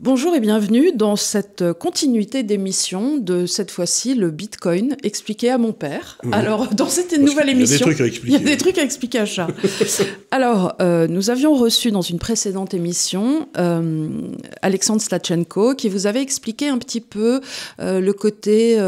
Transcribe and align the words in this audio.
Bonjour 0.00 0.32
et 0.36 0.38
bienvenue 0.38 0.92
dans 0.92 1.16
cette 1.16 1.72
continuité 1.72 2.44
d'émission 2.44 3.18
de 3.18 3.46
cette 3.46 3.72
fois-ci 3.72 4.14
le 4.14 4.30
Bitcoin 4.30 4.96
expliqué 5.02 5.50
à 5.50 5.58
mon 5.58 5.72
père. 5.72 6.18
Alors 6.30 6.68
dans 6.72 6.88
cette 6.88 7.18
nouvelle 7.18 7.48
émission, 7.48 7.88
il 7.90 7.98
y 7.98 7.98
a 7.98 7.98
des 7.98 7.98
trucs 7.98 8.00
à 8.00 8.06
expliquer. 8.06 8.36
Il 8.36 8.40
y 8.40 8.46
a 8.46 8.48
des 8.48 8.56
trucs 8.56 8.78
à 8.78 8.82
expliquer 8.84 9.18
à 9.18 9.26
Charles. 9.26 9.54
Alors 10.30 10.76
euh, 10.80 11.08
nous 11.08 11.30
avions 11.30 11.52
reçu 11.52 11.90
dans 11.90 12.02
une 12.02 12.20
précédente 12.20 12.74
émission 12.74 13.48
euh, 13.58 14.08
Alexandre 14.62 15.02
Slachenko 15.02 15.74
qui 15.74 15.88
vous 15.88 16.06
avait 16.06 16.22
expliqué 16.22 16.68
un 16.68 16.78
petit 16.78 17.00
peu 17.00 17.40
euh, 17.80 17.98
le 17.98 18.12
côté 18.12 18.78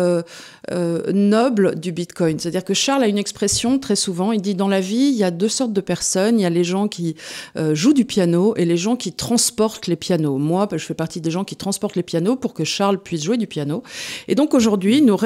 euh, 0.73 1.13
noble 1.13 1.79
du 1.79 1.93
Bitcoin. 1.93 2.39
C'est-à-dire 2.39 2.65
que 2.65 2.75
Charles 2.75 3.03
a 3.03 3.09
une 3.09 3.19
expression 3.19 3.79
très 3.79 3.97
souvent. 3.97 4.33
Il 4.33 4.41
dit 4.41 4.55
dans 4.55 4.69
la 4.69 4.81
vie 4.81 5.11
il 5.13 5.17
y 5.17 5.25
a 5.25 5.31
deux 5.31 5.49
sortes 5.49 5.73
de 5.73 5.81
personnes. 5.81 6.39
Il 6.39 6.43
y 6.43 6.47
a 6.47 6.51
les 6.51 6.65
gens 6.65 6.89
qui 6.89 7.17
euh, 7.57 7.75
jouent 7.75 7.93
du 7.93 8.05
piano 8.05 8.55
et 8.57 8.65
les 8.65 8.77
gens 8.77 8.97
qui 8.97 9.13
transportent 9.13 9.87
les 9.87 9.97
pianos. 9.97 10.39
Moi, 10.39 10.69
je 10.73 10.85
fais 10.85 10.95
partie 10.95 11.21
des 11.21 11.31
gens 11.31 11.45
qui 11.45 11.57
transportent 11.57 11.97
les 11.97 12.03
pianos 12.03 12.37
pour 12.37 12.55
que 12.55 12.65
Charles 12.65 12.99
puisse 13.03 13.25
jouer 13.25 13.37
du 13.37 13.47
piano. 13.47 13.83
Et 14.29 14.35
donc 14.35 14.55
aujourd'hui, 14.55 15.03
nous, 15.03 15.17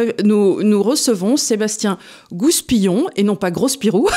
recevons 0.83 1.37
Sébastien 1.37 1.99
Gouspillon, 2.33 3.07
et 3.17 3.23
non 3.23 3.37
pas 3.37 3.51
Gros-Spirou, 3.51 4.09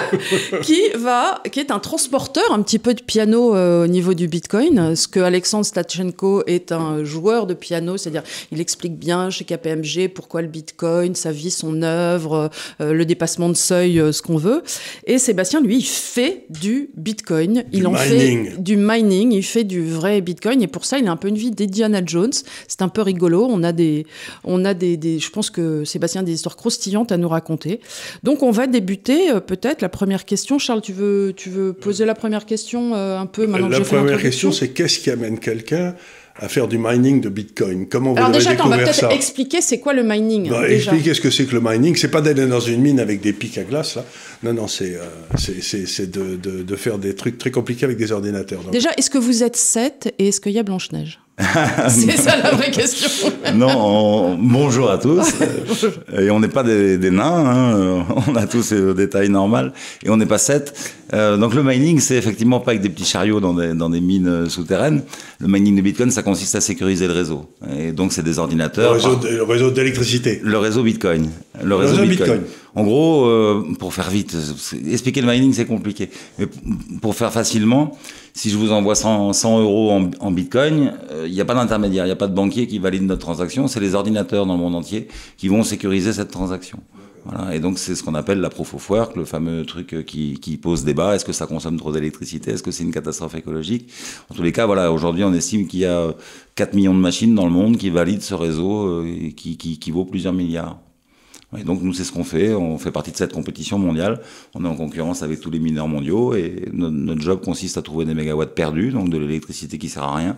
qui, 0.62 0.80
va, 0.96 1.42
qui 1.50 1.60
est 1.60 1.70
un 1.70 1.78
transporteur 1.78 2.44
un 2.50 2.62
petit 2.62 2.78
peu 2.78 2.94
de 2.94 3.02
piano 3.02 3.54
euh, 3.54 3.84
au 3.84 3.86
niveau 3.86 4.14
du 4.14 4.28
Bitcoin. 4.28 4.96
Ce 4.96 5.08
que 5.08 5.20
Alexandre 5.20 5.64
Stachenko 5.64 6.44
est 6.46 6.72
un 6.72 7.04
joueur 7.04 7.46
de 7.46 7.54
piano, 7.54 7.96
c'est-à-dire 7.96 8.22
il 8.52 8.60
explique 8.60 8.98
bien 8.98 9.30
chez 9.30 9.44
KPMG 9.44 10.08
pourquoi 10.08 10.42
le 10.42 10.48
Bitcoin, 10.48 10.63
sa 11.14 11.32
vie, 11.32 11.50
son 11.50 11.82
œuvre, 11.82 12.50
euh, 12.80 12.92
le 12.92 13.04
dépassement 13.04 13.48
de 13.48 13.54
seuil, 13.54 14.00
euh, 14.00 14.12
ce 14.12 14.22
qu'on 14.22 14.36
veut. 14.36 14.62
Et 15.06 15.18
Sébastien, 15.18 15.60
lui, 15.60 15.78
il 15.78 15.86
fait 15.86 16.46
du 16.50 16.90
Bitcoin. 16.96 17.64
Du 17.70 17.78
il 17.78 17.86
en 17.86 17.92
mining. 17.92 18.50
fait 18.50 18.62
du 18.62 18.76
mining, 18.76 19.32
il 19.32 19.42
fait 19.42 19.64
du 19.64 19.84
vrai 19.84 20.20
Bitcoin. 20.20 20.62
Et 20.62 20.66
pour 20.66 20.84
ça, 20.84 20.98
il 20.98 21.06
a 21.08 21.10
un 21.10 21.16
peu 21.16 21.28
une 21.28 21.36
vie 21.36 21.50
d'Indiana 21.50 22.00
Jones. 22.04 22.32
C'est 22.68 22.82
un 22.82 22.88
peu 22.88 23.02
rigolo. 23.02 23.46
On 23.48 23.62
a 23.62 23.72
des, 23.72 24.06
on 24.44 24.64
a 24.64 24.74
des, 24.74 24.96
des, 24.96 25.18
je 25.18 25.30
pense 25.30 25.50
que 25.50 25.84
Sébastien 25.84 26.22
a 26.22 26.24
des 26.24 26.32
histoires 26.32 26.56
croustillantes 26.56 27.12
à 27.12 27.16
nous 27.16 27.28
raconter. 27.28 27.80
Donc, 28.22 28.42
on 28.42 28.50
va 28.50 28.66
débuter 28.66 29.30
euh, 29.30 29.40
peut-être 29.40 29.82
la 29.82 29.88
première 29.88 30.24
question. 30.24 30.58
Charles, 30.58 30.82
tu 30.82 30.92
veux, 30.92 31.32
tu 31.36 31.50
veux 31.50 31.72
poser 31.72 32.04
la 32.04 32.14
première 32.14 32.46
question 32.46 32.94
euh, 32.94 33.18
un 33.18 33.26
peu 33.26 33.46
maintenant 33.46 33.68
La 33.68 33.80
que 33.80 33.84
première 33.84 34.20
question, 34.20 34.52
c'est 34.52 34.68
qu'est-ce 34.70 34.98
qui 34.98 35.10
amène 35.10 35.38
quelqu'un 35.38 35.94
à 36.36 36.48
faire 36.48 36.66
du 36.66 36.78
mining 36.78 37.20
de 37.20 37.28
Bitcoin 37.28 37.86
Comment 37.88 38.10
vous 38.12 38.16
Alors 38.16 38.30
avez 38.30 38.38
déjà, 38.38 38.50
attends, 38.50 38.66
on 38.66 38.68
va 38.68 38.76
découvert 38.78 38.94
peut-être 38.96 39.10
ça? 39.10 39.14
expliquer 39.16 39.60
c'est 39.60 39.78
quoi 39.78 39.92
le 39.92 40.02
mining. 40.02 40.48
Bah, 40.50 40.60
hein, 40.64 40.68
déjà. 40.68 40.90
Expliquez 40.92 41.14
ce 41.14 41.20
que 41.20 41.30
c'est 41.30 41.44
que 41.44 41.54
le 41.54 41.60
mining. 41.62 41.94
C'est 41.96 42.10
pas 42.10 42.20
d'aller 42.20 42.46
dans 42.46 42.60
une 42.60 42.80
mine 42.80 42.98
avec 42.98 43.20
des 43.20 43.32
pics 43.32 43.56
à 43.58 43.62
glace, 43.62 43.96
là. 43.96 44.04
Non, 44.44 44.52
non, 44.52 44.68
c'est 44.68 44.96
euh, 44.96 46.06
de, 46.06 46.36
de, 46.36 46.62
de 46.62 46.76
faire 46.76 46.98
des 46.98 47.14
trucs 47.14 47.38
très 47.38 47.50
compliqués 47.50 47.84
avec 47.86 47.96
des 47.96 48.12
ordinateurs. 48.12 48.62
Donc, 48.62 48.72
Déjà, 48.72 48.90
est-ce 48.98 49.08
que 49.10 49.18
vous 49.18 49.42
êtes 49.42 49.56
7 49.56 50.14
et 50.18 50.28
est-ce 50.28 50.40
qu'il 50.40 50.52
y 50.52 50.58
a 50.58 50.62
Blanche-Neige? 50.62 51.18
C'est 51.88 52.16
ça 52.16 52.36
la 52.36 52.50
vraie 52.52 52.70
question. 52.70 53.08
Non, 53.54 53.68
on- 53.76 54.36
bonjour 54.38 54.88
à 54.90 54.98
tous. 54.98 55.34
et 56.16 56.30
on 56.30 56.38
n'est 56.40 56.48
pas 56.48 56.62
des, 56.62 56.96
des 56.98 57.10
nains, 57.10 57.44
hein. 57.46 58.06
on 58.28 58.36
a 58.36 58.46
tous 58.46 58.72
des 58.72 59.08
tailles 59.08 59.28
normales, 59.30 59.72
et 60.04 60.10
on 60.10 60.16
n'est 60.16 60.26
pas 60.26 60.38
sept. 60.38 60.74
Euh, 61.12 61.36
donc 61.36 61.54
le 61.54 61.62
mining, 61.62 61.98
c'est 62.00 62.16
effectivement 62.16 62.60
pas 62.60 62.72
avec 62.72 62.82
des 62.82 62.88
petits 62.88 63.04
chariots 63.04 63.40
dans 63.40 63.52
des, 63.54 63.74
dans 63.74 63.90
des 63.90 64.00
mines 64.00 64.28
euh, 64.28 64.48
souterraines. 64.48 65.02
Le 65.40 65.48
mining 65.48 65.76
de 65.76 65.80
Bitcoin, 65.82 66.10
ça 66.10 66.22
consiste 66.22 66.54
à 66.54 66.60
sécuriser 66.60 67.06
le 67.06 67.12
réseau. 67.12 67.46
Et 67.78 67.92
donc 67.92 68.12
c'est 68.12 68.22
des 68.22 68.38
ordinateurs. 68.38 68.94
le 68.94 69.42
réseau 69.42 69.70
d'électricité. 69.70 70.40
Le 70.42 70.58
réseau 70.58 70.82
Bitcoin. 70.82 71.30
Le 71.62 71.74
réseau, 71.74 71.96
réseau 71.96 72.06
Bitcoin. 72.08 72.30
Bitcoin. 72.38 72.50
En 72.74 72.82
gros, 72.82 73.26
euh, 73.26 73.62
pour 73.78 73.94
faire 73.94 74.10
vite, 74.10 74.36
expliquer 74.90 75.20
le 75.20 75.30
mining 75.30 75.52
c'est 75.52 75.66
compliqué. 75.66 76.10
Mais 76.38 76.46
pour 77.00 77.14
faire 77.14 77.32
facilement, 77.32 77.96
si 78.32 78.50
je 78.50 78.56
vous 78.56 78.72
envoie 78.72 78.96
100, 78.96 79.32
100 79.32 79.60
euros 79.60 79.92
en, 80.20 80.30
Bitcoin, 80.32 80.94
euh, 81.10 81.26
il 81.28 81.32
n'y 81.32 81.40
a 81.40 81.44
pas 81.44 81.54
d'intermédiaire, 81.54 82.04
il 82.04 82.08
n'y 82.08 82.12
a 82.12 82.16
pas 82.16 82.26
de 82.26 82.34
banquier 82.34 82.66
qui 82.66 82.80
valide 82.80 83.02
notre 83.04 83.20
transaction. 83.20 83.68
C'est 83.68 83.80
les 83.80 83.94
ordinateurs 83.94 84.44
dans 84.44 84.54
le 84.54 84.60
monde 84.60 84.74
entier 84.74 85.08
qui 85.36 85.48
vont 85.48 85.62
sécuriser 85.62 86.12
cette 86.12 86.30
transaction. 86.30 86.80
Voilà. 87.24 87.54
Et 87.54 87.60
donc 87.60 87.78
c'est 87.78 87.94
ce 87.94 88.02
qu'on 88.02 88.14
appelle 88.14 88.40
la 88.40 88.50
proof 88.50 88.74
of 88.74 88.90
work, 88.90 89.16
le 89.16 89.24
fameux 89.24 89.64
truc 89.64 89.94
euh, 89.94 90.02
qui, 90.02 90.38
qui 90.40 90.56
pose 90.56 90.84
débat. 90.84 91.14
Est-ce 91.14 91.24
que 91.24 91.32
ça 91.32 91.46
consomme 91.46 91.78
trop 91.78 91.92
d'électricité? 91.92 92.50
Est-ce 92.50 92.62
que 92.62 92.70
c'est 92.70 92.82
une 92.82 92.92
catastrophe 92.92 93.34
écologique? 93.34 93.90
En 94.30 94.34
tous 94.34 94.42
les 94.42 94.52
cas, 94.52 94.66
voilà. 94.66 94.92
Aujourd'hui, 94.92 95.24
on 95.24 95.32
estime 95.32 95.66
qu'il 95.66 95.80
y 95.80 95.86
a 95.86 96.12
4 96.56 96.74
millions 96.74 96.94
de 96.94 97.00
machines 97.00 97.34
dans 97.34 97.46
le 97.46 97.52
monde 97.52 97.76
qui 97.76 97.88
valident 97.88 98.22
ce 98.22 98.34
réseau 98.34 98.88
euh, 98.88 99.30
qui, 99.36 99.56
qui, 99.56 99.78
qui 99.78 99.90
vaut 99.90 100.04
plusieurs 100.04 100.34
milliards. 100.34 100.78
Et 101.56 101.64
donc 101.64 101.82
nous, 101.82 101.92
c'est 101.92 102.04
ce 102.04 102.12
qu'on 102.12 102.24
fait. 102.24 102.54
On 102.54 102.78
fait 102.78 102.90
partie 102.90 103.12
de 103.12 103.16
cette 103.16 103.32
compétition 103.32 103.78
mondiale. 103.78 104.20
On 104.54 104.64
est 104.64 104.68
en 104.68 104.76
concurrence 104.76 105.22
avec 105.22 105.40
tous 105.40 105.50
les 105.50 105.58
mineurs 105.58 105.88
mondiaux 105.88 106.34
et 106.34 106.68
no- 106.72 106.90
notre 106.90 107.20
job 107.20 107.40
consiste 107.42 107.76
à 107.78 107.82
trouver 107.82 108.04
des 108.04 108.14
mégawatts 108.14 108.54
perdus, 108.54 108.90
donc 108.90 109.08
de 109.10 109.18
l'électricité 109.18 109.78
qui 109.78 109.88
sert 109.88 110.02
à 110.02 110.16
rien, 110.16 110.36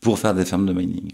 pour 0.00 0.18
faire 0.18 0.34
des 0.34 0.44
fermes 0.44 0.66
de 0.66 0.72
mining. 0.72 1.10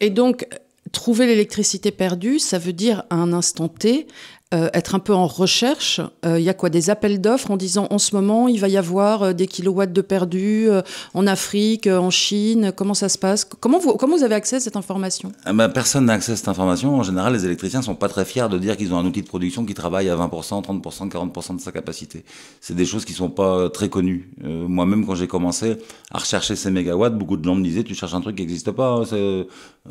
Et 0.00 0.10
donc, 0.10 0.46
trouver 0.92 1.26
l'électricité 1.26 1.90
perdue, 1.90 2.38
ça 2.38 2.58
veut 2.58 2.72
dire 2.72 3.04
à 3.10 3.16
un 3.16 3.32
instant 3.32 3.68
T, 3.68 4.06
euh, 4.52 4.68
être 4.74 4.94
un 4.94 4.98
peu 4.98 5.14
en 5.14 5.26
recherche. 5.26 6.00
Euh, 6.24 6.38
Il 6.40 6.44
y 6.44 6.48
a 6.48 6.54
quoi 6.54 6.70
Des 6.70 6.90
appels 6.90 7.20
d'offres 7.20 7.50
en 7.50 7.56
disant 7.56 7.86
en 7.90 7.98
ce 7.98 8.14
moment, 8.16 8.48
il 8.48 8.58
va 8.60 8.68
y 8.68 8.76
avoir 8.76 9.22
euh, 9.22 9.32
des 9.32 9.46
kilowatts 9.46 9.92
de 9.92 10.00
perdus 10.00 10.68
euh, 10.68 10.82
en 11.14 11.26
Afrique, 11.26 11.86
euh, 11.86 11.98
en 11.98 12.10
Chine. 12.10 12.72
Comment 12.74 12.94
ça 12.94 13.08
se 13.08 13.16
passe? 13.18 13.44
Comment 13.44 13.78
vous, 13.78 13.94
comment 13.94 14.16
vous 14.16 14.24
avez 14.24 14.34
accès 14.34 14.56
à 14.56 14.60
cette 14.60 14.76
information? 14.76 15.30
Ah 15.44 15.52
ben, 15.52 15.68
personne 15.68 16.06
n'a 16.06 16.14
accès 16.14 16.32
à 16.32 16.36
cette 16.36 16.48
information. 16.48 16.96
En 16.96 17.02
général, 17.04 17.32
les 17.32 17.44
électriciens 17.44 17.82
sont 17.82 17.94
pas 17.94 18.08
très 18.08 18.24
fiers 18.24 18.48
de 18.48 18.58
dire 18.58 18.76
qu'ils 18.76 18.92
ont 18.92 18.98
un 18.98 19.04
outil 19.06 19.22
de 19.22 19.28
production 19.28 19.64
qui 19.64 19.74
travaille 19.74 20.08
à 20.08 20.16
20%, 20.16 20.64
30%, 20.64 21.08
40% 21.10 21.56
de 21.56 21.60
sa 21.60 21.70
capacité. 21.72 22.24
C'est 22.60 22.74
des 22.74 22.86
choses 22.86 23.04
qui 23.04 23.12
sont 23.12 23.30
pas 23.30 23.70
très 23.70 23.88
connues. 23.88 24.30
Euh, 24.44 24.66
Moi-même, 24.66 25.06
quand 25.06 25.14
j'ai 25.14 25.28
commencé 25.28 25.76
à 26.10 26.18
rechercher 26.18 26.56
ces 26.56 26.70
mégawatts, 26.70 27.16
beaucoup 27.16 27.36
de 27.36 27.44
gens 27.44 27.54
me 27.54 27.62
disaient, 27.62 27.84
tu 27.84 27.94
cherches 27.94 28.14
un 28.14 28.20
truc 28.20 28.36
qui 28.36 28.42
n'existe 28.42 28.72
pas. 28.72 29.02
hein, 29.12 29.44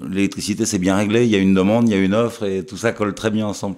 L'électricité, 0.07 0.65
c'est 0.65 0.77
bien 0.79 0.95
réglé. 0.97 1.25
Il 1.25 1.31
y 1.31 1.35
a 1.35 1.39
une 1.39 1.53
demande, 1.53 1.87
il 1.89 1.91
y 1.91 1.95
a 1.95 1.99
une 1.99 2.13
offre 2.13 2.43
et 2.43 2.65
tout 2.65 2.77
ça 2.77 2.91
colle 2.91 3.13
très 3.15 3.31
bien 3.31 3.47
ensemble. 3.47 3.75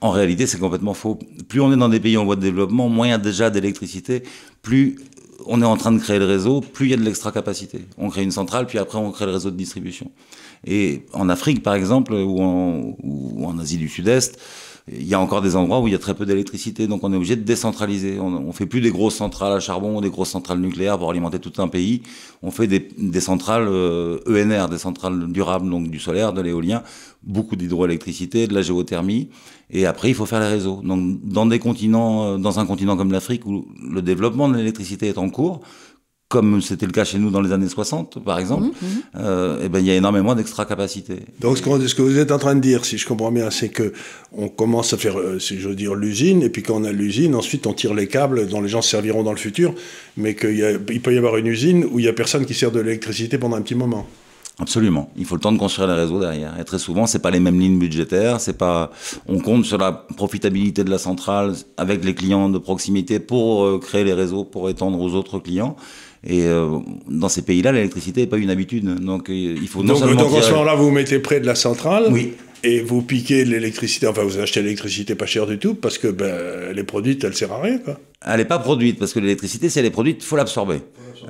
En 0.00 0.10
réalité, 0.10 0.46
c'est 0.46 0.58
complètement 0.58 0.94
faux. 0.94 1.18
Plus 1.48 1.60
on 1.60 1.72
est 1.72 1.76
dans 1.76 1.88
des 1.88 2.00
pays 2.00 2.16
en 2.16 2.24
voie 2.24 2.36
de 2.36 2.40
développement, 2.40 2.88
moins 2.88 3.08
il 3.08 3.10
y 3.10 3.12
a 3.12 3.18
déjà 3.18 3.50
d'électricité, 3.50 4.22
plus 4.62 4.96
on 5.46 5.62
est 5.62 5.66
en 5.66 5.76
train 5.76 5.92
de 5.92 5.98
créer 5.98 6.18
le 6.18 6.24
réseau, 6.24 6.60
plus 6.60 6.86
il 6.86 6.90
y 6.90 6.94
a 6.94 6.96
de 6.96 7.02
l'extra 7.02 7.32
capacité. 7.32 7.84
On 7.98 8.08
crée 8.08 8.22
une 8.22 8.30
centrale, 8.30 8.66
puis 8.66 8.78
après 8.78 8.98
on 8.98 9.10
crée 9.10 9.26
le 9.26 9.32
réseau 9.32 9.50
de 9.50 9.56
distribution. 9.56 10.10
Et 10.66 11.02
en 11.12 11.28
Afrique, 11.28 11.62
par 11.62 11.74
exemple, 11.74 12.14
ou 12.14 12.40
en, 12.42 13.58
Asie 13.58 13.78
du 13.78 13.88
Sud-Est, 13.88 14.38
il 14.92 15.06
y 15.06 15.14
a 15.14 15.20
encore 15.20 15.42
des 15.42 15.56
endroits 15.56 15.80
où 15.80 15.88
il 15.88 15.92
y 15.92 15.96
a 15.96 15.98
très 15.98 16.14
peu 16.14 16.26
d'électricité, 16.26 16.86
donc 16.86 17.02
on 17.02 17.12
est 17.12 17.16
obligé 17.16 17.34
de 17.34 17.42
décentraliser. 17.42 18.20
On, 18.20 18.48
on 18.48 18.52
fait 18.52 18.66
plus 18.66 18.80
des 18.80 18.90
grosses 18.90 19.16
centrales 19.16 19.52
à 19.52 19.60
charbon 19.60 20.00
des 20.00 20.10
grosses 20.10 20.30
centrales 20.30 20.60
nucléaires 20.60 20.98
pour 20.98 21.10
alimenter 21.10 21.40
tout 21.40 21.60
un 21.60 21.66
pays. 21.66 22.02
On 22.42 22.52
fait 22.52 22.68
des, 22.68 22.88
des 22.96 23.20
centrales 23.20 23.66
euh, 23.68 24.18
ENR, 24.28 24.68
des 24.68 24.78
centrales 24.78 25.26
durables, 25.32 25.68
donc 25.68 25.90
du 25.90 25.98
solaire, 25.98 26.32
de 26.32 26.40
l'éolien, 26.40 26.82
beaucoup 27.26 27.56
d'hydroélectricité, 27.56 28.46
de 28.46 28.54
la 28.54 28.62
géothermie. 28.62 29.28
Et 29.70 29.84
après, 29.84 30.08
il 30.08 30.14
faut 30.14 30.26
faire 30.26 30.40
les 30.40 30.48
réseaux. 30.48 30.80
Donc, 30.82 31.20
dans 31.22 31.46
des 31.46 31.58
continents, 31.58 32.24
euh, 32.24 32.38
dans 32.38 32.58
un 32.60 32.66
continent 32.66 32.96
comme 32.96 33.12
l'Afrique 33.12 33.44
où 33.46 33.66
le 33.90 34.00
développement 34.00 34.48
de 34.48 34.56
l'électricité 34.56 35.08
est 35.08 35.18
en 35.18 35.28
cours, 35.28 35.60
comme 36.28 36.60
c'était 36.60 36.86
le 36.86 36.92
cas 36.92 37.04
chez 37.04 37.18
nous 37.18 37.30
dans 37.30 37.40
les 37.40 37.52
années 37.52 37.68
60, 37.68 38.22
par 38.24 38.40
exemple, 38.40 38.66
euh, 39.14 39.60
eh 39.62 39.68
ben, 39.68 39.78
il 39.78 39.86
y 39.86 39.92
a 39.92 39.94
énormément 39.94 40.34
d'extra 40.34 40.64
capacité. 40.64 41.20
Donc, 41.40 41.56
ce, 41.56 41.62
que 41.62 42.02
vous 42.02 42.18
êtes 42.18 42.32
en 42.32 42.38
train 42.38 42.56
de 42.56 42.60
dire, 42.60 42.84
si 42.84 42.98
je 42.98 43.06
comprends 43.06 43.30
bien, 43.30 43.50
c'est 43.50 43.68
que 43.68 43.92
on 44.32 44.48
commence 44.48 44.92
à 44.92 44.96
faire, 44.96 45.18
euh, 45.18 45.38
si 45.38 45.60
je 45.60 45.68
veux 45.68 45.76
dire, 45.76 45.94
l'usine, 45.94 46.42
et 46.42 46.50
puis 46.50 46.64
quand 46.64 46.80
on 46.80 46.84
a 46.84 46.90
l'usine, 46.90 47.36
ensuite 47.36 47.66
on 47.68 47.74
tire 47.74 47.94
les 47.94 48.08
câbles 48.08 48.48
dont 48.48 48.60
les 48.60 48.68
gens 48.68 48.82
se 48.82 48.90
serviront 48.90 49.22
dans 49.22 49.30
le 49.30 49.38
futur, 49.38 49.72
mais 50.16 50.34
qu'il 50.34 51.00
peut 51.00 51.14
y 51.14 51.18
avoir 51.18 51.36
une 51.36 51.46
usine 51.46 51.84
où 51.84 52.00
il 52.00 52.04
y 52.04 52.08
a 52.08 52.12
personne 52.12 52.44
qui 52.44 52.54
sert 52.54 52.72
de 52.72 52.80
l'électricité 52.80 53.38
pendant 53.38 53.56
un 53.56 53.62
petit 53.62 53.76
moment. 53.76 54.06
Absolument. 54.58 55.10
Il 55.16 55.26
faut 55.26 55.34
le 55.34 55.40
temps 55.42 55.52
de 55.52 55.58
construire 55.58 55.86
les 55.88 55.94
réseaux 55.94 56.18
derrière. 56.18 56.58
Et 56.58 56.64
très 56.64 56.78
souvent, 56.78 57.06
c'est 57.06 57.18
pas 57.18 57.30
les 57.30 57.40
mêmes 57.40 57.60
lignes 57.60 57.78
budgétaires. 57.78 58.40
C'est 58.40 58.56
pas. 58.56 58.90
On 59.28 59.38
compte 59.38 59.66
sur 59.66 59.76
la 59.76 59.92
profitabilité 59.92 60.82
de 60.82 60.90
la 60.90 60.96
centrale 60.98 61.52
avec 61.76 62.02
les 62.02 62.14
clients 62.14 62.48
de 62.48 62.58
proximité 62.58 63.18
pour 63.18 63.64
euh, 63.64 63.78
créer 63.78 64.04
les 64.04 64.14
réseaux, 64.14 64.44
pour 64.44 64.70
étendre 64.70 64.98
aux 64.98 65.12
autres 65.14 65.38
clients. 65.40 65.76
Et 66.26 66.46
euh, 66.46 66.78
dans 67.06 67.28
ces 67.28 67.42
pays-là, 67.42 67.72
l'électricité 67.72 68.22
n'est 68.22 68.26
pas 68.26 68.38
une 68.38 68.48
habitude. 68.48 68.86
Donc, 68.86 69.28
euh, 69.28 69.34
il 69.34 69.68
faut 69.68 69.82
non 69.82 69.92
Donc, 69.92 69.98
seulement 69.98 70.22
donc 70.22 70.32
en 70.32 70.40
ce 70.40 70.50
moment-là, 70.52 70.74
vous 70.74 70.86
vous 70.86 70.90
mettez 70.90 71.18
près 71.18 71.38
de 71.38 71.46
la 71.46 71.54
centrale. 71.54 72.06
Oui. 72.10 72.32
Et 72.64 72.80
vous 72.80 73.02
piquez 73.02 73.44
l'électricité, 73.44 74.06
enfin 74.08 74.24
vous 74.24 74.38
achetez 74.38 74.62
l'électricité 74.62 75.14
pas 75.14 75.26
cher 75.26 75.46
du 75.46 75.58
tout, 75.58 75.74
parce 75.74 75.98
que 75.98 76.08
ben, 76.08 76.34
elle 76.70 76.78
est 76.78 76.84
produite, 76.84 77.22
elle 77.22 77.34
sert 77.34 77.52
à 77.52 77.60
rien. 77.60 77.78
Quoi. 77.78 78.00
Elle 78.26 78.38
n'est 78.38 78.44
pas 78.46 78.58
produite 78.58 78.98
parce 78.98 79.12
que 79.12 79.20
l'électricité, 79.20 79.68
si 79.68 79.78
elle 79.78 79.84
est 79.84 79.90
produite, 79.90 80.24
faut 80.24 80.36
l'absorber. 80.36 80.78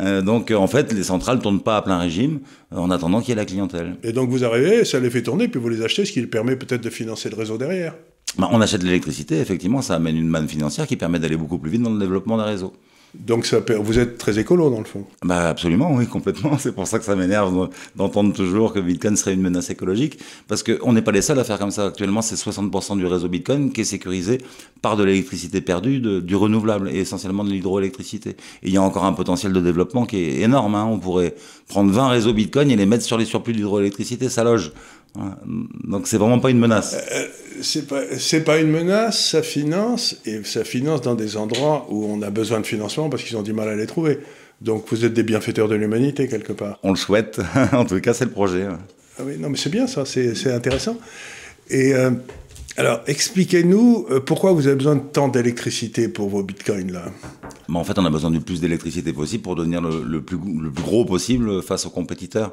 Euh, 0.01 0.23
donc, 0.23 0.51
euh, 0.51 0.57
en 0.57 0.67
fait, 0.67 0.93
les 0.93 1.03
centrales 1.03 1.41
tournent 1.41 1.63
pas 1.63 1.77
à 1.77 1.83
plein 1.83 1.99
régime 1.99 2.41
euh, 2.73 2.77
en 2.79 2.91
attendant 2.91 3.21
qu'il 3.21 3.31
y 3.31 3.33
ait 3.33 3.37
la 3.37 3.45
clientèle. 3.45 3.97
Et 4.03 4.13
donc 4.13 4.31
vous 4.31 4.45
arrivez, 4.45 4.85
ça 4.85 5.01
les 5.01 5.11
fait 5.11 5.23
tourner, 5.23 5.49
puis 5.49 5.61
vous 5.61 5.69
les 5.69 5.83
achetez, 5.83 6.05
ce 6.05 6.13
qui 6.13 6.25
permet 6.27 6.57
peut-être 6.57 6.83
de 6.83 6.91
financer 6.91 7.31
le 7.31 7.37
réseau 7.37 7.59
derrière. 7.59 7.95
Bah, 8.39 8.49
on 8.53 8.61
achète 8.61 8.83
de 8.83 8.87
l'électricité, 8.87 9.39
effectivement, 9.39 9.83
ça 9.83 9.95
amène 9.95 10.17
une 10.17 10.29
manne 10.29 10.49
financière 10.49 10.87
qui 10.87 10.97
permet 10.97 11.19
d'aller 11.19 11.37
beaucoup 11.37 11.59
plus 11.59 11.71
vite 11.71 11.83
dans 11.83 11.93
le 11.93 11.99
développement 11.99 12.37
des 12.37 12.45
réseaux. 12.45 12.73
Donc 13.19 13.47
vous 13.81 13.99
êtes 13.99 14.19
très 14.19 14.39
écolo 14.39 14.71
dans 14.71 14.79
le 14.79 14.85
fond. 14.85 15.05
Bah 15.25 15.49
absolument, 15.49 15.93
oui, 15.95 16.07
complètement. 16.07 16.59
C'est 16.59 16.73
pour 16.73 16.87
ça 16.87 16.99
que 16.99 17.05
ça 17.05 17.17
m'énerve 17.17 17.71
d'entendre 17.95 18.33
toujours 18.33 18.73
que 18.73 18.81
Bitcoin 18.81 19.17
serait 19.17 19.35
une 19.35 19.43
menace 19.43 19.71
écologique, 19.71 20.19
parce 20.49 20.63
qu'on 20.63 20.93
n'est 20.93 21.03
pas 21.03 21.13
les 21.13 21.23
seuls 21.23 21.39
à 21.39 21.45
faire 21.45 21.59
comme 21.59 21.71
ça. 21.71 21.87
Actuellement, 21.87 22.23
c'est 22.23 22.37
60% 22.37 22.97
du 22.99 23.07
réseau 23.07 23.29
Bitcoin 23.29 23.73
qui 23.73 23.83
est 23.83 23.85
sécurisé 23.85 24.39
par 24.83 24.97
de 24.97 25.05
l'électricité 25.05 25.61
perdue, 25.61 26.01
du 26.01 26.37
renouvelable 26.37 26.91
et 26.91 26.99
essentiellement 26.99 27.45
de 27.45 27.51
l'hydroélectricité. 27.51 28.31
Et 28.31 28.69
il 28.69 28.73
y 28.73 28.77
a 28.77 28.83
encore 28.83 29.05
un 29.05 29.13
potentiel 29.13 29.53
de 29.53 29.61
développement 29.61 30.07
qui 30.07 30.17
est 30.19 30.41
énorme. 30.41 30.75
Hein. 30.75 30.87
On 30.91 30.99
pourrait 30.99 31.35
prendre 31.69 31.91
20 31.91 32.09
réseaux 32.09 32.33
Bitcoin 32.33 32.71
et 32.71 32.77
les 32.77 32.87
mettre 32.87 33.05
sur 33.05 33.19
les 33.19 33.25
surplus 33.25 33.53
d'hydroélectricité, 33.53 34.29
ça 34.29 34.45
loge. 34.45 34.73
Donc 35.85 36.07
c'est 36.07 36.19
vraiment 36.19 36.39
pas 36.39 36.51
une 36.51 36.59
menace. 36.59 36.95
Euh, 36.95 37.21
euh, 37.21 37.27
c'est 37.63 37.87
pas 37.87 38.03
c'est 38.19 38.43
pas 38.43 38.59
une 38.59 38.71
menace, 38.71 39.31
ça 39.31 39.43
finance 39.43 40.17
et 40.27 40.43
ça 40.45 40.65
finance 40.65 41.01
dans 41.01 41.15
des 41.15 41.37
endroits 41.37 41.87
où 41.91 42.05
on 42.05 42.23
a 42.23 42.31
besoin 42.31 42.61
de 42.61 42.67
financement 42.67 43.09
parce 43.09 43.23
qu'ils 43.23 43.37
ont 43.37 43.43
du 43.43 43.53
mal 43.53 43.69
à 43.69 43.77
les 43.77 43.87
trouver. 43.87 44.19
Donc 44.61 44.87
vous 44.91 45.05
êtes 45.05 45.13
des 45.13 45.23
bienfaiteurs 45.23 45.69
de 45.69 45.75
l'humanité 45.75 46.29
quelque 46.29 46.53
part. 46.53 46.79
On 46.83 46.91
le 46.91 46.97
souhaite. 46.97 47.41
en 47.73 47.85
tout 47.85 48.01
cas, 48.01 48.15
c'est 48.15 48.25
le 48.25 48.31
projet. 48.31 48.67
Ah 49.19 49.23
oui, 49.25 49.39
non 49.39 49.49
mais 49.49 49.57
c'est 49.57 49.71
bien 49.71 49.87
ça, 49.87 50.05
c'est 50.05 50.53
intéressant. 50.53 50.99
Et 51.71 51.95
euh, 51.95 52.11
alors, 52.77 53.01
expliquez-nous 53.07 54.07
pourquoi 54.27 54.53
vous 54.53 54.67
avez 54.67 54.77
besoin 54.77 54.97
de 54.97 55.01
tant 55.01 55.29
d'électricité 55.29 56.09
pour 56.09 56.29
vos 56.29 56.43
bitcoins 56.43 56.93
là? 56.93 57.07
en 57.73 57.85
fait, 57.85 57.99
on 57.99 58.05
a 58.05 58.11
besoin 58.11 58.31
du 58.31 58.41
plus 58.41 58.61
d'électricité 58.61 59.13
possible 59.13 59.43
pour 59.43 59.57
devenir 59.57 59.81
le, 59.81 60.21
plus, 60.21 60.37
le 60.37 60.71
plus 60.71 60.85
gros 60.85 61.05
possible 61.05 61.63
face 61.63 61.87
aux 61.87 61.91
compétiteurs. 61.91 62.53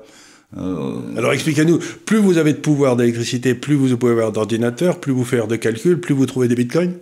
Euh, 0.57 0.99
Alors 1.17 1.33
expliquez-nous, 1.33 1.79
plus 2.05 2.17
vous 2.17 2.37
avez 2.37 2.53
de 2.53 2.59
pouvoir 2.59 2.95
d'électricité, 2.95 3.55
plus 3.55 3.75
vous 3.75 3.97
pouvez 3.97 4.11
avoir 4.11 4.31
d'ordinateur, 4.31 4.99
plus 4.99 5.11
vous 5.11 5.23
faites 5.23 5.47
de 5.47 5.55
calculs, 5.55 5.99
plus 5.99 6.13
vous 6.13 6.25
trouvez 6.25 6.47
des 6.47 6.55
bitcoins? 6.55 6.93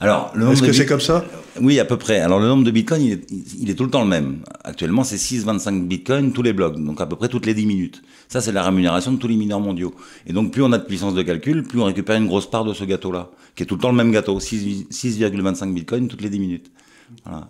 Alors, 0.00 0.32
Est-ce 0.50 0.62
que 0.62 0.72
c'est 0.72 0.86
comme 0.86 1.00
ça? 1.00 1.24
Oui, 1.60 1.78
à 1.78 1.84
peu 1.84 1.96
près. 1.96 2.18
Alors, 2.18 2.40
le 2.40 2.46
nombre 2.46 2.64
de 2.64 2.70
bitcoins, 2.70 3.00
il 3.00 3.70
est, 3.70 3.74
tout 3.74 3.84
le 3.84 3.90
temps 3.90 4.02
le 4.02 4.08
même. 4.08 4.38
Actuellement, 4.64 5.04
c'est 5.04 5.16
6,25 5.16 5.86
bitcoins 5.86 6.32
tous 6.32 6.42
les 6.42 6.52
blocs, 6.52 6.82
donc 6.82 7.00
à 7.00 7.06
peu 7.06 7.16
près 7.16 7.28
toutes 7.28 7.46
les 7.46 7.54
10 7.54 7.64
minutes. 7.64 8.02
Ça, 8.28 8.40
c'est 8.40 8.52
la 8.52 8.62
rémunération 8.62 9.12
de 9.12 9.18
tous 9.18 9.28
les 9.28 9.36
mineurs 9.36 9.60
mondiaux. 9.60 9.94
Et 10.26 10.32
donc, 10.32 10.52
plus 10.52 10.62
on 10.62 10.72
a 10.72 10.78
de 10.78 10.84
puissance 10.84 11.14
de 11.14 11.22
calcul, 11.22 11.62
plus 11.62 11.80
on 11.80 11.84
récupère 11.84 12.16
une 12.16 12.26
grosse 12.26 12.50
part 12.50 12.64
de 12.64 12.74
ce 12.74 12.84
gâteau-là, 12.84 13.30
qui 13.54 13.62
est 13.62 13.66
tout 13.66 13.76
le 13.76 13.80
temps 13.80 13.90
le 13.90 13.96
même 13.96 14.10
gâteau, 14.10 14.38
6,25 14.40 15.72
bitcoins 15.72 16.08
toutes 16.08 16.22
les 16.22 16.30
10 16.30 16.40
minutes. 16.40 16.70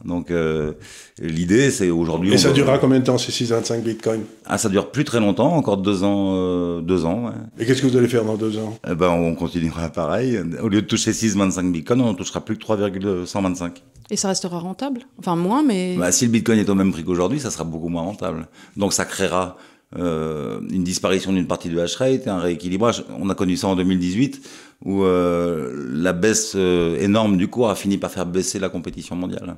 Donc 0.05 0.31
euh, 0.31 0.73
l'idée, 1.21 1.71
c'est 1.71 1.91
aujourd'hui. 1.91 2.35
Et 2.35 2.39
ça 2.39 2.53
durera 2.53 2.79
combien 2.79 2.99
de 3.01 3.05
temps 3.05 3.19
ces 3.19 3.33
625 3.33 3.83
bitcoins 3.83 4.23
Ah, 4.47 4.59
ça 4.59 4.69
dure 4.69 4.91
plus 4.91 5.05
très 5.05 5.21
longtemps, 5.21 5.53
encore 5.55 5.77
deux 5.77 6.05
ans, 6.05 6.33
euh, 6.35 6.81
deux 6.81 7.05
ans. 7.05 7.33
Et 7.59 7.67
qu'est-ce 7.67 7.83
que 7.83 7.87
vous 7.87 7.97
allez 7.97 8.09
faire 8.09 8.25
dans 8.25 8.37
deux 8.37 8.59
ans 8.59 8.79
eh 8.89 8.95
ben, 8.95 9.11
on 9.11 9.35
continuera 9.35 9.89
pareil. 9.89 10.39
Au 10.63 10.69
lieu 10.69 10.83
de 10.83 10.87
toucher 10.87 11.13
625 11.13 11.73
bitcoins, 11.73 12.01
on 12.01 12.13
ne 12.13 12.17
touchera 12.17 12.45
plus 12.45 12.57
que 12.57 12.61
3,125. 12.61 13.83
Et 14.11 14.17
ça 14.17 14.29
restera 14.29 14.59
rentable? 14.59 15.03
Enfin 15.19 15.37
moins, 15.37 15.63
mais. 15.63 15.97
Bah, 15.97 16.13
si 16.13 16.27
le 16.27 16.31
bitcoin 16.31 16.59
est 16.59 16.69
au 16.69 16.75
même 16.75 16.93
prix 16.93 17.05
qu'aujourd'hui, 17.05 17.41
ça 17.41 17.51
sera 17.51 17.65
beaucoup 17.65 17.89
moins 17.89 18.03
rentable. 18.03 18.49
Donc 18.77 18.93
ça 18.93 19.05
créera 19.05 19.57
euh, 19.97 20.59
une 20.71 20.83
disparition 20.83 21.33
d'une 21.33 21.47
partie 21.47 21.69
du 21.69 21.81
hash 21.81 21.97
rate, 21.97 22.27
un 22.27 22.41
rééquilibrage. 22.41 23.05
On 23.21 23.31
a 23.31 23.35
connu 23.35 23.57
ça 23.57 23.69
en 23.69 23.77
2018 23.77 24.41
où 24.85 25.05
euh, 25.05 25.73
la 25.93 26.13
baisse 26.13 26.55
euh, 26.57 27.01
énorme 27.01 27.37
du 27.37 27.49
cours 27.49 27.71
a 27.71 27.77
fini 27.77 27.97
par 27.97 28.11
faire 28.11 28.27
baisser 28.27 28.59
la 28.59 28.69
compétition 28.69 29.15
mondiale. 29.15 29.57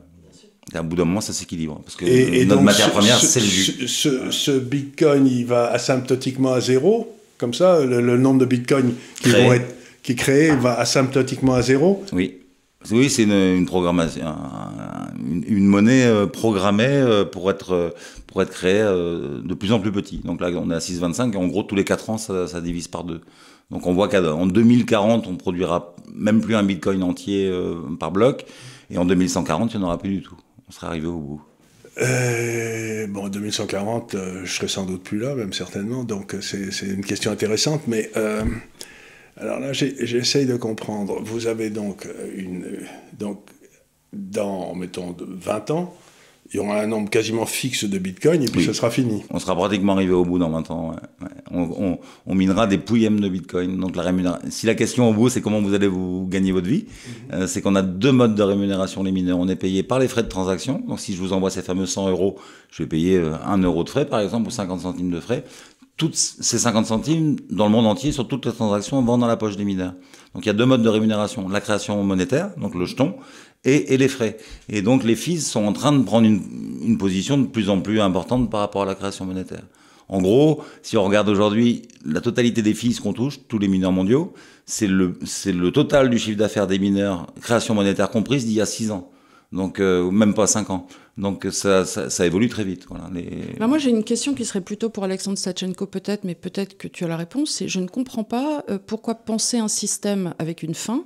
Et 0.75 0.77
à 0.77 0.83
bout 0.83 0.97
d'un 0.97 1.05
moment, 1.05 1.21
ça 1.21 1.33
s'équilibre. 1.33 1.81
Parce 1.85 1.97
que 1.97 2.05
et, 2.05 2.44
notre 2.44 2.62
matière 2.62 2.91
première, 2.91 3.19
c'est 3.19 3.41
le 3.41 3.47
jus. 3.47 3.88
Ce, 3.88 4.59
Bitcoin, 4.59 5.27
il 5.27 5.47
va 5.47 5.71
asymptotiquement 5.71 6.53
à 6.53 6.61
zéro 6.61 7.17
Comme 7.39 7.55
ça, 7.55 7.85
le, 7.85 8.17
nombre 8.17 8.41
de 8.41 8.47
Bitcoins 8.47 8.93
qui 9.23 9.31
vont 9.31 9.53
être 9.53 9.75
qui 10.03 10.15
créés 10.15 10.55
va 10.55 10.79
asymptotiquement 10.79 11.55
à 11.55 11.62
zéro? 11.62 12.05
Oui. 12.12 12.39
Oui, 12.93 13.11
c'est 13.11 13.25
une, 13.25 13.67
programmation, 13.67 14.23
une, 15.49 15.67
monnaie 15.67 16.09
programmée 16.32 17.25
pour 17.32 17.50
être, 17.50 17.93
pour 18.37 18.43
être 18.43 18.50
créée 18.50 18.83
de 18.83 19.55
plus 19.55 19.73
en 19.73 19.81
plus 19.81 19.93
petit. 19.93 20.19
Donc 20.19 20.43
là, 20.43 20.50
on 20.50 20.71
est 20.71 20.75
à 20.75 20.79
6,25 20.79 21.33
et 21.33 21.37
en 21.38 21.47
gros, 21.47 21.62
tous 21.62 21.75
les 21.75 21.85
4 21.85 22.11
ans, 22.11 22.19
ça, 22.19 22.61
divise 22.61 22.87
par 22.87 23.03
deux. 23.03 23.23
Donc 23.71 23.87
on 23.87 23.94
voit 23.94 24.09
qu'en 24.09 24.47
2040, 24.47 25.27
on 25.27 25.37
produira 25.37 25.97
même 26.15 26.43
plus 26.43 26.55
un 26.55 26.62
bitcoin 26.62 27.03
entier 27.03 27.49
euh, 27.49 27.77
par 27.99 28.11
bloc, 28.12 28.44
et 28.91 28.99
en 28.99 29.06
2140, 29.06 29.73
il 29.73 29.79
n'y 29.79 29.85
en 29.85 29.87
aura 29.87 29.99
plus 29.99 30.11
du 30.11 30.23
tout. 30.23 30.37
On 30.69 30.73
serait 30.73 30.87
arrivé 30.87 31.06
au 31.06 31.19
bout. 31.19 31.43
Euh, 32.03 33.06
bon, 33.06 33.25
en 33.25 33.29
2140, 33.31 34.15
euh, 34.15 34.44
je 34.44 34.53
serai 34.53 34.69
sans 34.69 34.85
doute 34.85 35.03
plus 35.03 35.19
là, 35.19 35.35
même 35.35 35.55
certainement, 35.55 36.05
donc 36.05 36.37
c'est 36.43 36.87
une 36.87 37.06
question 37.06 37.31
intéressante, 37.31 37.85
mais 37.87 38.11
alors 39.39 39.61
là, 39.61 39.73
j'essaye 39.73 40.44
de 40.44 40.56
comprendre. 40.56 41.23
Vous 41.23 41.47
avez 41.47 41.71
donc 41.71 42.06
une. 42.37 42.81
Donc, 43.19 43.49
dans, 44.12 44.75
mettons, 44.75 45.17
20 45.19 45.71
ans, 45.71 45.94
il 46.52 46.56
y 46.56 46.60
aura 46.60 46.81
un 46.81 46.87
nombre 46.87 47.10
quasiment 47.10 47.44
fixe 47.44 47.84
de 47.84 47.98
bitcoins 47.98 48.43
et 48.43 48.46
puis 48.46 48.64
ce 48.64 48.72
sera 48.72 48.90
fini. 48.90 49.25
On 49.31 49.38
sera 49.38 49.56
pratiquement 49.56 49.94
arrivé 49.94 50.12
au 50.12 50.25
bout 50.25 50.38
dans 50.38 50.50
20 50.50 50.70
ans. 50.70 50.96
On, 51.50 52.34
minera 52.34 52.66
des 52.66 52.78
pouillèmes 52.78 53.19
de 53.20 53.28
bitcoin. 53.28 53.78
Donc 53.78 53.96
la 53.96 54.02
rémunération. 54.02 54.48
Si 54.50 54.66
la 54.66 54.75
question 54.75 55.10
au 55.10 55.12
bout, 55.12 55.28
c'est 55.28 55.40
comment 55.40 55.60
vous 55.60 55.75
allez 55.75 55.88
vous 55.88 56.26
gagner 56.28 56.52
votre 56.52 56.69
vie, 56.69 56.84
mhm. 56.87 57.34
euh, 57.34 57.46
c'est 57.46 57.62
qu'on 57.62 57.75
a 57.75 57.82
deux 57.82 58.12
modes 58.12 58.34
de 58.34 58.43
rémunération 58.43 59.02
les 59.02 59.12
mineurs. 59.12 59.38
On 59.38 59.48
est 59.48 59.56
payé 59.56 59.82
par 59.82 59.98
les 59.98 60.08
frais 60.08 60.22
de 60.22 60.28
transaction. 60.28 60.82
Donc 60.87 61.00
si 61.00 61.14
je 61.14 61.20
vous 61.20 61.32
envoie 61.32 61.50
ces 61.50 61.62
fameux 61.62 61.87
100 61.87 62.10
euros, 62.10 62.37
je 62.70 62.82
vais 62.82 62.88
payer 62.88 63.19
1 63.19 63.62
euh, 63.62 63.66
euro 63.66 63.82
de 63.82 63.90
frais 63.90 64.06
par 64.06 64.20
exemple 64.20 64.48
ou 64.48 64.50
50 64.50 64.81
centimes 64.81 65.10
de 65.10 65.20
frais. 65.20 65.44
Toutes 65.96 66.14
ces 66.14 66.58
50 66.58 66.87
centimes 66.87 67.37
dans 67.50 67.64
le 67.64 67.72
monde 67.72 67.87
entier 67.87 68.12
sur 68.12 68.28
toutes 68.28 68.44
les 68.44 68.52
transactions 68.52 69.02
vont 69.02 69.16
dans 69.19 69.26
la 69.26 69.38
poche 69.38 69.56
des 69.56 69.64
mineurs. 69.64 69.94
Donc 70.34 70.44
il 70.44 70.48
y 70.48 70.50
a 70.50 70.52
deux 70.52 70.66
modes 70.66 70.82
de 70.82 70.88
rémunération 70.90 71.48
la 71.48 71.62
création 71.62 72.04
monétaire, 72.04 72.50
donc 72.58 72.75
le 72.75 72.84
jeton, 72.84 73.14
et, 73.67 73.97
les 73.97 74.09
frais. 74.09 74.37
Et 74.69 74.81
donc 74.81 75.05
les 75.05 75.17
fees 75.17 75.41
sont 75.41 75.65
en 75.65 75.73
train 75.73 75.93
de 75.93 76.03
prendre 76.05 76.27
une, 76.27 76.97
position 76.99 77.37
de 77.37 77.47
plus 77.47 77.69
en 77.69 77.81
plus 77.81 78.01
importante 78.01 78.51
par 78.51 78.61
rapport 78.61 78.83
à 78.83 78.87
la 78.87 78.95
création 78.95 79.25
monétaire. 79.27 79.65
En 80.09 80.23
gros, 80.23 80.63
si 80.83 80.97
on 80.97 81.03
regarde 81.03 81.29
aujourd'hui 81.29 81.83
la 82.05 82.21
totalité 82.21 82.63
des 82.63 82.75
fees 82.75 83.01
qu'on 83.03 83.13
touche, 83.13 83.41
tous 83.49 83.59
les 83.59 83.67
mineurs 83.67 83.91
mondiaux, 83.91 84.33
c'est 84.65 84.87
le, 84.87 85.15
total 85.73 86.11
du 86.11 86.19
chiffre 86.19 86.39
d'affaires 86.39 86.69
des 86.69 86.79
mineurs, 86.79 87.27
création 87.41 87.75
monétaire 87.75 88.11
comprise, 88.11 88.47
d'il 88.47 88.55
y 88.55 88.61
a 88.61 88.67
6 88.67 88.93
ans. 88.93 89.11
Donc, 89.53 89.79
euh, 89.79 90.11
même 90.11 90.35
pas 90.35 90.47
5 90.47 90.71
ans. 90.71 90.87
Donc, 91.19 91.47
ça, 91.51 91.85
évolue 92.25 92.49
très 92.49 92.65
vite. 92.65 92.87
Bah, 93.59 93.67
moi, 93.67 93.79
j'ai 93.79 93.91
une 93.91 94.05
question 94.05 94.35
qui 94.35 94.45
serait 94.45 94.61
plutôt 94.61 94.91
pour 94.91 95.05
Alexandre 95.05 95.39
Sachenko, 95.39 95.87
peut-être, 95.87 96.25
mais 96.25 96.35
peut-être 96.35 96.77
que 96.77 96.89
tu 96.89 97.05
as 97.05 97.09
la 97.09 97.17
réponse. 97.17 97.63
Je 97.65 97.81
ne 97.81 97.87
comprends 97.87 98.25
pas 98.25 98.65
euh, 98.71 98.79
pourquoi 98.85 99.15
penser 99.15 99.59
un 99.59 99.69
système 99.69 100.35
avec 100.39 100.63
une 100.63 100.75
fin 100.75 101.05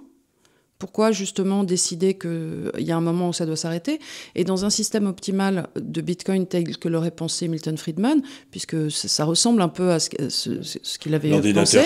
pourquoi 0.80 1.12
justement 1.12 1.62
décider 1.62 2.14
qu'il 2.14 2.70
y 2.78 2.90
a 2.90 2.96
un 2.96 3.02
moment 3.02 3.28
où 3.28 3.32
ça 3.32 3.46
doit 3.46 3.54
s'arrêter. 3.54 4.00
Et 4.34 4.44
dans 4.44 4.64
un 4.64 4.70
système 4.70 5.06
optimal 5.06 5.68
de 5.76 6.00
Bitcoin 6.00 6.46
tel 6.46 6.78
que 6.78 6.88
l'aurait 6.88 7.10
pensé 7.12 7.46
Milton 7.46 7.76
Friedman, 7.76 8.22
puisque 8.50 8.90
ça 8.90 9.24
ressemble 9.24 9.60
un 9.62 9.68
peu 9.68 9.92
à 9.92 10.00
ce, 10.00 10.98
qu'il 10.98 11.14
avait 11.14 11.30
pensé, 11.52 11.80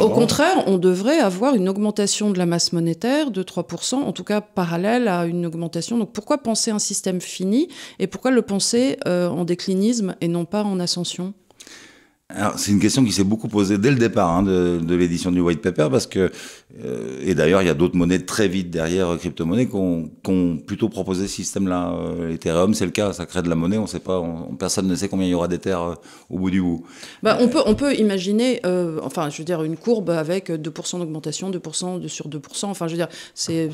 au 0.00 0.10
contraire, 0.10 0.64
on 0.66 0.76
devrait 0.76 1.20
avoir 1.20 1.54
une 1.54 1.68
augmentation 1.68 2.30
de 2.32 2.38
la 2.38 2.44
masse 2.44 2.72
monétaire 2.72 3.30
de 3.30 3.42
3%, 3.42 3.94
en 3.94 4.12
tout 4.12 4.24
cas 4.24 4.40
parallèle 4.40 5.06
à 5.06 5.26
une 5.26 5.46
augmentation. 5.46 5.96
Donc 5.96 6.12
pourquoi 6.12 6.38
penser 6.38 6.72
un 6.72 6.80
système 6.80 7.20
fini 7.20 7.68
et 8.00 8.08
pourquoi 8.08 8.32
le 8.32 8.42
penser 8.42 8.98
euh, 9.06 9.28
en 9.28 9.44
déclinisme 9.44 10.16
et 10.20 10.26
non 10.28 10.44
pas 10.44 10.64
en 10.64 10.80
ascension? 10.80 11.34
C'est 12.56 12.72
une 12.72 12.80
question 12.80 13.04
qui 13.04 13.12
s'est 13.12 13.24
beaucoup 13.24 13.48
posée 13.48 13.78
dès 13.78 13.90
le 13.90 13.96
départ 13.96 14.30
hein, 14.30 14.42
de, 14.42 14.78
de 14.82 14.94
l'édition 14.94 15.30
du 15.30 15.40
white 15.40 15.62
paper 15.62 15.88
parce 15.90 16.06
que 16.06 16.30
euh, 16.82 17.20
et 17.24 17.34
d'ailleurs 17.34 17.62
il 17.62 17.66
y 17.66 17.70
a 17.70 17.74
d'autres 17.74 17.96
monnaies 17.96 18.18
très 18.18 18.48
vite 18.48 18.70
derrière 18.70 19.10
euh, 19.10 19.16
crypto-monnaies 19.16 19.68
qui 19.68 19.76
ont, 19.76 20.58
plutôt 20.66 20.88
proposé 20.88 21.28
ce 21.28 21.34
système-là. 21.34 21.94
Euh, 21.94 22.32
Ethereum 22.32 22.74
c'est 22.74 22.84
le 22.84 22.90
cas, 22.90 23.12
ça 23.12 23.26
crée 23.26 23.42
de 23.42 23.48
la 23.48 23.54
monnaie, 23.54 23.78
on 23.78 23.86
sait 23.86 24.00
pas, 24.00 24.22
personne 24.58 24.88
ne 24.88 24.94
sait 24.96 25.08
combien 25.08 25.26
il 25.26 25.30
y 25.30 25.34
aura 25.34 25.46
d'Ether 25.46 25.76
au 26.30 26.38
bout 26.38 26.50
du 26.50 26.60
bout. 26.60 26.84
Bah, 27.22 27.38
on 27.40 27.48
peut 27.48 27.60
on 27.66 27.74
peut 27.74 27.94
imaginer, 27.94 28.60
enfin 29.02 29.30
je 29.30 29.38
veux 29.38 29.44
dire 29.44 29.62
une 29.62 29.76
courbe 29.76 30.10
avec 30.10 30.50
2% 30.50 30.98
d'augmentation, 30.98 31.50
2% 31.50 32.00
de 32.00 32.08
sur 32.08 32.28
2%. 32.28 32.40
Enfin 32.64 32.86
je 32.86 32.92
veux 32.92 32.98
dire 32.98 33.08
c'est 33.34 33.70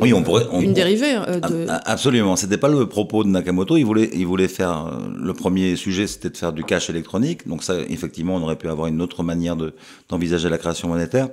oui, 0.00 0.12
on 0.12 0.22
pourrait, 0.22 0.46
une 0.60 0.74
dérivée. 0.74 1.14
De... 1.14 1.66
Absolument, 1.68 2.36
c'était 2.36 2.58
pas 2.58 2.68
le 2.68 2.86
propos 2.86 3.24
de 3.24 3.28
Nakamoto. 3.28 3.76
Il 3.76 3.84
voulait 3.84 4.10
il 4.12 4.26
voulait 4.26 4.48
faire 4.48 4.98
le 5.16 5.32
premier 5.32 5.76
sujet 5.76 6.06
c'était 6.06 6.30
de 6.30 6.36
faire 6.36 6.52
du 6.52 6.64
cash 6.64 6.90
électronique, 6.90 7.48
donc 7.48 7.62
ça 7.62 7.76
effectivement, 7.94 8.36
on 8.36 8.42
aurait 8.42 8.58
pu 8.58 8.68
avoir 8.68 8.88
une 8.88 9.00
autre 9.00 9.22
manière 9.22 9.56
d'envisager 10.08 10.48
la 10.48 10.58
création 10.58 10.88
monétaire. 10.88 11.28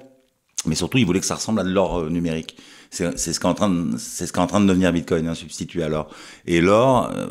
Mais 0.65 0.75
surtout, 0.75 0.99
il 0.99 1.05
voulait 1.05 1.19
que 1.19 1.25
ça 1.25 1.35
ressemble 1.35 1.59
à 1.59 1.63
de 1.63 1.69
l'or 1.69 1.99
euh, 1.99 2.09
numérique. 2.09 2.55
C'est 2.91 3.17
ce 3.17 3.39
qu'est 3.39 3.47
en 3.47 3.53
train 3.53 3.69
de, 3.69 3.97
c'est 3.97 4.27
ce 4.27 4.33
qu'est 4.33 4.41
en 4.41 4.47
train 4.47 4.59
de 4.59 4.67
devenir 4.67 4.91
Bitcoin, 4.91 5.27
un 5.27 5.33
substitut 5.33 5.81
à 5.81 5.87
l'or. 5.87 6.09
Et 6.45 6.59
l'or, 6.59 7.09
euh, 7.15 7.27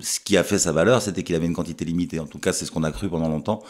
ce 0.00 0.18
qui 0.18 0.36
a 0.36 0.42
fait 0.42 0.58
sa 0.58 0.72
valeur, 0.72 1.00
c'était 1.00 1.22
qu'il 1.22 1.36
avait 1.36 1.46
une 1.46 1.54
quantité 1.54 1.84
limitée. 1.84 2.18
En 2.18 2.26
tout 2.26 2.40
cas, 2.40 2.52
c'est 2.52 2.66
ce 2.66 2.72
qu'on 2.72 2.82
a 2.82 2.90
cru 2.90 3.08
pendant 3.08 3.28
longtemps. 3.28 3.62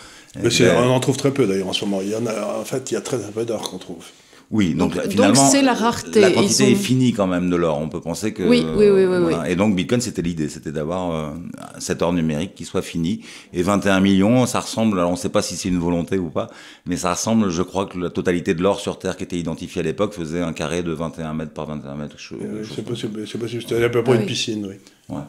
Mais 0.43 0.49
on 0.71 0.90
en 0.90 1.00
trouve 1.00 1.19
très 1.19 1.33
peu 1.33 1.47
d'ailleurs 1.47 1.69
en 1.69 1.75
ce 1.75 1.85
moment. 1.85 2.00
Il 2.00 2.09
y 2.09 2.17
en 2.17 2.26
a, 2.26 2.59
en 2.59 2.64
fait, 2.64 2.90
il 2.90 2.95
y 2.95 2.97
a 2.97 3.02
très 3.02 3.19
peu 3.19 3.45
d'or 3.45 3.71
qu'on 3.71 3.78
trouve. 3.78 4.07
Oui, 4.50 4.73
donc, 4.73 4.95
Donc- 4.95 5.02
finalement, 5.11 5.43
donc 5.43 5.50
c'est 5.52 5.61
la 5.61 5.75
rareté. 5.75 6.23
La 6.23 6.31
quantité 6.31 6.64
sont- 6.64 6.71
est 6.71 6.75
finie 6.75 7.12
quand 7.12 7.26
même 7.26 7.50
de 7.50 7.57
l'or. 7.57 7.78
On 7.83 7.90
peut 7.90 8.00
penser 8.00 8.33
que. 8.33 8.43
Oui, 8.43 8.64
oui, 8.76 8.88
oui, 8.88 9.05
oui, 9.05 9.19
voilà. 9.21 9.50
Et 9.50 9.57
donc 9.57 9.76
Bitcoin, 9.76 10.00
c'était 10.00 10.23
l'idée, 10.23 10.49
c'était 10.49 10.73
d'avoir 10.73 11.12
euh, 11.14 11.31
cet 11.78 12.00
or 12.00 12.14
numérique 12.14 12.55
qui 12.55 12.64
soit 12.64 12.81
fini. 12.81 13.21
Et 13.52 13.62
21 13.62 14.00
millions, 14.00 14.47
ça 14.47 14.61
ressemble. 14.61 14.99
Alors 14.99 15.11
on 15.11 15.14
ne 15.14 15.19
sait 15.19 15.28
pas 15.28 15.43
si 15.43 15.55
c'est 15.55 15.69
une 15.69 15.78
volonté 15.78 16.17
ou 16.17 16.31
pas, 16.31 16.47
mais 16.87 16.97
ça 16.97 17.12
ressemble. 17.12 17.50
Je 17.50 17.61
crois 17.61 17.85
que 17.85 17.99
la 17.99 18.09
totalité 18.09 18.55
de 18.55 18.62
l'or 18.62 18.81
sur 18.81 18.99
Terre 18.99 19.19
qui 19.19 19.25
était 19.25 19.37
identifié 19.38 19.81
à 19.83 19.85
l'époque 19.85 20.14
faisait 20.14 20.40
un 20.40 20.55
carré 20.55 20.83
de 20.83 20.93
21 20.93 21.35
mètres 21.35 21.52
par 21.52 21.67
21 21.67 21.97
mètres. 21.97 22.17
Je- 22.17 22.35
Euh, 22.35 22.62
je- 22.62 22.73
C'est 22.75 22.83
possible, 22.87 23.28
c'est 23.31 23.37
possible. 23.38 23.61
C'était 23.69 23.85
à 23.85 23.90
peu 23.90 24.02
près 24.02 24.12
Ah 24.12 24.17
une 24.17 24.21
oui. 24.23 24.26
piscine, 24.28 24.67
oui. 24.67 24.76
Ouais. 25.14 25.23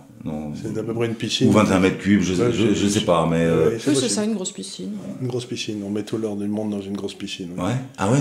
C'est 0.63 0.77
à 0.79 0.83
peu 0.83 0.93
près 0.93 1.07
une 1.07 1.15
piscine. 1.15 1.49
Ou 1.49 1.51
21 1.51 1.79
mètres 1.79 1.97
cubes, 1.97 2.21
je, 2.21 2.35
Ouais, 2.41 2.51
je, 2.53 2.73
je 2.73 2.87
sais 2.87 3.01
pas, 3.01 3.27
mais. 3.29 3.41
euh, 3.43 3.71
Oui, 3.85 3.95
c'est 3.97 4.07
ça, 4.07 4.23
une 4.23 4.33
grosse 4.35 4.53
piscine. 4.53 4.91
Une 5.21 5.27
grosse 5.27 5.45
piscine. 5.45 5.81
On 5.85 5.89
met 5.89 6.03
tout 6.03 6.17
l'or 6.17 6.37
du 6.37 6.47
monde 6.47 6.69
dans 6.71 6.81
une 6.81 6.95
grosse 6.95 7.15
piscine. 7.15 7.49
oui. 7.57 7.63
Ouais. 7.65 7.75
Ah 7.97 8.09
ouais? 8.09 8.19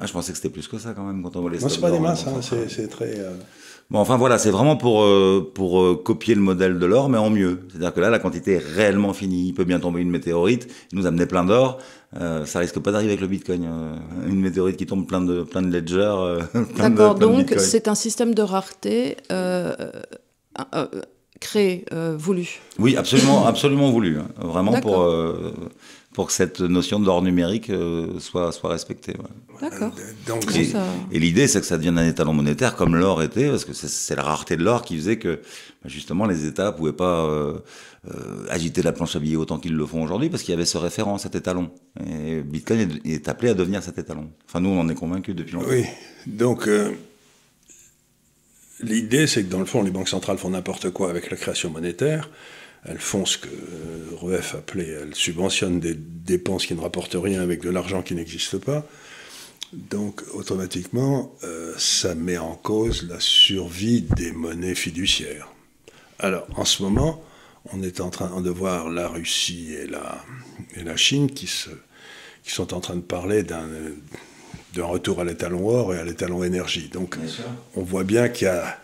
Ah, 0.00 0.06
je 0.06 0.12
pensais 0.12 0.32
que 0.32 0.38
c'était 0.38 0.50
plus 0.50 0.66
que 0.68 0.78
ça 0.78 0.92
quand 0.94 1.04
même 1.04 1.22
quand 1.22 1.36
on 1.36 1.40
voit 1.40 1.50
les 1.50 1.58
Non, 1.58 1.68
c'est 1.68 1.80
pas 1.80 1.90
des 1.90 1.98
masses, 2.00 2.26
hein, 2.26 2.40
c'est 2.40 2.68
c'est 2.68 2.88
très. 2.88 3.18
euh, 3.18 3.30
Bon, 3.90 3.98
enfin 3.98 4.16
voilà, 4.16 4.38
c'est 4.38 4.50
vraiment 4.50 4.76
pour, 4.78 5.02
euh, 5.02 5.50
pour 5.54 5.82
euh, 5.82 5.94
copier 6.02 6.34
le 6.34 6.40
modèle 6.40 6.78
de 6.78 6.86
l'or, 6.86 7.10
mais 7.10 7.18
en 7.18 7.28
mieux. 7.28 7.60
C'est-à-dire 7.68 7.92
que 7.92 8.00
là, 8.00 8.08
la 8.08 8.18
quantité 8.18 8.52
est 8.54 8.58
réellement 8.74 9.12
finie. 9.12 9.48
Il 9.48 9.52
peut 9.52 9.64
bien 9.64 9.78
tomber 9.78 10.00
une 10.00 10.10
météorite, 10.10 10.66
nous 10.94 11.04
amener 11.06 11.26
plein 11.26 11.44
d'or. 11.44 11.76
Euh, 12.18 12.46
ça 12.46 12.60
risque 12.60 12.78
pas 12.78 12.92
d'arriver 12.92 13.10
avec 13.12 13.20
le 13.20 13.26
Bitcoin. 13.26 13.64
euh, 13.66 13.96
une 14.26 14.40
météorite 14.40 14.78
qui 14.78 14.86
tombe 14.86 15.06
plein 15.06 15.20
de, 15.20 15.42
plein 15.42 15.60
de 15.60 15.70
ledgers. 15.70 15.98
euh, 16.18 16.40
D'accord, 16.78 17.14
donc 17.16 17.52
c'est 17.58 17.86
un 17.86 17.94
système 17.94 18.34
de 18.34 18.40
rareté 18.42 19.18
euh, 19.30 19.74
euh, 19.78 20.64
euh, 20.74 20.86
créé, 21.40 21.84
euh, 21.92 22.16
voulu. 22.18 22.60
Oui, 22.78 22.96
absolument, 22.96 23.44
absolument 23.44 23.90
voulu. 23.90 24.18
hein. 24.18 24.28
Vraiment 24.38 24.80
pour, 24.80 25.02
euh, 25.02 25.52
pour 26.14 26.28
que 26.28 26.32
cette 26.32 26.60
notion 26.60 26.98
d'or 27.00 27.20
numérique 27.22 27.68
euh, 27.70 28.18
soit, 28.20 28.52
soit 28.52 28.70
respectée. 28.70 29.12
ouais. 29.12 29.60
D'accord. 29.68 29.92
Donc, 30.26 30.46
Comment 30.46 30.86
Et, 31.12 31.18
l'idée, 31.18 31.46
c'est 31.48 31.60
que 31.60 31.66
ça 31.66 31.76
devienne 31.76 31.98
un 31.98 32.06
étalon 32.08 32.32
monétaire 32.32 32.76
comme 32.76 32.94
l'or 32.96 33.22
était, 33.22 33.48
parce 33.50 33.64
que 33.64 33.72
c'est- 33.72 34.14
la 34.14 34.22
rareté 34.22 34.56
de 34.56 34.62
l'or 34.64 34.82
qui 34.82 34.96
faisait 34.96 35.18
que 35.18 35.40
bah, 35.82 35.88
justement 35.88 36.24
les 36.26 36.46
États 36.46 36.70
pouvaient 36.72 36.92
pas 36.92 37.24
euh, 37.26 37.58
euh, 38.08 38.46
agiter 38.48 38.80
la 38.82 38.92
planche 38.92 39.16
à 39.16 39.18
billets 39.18 39.36
autant 39.36 39.58
qu'ils 39.58 39.74
le 39.74 39.86
font 39.86 40.02
aujourd'hui, 40.04 40.28
parce 40.30 40.42
qu'il 40.44 40.52
y 40.52 40.56
avait 40.56 40.64
ce 40.64 40.78
référent, 40.78 41.18
cet 41.18 41.34
étalon. 41.34 41.70
Et 42.08 42.42
Bitcoin 42.42 42.80
est, 43.04 43.10
est 43.10 43.28
appelé 43.28 43.50
à 43.50 43.54
devenir 43.54 43.82
cet 43.82 43.98
étalon. 43.98 44.30
Enfin, 44.48 44.60
nous, 44.60 44.68
on 44.70 44.78
en 44.80 44.88
est 44.88 44.94
convaincus 44.94 45.34
depuis 45.34 45.54
longtemps. 45.54 45.68
Oui, 45.70 45.84
donc 46.26 46.68
euh, 46.68 46.92
l'idée 48.82 49.26
c'est 49.26 49.42
que 49.44 49.50
dans 49.50 49.58
le 49.60 49.64
fond 49.64 49.82
les 49.82 49.90
banques 49.90 50.08
centrales 50.08 50.38
font 50.38 50.50
n'importe 50.50 50.90
quoi 50.90 51.10
avec 51.10 51.30
la 51.30 51.36
création 51.36 51.70
monétaire. 51.70 52.30
Elles 52.84 52.98
font 52.98 53.24
ce 53.24 53.38
que 53.38 53.48
euh, 53.48 54.16
REF 54.16 54.54
appelait, 54.54 54.88
elles 54.88 55.14
subventionnent 55.14 55.80
des 55.80 55.94
dépenses 55.94 56.66
qui 56.66 56.74
ne 56.74 56.80
rapportent 56.80 57.16
rien 57.18 57.40
avec 57.40 57.62
de 57.62 57.70
l'argent 57.70 58.02
qui 58.02 58.14
n'existe 58.14 58.58
pas. 58.58 58.86
Donc 59.72 60.22
automatiquement, 60.34 61.34
euh, 61.44 61.74
ça 61.78 62.14
met 62.14 62.38
en 62.38 62.54
cause 62.54 63.08
la 63.08 63.20
survie 63.20 64.02
des 64.02 64.32
monnaies 64.32 64.74
fiduciaires. 64.74 65.48
Alors 66.18 66.46
en 66.56 66.64
ce 66.64 66.82
moment, 66.82 67.24
on 67.72 67.82
est 67.82 68.00
en 68.00 68.10
train 68.10 68.40
de 68.40 68.50
voir 68.50 68.90
la 68.90 69.08
Russie 69.08 69.72
et 69.72 69.86
la, 69.86 70.22
et 70.76 70.84
la 70.84 70.96
Chine 70.96 71.30
qui, 71.30 71.46
se, 71.46 71.70
qui 72.44 72.52
sont 72.52 72.74
en 72.74 72.80
train 72.80 72.96
de 72.96 73.00
parler 73.00 73.42
d'un 73.42 73.66
d'un 74.74 74.84
retour 74.84 75.20
à 75.20 75.24
l'étalon 75.24 75.68
or 75.68 75.94
et 75.94 75.98
à 75.98 76.04
l'étalon 76.04 76.42
énergie. 76.42 76.88
Donc 76.88 77.16
on 77.76 77.82
voit 77.82 78.04
bien 78.04 78.28
qu'il 78.28 78.46
y 78.46 78.50
a 78.50 78.78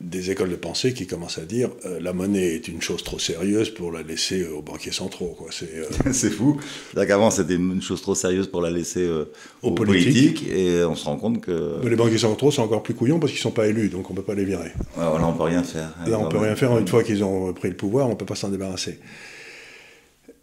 des 0.00 0.30
écoles 0.30 0.50
de 0.50 0.56
pensée 0.56 0.92
qui 0.92 1.06
commencent 1.06 1.38
à 1.38 1.46
dire 1.46 1.70
euh, 1.86 1.98
la 2.00 2.12
monnaie 2.12 2.54
est 2.54 2.68
une 2.68 2.82
chose 2.82 3.02
trop 3.02 3.18
sérieuse 3.18 3.70
pour 3.70 3.90
la 3.90 4.02
laisser 4.02 4.42
euh, 4.42 4.56
aux 4.56 4.60
banquiers 4.62 4.92
centraux. 4.92 5.34
Quoi. 5.38 5.48
C'est, 5.50 5.70
euh, 5.74 5.86
c'est 6.12 6.28
fou. 6.30 6.60
C'est-à-dire 6.92 7.08
qu'avant, 7.08 7.30
c'était 7.30 7.54
une 7.54 7.80
chose 7.80 8.02
trop 8.02 8.14
sérieuse 8.14 8.46
pour 8.46 8.60
la 8.60 8.70
laisser 8.70 9.00
euh, 9.00 9.32
Aux 9.62 9.68
aux, 9.68 9.72
politiques. 9.72 10.40
politiques, 10.40 10.52
et 10.52 10.84
on 10.84 10.94
se 10.94 11.06
rend 11.06 11.16
compte 11.16 11.40
que 11.40 11.80
mais 11.82 11.88
les 11.88 11.96
banquiers 11.96 12.18
centraux 12.18 12.50
sont 12.50 12.62
encore 12.62 12.82
plus 12.82 12.92
couillons 12.92 13.18
parce 13.18 13.32
qu'ils 13.32 13.38
ne 13.38 13.44
sont 13.44 13.50
pas 13.52 13.68
élus, 13.68 13.88
donc 13.88 14.10
on 14.10 14.12
ne 14.12 14.18
peut 14.18 14.24
pas 14.24 14.34
les 14.34 14.44
virer. 14.44 14.64
ouais, 14.64 15.08
voilà, 15.10 15.26
on 15.28 15.32
peut 15.32 15.44
rien 15.44 15.62
faire. 15.62 15.94
Là, 16.06 16.18
on 16.18 16.28
peut 16.28 16.38
rien 16.38 16.56
faire. 16.56 16.76
Une 16.76 16.88
fois 16.88 17.02
qu'ils 17.02 17.24
ont 17.24 17.52
pris 17.54 17.70
le 17.70 17.76
pouvoir, 17.76 18.06
on 18.06 18.10
ne 18.10 18.16
peut 18.16 18.26
pas 18.26 18.34
s'en 18.34 18.50
débarrasser. 18.50 18.98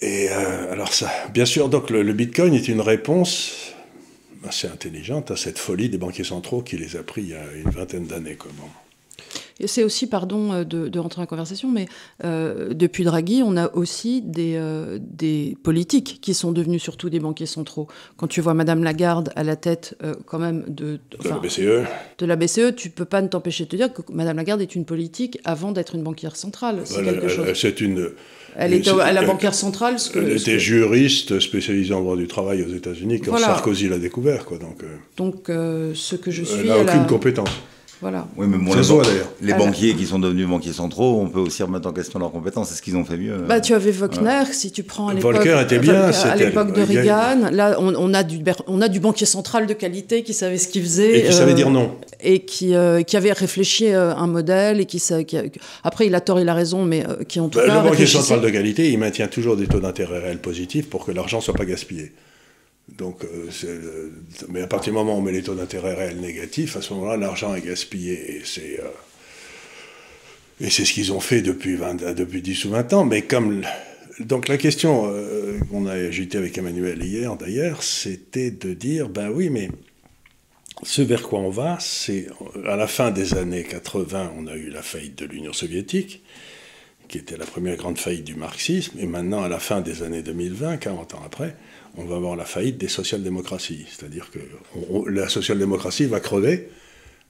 Et 0.01 0.29
alors 0.29 0.91
ça, 0.91 1.09
bien 1.33 1.45
sûr, 1.45 1.69
donc 1.69 1.89
le, 1.91 2.01
le 2.01 2.13
Bitcoin 2.13 2.53
est 2.55 2.67
une 2.67 2.81
réponse 2.81 3.73
assez 4.45 4.67
intelligente 4.67 5.31
à 5.31 5.37
cette 5.37 5.59
folie 5.59 5.89
des 5.89 5.97
banquiers 5.97 6.23
centraux 6.25 6.61
qui 6.61 6.75
les 6.75 6.95
a 6.97 7.03
pris 7.03 7.21
il 7.21 7.29
y 7.29 7.33
a 7.35 7.43
une 7.63 7.69
vingtaine 7.69 8.05
d'années. 8.07 8.35
quoi. 8.35 8.51
Bon. 8.57 8.65
C'est 9.65 9.83
aussi, 9.83 10.07
pardon 10.07 10.51
euh, 10.51 10.63
de, 10.63 10.87
de 10.87 10.99
rentrer 10.99 11.21
en 11.21 11.25
conversation, 11.25 11.69
mais 11.71 11.85
euh, 12.23 12.73
depuis 12.73 13.03
Draghi, 13.03 13.41
on 13.45 13.55
a 13.55 13.71
aussi 13.75 14.21
des, 14.21 14.53
euh, 14.55 14.97
des 15.01 15.55
politiques 15.63 16.19
qui 16.21 16.33
sont 16.33 16.51
devenus 16.51 16.81
surtout 16.81 17.09
des 17.09 17.19
banquiers 17.19 17.45
centraux. 17.45 17.87
Quand 18.17 18.27
tu 18.27 18.41
vois 18.41 18.53
Madame 18.53 18.83
Lagarde 18.83 19.31
à 19.35 19.43
la 19.43 19.55
tête 19.55 19.95
euh, 20.03 20.13
quand 20.25 20.39
même 20.39 20.65
de, 20.67 20.99
la 21.23 21.37
BCE, 21.39 21.85
de 22.17 22.25
la 22.25 22.35
BCE, 22.35 22.75
tu 22.75 22.89
peux 22.89 23.05
pas 23.05 23.21
ne 23.21 23.27
t'empêcher 23.27 23.65
de 23.65 23.69
te 23.69 23.75
dire 23.75 23.93
que 23.93 24.01
Madame 24.11 24.37
Lagarde 24.37 24.61
est 24.61 24.75
une 24.75 24.85
politique 24.85 25.39
avant 25.45 25.71
d'être 25.71 25.95
une 25.95 26.03
banquière 26.03 26.35
centrale. 26.35 26.81
C'est 26.85 26.95
voilà, 26.95 27.13
quelque 27.13 27.27
chose. 27.27 27.47
c'est 27.55 27.79
une. 27.81 28.09
Elle 28.55 28.73
était 28.73 28.91
à 28.91 29.11
la 29.13 29.23
banquière 29.23 29.55
centrale. 29.55 29.97
Ce 29.99 30.09
que, 30.11 30.19
Elle 30.19 30.39
ce 30.39 30.43
était 30.43 30.53
que- 30.53 30.59
juriste 30.59 31.39
spécialisée 31.39 31.93
en 31.93 32.01
droit 32.01 32.15
du 32.17 32.27
travail 32.27 32.61
aux 32.63 32.73
États-Unis 32.73 33.19
quand 33.21 33.31
Voilà. 33.31 33.47
Sarkozy 33.47 33.89
l'a 33.89 33.97
découvert. 33.97 34.45
Quoi, 34.45 34.57
donc, 34.59 34.83
donc, 35.17 35.49
euh, 35.49 35.91
ce 35.95 36.15
que 36.15 36.29
je 36.31 36.43
suis. 36.43 36.59
elle 36.61 36.67
n'a 36.67 36.77
aucune 36.81 37.05
compétence. 37.07 37.49
Voilà. 38.03 38.27
Oui, 38.35 38.47
mais 38.49 38.57
bon, 38.57 38.73
les, 39.41 39.51
Alors- 39.53 39.65
banquiers 39.65 39.93
qui 39.95 40.05
sont 40.05 40.19
devenus 40.19 40.45
banquiers 40.45 40.73
centraux, 40.73 41.21
on 41.21 41.29
peut 41.29 41.39
aussi 41.39 41.63
remettre 41.63 41.87
en 41.87 41.93
question 41.93 42.19
leurs 42.19 42.31
compétences. 42.33 42.67
C'est 42.69 42.75
ce 42.75 42.81
qu'ils 42.81 42.97
ont 42.97 43.05
fait 43.05 43.15
mieux. 43.17 43.37
Bah, 43.47 43.61
tu 43.61 43.73
avais 43.73 43.91
Wagner, 43.91 44.43
si 44.51 44.71
tu 44.71 44.83
prends 44.83 45.07
à 45.07 45.13
l'époque. 45.13 45.35
Volcker 45.35 45.61
était 45.61 45.79
bien, 45.79 46.11
à 46.11 46.35
l'époque 46.35 46.73
de 46.73 46.81
Reagan. 46.81 47.49
Là, 47.51 47.77
on, 47.79 47.95
on 47.95 48.13
a 48.13 48.23
du, 48.23 48.39
ber- 48.39 48.61
on 48.67 48.81
a 48.81 48.89
du 48.89 48.99
banquier 48.99 49.25
central 49.25 49.67
de 49.67 49.73
qualité 49.73 50.21
qui 50.23 50.33
savait 50.33 50.57
ce 50.57 50.67
qu'il 50.67 50.83
faisait. 50.83 51.19
Et 51.19 51.23
qui 51.27 51.33
savait 51.33 51.53
euh, 51.53 51.55
dire 51.55 51.69
non. 51.71 51.95
Et 52.21 52.39
qui, 52.43 52.75
euh, 52.75 53.03
qui 53.03 53.15
avait 53.15 53.31
réfléchi 53.31 53.87
euh, 53.87 54.13
un 54.13 54.27
modèle. 54.27 54.81
Et 54.81 54.85
qui, 54.85 55.01
après, 55.85 56.05
il 56.07 56.13
a 56.15 56.19
tort, 56.19 56.41
il 56.41 56.49
a 56.49 56.53
raison, 56.53 56.83
mais 56.83 57.05
euh, 57.07 57.23
qui 57.23 57.39
en 57.39 57.47
tout 57.47 57.59
Bah, 57.59 57.67
cas. 57.67 57.81
le 57.83 57.89
banquier 57.89 58.05
central 58.05 58.41
de 58.41 58.49
qualité, 58.49 58.91
il 58.91 58.99
maintient 58.99 59.27
toujours 59.27 59.55
des 59.55 59.67
taux 59.67 59.79
d'intérêt 59.79 60.19
réels 60.19 60.39
positifs 60.41 60.89
pour 60.89 61.05
que 61.05 61.11
l'argent 61.13 61.37
ne 61.37 61.43
soit 61.43 61.53
pas 61.53 61.65
gaspillé. 61.65 62.11
Donc, 62.89 63.23
euh, 63.23 64.09
mais 64.49 64.61
à 64.61 64.67
partir 64.67 64.91
du 64.91 64.97
moment 64.97 65.15
où 65.15 65.19
on 65.19 65.21
met 65.21 65.31
les 65.31 65.41
taux 65.41 65.55
d'intérêt 65.55 65.93
réels 65.93 66.19
négatifs, 66.19 66.75
à 66.75 66.81
ce 66.81 66.93
moment-là, 66.93 67.17
l'argent 67.17 67.55
est 67.55 67.61
gaspillé. 67.61 68.35
Et 68.35 68.41
c'est, 68.43 68.79
euh, 70.61 70.69
ce 70.69 70.81
qu'ils 70.91 71.11
ont 71.13 71.19
fait 71.19 71.41
depuis, 71.41 71.75
20 71.75 72.13
depuis 72.13 72.41
10 72.41 72.65
ou 72.65 72.69
20 72.71 72.93
ans. 72.93 73.05
Mais 73.05 73.21
comme. 73.21 73.63
donc, 74.19 74.47
la 74.47 74.57
question 74.57 75.05
euh, 75.07 75.59
qu'on 75.71 75.87
a 75.87 75.93
agitée 75.93 76.37
avec 76.37 76.57
Emmanuel 76.57 77.01
hier, 77.01 77.35
d'ailleurs, 77.35 77.83
c'était 77.83 78.51
de 78.51 78.73
dire 78.73 79.09
ben 79.09 79.29
oui, 79.29 79.49
mais 79.49 79.69
ce 80.83 81.01
vers 81.01 81.23
quoi 81.23 81.39
on 81.39 81.49
va, 81.49 81.77
c'est 81.79 82.27
à 82.67 82.75
la 82.75 82.87
fin 82.87 83.11
des 83.11 83.33
années 83.35 83.63
80, 83.63 84.33
on 84.37 84.47
a 84.47 84.55
eu 84.55 84.69
la 84.69 84.81
faillite 84.81 85.17
de 85.17 85.25
l'Union 85.25 85.53
soviétique 85.53 86.21
qui 87.07 87.17
était 87.19 87.37
la 87.37 87.45
première 87.45 87.75
grande 87.75 87.99
faillite 87.99 88.23
du 88.23 88.35
marxisme, 88.35 88.97
et 88.99 89.05
maintenant, 89.05 89.43
à 89.43 89.47
la 89.47 89.59
fin 89.59 89.81
des 89.81 90.03
années 90.03 90.23
2020, 90.23 90.77
40 90.77 91.13
ans 91.13 91.21
après, 91.23 91.55
on 91.97 92.05
va 92.05 92.15
avoir 92.15 92.35
la 92.35 92.45
faillite 92.45 92.77
des 92.77 92.87
social-démocraties. 92.87 93.85
C'est-à-dire 93.89 94.29
que 94.31 94.39
la 95.09 95.29
social-démocratie 95.29 96.05
va 96.05 96.19
crever 96.19 96.69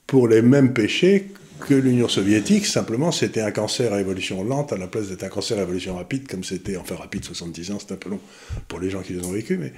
pour 0.07 0.27
les 0.27 0.41
mêmes 0.41 0.73
péchés 0.73 1.27
que 1.59 1.73
l'Union 1.73 2.07
soviétique, 2.07 2.65
simplement 2.65 3.11
c'était 3.11 3.41
un 3.41 3.51
cancer 3.51 3.93
à 3.93 4.01
évolution 4.01 4.43
lente 4.43 4.73
à 4.73 4.77
la 4.77 4.87
place 4.87 5.07
d'être 5.07 5.23
un 5.23 5.29
cancer 5.29 5.57
à 5.59 5.61
évolution 5.61 5.95
rapide, 5.95 6.27
comme 6.27 6.43
c'était, 6.43 6.77
enfin 6.77 6.95
rapide, 6.95 7.23
70 7.23 7.71
ans, 7.71 7.77
c'est 7.79 7.93
un 7.93 7.97
peu 7.97 8.09
long 8.09 8.19
pour 8.67 8.79
les 8.79 8.89
gens 8.89 9.01
qui 9.01 9.13
les 9.13 9.25
ont 9.25 9.31
vécu, 9.31 9.57
mais 9.57 9.71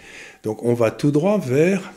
donc 0.43 0.63
on 0.63 0.73
va 0.73 0.89
tout 0.89 1.11
droit 1.11 1.37
vers 1.37 1.93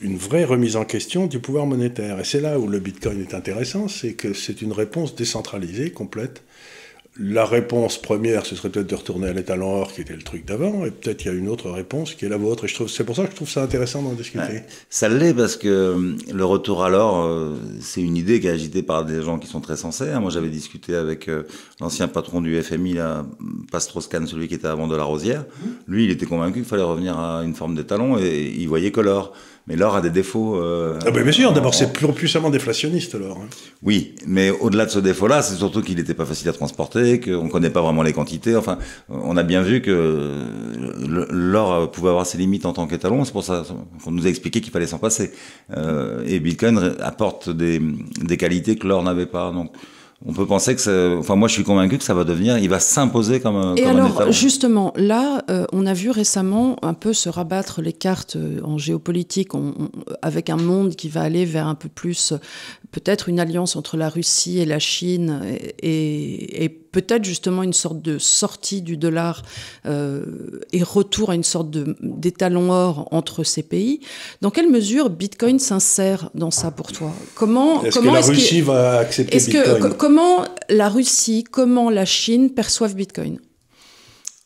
une 0.00 0.16
vraie 0.16 0.44
remise 0.44 0.76
en 0.76 0.84
question 0.84 1.26
du 1.26 1.40
pouvoir 1.40 1.66
monétaire. 1.66 2.18
Et 2.20 2.24
c'est 2.24 2.40
là 2.40 2.58
où 2.58 2.66
le 2.66 2.78
Bitcoin 2.78 3.20
est 3.20 3.34
intéressant, 3.34 3.88
c'est 3.88 4.14
que 4.14 4.32
c'est 4.32 4.62
une 4.62 4.72
réponse 4.72 5.14
décentralisée, 5.14 5.90
complète. 5.90 6.42
La 7.22 7.44
réponse 7.44 8.00
première, 8.00 8.46
ce 8.46 8.56
serait 8.56 8.70
peut-être 8.70 8.86
de 8.86 8.94
retourner 8.94 9.28
à 9.28 9.34
l'étalon 9.34 9.82
or, 9.82 9.92
qui 9.92 10.00
était 10.00 10.16
le 10.16 10.22
truc 10.22 10.46
d'avant, 10.46 10.86
et 10.86 10.90
peut-être 10.90 11.22
il 11.22 11.28
y 11.28 11.30
a 11.30 11.34
une 11.34 11.48
autre 11.48 11.68
réponse 11.70 12.14
qui 12.14 12.24
est 12.24 12.30
la 12.30 12.38
vôtre. 12.38 12.64
Et 12.64 12.68
je 12.68 12.74
trouve, 12.74 12.88
c'est 12.88 13.04
pour 13.04 13.14
ça 13.14 13.24
que 13.24 13.32
je 13.32 13.36
trouve 13.36 13.50
ça 13.50 13.62
intéressant 13.62 14.02
d'en 14.02 14.14
discuter. 14.14 14.38
Ouais. 14.44 14.66
Ça 14.88 15.10
l'est 15.10 15.34
parce 15.34 15.58
que 15.58 15.68
euh, 15.68 16.16
le 16.32 16.44
retour 16.46 16.82
à 16.82 16.88
l'or, 16.88 17.26
euh, 17.26 17.56
c'est 17.82 18.00
une 18.00 18.16
idée 18.16 18.40
qui 18.40 18.46
est 18.46 18.50
agitée 18.50 18.82
par 18.82 19.04
des 19.04 19.20
gens 19.20 19.38
qui 19.38 19.48
sont 19.48 19.60
très 19.60 19.76
sensés. 19.76 20.08
hein. 20.08 20.20
Moi, 20.20 20.30
j'avais 20.30 20.48
discuté 20.48 20.94
avec 20.94 21.28
euh, 21.28 21.42
l'ancien 21.78 22.08
patron 22.08 22.40
du 22.40 22.58
FMI, 22.62 22.94
là, 22.94 23.26
Pastroscan, 23.70 24.26
celui 24.26 24.48
qui 24.48 24.54
était 24.54 24.68
avant 24.68 24.88
de 24.88 24.96
la 24.96 25.04
Rosière. 25.04 25.44
Lui, 25.86 26.04
il 26.04 26.10
était 26.10 26.24
convaincu 26.24 26.60
qu'il 26.60 26.64
fallait 26.64 26.82
revenir 26.82 27.18
à 27.18 27.42
une 27.44 27.54
forme 27.54 27.74
d'étalon 27.74 28.16
et 28.18 28.50
il 28.56 28.66
voyait 28.66 28.92
que 28.92 29.00
l'or. 29.00 29.34
Mais 29.70 29.76
l'or 29.76 29.94
a 29.94 30.00
des 30.00 30.10
défauts. 30.10 30.56
euh, 30.56 30.98
Ah 31.06 31.12
ben 31.12 31.22
bien 31.22 31.30
sûr, 31.30 31.52
d'abord 31.52 31.74
c'est 31.74 31.92
plus 31.92 32.08
puissamment 32.12 32.50
déflationniste 32.50 33.14
alors. 33.14 33.36
hein. 33.36 33.46
Oui, 33.84 34.16
mais 34.26 34.50
au-delà 34.50 34.84
de 34.84 34.90
ce 34.90 34.98
défaut-là, 34.98 35.42
c'est 35.42 35.54
surtout 35.54 35.80
qu'il 35.80 35.94
n'était 35.96 36.12
pas 36.14 36.24
facile 36.24 36.48
à 36.48 36.52
transporter, 36.52 37.20
qu'on 37.20 37.44
ne 37.44 37.48
connaît 37.48 37.70
pas 37.70 37.80
vraiment 37.80 38.02
les 38.02 38.12
quantités. 38.12 38.56
Enfin, 38.56 38.78
on 39.08 39.36
a 39.36 39.44
bien 39.44 39.62
vu 39.62 39.80
que 39.80 40.44
l'or 41.30 41.88
pouvait 41.92 42.08
avoir 42.10 42.26
ses 42.26 42.36
limites 42.38 42.66
en 42.66 42.72
tant 42.72 42.88
qu'étalon. 42.88 43.24
C'est 43.24 43.30
pour 43.32 43.44
ça 43.44 43.62
qu'on 44.04 44.10
nous 44.10 44.26
a 44.26 44.28
expliqué 44.28 44.60
qu'il 44.60 44.72
fallait 44.72 44.88
s'en 44.88 44.98
passer. 44.98 45.30
Euh, 45.76 46.24
et 46.26 46.40
Bitcoin 46.40 46.96
apporte 47.00 47.48
des, 47.50 47.80
des 48.22 48.36
qualités 48.36 48.74
que 48.76 48.88
l'or 48.88 49.04
n'avait 49.04 49.26
pas. 49.26 49.52
Donc, 49.52 49.70
on 50.26 50.34
peut 50.34 50.46
penser 50.46 50.76
que, 50.76 51.18
enfin 51.18 51.34
moi 51.34 51.48
je 51.48 51.54
suis 51.54 51.64
convaincu 51.64 51.96
que 51.96 52.04
ça 52.04 52.12
va 52.12 52.24
devenir, 52.24 52.58
il 52.58 52.68
va 52.68 52.78
s'imposer 52.78 53.40
comme, 53.40 53.56
un, 53.56 53.74
Et 53.74 53.82
comme 53.82 53.96
alors 53.96 54.20
un 54.20 54.24
État. 54.24 54.30
justement, 54.30 54.92
là, 54.96 55.42
euh, 55.48 55.64
on 55.72 55.86
a 55.86 55.94
vu 55.94 56.10
récemment 56.10 56.76
un 56.82 56.92
peu 56.94 57.12
se 57.14 57.28
rabattre 57.28 57.80
les 57.80 57.94
cartes 57.94 58.36
euh, 58.36 58.60
en 58.62 58.76
géopolitique, 58.76 59.54
on, 59.54 59.74
on, 59.78 59.88
avec 60.20 60.50
un 60.50 60.58
monde 60.58 60.94
qui 60.94 61.08
va 61.08 61.22
aller 61.22 61.46
vers 61.46 61.66
un 61.66 61.74
peu 61.74 61.88
plus, 61.88 62.34
peut-être 62.90 63.28
une 63.30 63.40
alliance 63.40 63.76
entre 63.76 63.96
la 63.96 64.10
Russie 64.10 64.58
et 64.58 64.66
la 64.66 64.78
Chine, 64.78 65.40
et, 65.82 65.88
et, 65.88 66.64
et 66.64 66.68
peut-être 66.68 67.24
justement 67.24 67.62
une 67.62 67.72
sorte 67.72 68.02
de 68.02 68.18
sortie 68.18 68.82
du 68.82 68.96
dollar 68.96 69.42
euh, 69.86 70.24
et 70.72 70.82
retour 70.82 71.30
à 71.30 71.34
une 71.34 71.44
sorte 71.44 71.70
d'étalon 72.00 72.72
or 72.72 73.08
entre 73.12 73.44
ces 73.44 73.62
pays. 73.62 74.00
Dans 74.40 74.50
quelle 74.50 74.68
mesure 74.68 75.08
Bitcoin 75.08 75.58
s'insère 75.58 76.30
dans 76.34 76.50
ça 76.50 76.70
pour 76.72 76.90
toi? 76.92 77.12
Comment 77.36 77.84
Est-ce 77.84 78.00
que 78.00 78.06
la 78.06 78.18
est 78.18 78.24
Russie 78.24 78.60
va 78.60 78.98
accepter 78.98 79.38
Bitcoin? 79.38 79.92
que, 79.92 79.96
Comment 80.10 80.44
la 80.68 80.88
Russie, 80.88 81.44
comment 81.48 81.88
la 81.88 82.04
Chine 82.04 82.50
perçoivent 82.50 82.96
Bitcoin? 82.96 83.38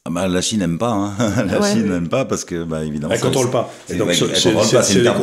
Ah 0.04 0.10
bah, 0.10 0.28
la 0.28 0.42
Chine 0.42 0.58
n'aime 0.58 0.76
pas, 0.76 0.90
hein. 0.90 1.14
la 1.50 1.58
Ouais. 1.58 1.72
Chine 1.72 1.88
n'aime 1.88 2.08
pas 2.10 2.26
parce 2.26 2.44
que, 2.44 2.64
bah, 2.64 2.84
évidemment. 2.84 3.14
Elle 3.14 3.18
ça- 3.20 3.24
contrôle 3.24 3.50
pas. 3.50 3.72
C'est 3.86 3.94
une, 3.94 4.00
les- 4.00 4.14
perte- 4.14 4.34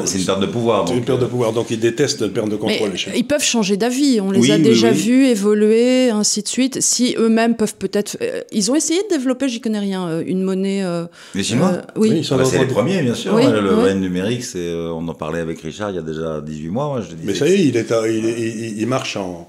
c'est 0.08 0.18
une 0.18 0.26
perte 0.26 0.40
de 0.40 0.48
pouvoir. 0.48 0.88
C'est 0.88 0.96
une 0.98 1.06
perte 1.06 1.20
de 1.20 1.26
euh, 1.26 1.28
pouvoir, 1.28 1.54
donc 1.54 1.70
ils 1.70 1.80
détestent 1.80 2.22
la 2.22 2.30
perte 2.30 2.50
de 2.50 2.56
contrôle. 2.56 2.88
Mais 2.88 2.94
les 2.94 2.98
Chinois. 2.98 3.18
ils 3.20 3.24
peuvent 3.28 3.44
changer 3.44 3.78
d'avis, 3.78 4.20
on 4.20 4.32
les 4.32 4.40
Oui, 4.40 4.52
a 4.52 4.56
oui, 4.56 4.64
déjà 4.64 4.90
oui. 4.90 4.98
vus 4.98 5.26
évoluer, 5.28 6.10
ainsi 6.10 6.42
de 6.42 6.48
suite. 6.48 6.82
Si 6.82 7.14
eux-mêmes 7.20 7.56
peuvent 7.56 7.76
peut-être... 7.76 8.18
euh, 8.24 8.42
ils 8.52 8.72
ont 8.72 8.76
essayé 8.76 9.00
de 9.04 9.16
développer, 9.16 9.48
j'y 9.48 9.62
connais 9.62 9.78
rien, 9.78 10.08
euh, 10.08 10.24
une 10.26 10.42
monnaie... 10.42 10.84
euh, 10.84 11.06
Les 11.36 11.44
Chinois 11.44 11.74
euh, 11.74 11.82
oui. 11.98 12.10
Oui, 12.10 12.18
ils 12.18 12.26
sont 12.26 12.34
Ah 12.34 12.38
bah, 12.40 12.46
c'est 12.46 12.58
les 12.58 12.66
premiers, 12.66 13.04
bien 13.04 13.14
sûr. 13.14 13.36
Oui, 13.36 13.46
Ouais, 13.46 13.52
le 13.62 13.72
yuan 13.72 14.02
numérique, 14.02 14.44
c'est, 14.44 14.74
on 14.74 15.08
en 15.08 15.14
parlait 15.14 15.42
avec 15.42 15.62
Richard 15.62 15.92
il 15.92 15.98
y 15.98 16.00
a 16.00 16.02
déjà 16.02 16.42
18 16.42 16.70
mois. 16.70 16.88
moi, 16.88 17.02
je 17.02 17.14
disais 17.14 17.18
Mais 17.24 17.36
ça 17.36 17.48
y 17.48 17.52
est, 17.54 17.66
il, 17.66 17.78
est 17.78 17.92
à- 17.92 18.08
il, 18.08 18.26
est- 18.26 18.40
il- 18.40 18.80
il 18.82 18.88
marche 18.88 19.16
en. 19.16 19.48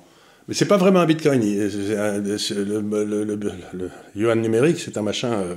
Mais 0.52 0.56
c'est 0.59 0.66
pas 0.66 0.76
vraiment 0.76 1.00
un 1.00 1.06
bitcoin. 1.06 1.40
c'est 1.42 2.38
c'est 2.38 2.54
le, 2.54 2.82
le- 2.82 3.04
le- 3.04 3.25
le- 3.25 3.38
le 3.73 3.90
yuan 4.14 4.38
numérique, 4.38 4.78
c'est 4.78 4.99
un 4.99 5.02
machin 5.02 5.32
euh, 5.32 5.54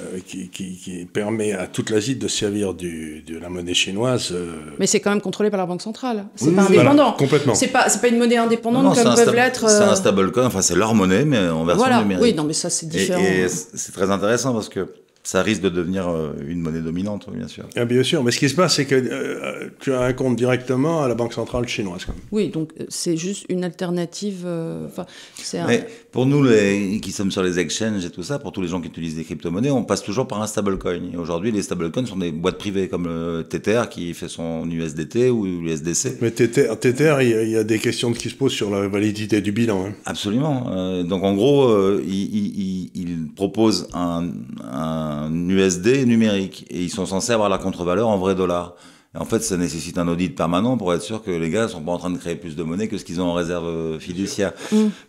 euh, 0.00 0.18
qui, 0.26 0.48
qui- 0.48 0.76
qui 0.76 1.04
permet 1.04 1.52
à 1.52 1.68
toute 1.68 1.90
l'Asie 1.90 2.16
de 2.16 2.26
se 2.26 2.36
servir 2.38 2.74
du- 2.74 3.22
de 3.22 3.38
la 3.38 3.48
monnaie 3.48 3.74
chinoise. 3.74 4.30
euh, 4.32 4.54
Mais 4.80 4.88
c'est 4.88 4.98
quand 4.98 5.10
même 5.10 5.20
contrôlé 5.20 5.50
par 5.50 5.58
la 5.60 5.66
Banque 5.66 5.82
centrale. 5.82 6.24
C'est 6.34 6.46
Oui, 6.48 6.54
pas 6.56 6.62
oui, 6.62 6.78
indépendant. 6.78 6.94
voilà, 6.94 7.16
complètement. 7.16 7.54
C'est 7.54 7.68
pas, 7.68 7.88
c'est 7.88 8.00
pas 8.00 8.08
une 8.08 8.18
monnaie 8.18 8.36
indépendante 8.38 8.82
Non, 8.82 8.88
non, 8.90 8.94
c'est 8.96 9.04
comme 9.04 9.14
peuvent 9.14 9.34
l'être... 9.36 9.70
C'est 9.70 9.82
euh, 9.84 9.90
un 9.92 9.94
stablecoin, 9.94 10.46
enfin 10.46 10.62
c'est 10.62 10.74
leur 10.74 10.96
monnaie, 10.96 11.24
mais 11.24 11.38
en 11.38 11.64
version 11.64 11.84
Voilà, 11.84 12.02
numérique. 12.02 12.24
oui, 12.24 12.34
non, 12.34 12.42
mais 12.42 12.54
ça 12.54 12.70
c'est 12.70 12.86
Et- 12.86 12.88
différent. 12.88 13.22
Et, 13.22 13.46
c'est 13.48 13.92
très 13.92 14.10
intéressant 14.10 14.52
parce 14.52 14.68
que 14.68 14.88
ça 15.24 15.42
risque 15.42 15.60
de 15.60 15.68
devenir 15.68 16.08
euh, 16.08 16.32
une 16.48 16.60
monnaie 16.60 16.80
dominante, 16.80 17.28
bien 17.34 17.48
sûr. 17.48 17.64
ah, 17.76 17.84
bien 17.84 18.02
sûr, 18.02 18.24
mais 18.24 18.30
ce 18.30 18.38
qui 18.38 18.48
se 18.48 18.54
passe, 18.54 18.76
c'est 18.76 18.86
que 18.86 18.94
euh, 18.94 19.68
tu 19.78 19.92
as 19.92 20.00
un 20.00 20.12
compte 20.14 20.36
directement 20.36 21.02
à 21.02 21.08
la 21.08 21.14
banque 21.14 21.34
centrale 21.34 21.68
chinoise. 21.68 22.06
quand 22.06 22.14
même. 22.14 22.22
Oui, 22.32 22.48
donc 22.48 22.70
euh, 22.80 22.84
c'est 22.88 23.16
juste 23.18 23.44
une 23.50 23.62
alternative... 23.64 24.44
euh, 24.46 24.86
Enfin, 24.86 25.04
c'est 25.36 25.58
un... 25.58 25.66
Mais 25.66 25.86
pour 26.12 26.24
nous, 26.24 26.42
les, 26.42 26.98
qui 27.02 27.12
sommes 27.12 27.30
sur 27.30 27.42
les 27.42 27.58
exchanges 27.58 28.06
et 28.06 28.10
tout 28.10 28.22
ça, 28.22 28.38
pour 28.38 28.52
tous 28.52 28.62
les 28.62 28.68
gens 28.68 28.80
qui 28.80 28.88
utilisent 28.88 29.16
des 29.16 29.24
crypto-monnaies, 29.24 29.70
on 29.70 29.84
passe 29.84 30.02
toujours 30.02 30.26
par 30.26 30.40
un 30.40 30.46
stablecoin. 30.46 31.00
Aujourd'hui, 31.18 31.52
les 31.52 31.60
stablecoins 31.62 32.06
sont 32.06 32.16
des 32.16 32.32
boîtes 32.32 32.56
privées 32.58 32.88
comme 32.88 33.06
le 33.06 33.42
Tether 33.46 33.82
qui 33.90 34.14
fait 34.14 34.28
son 34.28 34.66
USDT 34.70 35.28
ou 35.28 35.44
l'USDC. 35.44 36.22
Mais 36.22 36.30
Tether, 36.30 36.68
Tether, 36.80 37.16
il 37.20 37.28
y, 37.28 37.34
a, 37.34 37.42
il 37.42 37.50
y 37.50 37.56
a 37.56 37.64
des 37.64 37.78
questions 37.78 38.12
qui 38.14 38.30
se 38.30 38.34
posent 38.34 38.52
sur 38.52 38.70
la 38.70 38.88
validité 38.88 39.42
du 39.42 39.52
bilan. 39.52 39.88
hein. 39.88 39.92
Absolument. 40.06 40.70
Euh, 40.72 41.02
donc 41.02 41.22
en 41.22 41.34
gros, 41.34 41.68
euh, 41.68 42.02
il, 42.06 42.14
il, 42.14 42.46
il- 42.60 42.90
il 42.94 43.28
propose 43.34 43.88
un, 43.94 44.30
un 44.64 45.07
USD 45.48 46.06
numérique 46.06 46.66
et 46.70 46.82
ils 46.82 46.90
sont 46.90 47.06
censés 47.06 47.32
avoir 47.32 47.48
la 47.48 47.58
contre-valeur 47.58 48.08
en 48.08 48.18
vrai 48.18 48.34
dollar. 48.34 48.74
Et 49.14 49.18
en 49.18 49.24
fait, 49.24 49.40
ça 49.42 49.56
nécessite 49.56 49.96
un 49.98 50.06
audit 50.08 50.34
permanent 50.36 50.76
pour 50.76 50.92
être 50.92 51.02
sûr 51.02 51.22
que 51.22 51.30
les 51.30 51.48
gars 51.50 51.66
sont 51.68 51.80
pas 51.80 51.92
en 51.92 51.98
train 51.98 52.10
de 52.10 52.18
créer 52.18 52.34
plus 52.36 52.56
de 52.56 52.62
monnaie 52.62 52.88
que 52.88 52.98
ce 52.98 53.04
qu'ils 53.04 53.20
ont 53.20 53.24
en 53.26 53.34
réserve 53.34 53.66
euh, 53.66 53.98
fiduciaire. 53.98 54.52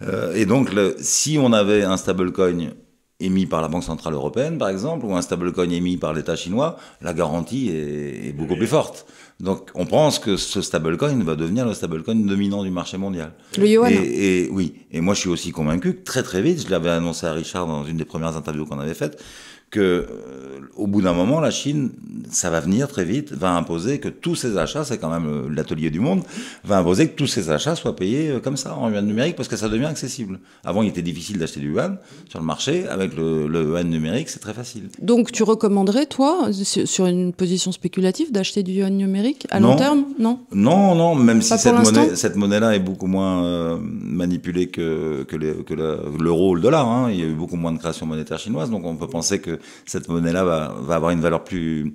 Euh, 0.01 0.34
et 0.36 0.46
donc, 0.46 0.74
le- 0.74 0.96
si 1.00 1.38
on 1.39 1.51
avait 1.51 1.84
un 1.84 1.98
stablecoin 1.98 2.70
émis 3.22 3.46
par 3.46 3.62
la 3.62 3.68
Banque 3.68 3.84
Centrale 3.84 4.13
Européenne, 4.13 4.58
par 4.58 4.70
exemple, 4.70 5.06
ou 5.06 5.13
un 5.13 5.22
stablecoin 5.22 5.70
émis 5.70 5.98
par 5.98 6.13
l'État 6.13 6.38
chinois, 6.38 6.77
la 7.01 7.13
garantie 7.13 7.68
est, 7.70 8.29
est 8.29 8.32
beaucoup 8.32 8.56
plus 8.56 8.68
forte. 8.68 9.06
Donc, 9.41 9.70
on 9.75 9.86
pense 9.86 10.20
que 10.20 10.38
ce 10.38 10.62
stablecoin 10.62 11.22
va 11.25 11.36
devenir 11.36 11.65
le 11.65 11.74
stablecoin 11.74 12.15
dominant 12.15 12.63
du 12.63 12.72
marché 12.72 12.98
mondial. 12.98 13.34
Le 13.58 13.68
yuan. 13.68 13.91
Et, 13.91 14.46
et 14.46 14.50
oui, 14.50 14.75
et 14.91 15.01
moi 15.01 15.13
je 15.13 15.20
suis 15.20 15.29
aussi 15.29 15.51
convaincu 15.51 15.96
que 15.96 16.03
très 16.06 16.24
très 16.24 16.41
vite, 16.41 16.65
je 16.65 16.72
l'avais 16.72 16.89
annoncé 16.89 17.25
à 17.25 17.34
Richard 17.34 17.68
dans 17.68 17.84
une 17.86 17.98
des 17.98 18.06
premières 18.06 18.38
interviews 18.38 18.65
qu'on 18.65 18.79
avait 18.79 18.94
faites, 18.94 19.22
que 19.69 19.79
euh, 19.79 20.05
au 20.75 20.88
bout 20.88 21.01
d'un 21.01 21.13
moment, 21.13 21.39
la 21.39 21.51
Chine, 21.51 21.91
ça 22.31 22.49
va 22.49 22.59
venir 22.59 22.88
très 22.88 23.03
vite, 23.03 23.31
va 23.33 23.51
imposer 23.51 23.99
que 23.99 24.07
tous 24.09 24.35
ses 24.35 24.57
achats, 24.57 24.83
c'est 24.83 24.97
quand 24.97 25.09
même 25.09 25.27
euh, 25.27 25.49
l'atelier 25.53 25.89
du 25.89 25.99
monde, 25.99 26.23
va 26.63 26.77
imposer 26.79 27.09
que 27.09 27.15
tous 27.15 27.27
ses 27.27 27.49
achats 27.49 27.75
soient 27.75 27.95
payés 27.95 28.29
euh, 28.29 28.39
comme 28.39 28.57
ça 28.57 28.75
en 28.75 28.89
yuan 28.89 29.05
numérique 29.05 29.35
parce 29.35 29.47
que 29.49 29.55
ça 29.57 29.69
devient 29.69 29.85
accessible. 29.85 30.39
Avant, 30.63 30.81
il 30.81 30.89
était 30.89 31.01
difficile 31.01 31.38
d'acheter 31.38 31.59
du 31.59 31.71
yuan 31.71 31.97
sur 32.29 32.39
le 32.39 32.45
marché, 32.45 32.88
avec 32.88 33.15
le, 33.15 33.47
le 33.47 33.63
yuan 33.63 33.89
numérique, 33.89 34.29
c'est 34.29 34.39
très 34.39 34.53
facile. 34.53 34.89
Donc 35.01 35.31
tu 35.31 35.43
recommanderais, 35.43 36.05
toi, 36.05 36.49
sur 36.53 37.05
une 37.05 37.33
position 37.33 37.71
spéculative, 37.71 38.31
d'acheter 38.31 38.63
du 38.63 38.73
yuan 38.73 38.95
numérique 38.95 39.47
à 39.51 39.59
long 39.59 39.75
terme? 39.75 40.05
Non 40.17 40.39
Non, 40.51 40.95
non, 40.95 41.15
même 41.15 41.41
si 41.41 41.49
Pas 41.49 41.57
cette 41.57 41.73
l'instant? 41.73 42.01
monnaie, 42.01 42.15
cette 42.15 42.35
monnaie-là 42.35 42.75
est 42.75 42.79
beaucoup 42.79 43.07
moins 43.07 43.44
euh, 43.44 43.77
manipulée 43.81 44.67
que, 44.67 45.24
que, 45.24 45.35
l'euro 45.35 46.51
ou 46.51 46.55
le 46.55 46.61
dollar. 46.61 46.87
Hein. 46.87 47.09
Il 47.11 47.20
y 47.20 47.24
a 47.24 47.25
eu 47.25 47.33
beaucoup 47.33 47.55
moins 47.55 47.72
de 47.72 47.77
création 47.77 48.05
monétaire 48.05 48.39
chinoise, 48.39 48.70
donc 48.70 48.85
on 48.85 48.96
peut 48.96 49.07
penser 49.07 49.39
que 49.39 49.58
cette 49.85 50.07
monnaie-là 50.09 50.43
va, 50.43 50.75
va 50.81 50.95
avoir 50.95 51.11
une 51.11 51.22
valeur 51.22 51.43
plus, 51.43 51.93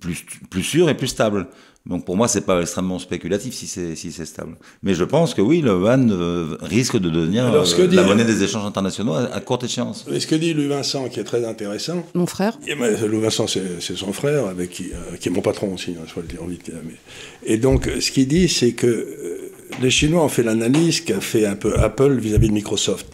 plus, 0.00 0.24
plus 0.50 0.62
sûre 0.62 0.88
et 0.88 0.96
plus 0.96 1.08
stable. 1.08 1.48
Donc 1.86 2.04
pour 2.04 2.14
moi, 2.14 2.28
c'est 2.28 2.42
pas 2.44 2.60
extrêmement 2.60 2.98
spéculatif 2.98 3.54
si 3.54 3.66
c'est 3.66 3.96
si 3.96 4.12
c'est 4.12 4.26
stable. 4.26 4.58
Mais 4.82 4.92
je 4.94 5.02
pense 5.02 5.32
que 5.32 5.40
oui, 5.40 5.62
le 5.62 5.70
yuan 5.70 6.10
euh, 6.12 6.58
risque 6.60 6.98
de 6.98 7.08
devenir 7.08 7.46
Alors, 7.46 7.66
ce 7.66 7.74
que 7.74 7.82
euh, 7.82 7.86
dit- 7.86 7.96
la 7.96 8.02
monnaie 8.02 8.26
des 8.26 8.42
échanges 8.44 8.66
internationaux 8.66 9.14
à, 9.14 9.22
à 9.34 9.40
courte 9.40 9.64
échéance. 9.64 10.04
Et 10.12 10.20
ce 10.20 10.26
que 10.26 10.34
dit 10.34 10.52
Louis 10.52 10.68
Vincent, 10.68 11.08
qui 11.08 11.20
est 11.20 11.24
très 11.24 11.42
intéressant, 11.46 12.04
Mon 12.14 12.26
frère 12.26 12.58
Et 12.66 12.74
ben, 12.74 12.94
Louis 13.06 13.22
Vincent, 13.22 13.46
c'est 13.46 13.96
son 13.96 14.12
frère, 14.12 14.44
avec 14.46 14.68
qui, 14.70 14.90
euh, 14.92 15.16
qui 15.18 15.30
est 15.30 15.32
mon 15.32 15.40
patron 15.40 15.72
aussi, 15.72 15.92
il 15.98 16.06
faut 16.10 16.20
le 16.20 16.26
dire 16.28 16.44
vite. 16.44 16.70
mais- 16.84 16.96
Et 17.44 17.56
donc, 17.56 17.90
ce 17.98 18.10
qu'il 18.10 18.28
dit, 18.28 18.46
c'est 18.50 18.72
que 18.72 18.86
euh, 18.86 19.50
les 19.80 19.90
Chinois 19.90 20.22
ont 20.22 20.28
fait 20.28 20.42
l'analyse 20.42 21.00
qu'a 21.00 21.20
fait 21.22 21.46
un 21.46 21.56
peu 21.56 21.78
Apple 21.78 22.12
vis-à-vis 22.18 22.48
de 22.48 22.54
Microsoft. 22.54 23.06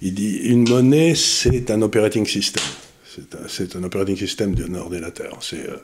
Il 0.00 0.14
dit 0.14 0.36
une 0.44 0.68
monnaie, 0.68 1.16
c'est 1.16 1.72
un 1.72 1.82
operating 1.82 2.24
system. 2.24 2.62
C'est 3.48 3.76
un, 3.76 3.80
un 3.80 3.84
operating 3.84 4.16
system 4.16 4.54
d'un 4.54 4.74
ordinateur. 4.74 5.38
Euh, 5.52 5.76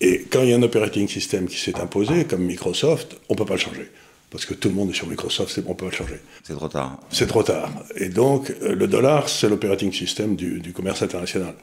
et 0.00 0.26
quand 0.30 0.42
il 0.42 0.50
y 0.50 0.52
a 0.52 0.56
un 0.56 0.62
operating 0.62 1.08
system 1.08 1.46
qui 1.46 1.58
s'est 1.58 1.78
imposé, 1.78 2.24
comme 2.24 2.42
Microsoft, 2.42 3.16
on 3.28 3.34
ne 3.34 3.38
peut 3.38 3.44
pas 3.44 3.54
le 3.54 3.60
changer. 3.60 3.90
Parce 4.30 4.46
que 4.46 4.54
tout 4.54 4.68
le 4.68 4.74
monde 4.74 4.90
est 4.90 4.94
sur 4.94 5.06
Microsoft, 5.08 5.52
c'est 5.54 5.62
bon, 5.62 5.72
on 5.72 5.74
peut 5.74 5.86
pas 5.86 5.90
le 5.90 5.96
changer. 5.96 6.20
C'est 6.42 6.54
trop 6.54 6.68
tard. 6.68 6.98
C'est 7.10 7.26
trop 7.26 7.42
tard. 7.42 7.70
Et 7.96 8.08
donc, 8.08 8.50
euh, 8.62 8.74
le 8.74 8.86
dollar, 8.86 9.28
c'est 9.28 9.48
l'operating 9.48 9.92
system 9.92 10.36
du, 10.36 10.60
du 10.60 10.72
commerce 10.72 11.02
international. 11.02 11.54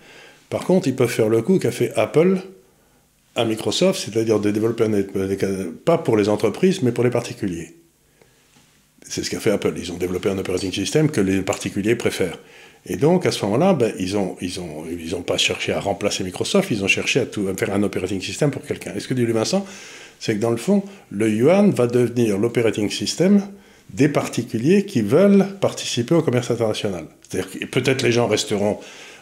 Par 0.49 0.65
contre, 0.65 0.87
ils 0.87 0.95
peuvent 0.95 1.09
faire 1.09 1.29
le 1.29 1.41
coup 1.41 1.59
qu'a 1.59 1.71
fait 1.71 1.91
Apple 1.95 2.39
à 3.35 3.45
Microsoft, 3.45 3.99
c'est-à-dire 4.03 4.39
de 4.39 4.51
développer 4.51 4.83
un, 4.83 5.71
pas 5.85 5.97
pour 5.97 6.17
les 6.17 6.29
entreprises, 6.29 6.81
mais 6.81 6.91
pour 6.91 7.03
les 7.03 7.09
particuliers. 7.09 7.75
C'est 9.07 9.23
ce 9.23 9.29
qu'a 9.29 9.39
fait 9.39 9.51
Apple. 9.51 9.73
Ils 9.77 9.91
ont 9.91 9.97
développé 9.97 10.29
un 10.29 10.37
operating 10.37 10.71
system 10.71 11.09
que 11.09 11.21
les 11.21 11.41
particuliers 11.41 11.95
préfèrent. 11.95 12.37
Et 12.85 12.95
donc, 12.95 13.25
à 13.25 13.31
ce 13.31 13.43
moment-là, 13.45 13.73
ben, 13.73 13.93
ils 13.99 14.13
n'ont 14.13 14.35
ils 14.41 14.59
ont, 14.59 14.85
ils 14.89 15.15
ont 15.15 15.21
pas 15.21 15.37
cherché 15.37 15.73
à 15.73 15.79
remplacer 15.79 16.23
Microsoft, 16.23 16.71
ils 16.71 16.83
ont 16.83 16.87
cherché 16.87 17.19
à, 17.19 17.25
tout, 17.25 17.47
faire 17.57 17.73
un 17.73 17.83
operating 17.83 18.21
system 18.21 18.51
pour 18.51 18.63
quelqu'un. 18.63 18.93
Et 18.95 18.99
ce 18.99 19.07
que 19.07 19.13
dit 19.13 19.23
Louis 19.23 19.33
Vincent, 19.33 19.65
c'est 20.19 20.35
que 20.35 20.39
dans 20.39 20.51
le 20.51 20.57
fond, 20.57 20.83
le 21.11 21.29
yuan 21.29 21.71
va 21.71 21.87
devenir 21.87 22.37
l'operating 22.37 22.89
system 22.89 23.41
des 23.93 24.09
particuliers 24.09 24.85
qui 24.85 25.01
veulent 25.01 25.47
participer 25.59 26.15
au 26.15 26.21
commerce 26.21 26.51
international. 26.51 27.05
C'est-à-dire 27.27 27.51
que 27.51 27.65
peut-être 27.65 28.01
les 28.03 28.11
gens 28.11 28.27
resteront 28.27 28.79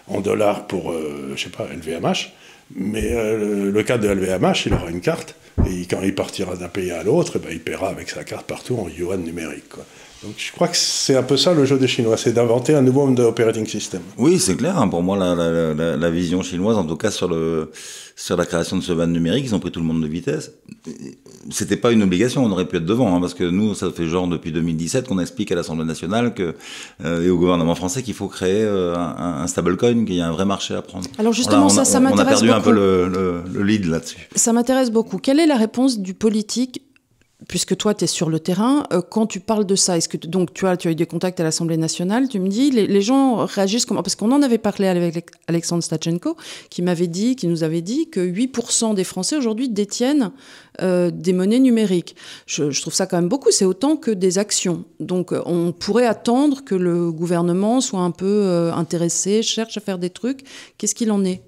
en 0.08 0.22
dollars 0.22 0.68
pour, 0.68 0.92
euh, 0.92 1.34
je 1.36 1.44
sais 1.44 1.50
pas, 1.50 1.68
LVMH, 1.68 2.32
mais 2.76 3.12
euh, 3.14 3.72
le, 3.72 3.84
cas 3.84 3.98
de 3.98 4.08
LVMH, 4.08 4.66
il 4.66 4.74
aura 4.74 4.90
une 4.90 5.02
carte, 5.02 5.36
et 5.70 5.86
quand 5.86 6.02
il 6.04 6.14
partira 6.14 6.56
d'un 6.56 6.68
pays 6.68 6.92
à 6.92 7.04
l'autre, 7.04 7.40
ben, 7.40 7.50
il 7.52 7.60
paiera 7.60 7.90
avec 7.90 8.10
sa 8.10 8.24
carte 8.24 8.46
partout 8.46 8.78
en 8.78 8.90
yuan 8.90 9.22
numérique. 9.22 9.74
Donc 10.24 10.34
je 10.38 10.52
crois 10.52 10.68
que 10.68 10.76
c'est 10.78 11.16
un 11.16 11.22
peu 11.24 11.38
ça 11.38 11.54
le 11.54 11.64
jeu 11.66 11.78
des 11.78 11.88
Chinois, 11.88 12.18
c'est 12.18 12.34
d'inventer 12.34 12.74
un 12.74 12.82
nouveau 12.82 13.08
operating 13.08 13.68
system. 13.68 14.02
Oui, 14.18 14.40
c'est 14.40 14.56
clair. 14.56 14.78
hein. 14.80 14.88
Pour 14.88 15.04
moi, 15.04 15.16
la, 15.16 15.36
la, 15.36 15.74
la, 15.76 15.96
la 15.96 16.10
vision 16.10 16.42
chinoise, 16.42 16.76
en 16.76 16.84
tout 16.86 16.98
cas 16.98 17.12
sur 17.12 17.28
le 17.28 17.72
sur 18.16 18.36
la 18.36 18.48
création 18.48 18.78
de 18.78 18.82
ce 18.82 18.94
van 18.94 19.06
numérique, 19.06 19.46
ils 19.46 19.54
ont 19.54 19.60
pris 19.60 19.70
tout 19.72 19.80
le 19.80 19.86
monde 19.86 20.02
de 20.02 20.08
vitesse. 20.08 20.52
C'était 21.52 21.78
pas 21.78 21.92
une 21.92 22.02
obligation, 22.02 22.44
on 22.44 22.52
aurait 22.52 22.66
pu 22.68 22.78
être 22.78 22.86
devant, 22.86 23.16
hein, 23.16 23.22
parce 23.22 23.36
que 23.36 23.44
nous, 23.44 23.76
ça 23.76 23.92
fait 23.92 24.08
genre 24.08 24.28
depuis 24.28 24.52
2017 24.52 25.08
qu'on 25.08 25.20
explique 25.20 25.52
à 25.52 25.56
l'Assemblée 25.56 25.86
nationale 25.86 26.34
que 26.34 26.56
euh, 27.06 27.24
et 27.24 27.30
au 27.30 27.38
gouvernement 27.38 27.76
français 27.76 28.02
qu'il 28.02 28.16
faut 28.16 28.28
créer 28.28 28.64
euh, 28.64 28.96
un, 28.96 29.44
un 29.44 29.48
stablecoin, 29.48 30.04
qu'il 30.06 30.16
y 30.16 30.22
a 30.22 30.28
un 30.28 30.32
vrai 30.32 30.46
marché 30.46 30.74
à 30.74 30.82
prendre. 30.82 31.06
Alors 31.20 31.32
justement, 31.34 31.68
Voilà, 31.68 31.76
on 31.76 31.82
a- 31.82 31.86
ça, 31.86 31.92
ça 31.92 32.00
on- 32.00 32.02
On 32.02 32.06
a 32.08 32.10
m'intéresse 32.10 32.40
perdu 32.40 32.50
un 32.52 32.56
peu 32.60 32.72
beaucoup. 32.72 32.76
le, 32.76 33.08
le, 33.08 33.42
le 33.54 33.64
lead 33.64 33.86
là-dessus. 33.86 34.28
Ça 34.36 34.52
m'intéresse 34.52 34.90
beaucoup. 34.90 35.20
Quelle 35.20 35.40
est 35.40 35.46
la 35.48 35.58
réponse 35.58 36.00
du 36.00 36.16
politique 36.16 36.82
puisque 37.48 37.78
toi, 37.78 37.94
tu 37.94 38.04
es 38.04 38.08
sur 38.08 38.30
le 38.30 38.40
terrain, 38.40 38.86
euh, 38.92 39.02
quand 39.02 39.26
tu 39.26 39.40
parles 39.40 39.66
de 39.66 39.76
ça, 39.76 39.98
est-ce 39.98 40.10
que 40.10 40.18
donc 40.18 40.54
tu 40.54 40.68
as, 40.68 40.78
tu 40.78 40.88
as 40.88 40.92
eu 40.92 40.96
des 40.96 41.06
contacts 41.06 41.40
à 41.40 41.44
l'Assemblée 41.44 41.78
nationale, 41.78 42.28
tu 42.28 42.40
me 42.40 42.50
dis, 42.50 42.72
les, 42.72 43.02
gens 43.02 43.46
réagissent 43.46 43.86
comment? 43.86 44.04
Parce 44.04 44.16
qu'on 44.16 44.32
en 44.32 44.42
avait 44.42 44.58
parlé 44.58 44.88
avec 44.88 45.32
Alexandre 45.48 45.84
Stachenko, 45.84 46.36
qui 46.70 46.82
m'avait 46.82 47.08
dit, 47.08 47.36
qui 47.36 47.48
nous 47.48 47.64
avait 47.64 47.82
dit 47.82 48.10
que 48.10 48.20
8% 48.20 48.96
des 48.96 49.04
Français 49.04 49.38
aujourd'hui 49.38 49.70
détiennent 49.70 50.32
euh, 50.82 51.10
des 51.12 51.34
monnaies 51.34 51.60
numériques. 51.60 52.16
Je, 52.46 52.82
trouve 52.82 52.94
ça 52.94 53.08
quand 53.08 53.18
même 53.18 53.30
beaucoup, 53.30 53.52
c'est 53.52 53.66
autant 53.66 53.96
que 53.96 54.12
des 54.12 54.38
actions. 54.38 54.84
Donc 55.00 55.32
euh, 55.32 55.42
on 55.46 55.72
pourrait 55.72 56.06
attendre 56.06 56.64
que 56.66 56.76
le 56.76 57.12
gouvernement 57.12 57.82
soit 57.82 58.02
un 58.02 58.12
peu 58.12 58.72
intéressé, 58.74 59.42
cherche 59.42 59.78
à 59.78 59.82
faire 59.82 60.00
des 60.00 60.10
trucs. 60.10 60.44
Qu'est-ce 60.78 60.96
qu'il 60.96 61.12
en 61.12 61.24
est? 61.24 61.42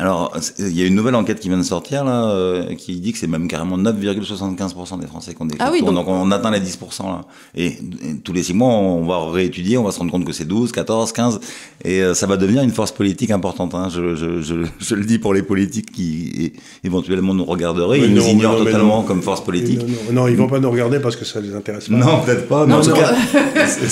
Alors, 0.00 0.32
il 0.60 0.78
y 0.78 0.82
a 0.84 0.86
une 0.86 0.94
nouvelle 0.94 1.16
enquête 1.16 1.40
qui 1.40 1.48
vient 1.48 1.58
de 1.58 1.64
sortir 1.64 2.04
là, 2.04 2.30
euh, 2.30 2.72
qui 2.76 3.00
dit 3.00 3.12
que 3.12 3.18
c'est 3.18 3.26
même 3.26 3.48
carrément 3.48 3.76
9,75% 3.76 5.00
des 5.00 5.08
Français 5.08 5.34
qui 5.34 5.42
ont 5.42 5.44
des 5.44 5.56
ah 5.58 5.70
oui, 5.72 5.82
donc... 5.82 6.06
on 6.06 6.30
atteint 6.30 6.52
les 6.52 6.60
10% 6.60 7.02
là. 7.06 7.22
Et, 7.56 7.78
tous 8.22 8.32
les 8.32 8.44
six 8.44 8.54
mois, 8.54 8.68
on 8.68 9.04
va 9.04 9.28
réétudier, 9.32 9.76
on 9.76 9.82
va 9.82 9.90
se 9.90 9.98
rendre 9.98 10.12
compte 10.12 10.24
que 10.24 10.32
c'est 10.32 10.44
12, 10.44 10.70
14, 10.70 11.10
15, 11.10 11.40
et 11.84 12.00
euh, 12.00 12.14
ça 12.14 12.28
va 12.28 12.36
devenir 12.36 12.62
une 12.62 12.70
force 12.70 12.92
politique 12.92 13.32
importante. 13.32 13.74
Hein. 13.74 13.88
Je, 13.92 14.14
je, 14.14 14.40
je, 14.40 14.54
je, 14.78 14.94
le 14.94 15.04
dis 15.04 15.18
pour 15.18 15.34
les 15.34 15.42
politiques 15.42 15.90
qui 15.90 16.52
éventuellement 16.84 17.34
nous 17.34 17.44
regarderaient, 17.44 17.98
ils 17.98 18.14
nous 18.14 18.22
ignorent 18.22 18.58
totalement 18.58 19.02
comme 19.02 19.20
force 19.22 19.42
politique. 19.42 19.80
Non, 19.80 20.12
non, 20.12 20.28
ils 20.28 20.36
vont 20.36 20.46
pas 20.46 20.60
nous 20.60 20.70
regarder 20.70 21.00
parce 21.00 21.16
que 21.16 21.24
ça 21.24 21.40
les 21.40 21.56
intéresse 21.56 21.88
pas. 21.88 21.96
Non, 21.96 22.20
peut-être 22.24 22.46
pas. 22.46 22.66
Non, 22.66 22.76
en 22.76 22.82
tout 22.82 22.92
cas, 22.92 23.14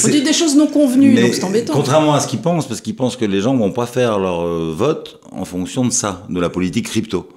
on 0.04 0.08
dit 0.10 0.22
des 0.22 0.32
choses 0.32 0.54
non 0.54 0.68
convenues, 0.68 1.20
donc 1.20 1.34
c'est 1.34 1.42
embêtant. 1.42 1.72
Contrairement 1.72 2.14
à 2.14 2.20
ce 2.20 2.28
qu'ils 2.28 2.38
pensent, 2.38 2.68
parce 2.68 2.80
qu'ils 2.80 2.94
pensent 2.94 3.16
que 3.16 3.24
les 3.24 3.40
gens 3.40 3.56
vont 3.56 3.72
pas 3.72 3.86
faire 3.86 4.20
leur 4.20 4.42
euh, 4.42 4.72
vote 4.72 5.18
en 5.32 5.44
fonction 5.44 5.84
de 5.84 5.95
ça, 5.96 6.26
de 6.28 6.40
la 6.40 6.50
politique 6.50 6.86
crypto. 6.86 7.28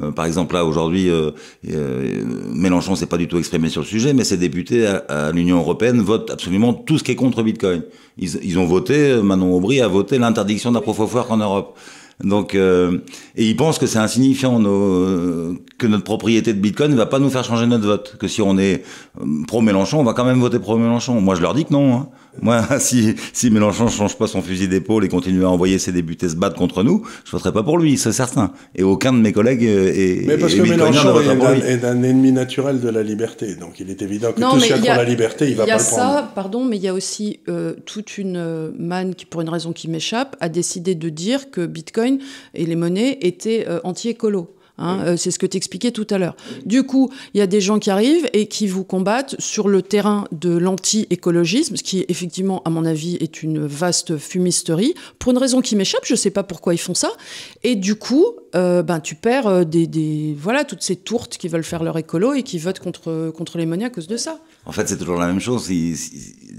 Euh, 0.00 0.10
par 0.10 0.24
exemple, 0.24 0.54
là, 0.54 0.64
aujourd'hui, 0.64 1.10
euh, 1.10 1.30
euh, 1.70 2.24
Mélenchon 2.54 2.94
s'est 2.94 3.06
pas 3.06 3.18
du 3.18 3.28
tout 3.28 3.38
exprimé 3.38 3.68
sur 3.68 3.82
le 3.82 3.86
sujet, 3.86 4.14
mais 4.14 4.24
ses 4.24 4.36
députés 4.36 4.86
à, 4.86 5.32
l'Union 5.32 5.58
européenne 5.58 6.00
votent 6.00 6.30
absolument 6.30 6.72
tout 6.72 6.98
ce 6.98 7.04
qui 7.04 7.12
est 7.12 7.16
contre 7.16 7.42
Bitcoin. 7.42 7.82
Ils, 8.18 8.58
ont 8.58 8.66
voté, 8.66 9.16
Manon 9.22 9.54
Aubry 9.54 9.80
a 9.80 9.88
voté 9.88 10.18
l'interdiction 10.18 10.70
de 10.70 10.78
la 10.78 11.30
en 11.30 11.36
Europe. 11.36 11.78
Donc, 12.22 12.54
et 12.54 13.00
ils 13.36 13.56
pensent 13.56 13.78
que 13.78 13.86
c'est 13.86 13.98
insignifiant 13.98 14.58
que 14.62 15.86
notre 15.86 16.04
propriété 16.04 16.52
de 16.52 16.60
Bitcoin 16.60 16.90
ne 16.90 16.96
va 16.96 17.06
pas 17.06 17.18
nous 17.18 17.30
faire 17.30 17.44
changer 17.44 17.66
notre 17.66 17.86
vote. 17.86 18.16
Que 18.18 18.28
si 18.28 18.42
on 18.42 18.58
est 18.58 18.82
pro 19.46 19.60
Mélenchon, 19.60 20.00
on 20.00 20.04
va 20.04 20.12
quand 20.12 20.24
même 20.24 20.40
voter 20.40 20.58
pro 20.58 20.78
Mélenchon. 20.78 21.20
Moi, 21.20 21.34
je 21.34 21.42
leur 21.42 21.54
dis 21.54 21.64
que 21.64 21.72
non. 21.72 21.94
Hein. 21.94 22.08
Moi, 22.40 22.62
si, 22.78 23.14
si 23.32 23.50
Mélenchon 23.50 23.84
ne 23.86 23.90
change 23.90 24.16
pas 24.16 24.26
son 24.26 24.42
fusil 24.42 24.68
d'épaule 24.68 25.04
et 25.04 25.08
continue 25.08 25.44
à 25.44 25.50
envoyer 25.50 25.78
ses 25.78 25.92
députés 25.92 26.28
se 26.28 26.36
battre 26.36 26.56
contre 26.56 26.82
nous, 26.82 27.02
je 27.24 27.30
voterai 27.32 27.52
pas 27.52 27.62
pour 27.62 27.78
lui, 27.78 27.98
c'est 27.98 28.12
certain. 28.12 28.52
Et 28.74 28.82
aucun 28.82 29.12
de 29.12 29.18
mes 29.18 29.32
collègues 29.32 29.64
est. 29.64 30.26
Mais 30.26 30.38
parce 30.38 30.54
que 30.54 30.62
Mélenchon 30.62 31.20
est 31.20 31.84
un, 31.84 32.02
ennemi 32.02 32.32
naturel 32.32 32.80
de 32.80 32.88
la 32.88 33.02
liberté. 33.02 33.54
Donc 33.56 33.80
il 33.80 33.90
est 33.90 34.02
évident 34.02 34.32
que 34.32 34.40
tout 34.40 34.60
ce 34.60 34.72
qui 34.72 34.80
pour 34.80 34.88
la 34.88 35.04
liberté, 35.04 35.48
il 35.48 35.56
va 35.56 35.66
pas 35.66 35.72
le 35.72 35.78
prendre. 35.78 35.96
Il 35.96 36.00
y 36.00 36.00
a 36.00 36.20
ça, 36.20 36.32
pardon, 36.34 36.64
mais 36.64 36.76
il 36.76 36.82
y 36.82 36.88
a 36.88 36.94
aussi 36.94 37.40
euh, 37.48 37.74
toute 37.84 38.18
une 38.18 38.36
euh, 38.36 38.70
manne 38.78 39.14
qui, 39.14 39.26
pour 39.26 39.40
une 39.40 39.48
raison 39.48 39.72
qui 39.72 39.88
m'échappe, 39.88 40.36
a 40.40 40.48
décidé 40.48 40.94
de 40.94 41.08
dire 41.08 41.50
que 41.50 41.66
Bitcoin 41.66 42.01
et 42.54 42.66
les 42.66 42.76
monnaies 42.76 43.18
étaient 43.20 43.66
euh, 43.68 43.80
anti-écolo. 43.84 44.54
Hein, 44.82 44.98
euh, 45.06 45.16
c'est 45.16 45.30
ce 45.30 45.38
que 45.38 45.46
tu 45.46 45.56
expliquais 45.56 45.92
tout 45.92 46.06
à 46.10 46.18
l'heure. 46.18 46.34
Du 46.66 46.82
coup, 46.82 47.10
il 47.34 47.38
y 47.38 47.40
a 47.40 47.46
des 47.46 47.60
gens 47.60 47.78
qui 47.78 47.88
arrivent 47.90 48.28
et 48.32 48.46
qui 48.46 48.66
vous 48.66 48.82
combattent 48.82 49.36
sur 49.38 49.68
le 49.68 49.80
terrain 49.80 50.24
de 50.32 50.50
l'anti-écologisme, 50.50 51.76
ce 51.76 51.84
qui, 51.84 52.04
effectivement, 52.08 52.62
à 52.64 52.70
mon 52.70 52.84
avis, 52.84 53.16
est 53.20 53.44
une 53.44 53.64
vaste 53.64 54.18
fumisterie, 54.18 54.94
pour 55.20 55.30
une 55.30 55.38
raison 55.38 55.60
qui 55.60 55.76
m'échappe, 55.76 56.04
je 56.04 56.14
ne 56.14 56.18
sais 56.18 56.30
pas 56.30 56.42
pourquoi 56.42 56.74
ils 56.74 56.78
font 56.78 56.94
ça. 56.94 57.10
Et 57.62 57.76
du 57.76 57.94
coup, 57.94 58.26
euh, 58.56 58.82
ben, 58.82 58.98
tu 58.98 59.14
perds 59.14 59.46
euh, 59.46 59.64
des, 59.64 60.36
voilà, 60.36 60.64
toutes 60.64 60.82
ces 60.82 60.96
tourtes 60.96 61.38
qui 61.38 61.46
veulent 61.46 61.62
faire 61.62 61.84
leur 61.84 61.96
écolo 61.96 62.32
et 62.34 62.42
qui 62.42 62.58
votent 62.58 62.80
contre, 62.80 63.30
contre 63.30 63.58
les 63.58 63.66
monnaies 63.66 63.84
à 63.84 63.90
cause 63.90 64.08
de 64.08 64.16
ça. 64.16 64.40
En 64.66 64.72
fait, 64.72 64.88
c'est 64.88 64.98
toujours 64.98 65.18
la 65.18 65.28
même 65.28 65.40
chose. 65.40 65.66
Si, 65.66 65.94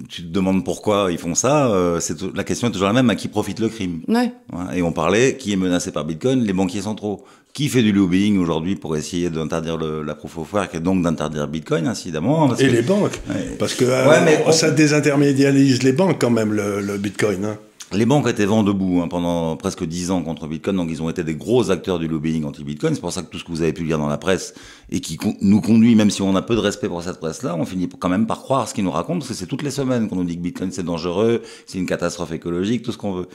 tu 0.07 0.23
te 0.23 0.27
demandes 0.27 0.63
pourquoi 0.63 1.11
ils 1.11 1.17
font 1.17 1.35
ça, 1.35 1.99
la 2.33 2.43
question 2.43 2.69
est 2.69 2.71
toujours 2.71 2.87
la 2.87 2.93
même 2.93 3.09
à 3.09 3.15
qui 3.15 3.27
profite 3.27 3.59
le 3.59 3.67
crime? 3.67 4.01
Ouais. 4.07 4.31
Et 4.75 4.81
on 4.81 4.91
parlait 4.91 5.35
qui 5.37 5.51
est 5.51 5.57
menacé 5.57 5.91
par 5.91 6.05
Bitcoin, 6.05 6.43
les 6.43 6.53
banquiers 6.53 6.81
centraux 6.81 7.23
qui 7.53 7.69
fait 7.69 7.83
du 7.83 7.91
lobbying 7.91 8.39
aujourd'hui 8.39 8.75
pour 8.75 8.97
essayer 8.97 9.29
d'interdire 9.29 9.77
la 9.77 10.15
proof 10.15 10.39
of 10.39 10.53
work 10.53 10.73
et 10.73 10.79
donc 10.79 11.03
d'interdire 11.03 11.47
Bitcoin, 11.47 11.87
incidemment. 11.87 12.55
et 12.55 12.67
les 12.67 12.81
banques. 12.81 13.21
Parce 13.59 13.75
que 13.75 13.85
euh, 13.85 14.51
ça 14.51 14.71
désintermédialise 14.71 15.83
les 15.83 15.93
banques 15.93 16.19
quand 16.19 16.31
même, 16.31 16.51
le, 16.51 16.97
Bitcoin. 16.97 17.45
Hein. 17.45 17.57
Les 17.91 18.07
banques 18.07 18.27
étaient 18.27 18.47
vent 18.47 18.63
debout 18.63 19.01
hein, 19.03 19.07
pendant 19.07 19.55
presque 19.55 19.83
dix 19.83 20.09
ans 20.09 20.23
contre 20.23 20.47
Bitcoin, 20.47 20.77
donc 20.77 20.89
ils 20.89 21.03
ont 21.03 21.11
été 21.11 21.23
des 21.23 21.35
gros 21.35 21.69
acteurs 21.69 21.99
du 21.99 22.07
lobbying 22.07 22.43
anti-Bitcoin. 22.43 22.95
C'est 22.95 23.01
pour 23.01 23.11
ça 23.11 23.21
que 23.21 23.29
tout 23.29 23.37
ce 23.37 23.43
que 23.43 23.51
vous 23.51 23.61
avez 23.61 23.71
pu 23.71 23.83
lire 23.83 23.99
dans 23.99 24.07
la 24.07 24.17
presse 24.17 24.55
et 24.89 24.99
qui 24.99 25.19
nous 25.41 25.61
conduit, 25.61 25.93
même 25.93 26.09
si 26.09 26.23
on 26.23 26.35
a 26.35 26.41
peu 26.41 26.55
de 26.55 26.59
respect 26.59 26.87
pour 26.87 27.03
cette 27.03 27.19
presse-là, 27.19 27.55
on 27.55 27.65
finit 27.65 27.87
quand 27.87 28.09
même 28.09 28.25
par 28.25 28.41
croire 28.41 28.67
ce 28.67 28.73
qu'ils 28.73 28.83
nous 28.83 28.89
racontent, 28.89 29.19
parce 29.19 29.29
que 29.29 29.35
c'est 29.35 29.45
toutes 29.45 29.61
les 29.61 29.69
semaines 29.69 30.09
qu'on 30.09 30.15
nous 30.15 30.23
dit 30.23 30.37
que 30.37 30.41
Bitcoin 30.41 30.71
c'est 30.71 30.81
dangereux, 30.81 31.43
c'est 31.67 31.77
une 31.77 31.85
catastrophe 31.85 32.31
écologique, 32.31 32.81
tout 32.81 32.91
ce 32.91 32.97
qu'on 32.97 33.13
veut. 33.13 33.27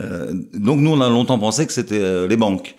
Euh, 0.00 0.32
donc 0.54 0.80
nous, 0.80 0.90
on 0.90 1.00
a 1.00 1.08
longtemps 1.08 1.38
pensé 1.38 1.64
que 1.64 1.72
c'était 1.72 2.00
euh, 2.00 2.26
les 2.26 2.36
banques. 2.36 2.74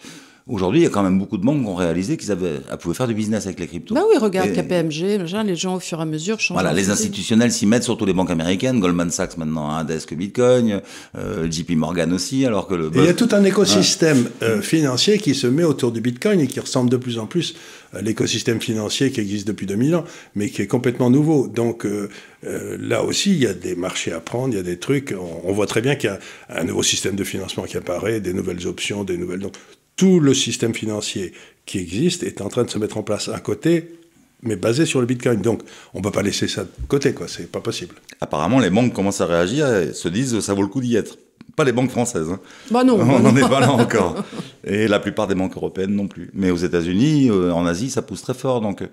Aujourd'hui, 0.47 0.81
il 0.81 0.83
y 0.83 0.87
a 0.87 0.89
quand 0.89 1.03
même 1.03 1.19
beaucoup 1.19 1.37
de 1.37 1.45
banques 1.45 1.61
qui 1.61 1.67
ont 1.67 1.75
réalisé 1.75 2.17
qu'ils 2.17 2.31
avaient, 2.31 2.59
pouvaient 2.79 2.95
faire 2.95 3.07
du 3.07 3.13
business 3.13 3.45
avec 3.45 3.59
les 3.59 3.67
cryptos. 3.67 3.93
Bah 3.93 4.01
oui, 4.09 4.17
regarde 4.17 4.51
KPMG, 4.51 5.19
les 5.45 5.55
gens 5.55 5.75
au 5.75 5.79
fur 5.79 5.99
et 5.99 6.01
à 6.01 6.05
mesure 6.05 6.39
changent. 6.39 6.55
Voilà, 6.55 6.73
les 6.73 6.89
institutionnels 6.89 7.51
s'y 7.51 7.67
mettent, 7.67 7.83
surtout 7.83 8.05
les 8.05 8.13
banques 8.13 8.31
américaines. 8.31 8.79
Goldman 8.79 9.11
Sachs 9.11 9.37
maintenant 9.37 9.69
a 9.69 9.75
un 9.75 9.83
desk 9.83 10.13
Bitcoin, 10.13 10.81
euh, 11.15 11.49
JP 11.49 11.71
Morgan 11.71 12.11
aussi, 12.11 12.45
alors 12.45 12.67
que 12.67 12.73
le. 12.73 12.89
il 12.95 13.05
y 13.05 13.07
a 13.07 13.13
tout 13.13 13.29
un 13.33 13.43
écosystème 13.43 14.29
euh, 14.41 14.61
financier 14.61 15.19
qui 15.19 15.35
se 15.35 15.47
met 15.47 15.63
autour 15.63 15.91
du 15.91 16.01
Bitcoin 16.01 16.39
et 16.39 16.47
qui 16.47 16.59
ressemble 16.59 16.89
de 16.89 16.97
plus 16.97 17.19
en 17.19 17.27
plus 17.27 17.55
à 17.93 18.01
l'écosystème 18.01 18.61
financier 18.61 19.11
qui 19.11 19.19
existe 19.19 19.47
depuis 19.47 19.65
2000 19.65 19.95
ans, 19.95 20.05
mais 20.35 20.49
qui 20.49 20.61
est 20.61 20.67
complètement 20.67 21.09
nouveau. 21.09 21.47
Donc 21.47 21.85
euh, 21.85 22.09
là 22.43 23.03
aussi, 23.03 23.31
il 23.31 23.43
y 23.43 23.47
a 23.47 23.53
des 23.53 23.75
marchés 23.75 24.11
à 24.11 24.19
prendre, 24.19 24.53
il 24.53 24.57
y 24.57 24.59
a 24.59 24.63
des 24.63 24.77
trucs. 24.77 25.13
On, 25.43 25.51
voit 25.51 25.67
très 25.67 25.81
bien 25.81 25.95
qu'il 25.95 26.09
y 26.09 26.13
a 26.13 26.19
un 26.49 26.63
nouveau 26.63 26.83
système 26.83 27.15
de 27.15 27.23
financement 27.23 27.63
qui 27.63 27.77
apparaît, 27.77 28.19
des 28.19 28.33
nouvelles 28.33 28.65
options, 28.65 29.03
des 29.03 29.17
nouvelles. 29.17 29.39
Donc 29.39 29.53
tout 30.01 30.19
le 30.19 30.33
système 30.33 30.73
financier 30.73 31.31
qui 31.67 31.77
existe 31.77 32.23
est 32.23 32.41
en 32.41 32.49
train 32.49 32.63
de 32.63 32.71
se 32.71 32.79
mettre 32.79 32.97
en 32.97 33.03
place 33.03 33.29
à 33.29 33.39
côté, 33.39 33.99
mais 34.41 34.55
basé 34.55 34.87
sur 34.87 34.99
le 34.99 35.05
Bitcoin. 35.05 35.43
Donc, 35.43 35.61
on 35.93 35.99
ne 35.99 36.03
peut 36.03 36.09
pas 36.09 36.23
laisser 36.23 36.47
ça 36.47 36.63
de 36.63 36.87
côté, 36.87 37.13
quoi. 37.13 37.27
C'est 37.27 37.51
pas 37.51 37.61
possible. 37.61 37.93
Apparemment, 38.19 38.57
les 38.57 38.71
banques 38.71 38.93
commencent 38.93 39.21
à 39.21 39.27
réagir 39.27 39.71
et 39.71 39.93
se 39.93 40.07
disent 40.07 40.39
ça 40.39 40.55
vaut 40.55 40.63
le 40.63 40.69
coup 40.69 40.81
d'y 40.81 40.95
être. 40.95 41.19
Pas 41.55 41.63
les 41.63 41.71
banques 41.71 41.89
françaises. 41.89 42.29
Hein. 42.31 42.39
Bah 42.69 42.83
non. 42.83 42.99
On 42.99 43.19
n'en 43.19 43.35
est 43.35 43.49
pas 43.49 43.59
là 43.59 43.71
encore. 43.71 44.23
Et 44.63 44.87
la 44.87 44.99
plupart 44.99 45.27
des 45.27 45.35
banques 45.35 45.55
européennes 45.55 45.95
non 45.95 46.07
plus. 46.07 46.29
Mais 46.33 46.51
aux 46.51 46.57
États-Unis, 46.57 47.29
euh, 47.29 47.51
en 47.51 47.65
Asie, 47.65 47.89
ça 47.89 48.01
pousse 48.01 48.21
très 48.21 48.33
fort. 48.33 48.61
Donc, 48.61 48.81
euh, 48.81 48.87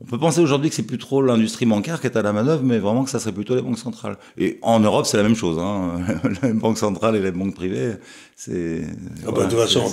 on 0.00 0.06
peut 0.06 0.18
penser 0.18 0.40
aujourd'hui 0.40 0.70
que 0.70 0.74
c'est 0.74 0.82
plus 0.82 0.98
trop 0.98 1.22
l'industrie 1.22 1.66
bancaire 1.66 2.00
qui 2.00 2.06
est 2.06 2.16
à 2.16 2.22
la 2.22 2.32
manœuvre, 2.32 2.62
mais 2.64 2.78
vraiment 2.78 3.04
que 3.04 3.10
ça 3.10 3.18
serait 3.18 3.32
plutôt 3.32 3.54
les 3.54 3.62
banques 3.62 3.78
centrales. 3.78 4.16
Et 4.38 4.58
en 4.62 4.80
Europe, 4.80 5.06
c'est 5.06 5.16
la 5.16 5.22
même 5.22 5.36
chose. 5.36 5.58
Hein. 5.58 6.00
les 6.42 6.52
banques 6.52 6.78
centrales 6.78 7.16
et 7.16 7.20
les 7.20 7.32
banques 7.32 7.54
privées, 7.54 7.92
c'est. 8.36 8.82
Ah 9.26 9.30
bah, 9.30 9.44
de 9.44 9.50
toute 9.50 9.60
façon, 9.60 9.84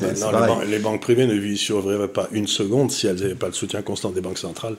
les, 0.68 0.80
banques 0.80 1.02
privées 1.02 1.28
ne 1.28 1.56
survivraient 1.56 2.08
pas 2.08 2.28
une 2.32 2.48
seconde 2.48 2.92
si 2.92 3.08
elles 3.08 3.20
n'avaient 3.20 3.36
pas 3.36 3.48
le 3.48 3.54
soutien 3.54 3.82
constant 3.82 4.10
des 4.10 4.22
banques 4.22 4.38
centrales 4.38 4.78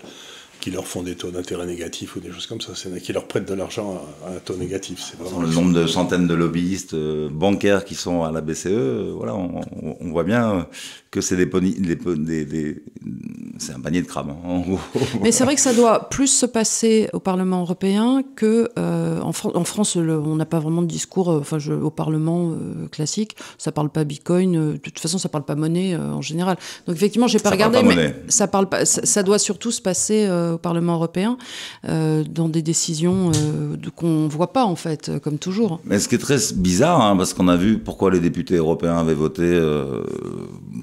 qui 0.61 0.71
leur 0.71 0.87
font 0.87 1.03
des 1.03 1.14
taux 1.14 1.31
d'intérêt 1.31 1.66
négatifs 1.66 2.16
ou 2.16 2.21
des 2.21 2.33
choses 2.33 2.47
comme 2.47 2.61
ça, 2.61 2.73
c'est 2.75 3.01
qui 3.01 3.12
leur 3.12 3.27
prêtent 3.27 3.49
de 3.49 3.55
l'argent 3.55 4.03
à, 4.25 4.31
un 4.31 4.38
taux 4.38 4.57
négatif. 4.57 5.01
C'est 5.11 5.18
vraiment 5.18 5.40
le 5.40 5.49
nombre 5.49 5.73
de 5.73 5.87
centaines 5.87 6.27
de 6.27 6.35
lobbyistes 6.35 6.94
euh, 6.94 7.29
bancaires 7.31 7.85
qui 7.85 7.94
sont 7.94 8.25
à 8.25 8.33
la 8.33 8.40
BCE, 8.40 8.66
euh, 8.66 9.12
voilà, 9.16 9.35
on, 9.35 9.61
on, 10.01 10.11
voit 10.11 10.25
bien 10.25 10.66
que 11.11 11.21
c'est 11.21 11.37
des, 11.37 11.47
des, 11.47 12.44
des, 12.44 12.83
c'est 13.59 13.73
un 13.73 13.81
panier 13.81 14.03
de 14.03 14.07
crabes. 14.07 14.31
Hein, 14.31 14.62
Mais 15.23 15.33
c'est 15.33 15.44
vrai 15.44 15.55
que 15.55 15.61
ça 15.61 15.73
doit 15.73 16.09
plus 16.11 16.27
se 16.27 16.47
passer 16.47 17.09
au 17.12 17.21
Parlement 17.21 17.61
européen 17.61 18.23
que 18.37 18.68
euh, 18.79 19.21
en, 19.21 19.31
en, 19.31 19.64
France. 19.64 19.97
on 19.97 20.37
n'a 20.37 20.44
pas 20.44 20.59
vraiment 20.59 20.83
de 20.83 20.87
discours. 20.87 21.31
Euh, 21.31 21.40
enfin, 21.40 21.59
je, 21.59 21.73
au 21.73 21.90
Parlement 21.90 22.51
euh, 22.53 22.88
classique, 22.88 23.37
ça 23.57 23.73
parle 23.73 23.88
pas 23.90 24.05
Bitcoin. 24.05 24.73
de 24.73 24.77
toute 24.77 24.99
façon, 24.99 25.18
ça 25.18 25.29
parle 25.29 25.44
pas 25.44 25.55
monnaie 25.55 25.97
en 25.97 26.23
général. 26.23 26.57
Donc 26.87 26.97
effectivement, 26.97 27.27
j'ai 27.27 27.38
pas 27.38 27.51
regardé, 27.51 27.83
mais 27.83 28.14
ça 28.29 28.47
parle 28.47 28.68
pas. 28.68 28.85
Ça, 28.85 29.23
doit 29.23 29.38
surtout 29.38 29.71
se 29.71 29.81
passer 29.81 30.29
au 30.53 30.59
Parlement 30.59 30.94
européen 30.94 31.37
dans 31.85 32.49
des 32.49 32.62
décisions 32.62 33.33
qu'on 33.97 34.29
voit 34.29 34.53
pas 34.53 34.64
en 34.64 34.77
fait, 34.77 35.11
comme 35.23 35.38
toujours. 35.38 35.81
Mais 35.85 35.99
ce 35.99 36.09
qui 36.09 36.14
est 36.14 36.18
très 36.18 36.38
bizarre, 36.55 37.01
hein, 37.01 37.16
parce 37.16 37.35
qu'on 37.35 37.49
a 37.49 37.57
vu 37.57 37.79
pourquoi 37.79 38.11
les 38.11 38.21
députés 38.21 38.57
européens 38.57 38.97
avaient 38.99 39.14
voté 39.14 39.61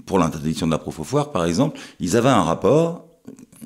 pour 0.06 0.15
l'interdiction 0.18 0.68
de 0.68 0.72
la 0.72 0.78
proof 0.78 1.00
of 1.00 1.14
work, 1.14 1.32
par 1.32 1.46
exemple, 1.46 1.80
ils 2.00 2.18
avaient 2.18 2.30
un 2.30 2.44
rapport 2.44 3.05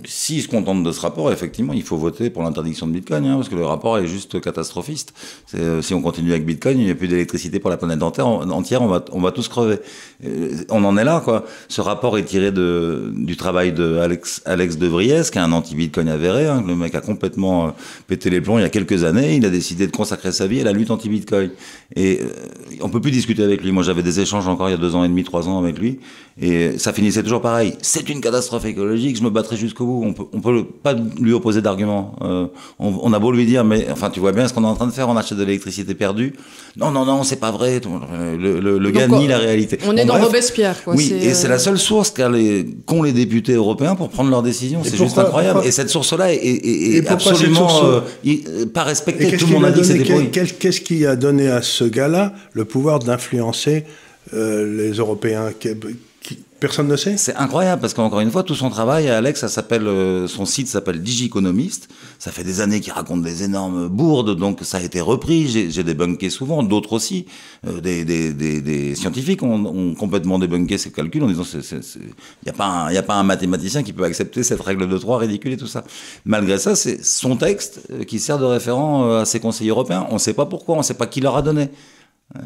S'ils 0.06 0.42
se 0.42 0.48
contentent 0.48 0.84
de 0.84 0.92
ce 0.92 1.02
rapport, 1.02 1.32
effectivement, 1.32 1.74
il 1.74 1.84
faut 1.84 1.98
voter 1.98 2.30
pour 2.30 2.44
l'interdiction 2.44 2.88
de 2.88 2.94
Bitcoin, 2.94 3.26
hein, 3.26 3.36
parce 3.36 3.50
que 3.50 3.56
le 3.56 3.66
rapport 3.66 3.98
est 3.98 4.08
juste 4.08 4.40
catastrophiste. 4.40 5.14
Euh, 5.56 5.82
si 5.82 5.94
on 5.94 6.02
continue 6.02 6.32
avec 6.32 6.46
Bitcoin, 6.46 6.80
il 6.80 6.86
n'y 6.86 6.92
a 6.92 6.96
plus 6.96 7.08
d'électricité 7.08 7.60
pour 7.60 7.70
la 7.70 7.78
planète 7.78 8.02
entière, 8.02 8.28
on 8.82 8.88
va, 8.88 9.04
on 9.12 9.20
va 9.20 9.32
tous 9.32 9.48
crever. 9.48 9.80
Euh, 10.26 10.64
on 10.70 10.84
en 10.84 10.98
est 10.98 11.04
là, 11.04 11.22
quoi. 11.24 11.46
Ce 11.68 11.82
rapport 11.82 12.18
est 12.18 12.24
tiré 12.24 12.52
de, 12.52 13.12
du 13.16 13.36
travail 13.36 13.74
de 13.74 13.98
Alex, 13.98 14.42
Alex 14.46 14.78
De 14.78 14.90
qui 14.90 15.38
est 15.38 15.38
un 15.38 15.52
anti-Bitcoin 15.52 16.08
avéré. 16.08 16.48
Hein, 16.48 16.64
le 16.66 16.76
mec 16.76 16.96
a 16.96 17.02
complètement 17.02 17.68
euh, 17.68 17.72
pété 18.08 18.30
les 18.30 18.42
plombs 18.42 18.58
il 18.58 18.62
y 18.62 18.66
a 18.66 18.70
quelques 18.70 19.04
années. 19.04 19.36
Il 19.36 19.46
a 19.46 19.50
décidé 19.50 19.88
de 19.88 19.92
consacrer 19.92 20.32
sa 20.32 20.48
vie 20.48 20.62
à 20.62 20.64
la 20.64 20.72
lutte 20.72 20.92
anti-Bitcoin. 20.92 21.52
Et 21.96 22.22
on 22.82 22.90
peut 22.90 23.02
plus 23.02 23.12
discuter 23.12 23.44
avec 23.44 23.64
lui. 23.64 23.72
Moi, 23.72 23.84
j'avais 23.84 24.04
des 24.04 24.20
échanges 24.20 24.48
encore 24.48 24.70
il 24.70 24.72
y 24.72 24.76
a 24.76 24.78
deux 24.78 24.96
ans 24.96 25.04
et 25.04 25.08
demi, 25.08 25.24
trois 25.24 25.48
ans 25.48 25.60
avec 25.60 25.80
lui, 25.80 26.00
et 26.40 26.78
ça 26.78 26.94
finissait 26.94 27.24
toujours 27.24 27.42
pareil. 27.42 27.76
C'est 27.82 28.10
une 28.10 28.22
catastrophe 28.22 28.66
écologique. 28.66 29.18
Je 29.18 29.24
me 29.24 29.30
battrai 29.30 29.58
jusqu'au 29.58 29.86
On 29.90 30.14
peut, 30.14 30.24
on 30.34 30.42
peut 30.42 30.64
pas 30.64 30.94
lui 31.20 31.34
opposer 31.34 31.62
d'argument. 31.62 32.16
Euh, 32.22 32.48
on, 32.80 32.94
on, 33.02 33.14
a 33.14 33.20
beau 33.20 33.32
lui 33.32 33.46
dire, 33.46 33.64
mais 33.64 33.88
enfin, 33.92 34.10
tu 34.10 34.20
vois 34.20 34.32
bien 34.32 34.48
ce 34.48 34.54
qu'on 34.54 34.64
est 34.64 34.68
en 34.68 34.76
train 34.76 34.88
de 34.88 34.92
faire. 34.92 35.10
On 35.10 35.18
achète 35.18 35.38
de 35.38 35.44
l'électricité 35.44 35.94
perdue. 35.96 36.34
Non, 36.78 36.92
non, 36.92 37.06
non, 37.06 37.24
c'est 37.24 37.40
pas 37.40 37.52
vrai. 37.52 37.82
Le, 38.38 38.60
le, 38.60 38.78
le 38.78 38.92
gars 38.92 39.08
nie 39.08 39.28
la 39.28 39.38
réalité. 39.38 39.80
On 39.88 39.98
est 39.98 40.06
dans 40.06 40.20
Robespierre, 40.20 40.84
quoi. 40.84 40.96
Oui, 40.96 41.14
et 41.22 41.34
c'est 41.34 41.48
la 41.48 41.60
seule 41.60 41.80
source 41.80 42.12
qu'ont 42.12 42.30
les, 42.30 42.66
qu 42.88 43.04
les, 43.04 43.12
députés 43.12 43.54
européens 43.54 43.96
pour 43.96 44.10
prendre 44.10 44.30
leurs 44.30 44.44
décisions. 44.44 44.82
C'est 44.84 44.98
juste 44.98 45.18
incroyable. 45.18 45.56
Pourquoi, 45.56 45.68
et 45.68 45.72
cette 45.72 45.90
source-là 45.90 46.34
est, 46.34 46.38
est, 46.38 46.98
est 46.98 47.08
absolument 47.08 47.70
source... 47.70 48.04
euh, 48.26 48.66
pas 48.74 48.84
respectée. 48.84 49.38
Tout 49.38 49.48
le 49.48 49.54
monde 49.54 49.66
a 49.66 49.72
dit 49.72 49.82
que 49.82 49.86
c'était 49.86 50.50
Qu'est-ce 50.60 50.82
qui 50.82 51.06
a 51.06 51.16
donné 51.16 51.50
à 51.50 51.62
ce 51.62 51.84
gars-là 51.84 52.34
le 52.54 52.66
pouvoir 52.66 53.00
d'influencer 53.00 53.86
euh, 54.34 54.90
les 54.90 54.98
Européens? 54.98 55.52
Personne 56.60 56.88
ne 56.88 56.98
sait 56.98 57.16
C'est 57.16 57.36
incroyable 57.36 57.82
parce 57.82 57.94
qu'encore 57.94 58.20
une 58.20 58.32
fois, 58.32 58.44
tout 58.44 58.56
son 58.56 58.70
travail, 58.70 59.10
Alex, 59.10 59.40
ça 59.40 59.48
s'appelle, 59.48 59.88
euh, 59.88 60.28
son 60.28 60.46
site 60.46 60.68
s'appelle 60.68 61.02
Digiconomist. 61.02 61.88
Ça 62.18 62.32
fait 62.32 62.44
des 62.44 62.60
années 62.60 62.82
qu'il 62.82 62.92
raconte 62.92 63.22
des 63.22 63.44
énormes 63.44 63.88
bourdes, 63.88 64.36
donc 64.36 64.60
ça 64.64 64.78
a 64.78 64.82
été 64.82 65.00
repris. 65.00 65.48
J'ai 65.48 65.84
débunké 65.84 66.30
souvent, 66.30 66.62
d'autres 66.62 66.94
aussi. 66.94 67.26
Euh, 67.66 67.80
des, 67.80 68.04
des, 68.04 68.34
des, 68.34 68.60
des, 68.60 68.96
scientifiques 68.96 69.42
ont, 69.42 69.66
ont, 69.66 69.96
complètement 69.96 70.38
débunké 70.38 70.78
ces 70.78 70.92
calculs 70.92 71.24
en 71.24 71.28
disant 71.28 71.44
il 71.62 72.02
n'y 72.44 72.50
a, 72.50 72.54
pas 72.54 72.66
un, 72.66 72.92
y 72.92 72.98
a 72.98 73.04
pas 73.04 73.16
un 73.16 73.24
mathématicien 73.24 73.82
qui 73.82 73.94
peut 73.94 74.04
accepter 74.04 74.44
cette 74.44 74.62
règle 74.62 74.90
de 74.90 74.98
3 74.98 75.20
ridicule 75.20 75.54
et 75.54 75.58
tout 75.58 75.68
ça. 75.68 75.86
Malgré 76.26 76.58
ça, 76.58 76.76
c'est 76.76 77.04
son 77.04 77.38
texte 77.38 77.82
qui 78.06 78.20
sert 78.20 78.38
de 78.38 78.46
référent 78.46 79.20
à 79.20 79.26
ses 79.26 79.40
conseillers 79.40 79.70
européens. 79.70 80.08
On 80.10 80.16
ne 80.16 80.20
sait 80.20 80.34
pas 80.34 80.46
pourquoi, 80.46 80.76
on 80.76 80.80
ne 80.80 80.84
sait 80.84 80.94
pas 80.94 81.08
qui 81.08 81.22
leur 81.22 81.38
a 81.38 81.42
donné. 81.42 81.70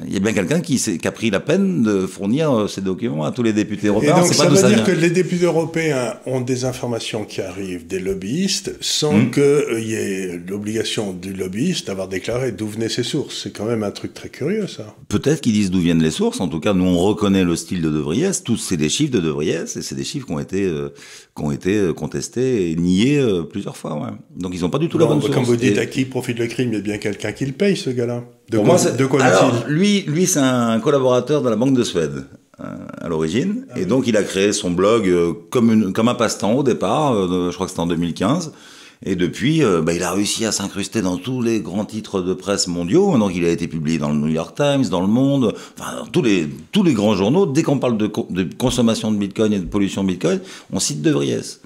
Il 0.08 0.13
y 0.13 0.15
a 0.15 0.19
bien 0.22 0.32
quelqu'un 0.32 0.62
qui, 0.62 0.78
qui, 0.78 1.06
a 1.06 1.12
pris 1.12 1.30
la 1.30 1.41
peine 1.41 1.84
de 1.84 2.08
fournir 2.08 2.52
euh, 2.52 2.67
ces 2.69 2.80
documents 2.80 3.26
à 3.26 3.34
tous 3.34 3.43
les 3.43 3.52
députés 3.52 3.88
européens. 3.88 4.15
Et 4.15 4.19
donc, 4.22 4.34
ça 4.34 4.48
veut 4.48 4.56
ça 4.56 4.69
dire 4.69 4.78
vient. 4.78 4.86
que 4.86 4.91
les 4.91 5.10
députés 5.10 5.43
européens 5.43 6.15
ont 6.26 6.39
des 6.39 6.63
informations 6.63 7.26
qui 7.26 7.41
arrivent 7.41 7.86
des 7.86 8.00
lobbyistes 8.00 8.78
sans 8.80 9.12
mmh. 9.12 9.32
qu'il 9.32 9.84
y 9.84 9.96
ait 9.96 10.41
l'obligation 10.48 11.12
du 11.12 11.34
lobbyiste 11.34 11.88
d'avoir 11.88 12.08
déclaré 12.08 12.54
d'où 12.54 12.67
venaient 12.67 12.88
ces 12.88 13.04
sources. 13.04 13.41
C'est 13.43 13.52
quand 13.52 13.65
même 13.65 13.84
un 13.84 13.91
truc 13.91 14.13
très 14.13 14.30
curieux, 14.30 14.67
ça. 14.67 14.96
Peut-être 15.10 15.41
qu'ils 15.41 15.52
disent 15.52 15.69
d'où 15.69 15.82
viennent 15.82 16.02
les 16.02 16.12
sources. 16.12 16.39
En 16.39 16.48
tout 16.48 16.62
cas, 16.62 16.74
nous, 16.74 16.86
on 16.86 17.00
reconnaît 17.00 17.43
le 17.43 17.58
style 17.58 17.82
de 17.82 17.89
De 17.89 18.00
Vries. 18.00 18.41
Tous, 18.46 18.56
c'est 18.56 18.78
des 18.78 18.89
chiffres 18.89 19.12
de 19.12 19.19
De 19.19 19.30
Vries 19.30 19.50
et 19.50 19.65
c'est 19.65 19.96
des 19.96 20.06
chiffres 20.06 20.26
qui 20.26 20.32
ont 20.32 20.39
été, 20.39 20.63
euh, 20.63 20.93
qui 21.36 21.43
ont 21.43 21.52
été 21.52 21.91
contestés 21.96 22.72
et 22.72 22.76
niés 22.76 23.19
euh, 23.19 23.43
plusieurs 23.43 23.76
fois. 23.76 23.96
Ouais. 23.96 24.10
Donc, 24.36 24.54
ils 24.54 24.62
n'ont 24.62 24.69
pas 24.69 24.78
du 24.78 24.89
tout 24.89 24.98
la 24.98 25.06
bonne 25.06 25.19
comme 25.19 25.34
source. 25.34 25.48
vous 25.48 25.56
dites, 25.56 25.78
et... 25.78 25.80
à 25.80 25.86
qui 25.86 26.06
profite 26.06 26.38
le 26.38 26.48
crime? 26.48 26.69
Il 26.69 26.76
y 26.76 26.78
a 26.78 26.82
bien 26.82 26.98
quelqu'un 26.98 27.32
qui 27.32 27.46
le 27.46 27.54
paye, 27.54 27.76
ce 27.76 27.89
gars-là. 27.89 28.24
De 28.50 28.58
quoi, 28.58 28.65
moi, 28.65 28.91
de 28.91 29.06
quoi 29.06 29.24
alors, 29.24 29.65
lui, 29.67 30.02
lui 30.02 30.28
c'est 30.28 30.39
un 30.39 30.80
collaborateur 30.80 31.41
de 31.41 31.50
la 31.50 31.56
Banque 31.56 31.76
de 31.76 31.84
Suède 31.84 32.26
euh, 32.60 32.65
à 33.02 33.08
l'origine, 33.08 33.65
ah, 33.72 33.80
et 33.80 33.82
oui. 33.82 33.88
donc 33.88 34.06
il 34.06 34.15
a 34.15 34.22
créé 34.22 34.54
son 34.54 34.69
blog 34.69 35.08
euh, 35.08 35.34
comme, 35.50 35.72
une, 35.72 35.91
comme 35.91 36.08
un 36.08 36.13
passe-temps 36.13 36.54
au 36.54 36.62
départ, 36.62 37.15
euh, 37.15 37.50
je 37.50 37.56
crois 37.56 37.65
que 37.65 37.72
c'était 37.72 37.82
en 37.82 37.88
2015, 37.88 38.54
et 39.06 39.16
depuis, 39.16 39.63
euh, 39.63 39.82
bah, 39.82 39.94
il 39.94 40.04
a 40.04 40.12
réussi 40.12 40.46
à 40.46 40.52
s'incruster 40.52 41.02
dans 41.02 41.18
tous 41.18 41.42
les 41.42 41.60
grands 41.60 41.86
titres 41.86 42.22
de 42.22 42.34
presse 42.34 42.68
mondiaux, 42.68 43.18
donc 43.18 43.34
il 43.36 43.44
a 43.44 43.50
été 43.50 43.68
publié 43.68 43.98
dans 43.98 44.10
le 44.10 44.16
New 44.16 44.30
York 44.30 44.56
Times, 44.56 44.86
dans 44.89 45.02
le 45.02 45.08
Monde, 45.08 45.54
enfin 45.78 45.98
dans 45.98 46.06
tous 46.06 46.22
les, 46.22 46.48
tous 46.72 46.84
les 46.84 46.94
grands 46.94 47.16
journaux, 47.16 47.46
dès 47.46 47.63
qu'on 47.63 47.80
parle 47.80 47.98
de, 47.98 48.08
consommation 48.58 49.12
de 49.12 49.18
Bitcoin 49.18 49.52
et 49.52 49.60
de 49.60 49.66
pollution 49.66 50.04
de 50.04 50.08
Bitcoin, 50.08 50.39
on 50.72 50.80
cite 50.80 51.02
De 51.02 51.12
Vries. 51.12 51.58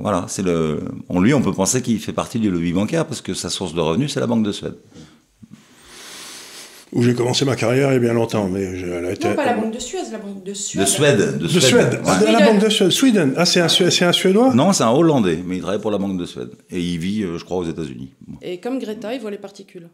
Voilà, 0.00 0.24
c'est 0.28 0.42
le. 0.42 0.80
Lui, 1.14 1.34
on 1.34 1.42
peut 1.42 1.52
penser 1.52 1.82
qu'il 1.82 2.00
fait 2.00 2.14
partie 2.14 2.38
du 2.38 2.50
lobby 2.50 2.72
bancaire 2.72 3.06
parce 3.06 3.20
que 3.20 3.34
sa 3.34 3.50
source 3.50 3.74
de 3.74 3.80
revenus, 3.80 4.12
c'est 4.12 4.20
la 4.20 4.26
Banque 4.26 4.42
de 4.42 4.50
Suède 4.50 4.76
où 6.92 7.02
j'ai 7.02 7.14
commencé 7.14 7.44
ma 7.44 7.56
carrière 7.56 7.90
il 7.90 7.94
y 7.94 7.96
a 7.96 7.98
bien 7.98 8.12
longtemps. 8.12 8.48
Mais 8.48 8.62
elle 8.62 9.04
a 9.04 9.12
été... 9.12 9.28
Non, 9.28 9.34
pas 9.34 9.44
la 9.44 9.54
Banque 9.54 9.74
de 9.74 9.78
Suède, 9.78 10.06
la 10.12 10.18
Banque 10.18 10.42
de 10.42 10.54
Suède. 10.54 10.82
De 10.82 10.88
Suède. 10.88 11.38
De 11.38 11.48
Suède. 11.48 11.54
De 11.54 11.60
Suède. 11.60 12.00
Ah, 12.06 12.20
de 12.20 12.26
la 12.26 12.40
Banque 12.40 12.60
de 12.60 12.68
Suède. 12.68 12.90
Sweden. 12.90 13.34
Ah, 13.36 13.44
c'est 13.44 13.60
un, 13.60 13.66
un, 13.66 14.12
Suédois? 14.12 14.54
Non, 14.54 14.72
c'est 14.72 14.84
un 14.84 14.90
Hollandais, 14.90 15.38
mais 15.44 15.56
il 15.56 15.62
travaille 15.62 15.80
pour 15.80 15.90
la 15.90 15.98
Banque 15.98 16.18
de 16.18 16.26
Suède. 16.26 16.50
Et 16.70 16.80
il 16.80 16.98
vit, 16.98 17.22
je 17.22 17.44
crois, 17.44 17.58
aux 17.58 17.64
États-Unis. 17.64 18.12
Bon. 18.26 18.38
Et 18.42 18.58
comme 18.58 18.78
Greta, 18.78 19.14
il 19.14 19.20
voit 19.20 19.30
les 19.30 19.38
particules. 19.38 19.88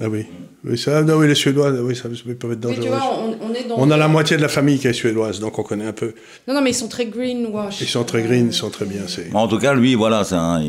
Ah 0.00 0.08
oui, 0.08 0.26
oui, 0.64 0.76
ça, 0.76 1.02
non, 1.02 1.14
oui 1.14 1.28
les 1.28 1.34
Suédois, 1.34 1.70
oui, 1.70 1.94
ça 1.96 2.08
peut 2.08 2.52
être 2.52 2.60
dangereux. 2.60 2.76
Mais 2.78 2.84
tu 2.84 2.88
vois, 2.88 3.18
on, 3.18 3.50
on, 3.50 3.54
est 3.54 3.64
dans 3.68 3.76
on 3.78 3.90
a 3.90 3.96
la 3.96 4.08
moitié 4.08 4.36
de 4.36 4.42
la 4.42 4.48
famille 4.48 4.78
qui 4.78 4.88
est 4.88 4.92
suédoise, 4.92 5.40
donc 5.40 5.58
on 5.58 5.62
connaît 5.62 5.86
un 5.86 5.92
peu. 5.92 6.12
Non, 6.46 6.54
non, 6.54 6.60
mais 6.60 6.70
ils 6.70 6.74
sont 6.74 6.88
très 6.88 7.06
greenwash. 7.06 7.80
Ils 7.80 7.88
sont 7.88 8.04
très 8.04 8.22
green, 8.22 8.48
ils 8.48 8.52
sont 8.52 8.70
très 8.70 8.84
bien. 8.84 9.02
C'est... 9.06 9.34
En 9.34 9.48
tout 9.48 9.58
cas, 9.58 9.74
lui, 9.74 9.94
voilà, 9.94 10.24
c'est 10.24 10.34
un, 10.34 10.62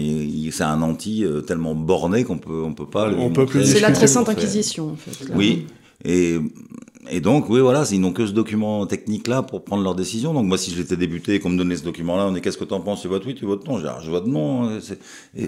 c'est 0.52 0.64
un 0.64 0.82
anti 0.82 1.26
euh, 1.26 1.42
tellement 1.42 1.76
borné 1.76 2.24
qu'on 2.24 2.38
peut, 2.38 2.64
on 2.64 2.74
peut 2.74 2.88
pas. 2.88 3.10
On 3.12 3.32
peut 3.32 3.46
plus. 3.46 3.66
C'est 3.66 3.80
la 3.80 3.92
très 3.92 4.08
sainte 4.08 4.30
inquisition, 4.30 4.92
en 4.92 4.96
fait. 4.96 5.28
Là. 5.28 5.36
Oui. 5.36 5.66
Et, 6.06 6.38
et 7.12 7.20
donc, 7.20 7.50
oui, 7.50 7.60
voilà, 7.60 7.84
ils 7.92 8.00
n'ont 8.00 8.12
que 8.12 8.26
ce 8.26 8.32
document 8.32 8.86
technique-là 8.86 9.42
pour 9.42 9.64
prendre 9.64 9.84
leurs 9.84 9.96
décisions. 9.96 10.34
Donc, 10.34 10.46
moi, 10.46 10.58
si 10.58 10.74
j'étais 10.74 10.98
débuté 10.98 11.36
et 11.36 11.40
qu'on 11.40 11.50
me 11.50 11.58
donnait 11.58 11.78
ce 11.78 11.84
document-là, 11.84 12.28
on 12.30 12.36
est 12.36 12.42
qu'est-ce 12.42 12.58
que 12.58 12.66
tu 12.66 12.74
en 12.74 12.80
penses? 12.80 13.02
Tu 13.02 13.08
votes 13.08 13.24
oui, 13.26 13.36
tu 13.36 13.46
votes 13.46 13.68
non. 13.68 13.78
Je, 13.78 13.88
je 14.04 14.12
vote 14.12 14.28
non, 14.28 14.70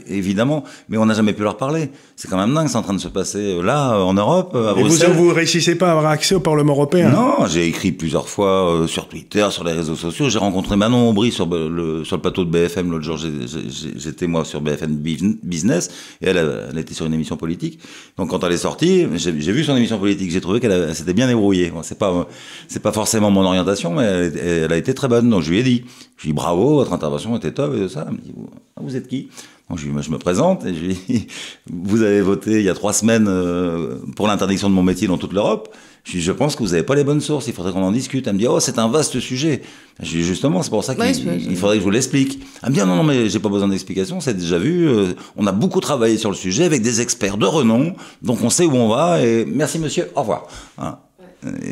évidemment. 0.07 0.63
Mais 0.87 0.97
on 0.97 1.05
n'a 1.05 1.13
jamais 1.13 1.33
pu 1.33 1.43
leur 1.43 1.57
parler. 1.57 1.89
C'est 2.15 2.27
quand 2.29 2.37
même 2.37 2.53
dingue, 2.53 2.67
c'est 2.67 2.77
en 2.77 2.81
train 2.81 2.93
de 2.93 2.99
se 2.99 3.07
passer 3.07 3.61
là, 3.61 3.99
en 3.99 4.13
Europe, 4.13 4.55
à 4.55 4.77
et 4.77 4.81
Bruxelles. 4.81 5.11
Vous 5.11 5.29
ne 5.29 5.33
réussissez 5.33 5.75
pas 5.75 5.89
à 5.89 5.91
avoir 5.91 6.11
accès 6.11 6.35
au 6.35 6.39
Parlement 6.39 6.73
européen? 6.73 7.09
Non, 7.09 7.45
j'ai 7.47 7.67
écrit 7.67 7.91
plusieurs 7.91 8.29
fois 8.29 8.73
euh, 8.73 8.87
sur 8.87 9.07
Twitter, 9.07 9.45
sur 9.51 9.63
les 9.63 9.73
réseaux 9.73 9.95
sociaux. 9.95 10.29
J'ai 10.29 10.39
rencontré 10.39 10.75
Manon 10.75 11.09
Aubry 11.09 11.31
sur 11.31 11.45
le, 11.47 12.03
sur 12.03 12.15
le 12.15 12.21
plateau 12.21 12.45
de 12.45 12.49
BFM 12.49 12.91
l'autre 12.91 13.05
jour. 13.05 13.17
J'étais, 13.17 14.27
moi, 14.27 14.45
sur 14.45 14.61
BFM 14.61 14.95
Business 14.95 15.89
et 16.21 16.27
elle, 16.27 16.37
elle 16.71 16.77
était 16.77 16.93
sur 16.93 17.05
une 17.05 17.13
émission 17.13 17.37
politique. 17.37 17.79
Donc, 18.17 18.29
quand 18.29 18.43
elle 18.43 18.53
est 18.53 18.57
sortie, 18.57 19.05
j'ai 19.15 19.31
vu 19.31 19.63
son 19.63 19.75
émission 19.75 19.99
politique. 19.99 20.31
J'ai 20.31 20.41
trouvé 20.41 20.59
qu'elle 20.59 20.95
s'était 20.95 21.13
bien 21.13 21.27
débrouillée. 21.27 21.48
Bon, 21.73 21.83
c'est 21.83 21.97
pas, 21.97 22.27
c'est 22.67 22.81
pas 22.81 22.91
forcément 22.91 23.31
mon 23.31 23.45
orientation, 23.45 23.93
mais 23.93 24.03
elle, 24.03 24.37
elle, 24.37 24.73
a 24.73 24.77
été 24.77 24.93
très 24.93 25.07
bonne. 25.07 25.29
Donc 25.29 25.43
je 25.43 25.51
lui 25.51 25.59
ai 25.59 25.63
dit, 25.63 25.83
je 26.17 26.23
lui 26.23 26.29
ai 26.29 26.33
dit 26.33 26.35
bravo, 26.35 26.75
votre 26.75 26.93
intervention 26.93 27.35
était 27.37 27.51
top 27.51 27.75
et 27.75 27.81
tout 27.81 27.89
ça. 27.89 28.05
Elle 28.07 28.13
me 28.13 28.21
dit, 28.21 28.33
vous 28.77 28.95
êtes 28.95 29.07
qui? 29.07 29.29
Donc 29.69 29.77
je, 29.77 29.87
lui, 29.87 29.93
je 30.01 30.09
me 30.09 30.17
présente 30.17 30.65
et 30.65 30.73
je 30.73 30.79
lui 30.79 30.97
dis, 31.07 31.27
vous 31.71 32.01
avez 32.01 32.21
voté 32.21 32.59
il 32.59 32.63
y 32.63 32.69
a 32.69 32.73
trois 32.73 32.93
semaines 32.93 33.27
euh, 33.27 33.97
pour 34.15 34.27
l'interdiction 34.27 34.69
de 34.69 34.73
mon 34.73 34.83
métier 34.83 35.07
dans 35.07 35.17
toute 35.17 35.33
l'Europe. 35.33 35.73
Je 36.03 36.13
lui 36.13 36.19
dis, 36.19 36.25
je 36.25 36.31
pense 36.31 36.55
que 36.55 36.63
vous 36.63 36.69
n'avez 36.69 36.83
pas 36.83 36.95
les 36.95 37.03
bonnes 37.03 37.21
sources, 37.21 37.47
il 37.47 37.53
faudrait 37.53 37.71
qu'on 37.71 37.83
en 37.83 37.91
discute. 37.91 38.25
Elle 38.25 38.33
me 38.33 38.39
dit, 38.39 38.47
oh, 38.47 38.59
c'est 38.59 38.79
un 38.79 38.87
vaste 38.87 39.19
sujet. 39.19 39.61
Je 40.01 40.11
lui 40.11 40.21
dis, 40.21 40.27
justement, 40.27 40.63
c'est 40.63 40.69
pour 40.71 40.83
ça 40.83 40.95
qu'il 40.95 41.03
ouais, 41.03 41.37
il 41.37 41.55
faudrait 41.55 41.75
que 41.75 41.81
je 41.81 41.85
vous 41.85 41.91
l'explique. 41.91 42.39
Elle 42.63 42.69
me 42.69 42.73
dit, 42.73 42.79
non, 42.79 42.95
non, 42.95 43.03
mais 43.03 43.29
j'ai 43.29 43.39
pas 43.39 43.49
besoin 43.49 43.67
d'explication, 43.67 44.19
c'est 44.21 44.33
déjà 44.33 44.57
vu. 44.57 44.87
Euh, 44.87 45.13
on 45.37 45.45
a 45.45 45.51
beaucoup 45.51 45.81
travaillé 45.81 46.17
sur 46.17 46.31
le 46.31 46.35
sujet 46.35 46.63
avec 46.63 46.81
des 46.81 47.01
experts 47.01 47.37
de 47.37 47.45
renom, 47.45 47.93
donc 48.23 48.41
on 48.41 48.49
sait 48.49 48.65
où 48.65 48.73
on 48.73 48.87
va. 48.87 49.21
Et 49.21 49.45
merci 49.45 49.77
monsieur, 49.77 50.09
au 50.15 50.21
revoir. 50.21 50.47
Hein. 50.79 50.97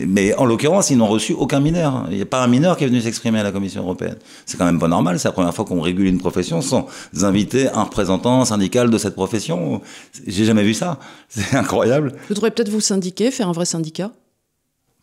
Mais 0.08 0.34
en 0.36 0.46
l'occurrence, 0.46 0.90
ils 0.90 0.98
n'ont 0.98 1.08
reçu 1.08 1.34
aucun 1.34 1.60
mineur. 1.60 2.06
Il 2.10 2.16
n'y 2.16 2.22
a 2.22 2.26
pas 2.26 2.42
un 2.42 2.48
mineur 2.48 2.78
qui 2.78 2.86
est 2.86 2.88
venu 2.88 3.02
s'exprimer 3.02 3.40
à 3.40 3.44
la 3.44 3.52
Commission 3.52 3.82
européenne. 3.82 4.18
C'est 4.46 4.58
quand 4.58 4.66
même 4.66 4.80
pas 4.80 4.88
normal. 4.88 5.20
C'est 5.20 5.28
la 5.28 5.34
première 5.34 5.54
fois 5.54 5.66
qu'on 5.66 5.82
régule 5.82 6.08
une 6.08 6.20
profession 6.20 6.62
sans 6.62 6.88
inviter 7.22 7.70
un 7.70 7.84
représentant 7.84 8.46
syndical 8.46 8.90
de 8.90 8.98
cette 8.98 9.16
profession. 9.16 9.82
J'ai 10.26 10.46
jamais 10.46 10.64
vu 10.64 10.74
ça. 10.74 11.00
C'est 11.30 11.56
incroyable. 11.56 12.14
Vous 12.30 12.36
devriez 12.36 12.52
peut-être 12.52 12.70
vous 12.70 12.82
syndiquer, 12.82 13.32
faire 13.32 13.50
un 13.50 13.54
vrai 13.54 13.66
syndicat. 13.66 14.12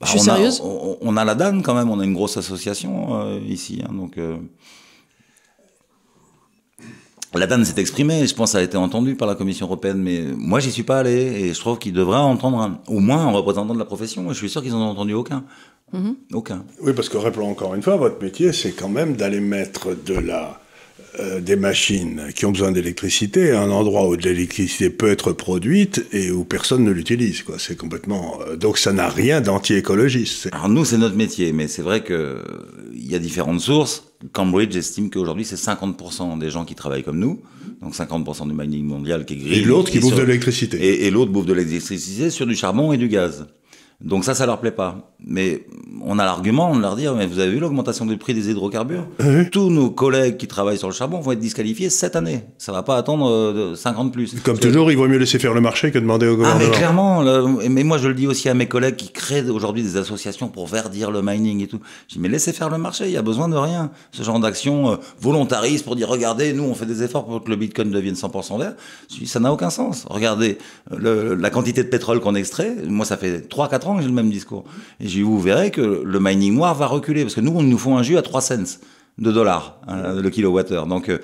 Bah, 0.00 0.06
Je 0.06 0.10
suis 0.10 0.20
on 0.20 0.22
sérieuse. 0.22 0.60
A, 0.60 0.64
on, 0.64 0.98
on, 1.00 1.16
a 1.16 1.24
la 1.24 1.34
DAN 1.34 1.60
quand 1.60 1.74
même. 1.74 1.90
On 1.90 2.00
a 2.00 2.04
une 2.04 2.14
grosse 2.14 2.36
association 2.36 3.20
euh, 3.20 3.40
ici. 3.46 3.82
Hein, 3.84 3.92
donc. 3.92 4.18
Euh 4.18 4.36
la 7.38 7.46
DAN 7.46 7.64
s'est 7.64 7.80
exprimée, 7.80 8.26
je 8.26 8.34
pense 8.34 8.50
que 8.50 8.52
ça 8.52 8.58
a 8.58 8.62
été 8.62 8.76
entendu 8.76 9.14
par 9.16 9.26
la 9.28 9.34
Commission 9.34 9.66
européenne, 9.66 9.98
mais 9.98 10.22
moi 10.36 10.60
j'y 10.60 10.70
suis 10.70 10.82
pas 10.82 10.98
allé 10.98 11.12
et 11.12 11.54
je 11.54 11.60
trouve 11.60 11.78
qu'il 11.78 11.92
devrait 11.92 12.18
entendre 12.18 12.58
un, 12.60 12.80
au 12.86 13.00
moins 13.00 13.26
un 13.26 13.30
représentant 13.30 13.74
de 13.74 13.78
la 13.78 13.84
profession. 13.84 14.28
Je 14.28 14.34
suis 14.34 14.48
sûr 14.48 14.62
qu'ils 14.62 14.72
n'en 14.72 14.82
ont 14.86 14.90
entendu 14.90 15.14
aucun. 15.14 15.44
Mm 15.92 15.98
-hmm. 15.98 16.14
Aucun. 16.32 16.64
Oui, 16.82 16.92
parce 16.92 17.08
que 17.08 17.18
rappelons 17.18 17.50
encore 17.50 17.74
une 17.74 17.82
fois, 17.82 17.96
votre 17.96 18.22
métier, 18.22 18.52
c'est 18.52 18.72
quand 18.72 18.88
même 18.88 19.16
d'aller 19.16 19.40
mettre 19.40 19.94
de 20.10 20.14
la, 20.14 20.60
euh, 21.20 21.40
des 21.40 21.54
machines 21.54 22.22
qui 22.34 22.44
ont 22.44 22.50
besoin 22.50 22.72
d'électricité 22.72 23.52
à 23.52 23.62
un 23.62 23.70
endroit 23.70 24.08
où 24.08 24.16
de 24.16 24.22
l'électricité 24.22 24.90
peut 24.90 25.10
être 25.10 25.32
produite 25.32 26.04
et 26.12 26.32
où 26.32 26.44
personne 26.44 26.82
ne 26.82 26.90
l'utilise. 26.90 27.42
Quoi. 27.44 27.56
C'est 27.58 27.76
complètement. 27.76 28.40
Euh, 28.48 28.56
donc 28.56 28.78
ça 28.78 28.92
n'a 28.92 29.08
rien 29.08 29.40
d'anti-écologiste. 29.40 30.48
Alors 30.50 30.68
nous, 30.68 30.84
c'est 30.84 30.98
notre 30.98 31.14
métier, 31.14 31.52
mais 31.52 31.68
c'est 31.68 31.82
vrai 31.82 32.02
que 32.02 32.42
il 32.92 33.08
y 33.08 33.14
a 33.14 33.20
différentes 33.20 33.60
sources. 33.60 34.08
Cambridge 34.32 34.74
estime 34.74 35.08
qu'aujourd'hui, 35.08 35.44
c'est 35.44 35.54
50% 35.54 36.38
des 36.38 36.50
gens 36.50 36.64
qui 36.64 36.74
travaillent 36.74 37.04
comme 37.04 37.18
nous, 37.18 37.40
donc 37.80 37.94
50% 37.94 38.48
du 38.48 38.54
mining 38.54 38.84
mondial 38.84 39.24
qui 39.24 39.34
est 39.34 39.36
gris. 39.36 39.58
Et 39.60 39.62
l'autre 39.62 39.92
qui 39.92 40.00
bouffe 40.00 40.14
sur... 40.14 40.18
de 40.18 40.26
l'électricité. 40.26 40.78
Et, 40.78 41.06
et 41.06 41.10
l'autre 41.10 41.30
bouffe 41.30 41.46
de 41.46 41.52
l'électricité 41.52 42.30
sur 42.30 42.46
du 42.46 42.56
charbon 42.56 42.92
et 42.92 42.96
du 42.96 43.08
gaz. 43.08 43.46
Donc 44.00 44.24
ça, 44.24 44.34
ça 44.34 44.46
leur 44.46 44.60
plaît 44.60 44.70
pas. 44.70 45.14
Mais 45.26 45.66
on 46.04 46.18
a 46.18 46.24
l'argument 46.24 46.74
de 46.76 46.80
leur 46.82 46.96
dire, 46.96 47.14
mais 47.14 47.26
vous 47.26 47.38
avez 47.38 47.50
vu 47.50 47.58
l'augmentation 47.58 48.04
du 48.04 48.18
prix 48.18 48.34
des 48.34 48.50
hydrocarbures? 48.50 49.06
Oui. 49.20 49.48
Tous 49.50 49.70
nos 49.70 49.90
collègues 49.90 50.36
qui 50.36 50.46
travaillent 50.46 50.76
sur 50.76 50.88
le 50.88 50.94
charbon 50.94 51.20
vont 51.20 51.32
être 51.32 51.40
disqualifiés 51.40 51.88
cette 51.88 52.14
année. 52.14 52.44
Ça 52.58 52.72
va 52.72 52.82
pas 52.82 52.96
attendre 52.96 53.30
euh, 53.30 53.74
50 53.74 54.12
plus. 54.12 54.34
Comme 54.42 54.58
toujours, 54.58 54.86
que... 54.86 54.92
il 54.92 54.96
vaut 54.96 55.08
mieux 55.08 55.16
laisser 55.16 55.38
faire 55.38 55.54
le 55.54 55.62
marché 55.62 55.90
que 55.90 55.98
demander 55.98 56.26
au 56.26 56.36
gouvernement. 56.36 56.60
Ah 56.62 56.68
mais 56.70 56.76
clairement, 56.76 57.22
mais 57.70 57.84
moi 57.84 57.96
je 57.96 58.08
le 58.08 58.14
dis 58.14 58.26
aussi 58.26 58.48
à 58.48 58.54
mes 58.54 58.66
collègues 58.66 58.96
qui 58.96 59.10
créent 59.10 59.48
aujourd'hui 59.48 59.82
des 59.82 59.96
associations 59.96 60.48
pour 60.48 60.66
verdir 60.66 61.10
le 61.10 61.22
mining 61.22 61.62
et 61.62 61.66
tout. 61.66 61.80
Je 62.08 62.14
dis, 62.14 62.20
mais 62.20 62.28
laissez 62.28 62.52
faire 62.52 62.68
le 62.68 62.78
marché, 62.78 63.06
il 63.06 63.12
y 63.12 63.16
a 63.16 63.22
besoin 63.22 63.48
de 63.48 63.56
rien. 63.56 63.90
Ce 64.12 64.22
genre 64.22 64.40
d'action 64.40 64.92
euh, 64.92 64.96
volontariste 65.20 65.84
pour 65.84 65.96
dire, 65.96 66.08
regardez, 66.08 66.52
nous 66.52 66.64
on 66.64 66.74
fait 66.74 66.86
des 66.86 67.02
efforts 67.02 67.24
pour 67.24 67.42
que 67.42 67.48
le 67.48 67.56
bitcoin 67.56 67.90
devienne 67.90 68.14
100% 68.14 68.58
vert. 68.58 68.74
Je 69.10 69.20
dis, 69.20 69.26
ça 69.26 69.40
n'a 69.40 69.52
aucun 69.52 69.70
sens. 69.70 70.04
Regardez 70.10 70.58
le, 70.94 71.34
la 71.34 71.48
quantité 71.48 71.82
de 71.82 71.88
pétrole 71.88 72.20
qu'on 72.20 72.34
extrait. 72.34 72.74
Moi 72.86 73.06
ça 73.06 73.16
fait 73.16 73.48
3-4 73.84 73.86
ans 73.86 73.96
que 73.96 74.02
j'ai 74.02 74.08
le 74.08 74.14
même 74.14 74.30
discours. 74.30 74.64
Et 75.00 75.08
j'ai 75.08 75.22
vous 75.22 75.40
verrez 75.40 75.70
que 75.70 76.02
le 76.04 76.20
mining 76.20 76.54
noir 76.54 76.74
va 76.74 76.86
reculer 76.86 77.22
parce 77.22 77.34
que 77.34 77.40
nous, 77.40 77.52
on 77.54 77.62
nous 77.62 77.78
font 77.78 77.96
un 77.96 78.02
jus 78.02 78.16
à 78.16 78.22
3 78.22 78.40
cents. 78.40 78.78
de 79.16 79.30
dollars 79.30 79.78
hein, 79.86 80.20
le 80.20 80.28
kilowattheure. 80.30 80.86
Donc 80.86 81.08
euh, 81.08 81.18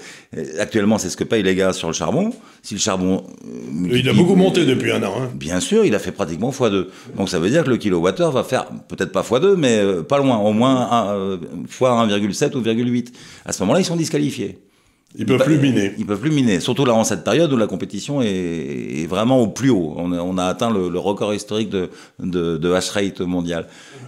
actuellement, 0.60 0.98
c'est 0.98 1.10
ce 1.10 1.16
que 1.16 1.24
payent 1.24 1.42
les 1.42 1.56
gars 1.56 1.72
sur 1.72 1.88
le 1.88 1.94
charbon. 1.94 2.30
Si 2.62 2.74
le 2.74 2.80
charbon... 2.80 3.24
euh, 3.44 3.98
il 3.98 4.08
a 4.08 4.12
beaucoup 4.12 4.36
monté 4.36 4.64
depuis 4.64 4.92
un 4.92 5.02
an. 5.02 5.14
Hein. 5.20 5.30
Bien 5.34 5.60
sûr, 5.60 5.84
il 5.84 5.94
a 5.94 5.98
fait 5.98 6.12
pratiquement 6.12 6.50
x2. 6.50 6.86
Donc 7.16 7.28
ça 7.28 7.38
veut 7.38 7.50
dire 7.50 7.64
que 7.64 7.70
le 7.70 7.78
kilowattheure 7.78 8.30
va 8.30 8.44
faire 8.44 8.66
peut-être 8.88 9.10
pas 9.12 9.22
x2, 9.22 9.56
mais 9.56 9.78
euh, 9.78 10.02
pas 10.02 10.18
loin, 10.18 10.38
au 10.38 10.52
moins 10.52 10.88
un, 10.90 11.14
euh, 11.14 11.38
fois 11.68 12.06
1,7 12.06 12.56
ou 12.56 12.60
1,8. 12.60 13.08
À 13.44 13.52
ce 13.52 13.62
moment-là, 13.62 13.80
ils 13.80 13.84
sont 13.84 13.96
disqualifiés. 13.96 14.58
Ils 15.18 15.26
peuvent 15.26 15.42
plus 15.42 15.58
miner. 15.58 15.92
Ils 15.98 16.06
peuvent 16.06 16.20
plus 16.20 16.30
miner, 16.30 16.60
surtout 16.60 16.84
là 16.84 16.94
en 16.94 17.02
cette 17.02 17.24
période 17.24 17.52
où 17.52 17.56
la 17.56 17.66
compétition 17.66 18.22
est, 18.22 18.28
est 18.28 19.06
vraiment 19.06 19.40
au 19.40 19.48
plus 19.48 19.70
haut. 19.70 19.94
On 19.96 20.12
a, 20.12 20.20
on 20.20 20.38
a 20.38 20.44
atteint 20.44 20.70
le, 20.70 20.88
le, 20.88 20.98
record 21.00 21.34
historique 21.34 21.68
de, 21.68 21.90
de, 22.20 22.56
de 22.56 22.72
hash 22.72 22.90
rate 22.90 23.20
mondial. 23.20 23.66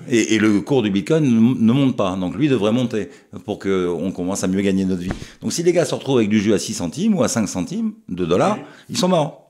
Et, 0.09 0.35
et, 0.35 0.39
le 0.39 0.61
cours 0.61 0.83
du 0.83 0.91
Bitcoin 0.91 1.25
ne 1.25 1.73
monte 1.73 1.97
pas, 1.97 2.17
donc 2.17 2.37
lui 2.37 2.49
devrait 2.49 2.71
monter 2.71 3.09
pour 3.45 3.59
qu'on 3.59 4.13
commence 4.15 4.45
à 4.45 4.47
mieux 4.47 4.61
gagner 4.61 4.85
notre 4.85 5.03
vie. 5.03 5.11
Donc 5.41 5.53
si 5.53 5.65
les 5.65 5.73
gars 5.73 5.85
se 5.85 5.95
retrouvent 5.95 6.19
avec 6.19 6.29
du 6.29 6.41
jus 6.41 6.55
à 6.55 6.59
6 6.59 6.75
centimes 6.75 7.17
ou 7.17 7.25
à 7.25 7.29
5 7.29 7.49
centimes 7.49 7.95
de 8.09 8.25
dollars, 8.25 8.59
ils 8.89 8.97
sont 8.97 9.09
morts. 9.09 9.42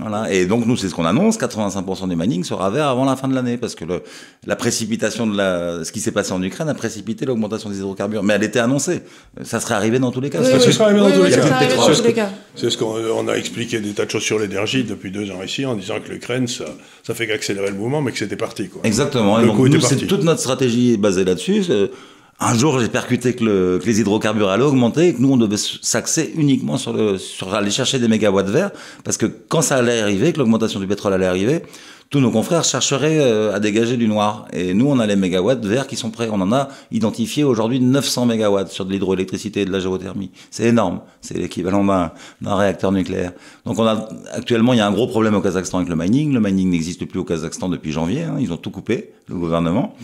Voilà. 0.00 0.32
Et 0.32 0.46
donc 0.46 0.66
nous, 0.66 0.76
c'est 0.76 0.88
ce 0.88 0.94
qu'on 0.94 1.04
annonce, 1.04 1.38
85% 1.38 2.08
du 2.08 2.16
mining 2.16 2.44
sera 2.44 2.70
vert 2.70 2.88
avant 2.88 3.04
la 3.04 3.16
fin 3.16 3.28
de 3.28 3.34
l'année, 3.34 3.56
parce 3.56 3.74
que 3.74 3.84
le, 3.84 4.02
la 4.46 4.56
précipitation 4.56 5.26
de 5.26 5.36
la, 5.36 5.84
ce 5.84 5.92
qui 5.92 6.00
s'est 6.00 6.12
passé 6.12 6.32
en 6.32 6.42
Ukraine 6.42 6.68
a 6.68 6.74
précipité 6.74 7.26
l'augmentation 7.26 7.70
des 7.70 7.78
hydrocarbures. 7.78 8.22
Mais 8.22 8.34
elle 8.34 8.44
était 8.44 8.58
annoncée. 8.58 9.02
Ça 9.42 9.60
serait 9.60 9.74
arrivé 9.74 9.98
dans 9.98 10.10
tous 10.10 10.20
les 10.20 10.30
cas. 10.30 10.40
Oui, 10.40 10.48
oui, 10.52 10.60
ça 10.60 10.72
serait 10.72 10.84
arrivé 10.84 11.00
dans 11.00 11.10
tous 11.10 12.02
les 12.02 12.12
cas. 12.12 12.30
C'est 12.56 12.70
ce 12.70 12.78
qu'on 12.78 13.28
a 13.28 13.34
expliqué 13.34 13.80
des 13.80 13.92
tas 13.92 14.06
de 14.06 14.10
choses 14.10 14.22
sur 14.22 14.38
l'énergie 14.38 14.84
depuis 14.84 15.10
deux 15.10 15.30
ans 15.30 15.42
ici, 15.44 15.66
en 15.66 15.74
disant 15.74 15.96
que 16.04 16.10
l'Ukraine, 16.10 16.46
ça, 16.48 16.64
ça 17.02 17.14
fait 17.14 17.26
qu'accélérer 17.26 17.70
le 17.70 17.76
mouvement, 17.76 18.02
mais 18.02 18.12
que 18.12 18.18
c'était 18.18 18.36
parti. 18.36 18.68
Quoi. 18.68 18.82
Exactement. 18.84 19.38
Le 19.38 19.44
et 19.44 19.46
donc, 19.46 19.58
nous, 19.58 20.06
toute 20.06 20.24
notre 20.24 20.40
stratégie 20.40 20.94
est 20.94 20.98
basée 20.98 21.24
là-dessus. 21.24 21.64
Un 22.42 22.56
jour, 22.56 22.80
j'ai 22.80 22.88
percuté 22.88 23.34
que, 23.34 23.44
le, 23.44 23.78
que, 23.78 23.84
les 23.84 24.00
hydrocarbures 24.00 24.48
allaient 24.48 24.64
augmenter 24.64 25.08
et 25.08 25.14
que 25.14 25.20
nous, 25.20 25.30
on 25.30 25.36
devait 25.36 25.58
s'axer 25.58 26.32
uniquement 26.36 26.78
sur, 26.78 26.94
le, 26.94 27.18
aller 27.52 27.70
chercher 27.70 27.98
des 27.98 28.08
mégawatts 28.08 28.48
verts, 28.48 28.70
parce 29.04 29.18
que 29.18 29.26
quand 29.26 29.60
ça 29.60 29.76
allait 29.76 30.00
arriver, 30.00 30.32
que 30.32 30.38
l'augmentation 30.38 30.80
du 30.80 30.86
pétrole 30.86 31.12
allait 31.12 31.26
arriver, 31.26 31.62
tous 32.10 32.18
nos 32.18 32.32
confrères 32.32 32.64
chercheraient 32.64 33.20
euh, 33.20 33.54
à 33.54 33.60
dégager 33.60 33.96
du 33.96 34.08
noir. 34.08 34.48
Et 34.52 34.74
nous, 34.74 34.86
on 34.86 34.98
a 34.98 35.06
les 35.06 35.14
mégawatts 35.14 35.64
verts 35.64 35.86
qui 35.86 35.94
sont 35.94 36.10
prêts. 36.10 36.28
On 36.30 36.40
en 36.40 36.52
a 36.52 36.68
identifié 36.90 37.44
aujourd'hui 37.44 37.78
900 37.78 38.26
mégawatts 38.26 38.72
sur 38.72 38.84
de 38.84 38.90
l'hydroélectricité 38.90 39.60
et 39.60 39.64
de 39.64 39.70
la 39.70 39.78
géothermie. 39.78 40.32
C'est 40.50 40.64
énorme. 40.64 41.02
C'est 41.20 41.38
l'équivalent 41.38 41.84
d'un 41.84 42.54
réacteur 42.56 42.90
nucléaire. 42.90 43.32
Donc, 43.64 43.78
on 43.78 43.86
a 43.86 44.08
actuellement, 44.32 44.72
il 44.72 44.78
y 44.78 44.80
a 44.80 44.88
un 44.88 44.92
gros 44.92 45.06
problème 45.06 45.36
au 45.36 45.40
Kazakhstan 45.40 45.78
avec 45.78 45.88
le 45.88 45.94
mining. 45.94 46.32
Le 46.32 46.40
mining 46.40 46.70
n'existe 46.70 47.04
plus 47.04 47.20
au 47.20 47.24
Kazakhstan 47.24 47.68
depuis 47.68 47.92
janvier. 47.92 48.24
Hein. 48.24 48.38
Ils 48.40 48.52
ont 48.52 48.56
tout 48.56 48.70
coupé, 48.70 49.12
le 49.28 49.36
gouvernement. 49.36 49.94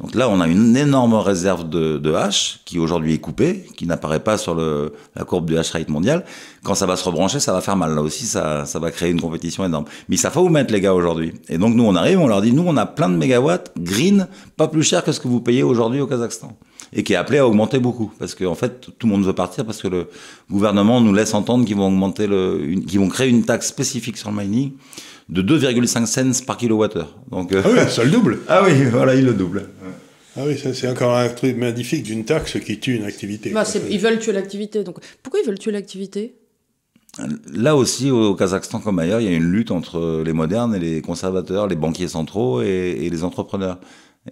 Donc 0.00 0.14
là, 0.14 0.28
on 0.28 0.40
a 0.40 0.46
une 0.46 0.76
énorme 0.76 1.14
réserve 1.14 1.68
de, 1.68 1.98
de 1.98 2.12
hash 2.12 2.60
qui 2.64 2.78
aujourd'hui 2.78 3.14
est 3.14 3.18
coupée, 3.18 3.66
qui 3.76 3.86
n'apparaît 3.86 4.20
pas 4.20 4.38
sur 4.38 4.54
le, 4.54 4.92
la 5.16 5.24
courbe 5.24 5.46
du 5.46 5.58
hash 5.58 5.72
rate 5.72 5.88
mondial. 5.88 6.24
Quand 6.66 6.74
ça 6.74 6.84
va 6.84 6.96
se 6.96 7.04
rebrancher, 7.04 7.38
ça 7.38 7.52
va 7.52 7.60
faire 7.60 7.76
mal. 7.76 7.94
Là 7.94 8.02
aussi, 8.02 8.24
ça, 8.26 8.66
ça 8.66 8.80
va 8.80 8.90
créer 8.90 9.12
une 9.12 9.20
compétition 9.20 9.64
énorme. 9.64 9.84
Mais 10.08 10.16
ça 10.16 10.32
faut 10.32 10.42
vous 10.42 10.48
mettre, 10.48 10.72
les 10.72 10.80
gars, 10.80 10.94
aujourd'hui. 10.94 11.32
Et 11.48 11.58
donc, 11.58 11.76
nous, 11.76 11.84
on 11.84 11.94
arrive, 11.94 12.18
on 12.18 12.26
leur 12.26 12.42
dit, 12.42 12.52
nous, 12.52 12.64
on 12.66 12.76
a 12.76 12.86
plein 12.86 13.08
de 13.08 13.14
mégawatts 13.14 13.70
green, 13.78 14.26
pas 14.56 14.66
plus 14.66 14.82
cher 14.82 15.04
que 15.04 15.12
ce 15.12 15.20
que 15.20 15.28
vous 15.28 15.40
payez 15.40 15.62
aujourd'hui 15.62 16.00
au 16.00 16.08
Kazakhstan. 16.08 16.58
Et 16.92 17.04
qui 17.04 17.12
est 17.12 17.16
appelé 17.16 17.38
à 17.38 17.46
augmenter 17.46 17.78
beaucoup. 17.78 18.10
Parce 18.18 18.34
qu'en 18.34 18.46
en 18.46 18.54
fait, 18.56 18.80
tout 18.98 19.06
le 19.06 19.12
monde 19.12 19.24
veut 19.24 19.32
partir 19.32 19.64
parce 19.64 19.80
que 19.80 19.86
le 19.86 20.08
gouvernement 20.50 21.00
nous 21.00 21.14
laisse 21.14 21.34
entendre 21.34 21.64
qu'ils 21.64 21.76
vont 21.76 21.86
augmenter 21.86 22.26
le, 22.26 22.80
qu'ils 22.84 22.98
vont 22.98 23.08
créer 23.08 23.28
une 23.28 23.44
taxe 23.44 23.68
spécifique 23.68 24.16
sur 24.16 24.32
le 24.32 24.36
mining 24.36 24.72
de 25.28 25.42
2,5 25.42 26.06
cents 26.06 26.44
par 26.44 26.56
kilowattheure. 26.56 27.14
Donc, 27.30 27.52
euh... 27.52 27.62
Ah 27.64 27.68
oui, 27.72 27.78
ça 27.88 28.02
le 28.02 28.10
double. 28.10 28.40
ah 28.48 28.62
oui, 28.64 28.72
voilà, 28.90 29.14
il 29.14 29.24
le 29.24 29.34
double. 29.34 29.68
Ah 30.36 30.42
oui, 30.44 30.58
c'est 30.58 30.88
encore 30.88 31.16
un 31.16 31.28
truc 31.28 31.56
magnifique 31.56 32.02
d'une 32.02 32.24
taxe 32.24 32.58
qui 32.58 32.80
tue 32.80 32.96
une 32.96 33.04
activité. 33.04 33.50
Bah, 33.50 33.62
ils 33.88 34.00
veulent 34.00 34.18
tuer 34.18 34.32
l'activité. 34.32 34.82
Donc, 34.82 34.98
pourquoi 35.22 35.38
ils 35.40 35.46
veulent 35.46 35.60
tuer 35.60 35.70
l'activité? 35.70 36.34
Là 37.52 37.76
aussi, 37.76 38.10
au 38.10 38.34
Kazakhstan 38.34 38.80
comme 38.80 38.98
ailleurs, 38.98 39.20
il 39.20 39.24
y 39.24 39.32
a 39.32 39.36
une 39.36 39.50
lutte 39.50 39.70
entre 39.70 40.22
les 40.24 40.32
modernes 40.32 40.74
et 40.74 40.78
les 40.78 41.00
conservateurs, 41.00 41.66
les 41.66 41.76
banquiers 41.76 42.08
centraux 42.08 42.60
et, 42.60 43.08
les 43.10 43.24
entrepreneurs. 43.24 43.78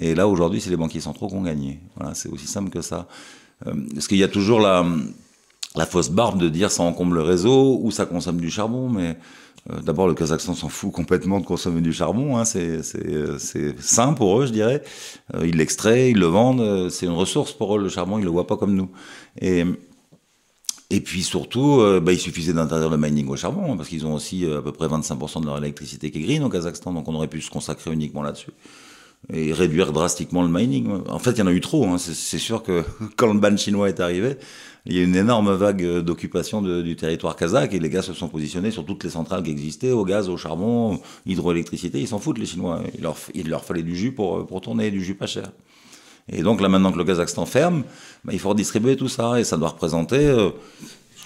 Et 0.01 0.15
là, 0.15 0.29
aujourd'hui, 0.29 0.61
c'est 0.61 0.71
les 0.71 0.77
banquiers 0.77 1.01
centraux 1.01 1.29
qui 1.29 1.35
ont 1.35 1.43
gagné. 1.43 1.81
Voilà, 1.97 2.15
c'est 2.15 2.29
aussi 2.29 2.47
simple 2.47 2.71
que 2.71 2.83
ça. 2.83 3.07
Euh, 3.67 3.73
parce 3.95 4.09
qu'il 4.09 4.19
y 4.19 4.25
a 4.25 4.29
toujours 4.29 4.61
la, 4.61 4.85
la 5.77 5.87
fausse 5.87 6.11
barbe 6.11 6.39
de 6.39 6.49
dire 6.49 6.71
ça 6.71 6.83
encombre 6.83 7.15
le 7.15 7.23
réseau 7.23 7.79
ou 7.81 7.91
ça 7.91 8.05
consomme 8.05 8.39
du 8.39 8.51
charbon, 8.51 8.89
mais 8.89 9.17
euh, 9.71 9.81
d'abord, 9.81 10.09
le 10.09 10.15
Kazakhstan 10.15 10.55
s'en 10.55 10.69
fout 10.69 10.93
complètement 10.93 11.41
de 11.41 11.47
consommer 11.47 11.81
du 11.81 11.93
charbon. 11.93 12.37
Hein, 12.37 12.45
c'est 12.45 12.83
sain 13.81 14.13
pour 14.13 14.41
eux, 14.41 14.47
je 14.47 14.53
dirais. 14.53 14.83
Euh, 15.35 15.47
ils 15.47 15.57
l'extraient, 15.57 16.11
ils 16.11 16.19
le 16.19 16.27
vendent. 16.27 16.91
C'est 16.91 17.07
une 17.07 17.13
ressource 17.13 17.53
pour 17.53 17.77
eux, 17.77 17.81
le 17.81 17.89
charbon. 17.89 18.19
Ils 18.19 18.25
le 18.25 18.31
voient 18.31 18.47
pas 18.47 18.59
comme 18.59 18.75
nous. 18.75 18.91
Et 20.91 21.01
puis 21.01 21.23
surtout, 21.23 21.81
euh, 21.81 22.01
bah, 22.01 22.13
il 22.13 22.19
suffisait 22.19 22.53
d'interdire 22.53 22.91
le 22.91 22.99
mining 22.99 23.27
au 23.29 23.37
charbon, 23.37 23.73
hein, 23.73 23.77
parce 23.77 23.89
qu'ils 23.89 24.07
ont 24.07 24.15
aussi 24.15 24.45
euh, 24.45 24.59
à 24.59 24.63
peu 24.63 24.73
près 24.73 24.87
25% 24.87 25.41
de 25.41 25.47
leur 25.47 25.59
électricité 25.59 26.11
qui 26.11 26.19
est 26.19 26.23
green 26.23 26.43
au 26.43 26.51
Kazakhstan, 26.51 26.93
donc 26.93 27.09
on 27.09 27.15
aurait 27.15 27.29
pu 27.29 27.41
se 27.41 27.51
consacrer 27.51 27.93
uniquement 27.93 28.23
là-dessus. 28.23 28.51
Et 29.33 29.55
réduire 29.55 29.93
drastiquement 29.93 30.43
le 30.43 30.51
mining. 30.51 31.01
En 31.09 31.19
fait, 31.19 31.31
il 31.31 31.39
y 31.39 31.43
en 31.43 31.47
a 31.47 31.53
eu 31.53 31.63
trop. 31.63 31.87
Hein. 31.87 31.97
C'est 31.97 32.39
sûr 32.39 32.63
que 32.63 32.85
quand 33.17 33.33
le 33.33 33.41
ban 33.41 33.57
chinois 33.57 33.89
est 33.89 33.99
arrivé, 33.99 34.37
il 34.85 34.95
y 34.95 35.01
a 35.01 35.03
une 35.03 35.17
énorme 35.17 35.55
vague 35.55 36.01
d'occupation 36.01 36.61
du 36.61 36.95
territoire 36.95 37.35
kazakh 37.35 37.73
et 37.73 37.81
les 37.81 37.89
gars 37.89 38.03
se 38.03 38.13
sont 38.13 38.29
positionnés 38.29 38.71
sur 38.71 38.85
toutes 38.85 39.03
les 39.03 39.09
centrales 39.09 39.43
qui 39.43 39.51
existaient, 39.51 39.93
au 39.93 40.05
gaz, 40.05 40.29
au 40.29 40.37
charbon, 40.37 41.01
hydroélectricité. 41.25 42.01
Ils 42.01 42.09
s'en 42.09 42.19
foutent, 42.19 42.37
les 42.37 42.45
Chinois. 42.45 42.83
Il 42.95 43.03
leur, 43.03 43.17
il 43.35 43.49
leur 43.49 43.65
fallait 43.65 43.83
du 43.83 43.97
jus 43.97 44.13
pour, 44.13 44.47
pour 44.47 44.61
tourner, 44.61 44.91
du 44.91 45.03
jus 45.03 45.15
pas 45.15 45.27
cher. 45.27 45.51
Et 46.29 46.43
donc 46.43 46.61
là, 46.61 46.69
maintenant 46.69 46.93
que 46.93 46.99
le 46.99 47.05
Kazakhstan 47.05 47.47
ferme, 47.47 47.83
bah, 48.25 48.33
il 48.33 48.39
faut 48.39 48.49
redistribuer 48.51 48.97
tout 48.97 49.09
ça 49.09 49.39
et 49.39 49.45
ça 49.45 49.57
doit 49.57 49.69
représenter. 49.69 50.17
Euh, 50.17 50.51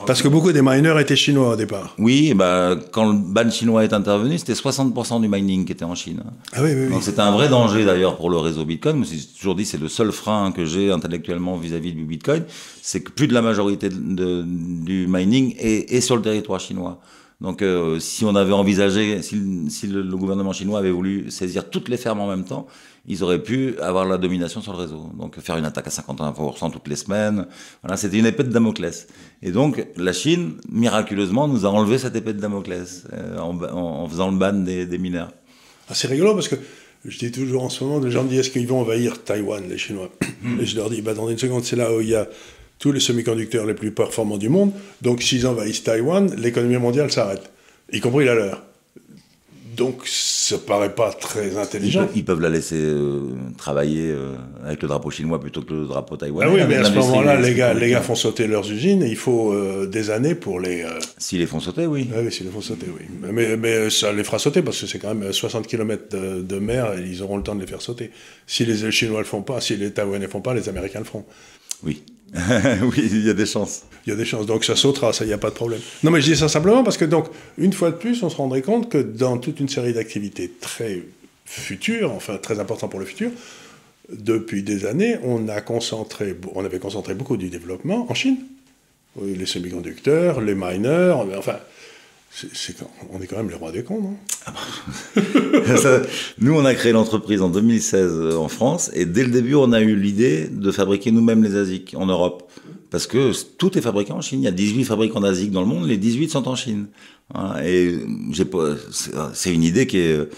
Parce 0.07 0.23
que 0.23 0.29
beaucoup 0.29 0.51
des 0.51 0.63
miners 0.63 1.01
étaient 1.01 1.17
chinois 1.17 1.51
au 1.51 1.57
départ. 1.57 1.95
Oui, 1.99 2.35
bah, 2.35 2.77
quand 2.91 3.13
le 3.13 3.17
ban 3.17 3.49
chinois 3.49 3.85
est 3.85 3.93
intervenu, 3.93 4.39
c'était 4.39 4.55
60% 4.55 5.21
du 5.21 5.29
mining 5.29 5.65
qui 5.65 5.73
était 5.73 5.85
en 5.85 5.95
Chine. 5.95 6.23
Ah 6.53 6.63
oui, 6.63 6.71
oui, 6.75 6.87
oui. 6.87 6.91
Donc 6.91 7.05
c'était 7.05 7.21
un 7.21 7.31
vrai 7.31 7.49
danger 7.49 7.85
d'ailleurs 7.85 8.17
pour 8.17 8.29
le 8.29 8.39
réseau 8.39 8.65
Bitcoin. 8.65 8.97
Je 8.97 9.01
me 9.01 9.05
suis 9.05 9.27
toujours 9.39 9.55
dit 9.55 9.65
c'est 9.65 9.81
le 9.81 9.89
seul 9.89 10.11
frein 10.11 10.51
que 10.51 10.65
j'ai 10.65 10.91
intellectuellement 10.91 11.57
vis-à-vis 11.57 11.93
-vis 11.93 11.97
du 11.97 12.05
Bitcoin, 12.05 12.45
c'est 12.83 13.01
que 13.03 13.13
plus 13.13 13.29
de 13.29 13.35
la 13.35 13.43
majorité 13.43 13.89
de, 13.89 13.97
de, 13.97 14.45
du 14.45 15.07
mining 15.09 15.55
est, 15.59 15.93
est, 15.93 16.01
sur 16.01 16.17
le 16.17 16.23
territoire 16.23 16.59
chinois. 16.61 17.01
Donc 17.41 17.63
euh, 17.63 18.01
si 18.01 18.25
on 18.25 18.35
avait 18.35 18.53
envisagé, 18.53 19.23
si, 19.23 19.41
si 19.71 19.87
le, 19.87 20.03
le, 20.03 20.17
gouvernement 20.17 20.53
chinois 20.53 20.81
avait 20.81 20.91
voulu 20.91 21.31
saisir 21.31 21.71
toutes 21.71 21.89
les 21.89 21.97
fermes 21.97 22.21
en 22.21 22.27
même 22.27 22.45
temps, 22.45 22.67
ils 23.09 23.25
auraient 23.25 23.43
pu 23.43 23.77
avoir 23.81 24.05
la 24.05 24.19
domination 24.19 24.61
sur 24.61 24.73
le 24.73 24.79
réseau. 24.79 25.11
Donc 25.19 25.41
faire 25.41 25.57
une 25.57 25.65
attaque 25.65 25.87
à 25.87 25.91
51% 25.91 26.71
toutes 26.71 26.89
les 26.89 26.97
semaines, 26.97 27.47
voilà, 27.83 27.97
c'était 27.97 28.19
une 28.19 28.27
épée 28.27 28.45
de 28.45 28.51
Damoclès. 28.51 29.09
Et 29.43 29.51
donc 29.51 29.85
la 29.97 30.13
Chine, 30.13 30.59
miraculeusement, 30.71 31.49
nous 31.49 31.65
a 31.65 31.71
enlevé 31.71 31.99
cette 31.99 32.15
épée 32.15 32.35
de 32.35 32.41
Damoclès 32.41 33.05
euh, 33.15 33.39
en, 33.39 34.07
faisant 34.09 34.31
le 34.31 34.37
ban 34.37 34.53
des, 34.53 34.85
des 34.87 34.99
mineurs. 34.99 35.33
Ah, 35.89 35.95
c'est 35.95 36.09
rigolo 36.09 36.35
parce 36.35 36.49
que 36.49 36.57
je 37.05 37.19
dis 37.19 37.33
toujours 37.33 37.65
en 37.65 37.71
ce 37.71 37.83
moment, 37.83 37.99
les 37.99 38.11
gens 38.11 38.25
me 38.25 38.29
disent 38.29 38.41
est-ce 38.41 38.51
qu'ils 38.51 38.69
vont 38.69 38.81
envahir 38.81 39.25
Taïwan, 39.25 39.65
les 39.69 39.79
Chinois? 39.79 40.11
Et 40.61 40.67
je 40.67 40.77
leur 40.77 40.91
dis, 40.91 41.01
bah, 41.01 41.15
dans 41.15 41.31
une 41.31 41.39
seconde, 41.39 41.65
c'est 41.65 41.77
là 41.77 41.95
où 41.95 42.01
il 42.01 42.09
y 42.09 42.15
a 42.15 42.29
tous 42.79 42.93
les 42.93 43.01
semi-conducteurs 43.01 43.65
les 43.65 43.75
plus 43.75 43.91
performants 43.91 44.39
du 44.39 44.51
monde. 44.51 44.73
Donc 45.01 45.23
s'ils 45.23 45.47
envahissent 45.47 45.83
Taïwan, 45.83 46.35
l'économie 46.37 46.77
mondiale 46.77 47.11
s'arrête, 47.11 47.51
y 47.93 48.01
compris 48.01 48.27
la 48.27 48.35
leur. 48.35 48.68
Donc 49.79 50.03
ça 50.07 50.59
paraît 50.59 50.93
pas 50.93 51.13
très 51.13 51.57
intelligent. 51.57 52.01
Ils 52.01 52.07
peuvent, 52.07 52.17
ils 52.17 52.25
peuvent 52.25 52.41
la 52.41 52.49
laisser 52.49 52.75
euh, 52.77 53.21
travailler 53.57 54.11
euh, 54.11 54.35
avec 54.65 54.83
le 54.83 54.89
drapeau 54.89 55.11
chinois 55.11 55.41
plutôt 55.41 55.63
que 55.63 55.73
le 55.73 55.87
drapeau 55.87 56.17
taïwanais. 56.17 56.51
Ah 56.51 56.53
oui, 56.53 56.61
mais 56.69 56.77
à 56.79 56.85
ce 56.85 56.91
moment-là, 56.91 57.41
les 57.41 57.55
gars, 57.55 57.75
les 57.75 57.91
gars 57.91 58.01
font 58.01 58.17
sauter 58.17 58.49
leurs 58.49 58.69
usines 58.71 59.05
et 59.05 59.09
il 59.09 59.17
faut 59.17 59.53
euh, 59.53 59.87
des 59.87 60.11
années 60.11 60.35
pour 60.35 60.59
les. 60.59 60.85
S'ils 61.17 61.39
les 61.39 61.47
font 61.47 61.61
sauter, 61.61 61.87
oui. 61.87 62.11
Ah 62.13 62.19
oui, 62.25 62.33
s'ils 62.33 62.47
les 62.47 62.53
font 62.53 62.61
sauter, 62.61 62.87
oui. 62.93 63.07
Mais, 63.33 63.57
mais, 63.57 63.89
ça 63.89 64.13
les 64.13 64.25
fera 64.25 64.41
sauter 64.41 64.63
parce 64.63 64.81
que 64.81 64.89
c'est 64.89 64.99
quand 64.99 65.15
même 65.15 65.33
60 65.33 65.69
km 65.69 66.09
de, 66.11 66.43
de, 66.43 66.59
mer 66.59 66.95
et 66.99 67.03
ils 67.09 67.23
auront 67.23 67.37
le 67.37 67.45
temps 67.45 67.55
de 67.55 67.61
les 67.61 67.69
faire 67.69 67.81
sauter. 67.83 68.11
Si 68.49 68.65
les 68.65 68.91
Chinois 68.91 69.21
le 69.21 69.27
font 69.27 69.43
pas, 69.43 69.61
si 69.61 69.77
les 69.77 69.93
Taïwanais 69.93 70.25
le 70.25 70.31
font 70.31 70.41
pas, 70.41 70.55
les 70.55 70.69
Américains 70.69 70.99
le 70.99 71.05
feront. 71.05 71.25
Oui. 71.85 72.03
oui, 72.83 73.09
il 73.11 73.27
y 73.27 73.31
a 73.31 73.35
des 73.35 73.47
chances. 73.47 73.83
Il 74.07 74.11
y 74.11 74.13
a 74.13 74.17
des 74.17 74.25
chances. 74.25 74.47
Donc 74.47 74.65
ça 74.65 74.77
sautera, 74.77 75.13
ça, 75.13 75.25
il 75.25 75.29
n'y 75.29 75.35
a 75.35 75.39
pas 75.39 75.51
de 75.51 75.55
problème. 75.55 75.81
Non, 76.03 76.11
mais 76.11 76.21
je 76.21 76.33
dis 76.33 76.37
ça 76.37 76.49
simplement 76.49 76.85
parce 76.85 76.97
que, 76.97 77.05
donc, 77.05 77.27
une 77.57 77.73
fois 77.73 77.91
de 77.91 77.97
plus, 77.97 78.23
on 78.23 78.31
se 78.31 78.37
rendrait 78.37 78.63
compte 78.63 78.91
que 78.91 78.99
dans 78.99 79.39
toute 79.39 79.61
une 79.61 79.69
série 79.69 79.93
d'activités 79.93 80.51
très 80.61 81.03
futures, 81.45 82.13
enfin 82.13 82.37
très 82.37 82.61
importantes 82.61 82.91
pour 82.91 83.01
le 83.01 83.07
futur, 83.07 83.31
depuis 84.11 84.63
des 84.63 84.87
années, 84.87 85.17
on, 85.23 85.49
a 85.49 85.61
concentré, 85.61 86.35
on 86.55 86.65
avait 86.65 86.79
concentré 86.79 87.15
beaucoup 87.15 87.37
du 87.37 87.49
développement 87.49 88.07
en 88.11 88.15
Chine. 88.15 88.39
Les 89.23 89.47
semi-conducteurs, 89.47 90.41
les 90.41 90.55
miners, 90.55 91.15
enfin, 91.37 91.57
on 93.13 93.21
est 93.21 93.27
quand 93.27 93.37
même 93.37 93.49
les 93.49 93.55
rois 93.55 93.73
des 93.73 93.83
cons, 93.83 94.15
Ça, 95.77 96.03
Nous, 96.39 96.55
on 96.55 96.65
a 96.65 96.75
créé 96.75 96.93
l'entreprise 96.93 97.43
en 97.43 97.49
2016 97.49 98.37
en 98.37 98.49
France, 98.49 98.91
et 98.95 99.05
dès 99.05 99.25
le 99.25 99.31
début, 99.31 99.55
on 99.55 99.73
a 99.73 99.81
eu 99.81 99.97
l'idée 99.97 100.49
de 100.49 100.71
fabriquer 100.71 101.11
nous-mêmes 101.11 101.43
les 101.43 101.57
ASIC 101.57 101.95
en 101.97 102.07
Europe. 102.07 102.51
Parce 102.91 103.07
que 103.07 103.33
tout 103.59 103.77
est 103.77 103.83
fabriqué 103.83 104.13
en 104.13 104.23
Chine. 104.23 104.41
Il 104.41 104.45
y 104.45 104.49
a 104.49 104.53
18 104.53 104.85
fabricants 104.85 105.21
d'ASIC 105.21 105.51
dans 105.51 105.61
le 105.61 105.67
monde, 105.67 105.87
les 105.87 105.99
18 105.99 106.31
sont 106.31 106.49
en 106.49 106.55
Chine. 106.57 106.87
Voilà. 107.35 107.69
Et 107.69 107.99
pas, 108.51 108.77
c'est 109.35 109.53
une 109.53 109.63
idée 109.63 109.87
qui 109.87 109.99
est 109.99 110.29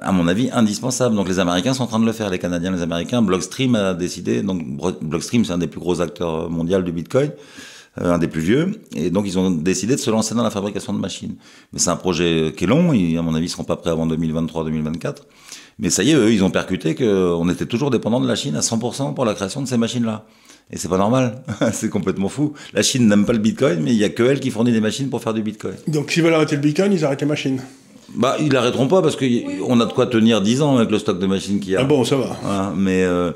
à 0.00 0.12
mon 0.12 0.28
avis, 0.28 0.50
indispensable. 0.52 1.16
Donc 1.16 1.28
les 1.28 1.38
Américains 1.38 1.74
sont 1.74 1.84
en 1.84 1.86
train 1.86 2.00
de 2.00 2.06
le 2.06 2.12
faire, 2.12 2.30
les 2.30 2.38
Canadiens, 2.38 2.70
les 2.70 2.82
Américains. 2.82 3.22
Blockstream 3.22 3.74
a 3.74 3.94
décidé, 3.94 4.42
donc 4.42 4.62
Blockstream 5.02 5.44
c'est 5.44 5.52
un 5.52 5.58
des 5.58 5.66
plus 5.66 5.80
gros 5.80 6.00
acteurs 6.00 6.48
mondiaux 6.50 6.82
du 6.82 6.92
Bitcoin, 6.92 7.30
euh, 7.30 7.32
un 7.96 8.18
des 8.18 8.28
plus 8.28 8.40
vieux, 8.40 8.80
et 8.96 9.10
donc 9.10 9.26
ils 9.26 9.38
ont 9.38 9.50
décidé 9.50 9.94
de 9.94 10.00
se 10.00 10.10
lancer 10.10 10.34
dans 10.34 10.42
la 10.42 10.50
fabrication 10.50 10.92
de 10.92 10.98
machines. 10.98 11.34
Mais 11.72 11.78
c'est 11.78 11.90
un 11.90 11.96
projet 11.96 12.52
qui 12.56 12.64
est 12.64 12.66
long, 12.66 12.92
et 12.92 13.18
à 13.18 13.22
mon 13.22 13.34
avis 13.34 13.46
ils 13.46 13.50
seront 13.50 13.64
pas 13.64 13.76
prêts 13.76 13.90
avant 13.90 14.06
2023-2024. 14.06 15.16
Mais 15.78 15.90
ça 15.90 16.02
y 16.02 16.10
est, 16.10 16.14
eux, 16.14 16.32
ils 16.32 16.44
ont 16.44 16.50
percuté 16.50 16.94
qu'on 16.94 17.48
était 17.48 17.66
toujours 17.66 17.90
dépendant 17.90 18.20
de 18.20 18.28
la 18.28 18.34
Chine 18.34 18.56
à 18.56 18.60
100% 18.60 19.14
pour 19.14 19.24
la 19.24 19.34
création 19.34 19.62
de 19.62 19.68
ces 19.68 19.76
machines-là. 19.76 20.24
Et 20.70 20.78
c'est 20.78 20.88
pas 20.88 20.96
normal, 20.96 21.42
c'est 21.72 21.90
complètement 21.90 22.28
fou. 22.28 22.54
La 22.72 22.82
Chine 22.82 23.06
n'aime 23.08 23.26
pas 23.26 23.32
le 23.34 23.40
Bitcoin, 23.40 23.80
mais 23.82 23.92
il 23.92 23.98
y 23.98 24.04
a 24.04 24.08
que 24.08 24.22
elle 24.22 24.40
qui 24.40 24.50
fournit 24.50 24.72
des 24.72 24.80
machines 24.80 25.10
pour 25.10 25.22
faire 25.22 25.34
du 25.34 25.42
Bitcoin. 25.42 25.74
Donc 25.88 26.10
s'ils 26.12 26.22
veulent 26.22 26.34
arrêter 26.34 26.56
le 26.56 26.62
Bitcoin, 26.62 26.92
ils 26.92 27.04
arrêtent 27.04 27.20
les 27.20 27.26
machines 27.26 27.60
bah, 28.14 28.36
ils 28.40 28.52
l'arrêteront 28.52 28.88
pas 28.88 29.00
parce 29.00 29.16
qu'on 29.16 29.80
a 29.80 29.86
de 29.86 29.92
quoi 29.92 30.06
tenir 30.06 30.42
10 30.42 30.62
ans 30.62 30.76
avec 30.76 30.90
le 30.90 30.98
stock 30.98 31.18
de 31.18 31.26
machines 31.26 31.60
qu'il 31.60 31.72
y 31.72 31.76
a. 31.76 31.80
Ah 31.80 31.84
bon, 31.84 32.04
ça 32.04 32.16
va. 32.16 32.72
mais, 32.76 33.04
euh, 33.04 33.32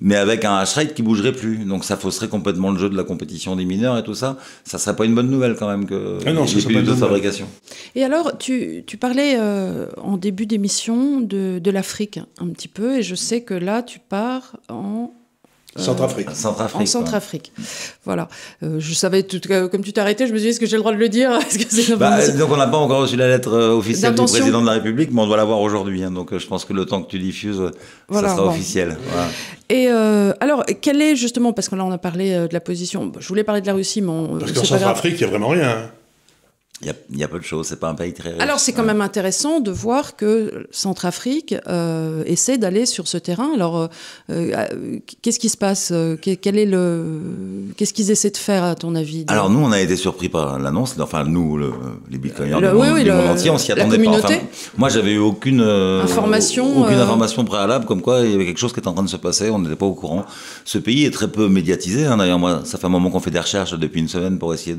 mais 0.00 0.16
avec 0.16 0.44
un 0.44 0.56
hash 0.56 0.74
rate 0.74 0.94
qui 0.94 1.02
bougerait 1.02 1.32
plus. 1.32 1.58
Donc 1.58 1.84
ça 1.84 1.96
fausserait 1.96 2.28
complètement 2.28 2.70
le 2.70 2.78
jeu 2.78 2.88
de 2.88 2.96
la 2.96 3.04
compétition 3.04 3.56
des 3.56 3.64
mineurs 3.64 3.98
et 3.98 4.02
tout 4.02 4.14
ça. 4.14 4.38
Ça 4.64 4.78
serait 4.78 4.96
pas 4.96 5.04
une 5.04 5.14
bonne 5.14 5.30
nouvelle 5.30 5.56
quand 5.56 5.68
même 5.68 5.86
que 5.86 6.18
ah 6.26 6.32
non, 6.32 6.46
plus 6.46 6.82
de 6.82 6.94
fabrication. 6.94 7.46
Et 7.94 8.04
alors, 8.04 8.38
tu, 8.38 8.84
tu 8.86 8.96
parlais 8.96 9.36
euh, 9.38 9.86
en 10.02 10.16
début 10.16 10.46
d'émission 10.46 11.20
de, 11.20 11.58
de 11.58 11.70
l'Afrique 11.70 12.20
un 12.38 12.48
petit 12.48 12.68
peu, 12.68 12.98
et 12.98 13.02
je 13.02 13.14
sais 13.14 13.42
que 13.42 13.54
là, 13.54 13.82
tu 13.82 13.98
pars 13.98 14.56
en 14.68 15.12
euh, 15.78 15.82
Centrafrique. 15.82 16.30
Centrafrique. 16.32 16.82
En 16.82 16.86
Centrafrique. 16.86 17.52
Voilà. 18.04 18.28
Euh, 18.62 18.80
je 18.80 18.92
savais, 18.92 19.22
tout, 19.22 19.40
comme 19.70 19.84
tu 19.84 19.92
t'es 19.92 20.00
arrêté, 20.00 20.26
je 20.26 20.32
me 20.32 20.38
suis 20.38 20.46
dit, 20.46 20.50
est-ce 20.50 20.60
que 20.60 20.66
j'ai 20.66 20.76
le 20.76 20.82
droit 20.82 20.92
de 20.92 20.98
le 20.98 21.08
dire? 21.08 21.38
Que 21.50 21.94
bah, 21.94 22.26
Donc, 22.36 22.50
on 22.50 22.56
n'a 22.56 22.66
pas 22.66 22.78
encore 22.78 23.02
reçu 23.02 23.16
la 23.16 23.28
lettre 23.28 23.52
euh, 23.52 23.76
officielle 23.76 24.14
du 24.14 24.22
président 24.22 24.60
de 24.60 24.66
la 24.66 24.72
République, 24.72 25.10
mais 25.12 25.22
on 25.22 25.26
doit 25.26 25.36
l'avoir 25.36 25.60
aujourd'hui. 25.60 26.02
Hein, 26.02 26.10
donc, 26.10 26.36
je 26.36 26.46
pense 26.46 26.64
que 26.64 26.72
le 26.72 26.86
temps 26.86 27.02
que 27.02 27.10
tu 27.10 27.18
diffuses, 27.18 27.62
ça 28.10 28.20
sera 28.20 28.46
officiel. 28.46 28.96
Et 29.68 29.88
alors, 29.88 30.64
quel 30.80 31.00
est 31.00 31.16
justement, 31.16 31.52
parce 31.52 31.68
que 31.68 31.76
là, 31.76 31.84
on 31.84 31.92
a 31.92 31.98
parlé 31.98 32.30
de 32.30 32.52
la 32.52 32.60
position, 32.60 33.12
je 33.18 33.28
voulais 33.28 33.44
parler 33.44 33.60
de 33.60 33.66
la 33.66 33.74
Russie, 33.74 34.02
mais 34.02 34.12
Parce 34.40 34.52
qu'en 34.52 34.64
Centrafrique, 34.64 35.14
il 35.14 35.18
n'y 35.18 35.24
a 35.24 35.28
vraiment 35.28 35.48
rien. 35.48 35.90
Il 36.82 37.18
y, 37.18 37.24
a, 37.24 37.28
peu 37.28 37.38
de 37.38 37.44
choses, 37.44 37.66
c'est 37.66 37.78
pas 37.78 37.90
un 37.90 37.94
pays 37.94 38.14
très 38.14 38.30
riche. 38.30 38.40
Alors 38.40 38.58
c'est 38.58 38.72
quand 38.72 38.82
même 38.84 39.02
intéressant 39.02 39.60
de 39.60 39.70
voir 39.70 40.16
que 40.16 40.66
Centrafrique 40.70 41.54
euh, 41.68 42.22
essaie 42.24 42.56
d'aller 42.56 42.86
sur 42.86 43.06
ce 43.06 43.18
terrain. 43.18 43.50
Alors 43.54 43.76
euh, 43.76 43.88
euh, 44.30 44.98
qu'est-ce 45.20 45.38
qui 45.38 45.50
se 45.50 45.58
passe 45.58 45.92
Quel 46.22 46.58
est 46.58 46.64
le 46.64 47.20
Qu'est-ce 47.76 47.92
qu'ils 47.92 48.10
essaient 48.10 48.30
de 48.30 48.38
faire 48.38 48.64
à 48.64 48.76
ton 48.76 48.94
avis 48.94 49.26
Alors 49.28 49.50
nous 49.50 49.58
on 49.58 49.72
a 49.72 49.80
été 49.80 49.94
surpris 49.94 50.30
par 50.30 50.58
l'annonce. 50.58 50.96
Enfin 50.98 51.24
nous 51.24 51.58
les 52.10 52.16
bitcoiners 52.16 52.56
du, 52.56 52.62
monde, 52.62 52.94
oui, 52.94 53.10
entier, 53.10 53.50
on 53.50 53.58
s'y 53.58 53.72
attendait 53.72 54.02
pas. 54.02 54.10
Enfin, 54.12 54.38
moi 54.78 54.88
j'avais 54.88 55.12
eu 55.12 55.18
aucune 55.18 55.60
information, 55.60 56.82
aucune 56.82 56.98
information 56.98 57.44
préalable 57.44 57.84
comme 57.84 58.00
quoi 58.00 58.20
il 58.20 58.30
y 58.30 58.34
avait 58.34 58.46
quelque 58.46 58.58
chose 58.58 58.72
qui 58.72 58.80
était 58.80 58.88
en 58.88 58.94
train 58.94 59.02
de 59.02 59.10
se 59.10 59.18
passer. 59.18 59.50
On 59.50 59.58
n'était 59.58 59.76
pas 59.76 59.84
au 59.84 59.94
courant. 59.94 60.24
Ce 60.64 60.78
pays 60.78 61.04
est 61.04 61.10
très 61.10 61.28
peu 61.28 61.46
médiatisé. 61.50 62.06
Hein. 62.06 62.16
D'ailleurs 62.16 62.38
moi 62.38 62.62
ça 62.64 62.78
fait 62.78 62.86
un 62.86 62.90
moment 62.90 63.10
qu'on 63.10 63.20
fait 63.20 63.30
des 63.30 63.38
recherches 63.38 63.74
depuis 63.74 64.00
une 64.00 64.08
semaine 64.08 64.38
pour 64.38 64.54
essayer 64.54 64.78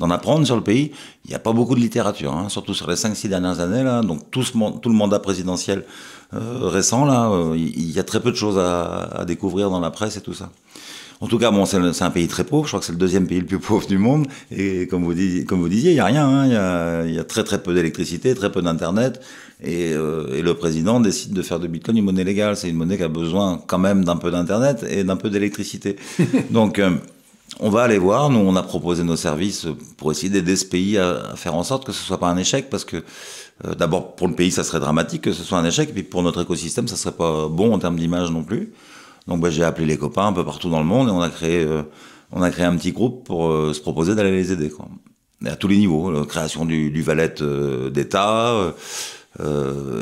d'en 0.00 0.08
apprendre 0.08 0.46
sur 0.46 0.56
le 0.56 0.62
pays. 0.62 0.92
Il 1.26 1.30
y 1.30 1.34
a 1.34 1.41
pas 1.42 1.52
beaucoup 1.52 1.74
de 1.74 1.80
littérature, 1.80 2.32
hein, 2.32 2.48
surtout 2.48 2.74
sur 2.74 2.88
les 2.88 2.96
5-6 2.96 3.28
dernières 3.28 3.60
années. 3.60 3.82
Là, 3.82 4.02
donc 4.02 4.30
tout, 4.30 4.42
ce, 4.42 4.52
tout 4.52 4.88
le 4.88 4.94
mandat 4.94 5.18
présidentiel 5.18 5.84
euh, 6.34 6.68
récent, 6.68 7.04
là, 7.04 7.30
euh, 7.30 7.56
il 7.56 7.90
y, 7.90 7.98
a 7.98 8.04
très 8.04 8.20
peu 8.20 8.30
de 8.30 8.36
choses 8.36 8.58
à, 8.58 9.04
à, 9.20 9.24
découvrir 9.24 9.70
dans 9.70 9.80
la 9.80 9.90
presse 9.90 10.16
et 10.16 10.20
tout 10.20 10.34
ça. 10.34 10.50
En 11.22 11.28
tout 11.28 11.38
cas, 11.38 11.52
bon, 11.52 11.64
c'est 11.66 12.02
un 12.02 12.10
pays 12.10 12.26
très 12.26 12.42
pauvre. 12.42 12.64
Je 12.64 12.70
crois 12.70 12.80
que 12.80 12.86
c'est 12.86 12.92
le 12.92 12.98
deuxième 12.98 13.28
pays 13.28 13.38
le 13.38 13.46
plus 13.46 13.60
pauvre 13.60 13.86
du 13.86 13.96
monde. 13.96 14.26
Et 14.50 14.88
comme 14.88 15.04
vous, 15.04 15.14
disiez, 15.14 15.44
comme 15.44 15.60
vous 15.60 15.68
disiez, 15.68 15.92
il 15.92 15.96
y 15.96 16.00
a 16.00 16.04
rien. 16.04 16.26
Hein, 16.26 16.46
il, 16.46 16.52
y 16.52 16.56
a, 16.56 17.04
il 17.06 17.14
y, 17.14 17.18
a, 17.20 17.22
très 17.22 17.44
très 17.44 17.62
peu 17.62 17.72
d'électricité, 17.74 18.34
très 18.34 18.50
peu 18.50 18.60
d'internet. 18.60 19.20
Et, 19.62 19.92
euh, 19.92 20.34
et, 20.34 20.42
le 20.42 20.54
président 20.54 20.98
décide 20.98 21.32
de 21.32 21.42
faire 21.42 21.60
de 21.60 21.68
Bitcoin 21.68 21.96
une 21.96 22.04
monnaie 22.04 22.24
légale. 22.24 22.56
C'est 22.56 22.68
une 22.68 22.74
monnaie 22.74 22.96
qui 22.96 23.04
a 23.04 23.08
besoin 23.08 23.62
quand 23.68 23.78
même 23.78 24.04
d'un 24.04 24.16
peu 24.16 24.32
d'internet 24.32 24.84
et 24.90 25.04
d'un 25.04 25.14
peu 25.14 25.30
d'électricité. 25.30 25.94
Donc 26.50 26.80
euh, 26.80 26.90
on 27.60 27.70
va 27.70 27.82
aller 27.82 27.98
voir. 27.98 28.30
Nous, 28.30 28.38
on 28.38 28.56
a 28.56 28.62
proposé 28.62 29.02
nos 29.02 29.16
services 29.16 29.66
pour 29.96 30.10
essayer 30.10 30.28
d'aider 30.28 30.56
ce 30.56 30.64
pays 30.64 30.98
à, 30.98 31.34
faire 31.36 31.54
en 31.54 31.62
sorte 31.62 31.84
que 31.84 31.92
ce 31.92 32.02
soit 32.02 32.18
pas 32.18 32.28
un 32.28 32.36
échec, 32.36 32.70
parce 32.70 32.84
que 32.84 33.04
euh, 33.64 33.74
d'abord 33.74 34.14
pour 34.14 34.28
le 34.28 34.34
pays, 34.34 34.50
ça 34.50 34.64
serait 34.64 34.80
dramatique 34.80 35.22
que 35.22 35.32
ce 35.32 35.42
soit 35.42 35.58
un 35.58 35.64
échec, 35.64 35.90
et 35.90 35.92
puis 35.92 36.02
pour 36.02 36.22
notre 36.22 36.42
écosystème, 36.42 36.88
ça 36.88 36.96
serait 36.96 37.14
pas 37.14 37.48
bon 37.48 37.74
en 37.74 37.78
termes 37.78 37.96
d'image 37.96 38.30
non 38.30 38.42
plus. 38.42 38.72
Donc, 39.28 39.40
bah, 39.40 39.50
j'ai 39.50 39.64
appelé 39.64 39.86
les 39.86 39.96
copains 39.96 40.26
un 40.26 40.32
peu 40.32 40.44
partout 40.44 40.68
dans 40.68 40.80
le 40.80 40.86
monde 40.86 41.08
et 41.08 41.12
on 41.12 41.20
a 41.20 41.30
créé, 41.30 41.62
euh, 41.62 41.82
on 42.32 42.42
a 42.42 42.50
créé 42.50 42.64
un 42.64 42.76
petit 42.76 42.92
groupe 42.92 43.24
pour 43.24 43.48
euh, 43.48 43.72
se 43.72 43.80
proposer 43.80 44.14
d'aller 44.14 44.32
les 44.32 44.52
aider, 44.52 44.70
quoi. 44.70 44.88
à 45.44 45.56
tous 45.56 45.68
les 45.68 45.76
niveaux, 45.76 46.10
la 46.10 46.24
création 46.24 46.64
du, 46.64 46.90
du 46.90 47.02
valet 47.02 47.34
d'État. 47.92 48.74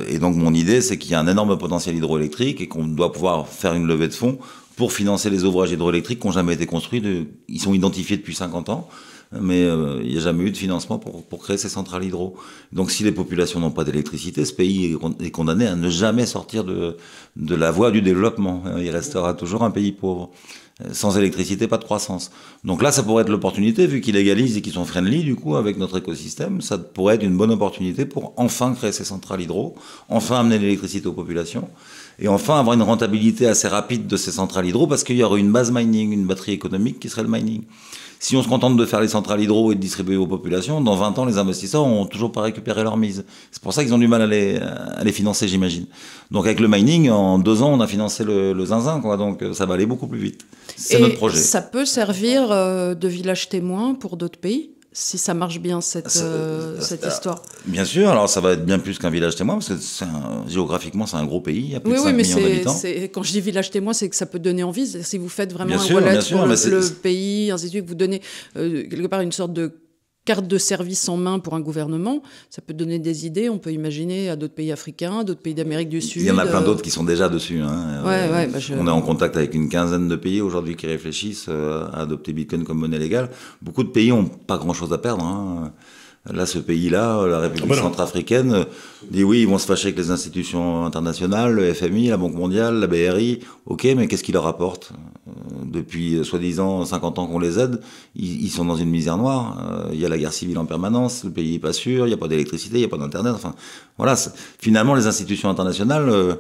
et 0.09 0.19
donc, 0.19 0.37
mon 0.37 0.55
idée, 0.55 0.81
c'est 0.81 0.97
qu'il 0.99 1.11
y 1.11 1.15
a 1.15 1.21
un 1.21 1.27
énorme 1.27 1.59
potentiel 1.59 1.97
hydroélectrique 1.97 2.61
et 2.61 2.69
qu'on 2.69 2.87
doit 2.87 3.13
pouvoir 3.13 3.47
faire 3.49 3.75
une 3.75 3.87
levée 3.87 4.09
de 4.09 4.15
fonds 4.15 4.39
pour 4.81 4.95
financer 4.95 5.29
les 5.29 5.45
ouvrages 5.45 5.73
hydroélectriques 5.73 6.21
qui 6.21 6.27
n'ont 6.27 6.33
jamais 6.33 6.55
été 6.55 6.65
construits. 6.65 7.03
Ils 7.49 7.61
sont 7.61 7.75
identifiés 7.75 8.17
depuis 8.17 8.35
50 8.35 8.71
ans, 8.71 8.89
mais 9.31 9.63
euh, 9.65 10.01
il 10.03 10.11
n'y 10.11 10.17
a 10.17 10.21
jamais 10.21 10.45
eu 10.45 10.51
de 10.51 10.57
financement 10.57 10.99
pour, 10.99 11.39
créer 11.43 11.59
ces 11.59 11.69
centrales 11.69 12.03
hydro. 12.03 12.35
Donc 12.73 12.91
si 12.91 13.05
les 13.05 13.13
populations 13.13 13.61
n'ont 13.61 13.73
pas 13.73 13.85
d'électricité, 13.85 14.43
ce 14.47 14.55
pays 14.55 14.97
est 15.21 15.31
condamné 15.31 15.67
à 15.67 15.77
ne 15.77 15.91
jamais 15.91 16.25
sortir 16.25 16.65
de, 16.65 16.97
la 17.37 17.71
voie 17.71 17.91
du 17.91 18.01
développement. 18.01 18.63
Il 18.79 18.89
restera 18.89 19.35
toujours 19.35 19.65
un 19.65 19.71
pays 19.71 19.93
pauvre. 19.93 20.31
Sans 20.93 21.19
électricité, 21.19 21.69
pas 21.69 21.77
de 21.77 21.85
croissance. 21.85 22.31
Donc 22.65 22.81
là, 22.81 22.91
ça 22.91 23.03
pourrait 23.03 23.25
être 23.25 23.29
l'opportunité, 23.29 23.87
vu 23.87 24.01
qu'ils 24.01 24.15
légalisent 24.15 24.57
et 24.57 24.63
qu'ils 24.63 24.73
sont 24.73 24.87
friendly, 24.87 25.25
du 25.25 25.37
coup, 25.37 25.57
avec 25.57 25.77
notre 25.77 25.99
écosystème, 25.99 26.63
ça 26.63 26.79
pourrait 26.79 27.17
être 27.17 27.23
une 27.23 27.37
bonne 27.37 27.51
opportunité 27.51 28.07
pour 28.07 28.33
enfin 28.39 28.73
créer 28.73 28.93
ces 28.93 29.05
centrales 29.05 29.43
hydro, 29.43 29.75
enfin 30.09 30.41
amener 30.41 30.59
l'électricité 30.59 31.07
aux 31.07 31.13
populations 31.13 31.69
et 32.21 32.29
enfin 32.29 32.61
avoir 32.61 32.75
une 32.75 32.83
rentabilité 32.83 33.47
assez 33.47 33.67
rapide 33.67 34.07
de 34.07 34.17
ces 34.17 34.31
centrales 34.31 34.67
hydro 34.67 34.87
parce 34.87 35.05
qu'il 35.05 35.17
y 35.17 35.23
aurait 35.23 35.41
une 35.41 35.51
base 35.51 35.73
mining, 35.73 36.13
une 36.13 36.27
batterie 36.27 36.53
économique 36.53 37.01
qui 37.01 37.09
serait 37.09 37.23
le 37.23 37.29
mining. 37.29 37.63
Si 38.23 38.37
on 38.37 38.43
se 38.43 38.49
contente 38.49 38.77
de 38.77 38.85
faire 38.85 39.01
les 39.01 39.09
centrales 39.09 39.41
hydro 39.41 39.73
et 39.73 39.75
de 39.75 39.81
distribuer 39.81 40.17
aux 40.17 40.27
populations, 40.27 40.83
dans 40.83 40.95
20 40.95 41.19
ans, 41.19 41.25
les 41.25 41.39
investisseurs 41.39 41.87
n'ont 41.87 42.05
toujours 42.05 42.31
pas 42.31 42.43
récupéré 42.43 42.83
leur 42.83 42.99
mise. 42.99 43.25
C'est 43.51 43.63
pour 43.63 43.73
ça 43.73 43.83
qu'ils 43.83 43.95
ont 43.95 43.99
du 43.99 44.09
mal 44.09 44.21
à 44.21 44.27
les, 44.27 44.59
à 44.59 45.03
les 45.03 45.13
financer, 45.13 45.49
j'imagine. 45.49 45.87
Donc 46.31 46.45
avec 46.45 46.61
le 46.61 46.69
mining, 46.69 47.09
en 47.09 47.39
deux 47.39 47.63
ans, 47.63 47.73
on 47.73 47.81
a 47.81 47.87
financé 47.87 48.23
le, 48.23 48.53
le 48.53 48.65
zinzin, 48.67 49.01
quoi. 49.01 49.17
Donc 49.17 49.43
ça 49.55 49.65
va 49.65 49.73
aller 49.73 49.87
beaucoup 49.87 50.07
plus 50.07 50.19
vite. 50.19 50.45
C'est 50.77 51.01
notre 51.01 51.17
projet. 51.17 51.39
Ça 51.39 51.63
peut 51.63 51.87
servir 51.87 52.53
euh, 52.53 52.95
de 52.95 53.09
village 53.09 53.49
témoin 53.49 53.95
pour 53.95 54.19
d'autres 54.19 54.39
pays? 54.39 54.73
Si 54.93 55.19
ça 55.19 55.35
marche 55.35 55.61
bien 55.61 55.81
cette, 55.81 56.21
euh, 56.21 56.81
cette 56.81 57.07
histoire. 57.07 57.43
Bien 57.65 57.85
sûr, 57.85 58.09
alors 58.09 58.29
ça 58.29 58.41
va 58.41 58.53
être 58.53 58.65
bien 58.65 58.81
plus 58.81 58.99
qu'un 58.99 59.11
village 59.11 59.37
témoin, 59.37 59.55
parce 59.55 59.69
que 59.69 60.05
un, 60.05 60.49
géographiquement 60.49 61.07
c'est 61.07 61.17
un 61.17 61.25
gros 61.25 61.41
pays, 61.41 61.61
il 61.61 61.71
y 61.71 61.77
a 61.77 61.81
plus 61.81 61.93
de 61.93 61.97
5 61.97 62.07
oui, 62.07 62.13
millions 62.13 62.41
d'habitants. 62.41 62.81
Quand 63.13 63.23
je 63.23 63.33
dis 63.33 63.41
village 63.41 63.71
témoin, 63.71 63.93
c'est 63.93 64.09
que 64.09 64.17
ça 64.17 64.27
peut 64.27 64.41
donner 64.41 64.65
envie. 64.65 65.03
Si 65.03 65.19
vous 65.19 65.29
faites 65.29 65.53
vraiment 65.53 65.75
un 65.75 65.95
wallet 65.95 66.19
pour 66.31 66.47
le, 66.47 66.91
pays, 66.91 67.51
ainsi 67.51 67.67
de 67.67 67.71
suite, 67.71 67.85
que 67.85 67.89
vous 67.89 67.95
donnez 67.95 68.21
euh, 68.57 68.83
quelque 68.89 69.07
part 69.07 69.21
une 69.21 69.33
sorte 69.33 69.53
de 69.53 69.73
carte 70.25 70.47
de 70.47 70.59
service 70.59 71.09
en 71.09 71.17
main 71.17 71.39
pour 71.39 71.55
un 71.55 71.61
gouvernement, 71.61 72.23
ça 72.51 72.63
peut 72.63 72.75
donner 72.75 72.99
des 72.99 73.27
idées. 73.27 73.49
On 73.49 73.59
peut 73.59 73.73
imaginer 73.73 74.29
à 74.29 74.37
d'autres 74.37 74.55
pays 74.55 74.73
africains, 74.73 75.25
d'autres 75.25 75.41
pays 75.41 75.55
d'Amérique 75.55 75.89
du 75.89 76.01
Sud. 76.01 76.23
Il 76.23 76.29
y 76.29 76.31
en 76.31 76.39
a 76.39 76.47
plein 76.47 76.61
d'autres 76.61 76.83
qui 76.83 76.91
sont 76.91 77.05
déjà 77.05 77.29
dessus. 77.29 77.61
Hein. 77.61 78.05
Ouais, 78.05 78.47
bah 78.47 78.59
On 78.79 78.87
est 78.87 78.91
en 78.91 79.03
contact 79.03 79.37
avec 79.37 79.55
une 79.55 79.69
quinzaine 79.69 80.09
de 80.09 80.17
pays 80.17 80.41
aujourd'hui 80.41 80.77
qui 80.77 80.87
réfléchissent 80.87 81.47
euh, 81.49 81.87
à 81.93 82.03
adopter 82.03 82.33
Bitcoin 82.33 82.65
comme 82.65 82.79
monnaie 82.79 82.99
légale. 82.99 83.31
Beaucoup 83.63 83.83
de 83.83 83.89
pays 83.89 84.11
n'ont 84.11 84.27
pas 84.27 84.59
grand-chose 84.59 84.93
à 84.93 84.99
perdre. 84.99 85.25
Hein. 85.25 85.73
Là, 86.27 86.45
ce 86.45 86.59
pays-là, 86.59 87.27
la 87.27 87.39
République 87.39 87.71
ah 87.71 87.77
bah 87.77 87.81
centrafricaine, 87.81 88.67
dit 89.11 89.25
oui, 89.25 89.41
ils 89.41 89.49
vont 89.49 89.57
se 89.57 89.65
fâcher 89.65 89.87
avec 89.87 89.97
les 89.97 90.11
institutions 90.11 90.85
internationales, 90.85 91.55
le 91.55 91.73
FMI, 91.73 92.09
la 92.09 92.19
Banque 92.19 92.35
mondiale, 92.35 92.75
la 92.75 92.87
BRI. 92.87 93.41
Ok, 93.65 93.89
mais 93.97 94.07
qu'est-ce 94.07 94.23
qu'ils 94.23 94.35
leur 94.35 94.47
apportent? 94.47 94.93
Euh, 95.27 95.31
Depuis 95.65 96.17
euh, 96.17 96.23
soi-disant 96.23 96.85
50 96.85 97.19
ans 97.19 97.27
qu'on 97.27 97.39
les 97.39 97.59
aide, 97.59 97.81
ils, 98.15 98.51
sont 98.51 98.67
dans 98.67 98.77
une 98.77 98.91
misère 98.91 99.17
noire. 99.17 99.67
Euh, 99.67 99.89
il 99.95 99.99
y 99.99 100.05
a 100.05 100.11
la 100.11 100.19
guerre 100.19 100.35
civile 100.35 100.59
en 100.59 100.67
permanence, 100.67 101.25
le 101.25 101.31
pays 101.31 101.55
est 101.55 101.59
pas 101.59 101.73
sûr, 101.73 102.07
il 102.07 102.11
n'y 102.11 102.15
a 102.15 102.19
pas 102.19 102.29
d'électricité, 102.29 102.77
il 102.77 102.81
n'y 102.81 102.85
a 102.85 102.89
pas 102.89 102.99
d'internet. 102.99 103.33
Enfin, 103.35 103.55
voilà. 103.97 104.15
Finalement, 104.59 104.95
les 104.95 105.07
institutions 105.07 105.49
internationales 105.49 106.37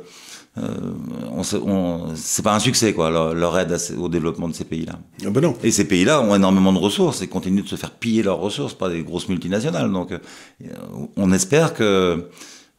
euh, 0.58 2.14
c'est 2.14 2.42
pas 2.42 2.54
un 2.54 2.58
succès, 2.58 2.92
quoi, 2.92 3.10
leur, 3.10 3.58
aide 3.58 3.76
au 3.98 4.08
développement 4.08 4.48
de 4.48 4.54
ces 4.54 4.64
pays-là. 4.64 4.94
Ah 5.24 5.30
ben 5.30 5.40
non. 5.40 5.54
Et 5.62 5.70
ces 5.70 5.84
pays-là 5.84 6.20
ont 6.20 6.34
énormément 6.34 6.72
de 6.72 6.78
ressources 6.78 7.22
et 7.22 7.28
continuent 7.28 7.62
de 7.62 7.68
se 7.68 7.76
faire 7.76 7.92
piller 7.92 8.22
leurs 8.22 8.38
ressources 8.38 8.74
par 8.74 8.90
des 8.90 9.02
grosses 9.02 9.28
multinationales. 9.28 9.92
Donc, 9.92 10.12
euh, 10.12 10.18
on 11.16 11.32
espère 11.32 11.72
que 11.72 11.84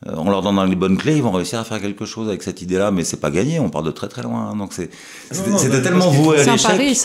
euh, 0.08 0.14
on 0.18 0.30
leur 0.30 0.42
donnant 0.42 0.66
les 0.66 0.76
bonnes 0.76 0.98
clés, 0.98 1.16
ils 1.16 1.24
vont 1.24 1.32
réussir 1.32 1.60
à 1.60 1.64
faire 1.64 1.80
quelque 1.80 2.06
chose 2.06 2.28
avec 2.28 2.44
cette 2.44 2.62
idée-là, 2.62 2.92
mais 2.92 3.04
c'est 3.04 3.20
pas 3.20 3.30
gagné, 3.30 3.60
on 3.60 3.70
part 3.70 3.84
de 3.84 3.92
très 3.92 4.08
très 4.08 4.24
loin. 4.24 4.50
Hein. 4.52 4.56
donc 4.56 4.74
c'est, 4.74 4.90
c'était 5.32 5.82
tellement 5.82 6.10
voué 6.10 6.40
à 6.40 6.44
l'échec. 6.44 6.98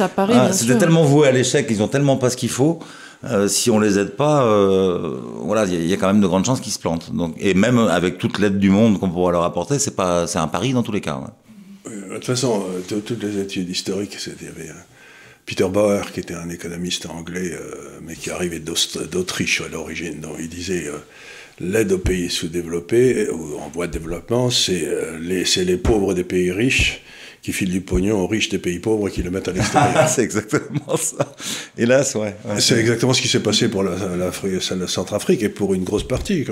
c'était 0.53 0.79
tellement 0.79 1.05
voué 1.05 1.29
à 1.29 1.33
l'échec, 1.33 1.67
ils 1.69 1.83
ont 1.83 1.89
tellement 1.89 2.17
pas 2.17 2.31
ce 2.31 2.39
qu'il 2.39 2.49
faut 2.49 2.81
euh, 3.25 3.49
si 3.49 3.71
on 3.71 3.79
les 3.79 3.99
aide 3.99 4.11
pas, 4.11 4.45
euh, 4.45 5.19
voilà, 5.41 5.65
il 5.65 5.87
y, 5.87 5.93
a 5.93 5.97
quand 5.97 6.07
même 6.07 6.21
de 6.21 6.27
grandes 6.27 6.45
chances 6.45 6.61
qu'ils 6.61 6.73
se 6.73 6.79
plantent. 6.79 7.15
Donc, 7.15 7.35
et 7.39 7.55
même 7.55 7.79
avec 7.79 8.19
toute 8.19 8.39
l'aide 8.39 8.59
du 8.59 8.71
monde 8.71 9.01
qu'on 9.01 9.11
pourra 9.11 9.33
leur 9.33 9.43
apporter, 9.43 9.79
c'est 9.79 9.97
pas, 9.97 10.27
c'est 10.27 10.39
un 10.39 10.49
pari 10.49 10.73
dans 10.73 10.83
tous 10.83 10.93
les 10.93 11.01
cas. 11.01 11.21
de 11.85 12.15
toute 12.15 12.25
façon, 12.25 12.65
toutes 12.89 13.23
les 13.23 13.41
études 13.41 13.69
historiques, 13.69 14.17
c'était 14.19 14.53
Peter 15.47 15.69
Bauer, 15.69 16.13
qui 16.13 16.21
était 16.21 16.35
un 16.35 16.51
économiste 16.51 17.07
anglais, 17.07 17.59
mais 18.03 18.15
qui 18.15 18.31
arrivait 18.31 18.61
d'Autriche 18.61 19.63
à 19.63 19.69
l'origine, 19.69 20.21
dont 20.21 20.35
il 20.39 20.49
disait 20.49 20.91
l'aide 21.59 21.93
aux 21.93 21.99
pays 21.99 22.29
sous-développés 22.29 23.31
ou 23.31 23.59
en 23.59 23.69
voie 23.71 23.87
de 23.87 23.93
développement, 23.93 24.51
c'est 24.51 24.87
les 25.21 25.77
pauvres 25.79 26.13
des 26.15 26.25
pays 26.25 26.53
riches 26.53 27.03
qui 27.47 27.53
filent 27.53 27.71
du 27.71 27.81
pognon 27.81 28.19
aux 28.19 28.27
riches 28.27 28.49
des 28.49 28.59
pays 28.59 28.81
pauvres 28.81 29.07
et 29.07 29.13
qui 29.13 29.23
le 29.23 29.31
mettent 29.31 29.47
à 29.47 29.53
l'extérieur. 29.53 30.09
c'est 30.09 30.23
exactement 30.23 30.97
ça. 30.97 31.33
Hélas, 31.79 32.17
ouais. 32.17 32.35
c'est 32.59 32.77
exactement 32.77 33.13
ce 33.13 33.23
qui 33.23 33.29
s'est 33.29 33.39
passé 33.39 33.69
pour 33.69 33.85
la, 33.85 33.95
la, 34.17 34.89
Centrafrique 34.89 35.45
et 35.45 35.49
pour 35.49 35.73
une 35.73 35.85
grosse 35.85 36.03
partie. 36.03 36.45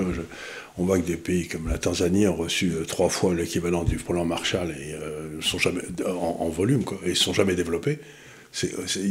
on 0.77 0.85
voit 0.85 0.97
que 0.97 1.05
des 1.05 1.17
pays 1.17 1.49
comme 1.49 1.67
la 1.67 1.77
Tanzanie 1.77 2.29
ont 2.29 2.37
reçu 2.37 2.71
euh, 2.71 2.85
trois 2.85 3.09
fois 3.09 3.35
l'équivalent 3.35 3.83
du 3.83 3.97
plan 3.97 4.23
Marshall 4.23 4.69
et 4.69 4.93
euh, 4.93 5.41
sont 5.41 5.59
jamais 5.59 5.81
en, 6.07 6.47
volume 6.47 6.85
quoi, 6.85 6.97
et 7.05 7.13
sont 7.13 7.33
jamais 7.33 7.55
développés. 7.55 7.99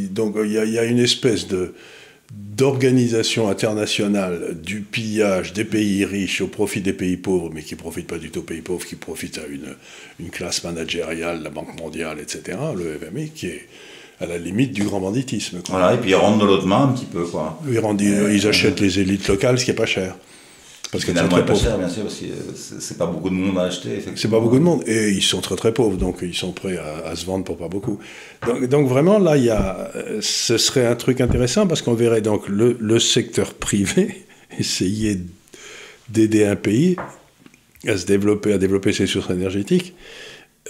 donc 0.09 0.37
il 0.43 0.53
y, 0.53 0.79
a 0.79 0.85
une 0.85 1.01
espèce 1.01 1.49
de 1.49 1.75
d'organisation 2.33 3.49
internationale 3.49 4.57
du 4.61 4.81
pillage 4.81 5.53
des 5.53 5.65
pays 5.65 6.05
riches 6.05 6.41
au 6.41 6.47
profit 6.47 6.81
des 6.81 6.93
pays 6.93 7.17
pauvres, 7.17 7.51
mais 7.53 7.63
qui 7.63 7.75
ne 7.75 7.79
profitent 7.79 8.07
pas 8.07 8.19
du 8.19 8.31
tout 8.31 8.41
aux 8.41 8.43
pays 8.43 8.61
pauvres, 8.61 8.85
qui 8.85 8.97
profitent 8.97 9.39
à 9.39 9.47
une, 9.47 9.75
une 10.21 10.31
classe 10.31 10.65
managériale, 10.65 11.43
la 11.43 11.51
Banque 11.51 11.79
mondiale, 11.79 12.19
etc., 12.21 12.59
le 12.77 12.99
FMI, 12.99 13.31
qui 13.31 13.47
est 13.47 13.69
à 14.21 14.27
la 14.27 14.39
limite 14.39 14.73
du 14.73 14.85
grand 14.85 15.01
banditisme. 15.01 15.61
Voilà, 15.69 15.95
et 15.95 15.99
puis 15.99 16.11
ils 16.11 16.15
rentrent 16.15 16.39
de 16.39 16.47
l'autre 16.47 16.67
main 16.67 16.85
un 16.85 16.93
petit 16.93 17.07
peu. 17.07 17.25
Quoi. 17.25 17.61
Ils, 17.69 17.79
rendent, 17.79 18.01
ils 18.01 18.47
achètent 18.47 18.81
les 18.81 19.01
élites 19.01 19.27
locales, 19.29 19.59
ce 19.59 19.65
qui 19.65 19.71
n'est 19.71 19.77
pas 19.77 19.87
cher. 19.87 20.17
Parce 20.95 21.05
qu'elles 21.05 21.19
sont 21.19 21.29
très 21.29 21.45
pas 21.45 21.55
cher, 21.57 21.77
bien 21.77 21.89
sûr, 21.89 22.05
parce 22.05 22.21
que 22.21 22.25
c'est 22.79 22.97
pas 22.97 23.07
beaucoup 23.07 23.29
de 23.29 23.35
monde 23.35 23.59
à 23.59 23.63
acheter. 23.63 23.99
C'est 24.15 24.31
pas 24.31 24.39
beaucoup 24.39 24.61
de 24.61 24.63
monde, 24.63 24.85
et 24.87 25.11
ils 25.11 25.25
sont 25.25 25.41
très 25.41 25.57
très 25.57 25.75
pauvres, 25.75 25.97
donc 25.97 26.19
ils 26.23 26.37
sont 26.37 26.53
prêts 26.53 26.79
à, 26.79 27.17
se 27.17 27.27
vendre 27.27 27.45
pour 27.45 27.57
pas 27.57 27.67
beaucoup. 27.67 27.99
Donc, 28.47 28.69
donc, 28.69 28.87
vraiment, 28.87 29.19
là, 29.19 29.37
il 29.37 29.43
y 29.43 29.51
a, 29.51 29.91
ce 30.21 30.57
serait 30.57 30.87
un 30.87 30.95
truc 30.95 31.21
intéressant, 31.21 31.67
parce 31.67 31.83
qu'on 31.83 31.95
verrait 31.95 32.21
donc 32.21 32.49
le, 32.49 32.77
le 32.79 33.01
secteur 33.01 33.55
privé 33.69 34.25
essayer 34.57 35.19
d'aider 36.11 36.45
un 36.45 36.55
pays 36.55 36.95
à 37.89 37.97
se 37.97 38.07
développer, 38.07 38.53
à 38.53 38.59
développer 38.59 38.93
ses 38.93 39.09
sources 39.09 39.31
énergétiques, 39.31 39.97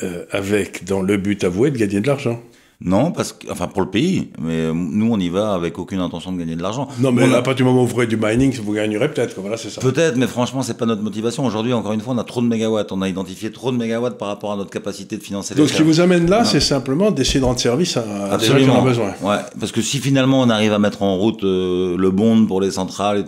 euh, 0.02 0.24
avec 0.30 0.84
dans 0.84 1.02
le 1.02 1.18
but 1.18 1.44
avoué 1.44 1.70
de 1.70 1.76
gagner 1.76 2.00
de 2.00 2.06
l'argent. 2.06 2.42
Non, 2.85 3.12
parce 3.12 3.32
que, 3.32 3.51
enfin, 3.51 3.66
pour 3.66 3.80
le 3.80 3.89
pays, 3.89 4.28
mais 4.39 4.70
nous, 4.74 5.11
on 5.11 5.18
y 5.18 5.30
va 5.30 5.55
avec 5.55 5.78
aucune 5.78 6.01
intention 6.01 6.32
de 6.32 6.39
gagner 6.39 6.55
de 6.55 6.62
l'argent. 6.62 6.87
Non, 6.99 7.12
mais 7.12 7.24
à 7.35 7.41
partir 7.41 7.55
du 7.55 7.64
moment 7.64 7.82
où 7.82 7.87
vous 7.87 7.95
ferez 7.95 8.07
du 8.07 8.18
mining, 8.18 8.55
vous 8.62 8.74
gagnerez 8.74 9.11
peut-être, 9.11 9.41
voilà, 9.41 9.57
c'est 9.57 9.70
ça. 9.70 9.80
Peut-être, 9.80 10.16
mais 10.16 10.26
franchement, 10.26 10.61
c'est 10.61 10.76
pas 10.76 10.85
notre 10.85 11.03
motivation. 11.03 11.47
Aujourd'hui, 11.47 11.72
encore 11.72 11.95
une 11.95 12.03
fois, 12.03 12.12
on 12.12 12.18
a 12.18 12.24
trop 12.24 12.43
de 12.43 12.47
mégawatts. 12.47 12.93
On 12.93 13.01
a 13.01 13.09
identifié 13.09 13.51
trop 13.51 13.72
de 13.72 13.78
mégawatts 13.78 14.18
par 14.18 14.28
rapport 14.28 14.53
à 14.53 14.57
notre 14.57 14.68
capacité 14.68 15.16
de 15.16 15.22
financer 15.22 15.55
Donc, 15.55 15.70
ce 15.70 15.76
qui 15.76 15.82
vous 15.82 16.01
amène 16.01 16.28
là, 16.28 16.45
c'est 16.45 16.61
simplement 16.61 17.11
d'essayer 17.11 17.41
de 17.41 17.47
rendre 17.47 17.59
service 17.59 17.97
à, 17.97 18.39
gens 18.39 18.57
qui 18.57 18.68
en 18.68 18.80
ont 18.80 18.82
besoin. 18.82 19.14
Ouais, 19.22 19.39
parce 19.59 19.72
que 19.72 19.80
si 19.80 19.99
finalement 19.99 20.43
on 20.43 20.51
arrive 20.51 20.74
à 20.74 20.78
mettre 20.78 21.03
en 21.03 21.16
route 21.16 21.43
euh, 21.43 21.97
le 21.97 22.11
bond 22.11 22.45
pour 22.45 22.61
les 22.61 22.72
centrales, 22.72 23.24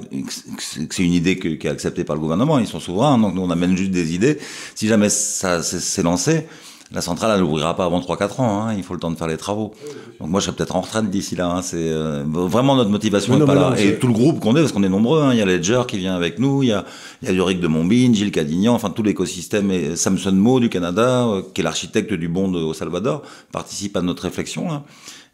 c'est 0.58 1.02
une 1.02 1.14
idée 1.14 1.38
qui 1.38 1.66
est 1.66 1.70
acceptée 1.70 2.04
par 2.04 2.16
le 2.16 2.20
gouvernement, 2.20 2.58
ils 2.58 2.66
sont 2.66 2.80
souverains, 2.80 3.18
donc 3.18 3.34
nous 3.34 3.42
on 3.42 3.50
amène 3.50 3.74
juste 3.74 3.90
des 3.90 4.14
idées. 4.14 4.38
Si 4.74 4.86
jamais 4.86 5.08
ça 5.08 5.62
s'est 5.62 6.02
lancé, 6.02 6.46
la 6.92 7.00
centrale, 7.00 7.32
elle 7.34 7.40
n'ouvrira 7.40 7.74
pas 7.74 7.84
avant 7.84 8.00
3-4 8.00 8.40
ans. 8.40 8.60
Hein. 8.60 8.74
Il 8.76 8.84
faut 8.84 8.94
le 8.94 9.00
temps 9.00 9.10
de 9.10 9.16
faire 9.16 9.26
les 9.26 9.36
travaux. 9.36 9.74
Donc 10.20 10.28
moi, 10.28 10.38
je 10.38 10.46
serai 10.46 10.56
peut-être 10.56 10.76
en 10.76 10.80
retraite 10.80 11.10
d'ici 11.10 11.34
là. 11.34 11.48
Hein. 11.48 11.62
C'est 11.62 11.76
euh, 11.76 12.22
vraiment 12.26 12.76
notre 12.76 12.90
motivation 12.90 13.36
n'est 13.36 13.44
pas 13.44 13.54
là. 13.54 13.74
Et 13.76 13.98
tout 13.98 14.06
le 14.06 14.12
groupe 14.12 14.38
qu'on 14.38 14.54
est, 14.54 14.60
parce 14.60 14.72
qu'on 14.72 14.84
est 14.84 14.88
nombreux. 14.88 15.20
Hein. 15.22 15.32
Il 15.32 15.38
y 15.38 15.42
a 15.42 15.44
Ledger 15.44 15.82
qui 15.88 15.98
vient 15.98 16.14
avec 16.14 16.38
nous. 16.38 16.62
Il 16.62 16.68
y 16.68 16.72
a, 16.72 16.84
il 17.22 17.28
y 17.28 17.30
a 17.32 17.34
Yorick 17.34 17.60
de 17.60 17.66
Montbine, 17.66 18.14
Gilles 18.14 18.30
Cadignan, 18.30 18.74
enfin 18.74 18.90
tout 18.90 19.02
l'écosystème. 19.02 19.70
Et 19.72 19.96
Samson 19.96 20.32
Mo 20.32 20.60
du 20.60 20.68
Canada, 20.68 21.26
euh, 21.26 21.42
qui 21.52 21.60
est 21.60 21.64
l'architecte 21.64 22.14
du 22.14 22.28
bond 22.28 22.52
au 22.54 22.72
Salvador, 22.72 23.22
participe 23.50 23.96
à 23.96 24.02
notre 24.02 24.22
réflexion. 24.22 24.68
Là. 24.68 24.84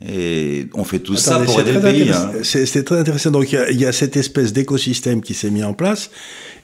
Et 0.09 0.67
on 0.75 0.85
fait 0.85 0.99
tout 0.99 1.17
ça 1.17 1.39
pour 1.39 1.61
aider 1.61 1.73
le 1.73 1.81
pays. 1.81 2.11
C'est 2.43 2.85
très 2.85 2.99
intéressant. 2.99 3.31
Donc 3.31 3.53
il 3.53 3.55
y 3.55 3.59
a, 3.59 3.71
il 3.71 3.81
y 3.81 3.87
a 3.87 3.93
cette 3.93 4.17
espèce 4.17 4.53
d'écosystème 4.53 5.21
qui 5.21 5.35
s'est 5.35 5.51
mis 5.51 5.63
en 5.63 5.75
place 5.75 6.11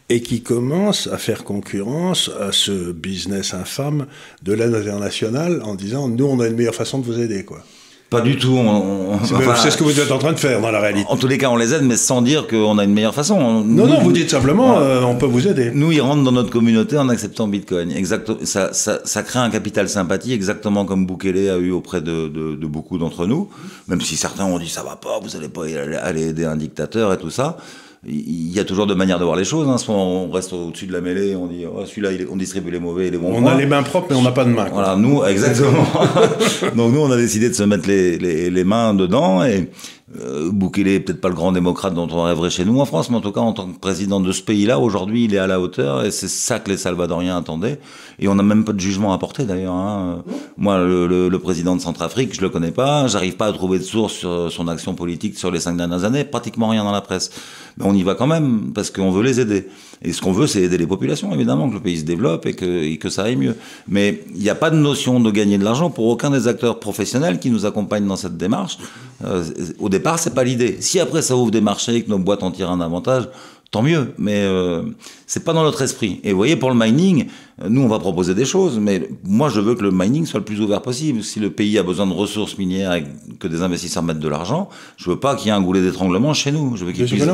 et 0.09 0.23
qui 0.23 0.43
commence 0.43 1.07
à 1.07 1.19
faire 1.19 1.45
concurrence 1.45 2.31
à 2.41 2.53
ce 2.53 2.93
business 2.93 3.55
infâme 3.55 4.07
de 4.43 4.53
l'aide 4.53 4.75
internationale 4.75 5.61
en 5.65 5.75
disant 5.75 6.09
nous 6.09 6.25
on 6.27 6.41
a 6.41 6.47
une 6.47 6.57
meilleure 6.57 6.75
façon 6.75 6.99
de 6.99 7.05
vous 7.05 7.21
aider 7.21 7.45
quoi. 7.45 7.63
Pas 8.11 8.23
du 8.23 8.39
tout. 8.39 8.59
c'est 9.57 9.71
ce 9.71 9.77
que 9.77 9.85
vous 9.85 10.01
êtes 10.01 10.11
en 10.11 10.17
train 10.17 10.33
de 10.33 10.39
faire 10.39 10.63
dans 10.63 10.71
la 10.71 10.81
réalité. 10.81 11.07
En 11.11 11.19
tous 11.19 11.27
les 11.27 11.37
cas, 11.37 11.51
on 11.51 11.57
les 11.57 11.75
aide, 11.75 11.83
mais 11.83 11.99
sans 11.99 12.23
dire 12.23 12.47
qu'on 12.47 12.79
a 12.79 12.85
une 12.85 12.95
meilleure 12.95 13.15
façon. 13.15 13.63
Non, 13.63 13.87
non, 13.87 14.01
vous 14.01 14.13
dites 14.13 14.31
simplement, 14.31 14.79
euh, 14.79 15.03
on 15.03 15.17
peut 15.17 15.27
vous 15.27 15.47
aider. 15.47 15.71
Nous, 15.75 15.93
ils 15.93 16.01
rentrent 16.01 16.23
dans 16.23 16.33
notre 16.33 16.49
communauté 16.49 16.97
en 16.97 17.11
acceptant 17.11 17.49
Bitcoin. 17.49 17.93
Ça, 18.45 18.73
ça, 18.73 19.01
ça, 19.05 19.23
crée 19.23 19.41
un 19.41 19.51
capital 19.51 19.91
sympathie, 19.91 20.33
exactement 20.33 20.87
comme 20.87 21.05
Bukele 21.05 21.51
a 21.51 21.59
eu 21.59 21.71
auprès 21.71 22.01
de, 22.01 22.29
de, 22.29 22.55
de 22.55 22.67
beaucoup 22.67 22.97
d'entre 22.97 23.27
nous. 23.27 23.51
Même 23.89 24.01
si 24.01 24.17
certains 24.17 24.47
ont 24.47 24.59
dit 24.59 24.71
ça 24.71 24.83
va 24.83 24.97
pas, 24.97 25.21
vous 25.23 25.37
allez 25.37 25.51
pas 25.51 25.65
aller 26.03 26.29
aider 26.29 26.47
un 26.47 26.57
dictateur 26.57 27.13
et 27.13 27.19
tout 27.19 27.31
ça 27.31 27.59
il 28.07 28.53
y 28.53 28.61
a 28.61 28.65
toujours 28.65 28.87
deux 28.87 28.95
manières 28.95 29.19
de 29.19 29.25
voir 29.25 29.37
les 29.37 29.45
choses. 29.45 29.69
Hein. 29.69 29.79
Soit 29.79 29.95
on 29.95 30.31
reste 30.31 30.53
au-dessus 30.53 30.87
de 30.87 30.93
la 30.93 31.01
mêlée, 31.01 31.35
on 31.35 31.47
dit 31.47 31.65
oh, 31.67 31.85
celui-là, 31.85 32.11
on 32.31 32.37
distribue 32.37 32.71
les 32.71 32.79
mauvais 32.79 33.09
et 33.09 33.11
les 33.11 33.19
bons. 33.19 33.33
On 33.35 33.47
a 33.47 33.57
les 33.57 33.67
mains 33.67 33.83
propres, 33.83 34.09
mais 34.11 34.17
on 34.17 34.23
n'a 34.23 34.33
pas 34.33 34.45
de 34.45 34.51
mains. 34.51 34.69
Voilà, 34.73 34.97
nous, 34.97 35.25
exactement. 35.27 35.87
Donc 36.77 36.93
nous, 36.93 37.01
on 37.01 37.11
a 37.11 37.17
décidé 37.17 37.49
de 37.49 37.55
se 37.55 37.65
mettre 37.65 37.89
les, 37.89 38.19
les, 38.19 38.51
les 38.51 38.65
mains 38.65 38.95
dedans 38.95 39.45
et 39.45 39.69
euh, 40.17 40.51
Boukele 40.51 41.05
peut-être 41.05 41.21
pas 41.21 41.29
le 41.29 41.35
grand 41.35 41.53
démocrate 41.53 41.93
dont 41.93 42.09
on 42.11 42.23
rêverait 42.23 42.49
chez 42.49 42.65
nous 42.65 42.81
en 42.81 42.87
France, 42.87 43.11
mais 43.11 43.17
en 43.17 43.21
tout 43.21 43.33
cas 43.33 43.41
en 43.41 43.53
tant 43.53 43.67
que 43.67 43.79
président 43.79 44.21
de 44.21 44.33
ce 44.33 44.43
pays-là, 44.43 44.79
aujourd'hui, 44.79 45.25
il 45.25 45.35
est 45.35 45.39
à 45.39 45.47
la 45.47 45.61
hauteur 45.61 46.05
et 46.05 46.11
c'est 46.11 46.29
ça 46.29 46.59
que 46.61 46.71
les 46.71 46.79
Salvadoriens 46.79 47.37
attendaient. 47.37 47.79
Et 48.19 48.27
on 48.27 48.35
n'a 48.35 48.43
même 48.43 48.65
pas 48.65 48.73
de 48.73 48.81
jugement 48.81 49.13
à 49.13 49.19
porter 49.19 49.45
d'ailleurs. 49.45 49.75
Hein. 49.75 50.25
Moi, 50.57 50.79
le, 50.79 51.29
le, 51.29 51.39
président 51.39 51.77
de 51.77 51.81
Centrafrique, 51.81 52.35
je 52.35 52.41
le 52.41 52.49
connais 52.49 52.71
pas, 52.71 53.07
j'arrive 53.07 53.37
pas 53.37 53.47
à 53.47 53.53
trouver 53.53 53.79
de 53.79 53.85
source 53.85 54.15
sur 54.15 54.51
son 54.51 54.67
action 54.67 54.95
politique 54.95 55.39
sur 55.39 55.51
les 55.51 55.61
cinq 55.61 55.77
dernières 55.77 56.05
années, 56.05 56.25
pratiquement 56.25 56.69
rien 56.69 56.85
dans 56.85 56.93
la 56.93 57.03
presse. 57.03 57.31
Mais 57.77 57.85
on 57.85 57.95
y 57.95 58.03
va 58.03 58.15
quand 58.15 58.27
même 58.27 58.73
parce 58.75 58.91
qu'on 58.91 59.11
veut 59.11 59.23
les 59.23 59.41
aider. 59.41 59.69
Et 60.03 60.13
ce 60.13 60.23
qu'on 60.23 60.33
veut, 60.33 60.47
c'est 60.47 60.63
aider 60.63 60.79
les 60.79 60.87
populations, 60.87 61.33
évidemment, 61.35 61.69
que 61.69 61.75
le 61.75 61.81
pays 61.81 61.99
se 61.99 62.05
développe 62.05 62.47
et 62.47 62.55
que, 62.55 62.85
et 62.85 62.99
que 62.99 63.09
ça 63.09 63.25
aille 63.25 63.37
mieux. 63.37 63.57
Mais 63.89 64.23
il 64.35 64.41
n'y 64.41 64.51
a 64.51 64.55
pas 64.55 64.71
de 64.71 64.77
notion 64.77 65.21
de 65.21 65.31
gagner 65.31 65.59
de 65.59 65.65
l'argent 65.65 65.91
pour 65.91 66.07
aucun 66.07 66.31
des 66.31 66.47
acteurs 66.47 66.79
professionnels 66.79 67.39
qui 67.39 67.51
nous 67.51 67.67
accompagnent 67.67 68.07
dans 68.07 68.17
cette 68.17 68.37
démarche. 68.37 68.79
Euh, 69.25 69.45
au 69.79 69.89
départ, 69.89 70.19
c'est 70.19 70.35
pas 70.35 70.45
l'idée. 70.45 70.77
Si 70.81 71.01
après 71.01 71.23
ça 71.23 71.37
ouvre 71.37 71.51
des 71.51 71.61
marchés 71.61 71.97
et 71.97 72.03
que 72.03 72.11
nos 72.11 72.19
boîtes 72.19 72.43
en 72.43 72.51
tirent 72.51 72.71
un 72.71 72.81
avantage, 72.81 73.29
tant 73.71 73.83
mieux. 73.83 74.13
Mais 74.19 74.43
euh, 74.45 74.83
c'est 75.29 75.45
pas 75.45 75.53
dans 75.53 75.63
notre 75.63 75.83
esprit. 75.83 76.21
Et 76.25 76.33
vous 76.33 76.39
voyez, 76.39 76.57
pour 76.57 76.71
le 76.71 76.75
mining, 76.75 77.27
euh, 77.63 77.69
nous, 77.69 77.83
on 77.83 77.87
va 77.87 77.99
proposer 77.99 78.35
des 78.35 78.47
choses, 78.47 78.79
mais 78.79 79.09
moi, 79.25 79.51
je 79.51 79.61
veux 79.61 79.75
que 79.75 79.83
le 79.83 79.91
mining 79.91 80.25
soit 80.25 80.41
le 80.41 80.45
plus 80.45 80.59
ouvert 80.63 80.81
possible. 80.81 81.23
Si 81.23 81.39
le 81.39 81.51
pays 81.51 81.79
a 81.79 81.83
besoin 81.83 82.07
de 82.07 82.15
ressources 82.15 82.57
minières 82.57 82.95
et 82.95 83.05
que 83.39 83.47
des 83.47 83.61
investisseurs 83.61 84.03
mettent 84.03 84.21
de 84.21 84.29
l'argent, 84.29 84.71
je 84.97 85.11
veux 85.11 85.21
pas 85.21 85.37
qu'il 85.37 85.49
y 85.49 85.51
ait 85.51 85.53
un 85.53 85.61
goulet 85.61 85.83
d'étranglement 85.83 86.33
chez 86.33 86.51
nous. 86.51 86.77
Je 86.77 86.87
veux 86.87 86.93
qu'ils 86.93 87.05
puissent, 87.05 87.25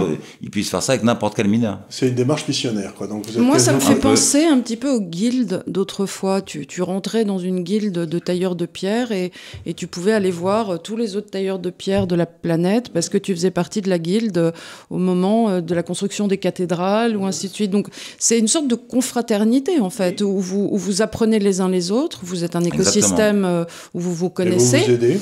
puissent, 0.50 0.70
faire 0.70 0.82
ça 0.82 0.94
avec 0.94 1.04
n'importe 1.04 1.36
quel 1.36 1.46
mineur. 1.46 1.78
C'est 1.88 2.08
une 2.08 2.16
démarche 2.16 2.48
missionnaire, 2.48 2.94
quoi. 2.94 3.06
Donc 3.06 3.32
moi, 3.36 3.60
ça 3.60 3.72
me 3.72 3.78
fait 3.78 3.94
penser 3.94 4.44
un 4.44 4.58
petit 4.58 4.76
peu 4.76 4.90
aux 4.90 5.00
guildes 5.00 5.62
d'autrefois. 5.68 6.42
Tu, 6.42 6.66
tu, 6.66 6.82
rentrais 6.82 7.24
dans 7.24 7.38
une 7.38 7.62
guilde 7.62 7.92
de 7.96 8.18
tailleurs 8.18 8.56
de 8.56 8.66
pierre 8.66 9.12
et, 9.12 9.30
et 9.66 9.74
tu 9.74 9.86
pouvais 9.86 10.12
aller 10.12 10.32
voir 10.32 10.82
tous 10.82 10.96
les 10.96 11.14
autres 11.14 11.30
tailleurs 11.30 11.60
de 11.60 11.70
pierre 11.70 12.08
de 12.08 12.16
la 12.16 12.26
planète 12.26 12.90
parce 12.92 13.08
que 13.08 13.18
tu 13.18 13.32
faisais 13.34 13.52
partie 13.52 13.82
de 13.82 13.88
la 13.88 14.00
guilde 14.00 14.52
au 14.90 14.98
moment 14.98 15.48
euh, 15.48 15.60
de 15.60 15.74
la 15.74 15.84
construction 15.84 16.26
des 16.26 16.38
cathédrales 16.38 17.16
ou 17.16 17.24
ainsi 17.24 17.48
de 17.48 17.54
suite. 17.54 17.70
Donc 17.70 17.83
c'est 18.18 18.38
une 18.38 18.48
sorte 18.48 18.68
de 18.68 18.74
confraternité 18.74 19.80
en 19.80 19.90
fait, 19.90 20.20
où 20.22 20.38
vous, 20.38 20.70
vous 20.76 21.02
apprenez 21.02 21.38
les 21.38 21.60
uns 21.60 21.68
les 21.68 21.90
autres, 21.90 22.20
vous 22.22 22.44
êtes 22.44 22.56
un 22.56 22.64
écosystème 22.64 23.44
euh, 23.44 23.64
où 23.94 24.00
vous 24.00 24.14
vous 24.14 24.30
connaissez. 24.30 24.78
Et 24.78 24.80
vous, 24.80 24.86
vous 24.86 24.92
aidez 24.92 25.20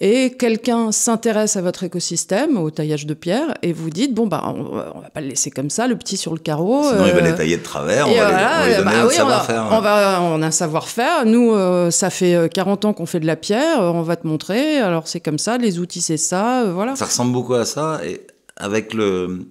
et 0.00 0.36
quelqu'un 0.36 0.92
s'intéresse 0.92 1.56
à 1.56 1.60
votre 1.60 1.82
écosystème, 1.82 2.56
au 2.56 2.70
taillage 2.70 3.04
de 3.04 3.14
pierre, 3.14 3.54
et 3.62 3.72
vous 3.72 3.90
dites 3.90 4.14
bon 4.14 4.28
bah 4.28 4.42
on, 4.44 4.76
va 4.76 5.10
pas 5.12 5.20
le 5.20 5.28
laisser 5.28 5.50
comme 5.50 5.70
ça, 5.70 5.88
le 5.88 5.96
petit 5.96 6.16
sur 6.16 6.32
le 6.32 6.38
carreau. 6.38 6.84
Sinon 6.84 7.06
il 7.06 7.12
va 7.12 7.20
les 7.20 7.30
euh, 7.30 7.36
tailler 7.36 7.56
de 7.56 7.62
travers. 7.62 8.08
On 8.08 8.14
va, 8.14 8.68
les, 8.68 8.84
bah 8.84 8.92
on 9.04 9.10
savoir-faire. 9.10 9.68
On, 9.72 9.80
va, 9.80 10.20
on 10.22 10.40
a 10.40 10.46
un 10.46 10.50
savoir-faire. 10.52 11.26
Nous, 11.26 11.52
euh, 11.52 11.90
ça 11.90 12.10
fait 12.10 12.48
40 12.52 12.84
ans 12.84 12.92
qu'on 12.92 13.06
fait 13.06 13.18
de 13.18 13.26
la 13.26 13.34
pierre. 13.34 13.80
On 13.80 14.02
va 14.02 14.14
te 14.14 14.26
montrer. 14.26 14.78
Alors 14.78 15.08
c'est 15.08 15.20
comme 15.20 15.38
ça. 15.38 15.58
Les 15.58 15.80
outils 15.80 16.00
c'est 16.00 16.16
ça. 16.16 16.64
voilà. 16.72 16.94
Ça 16.94 17.06
ressemble 17.06 17.32
beaucoup 17.32 17.54
à 17.54 17.64
ça 17.64 18.00
et 18.06 18.20
avec 18.56 18.94
le 18.94 19.48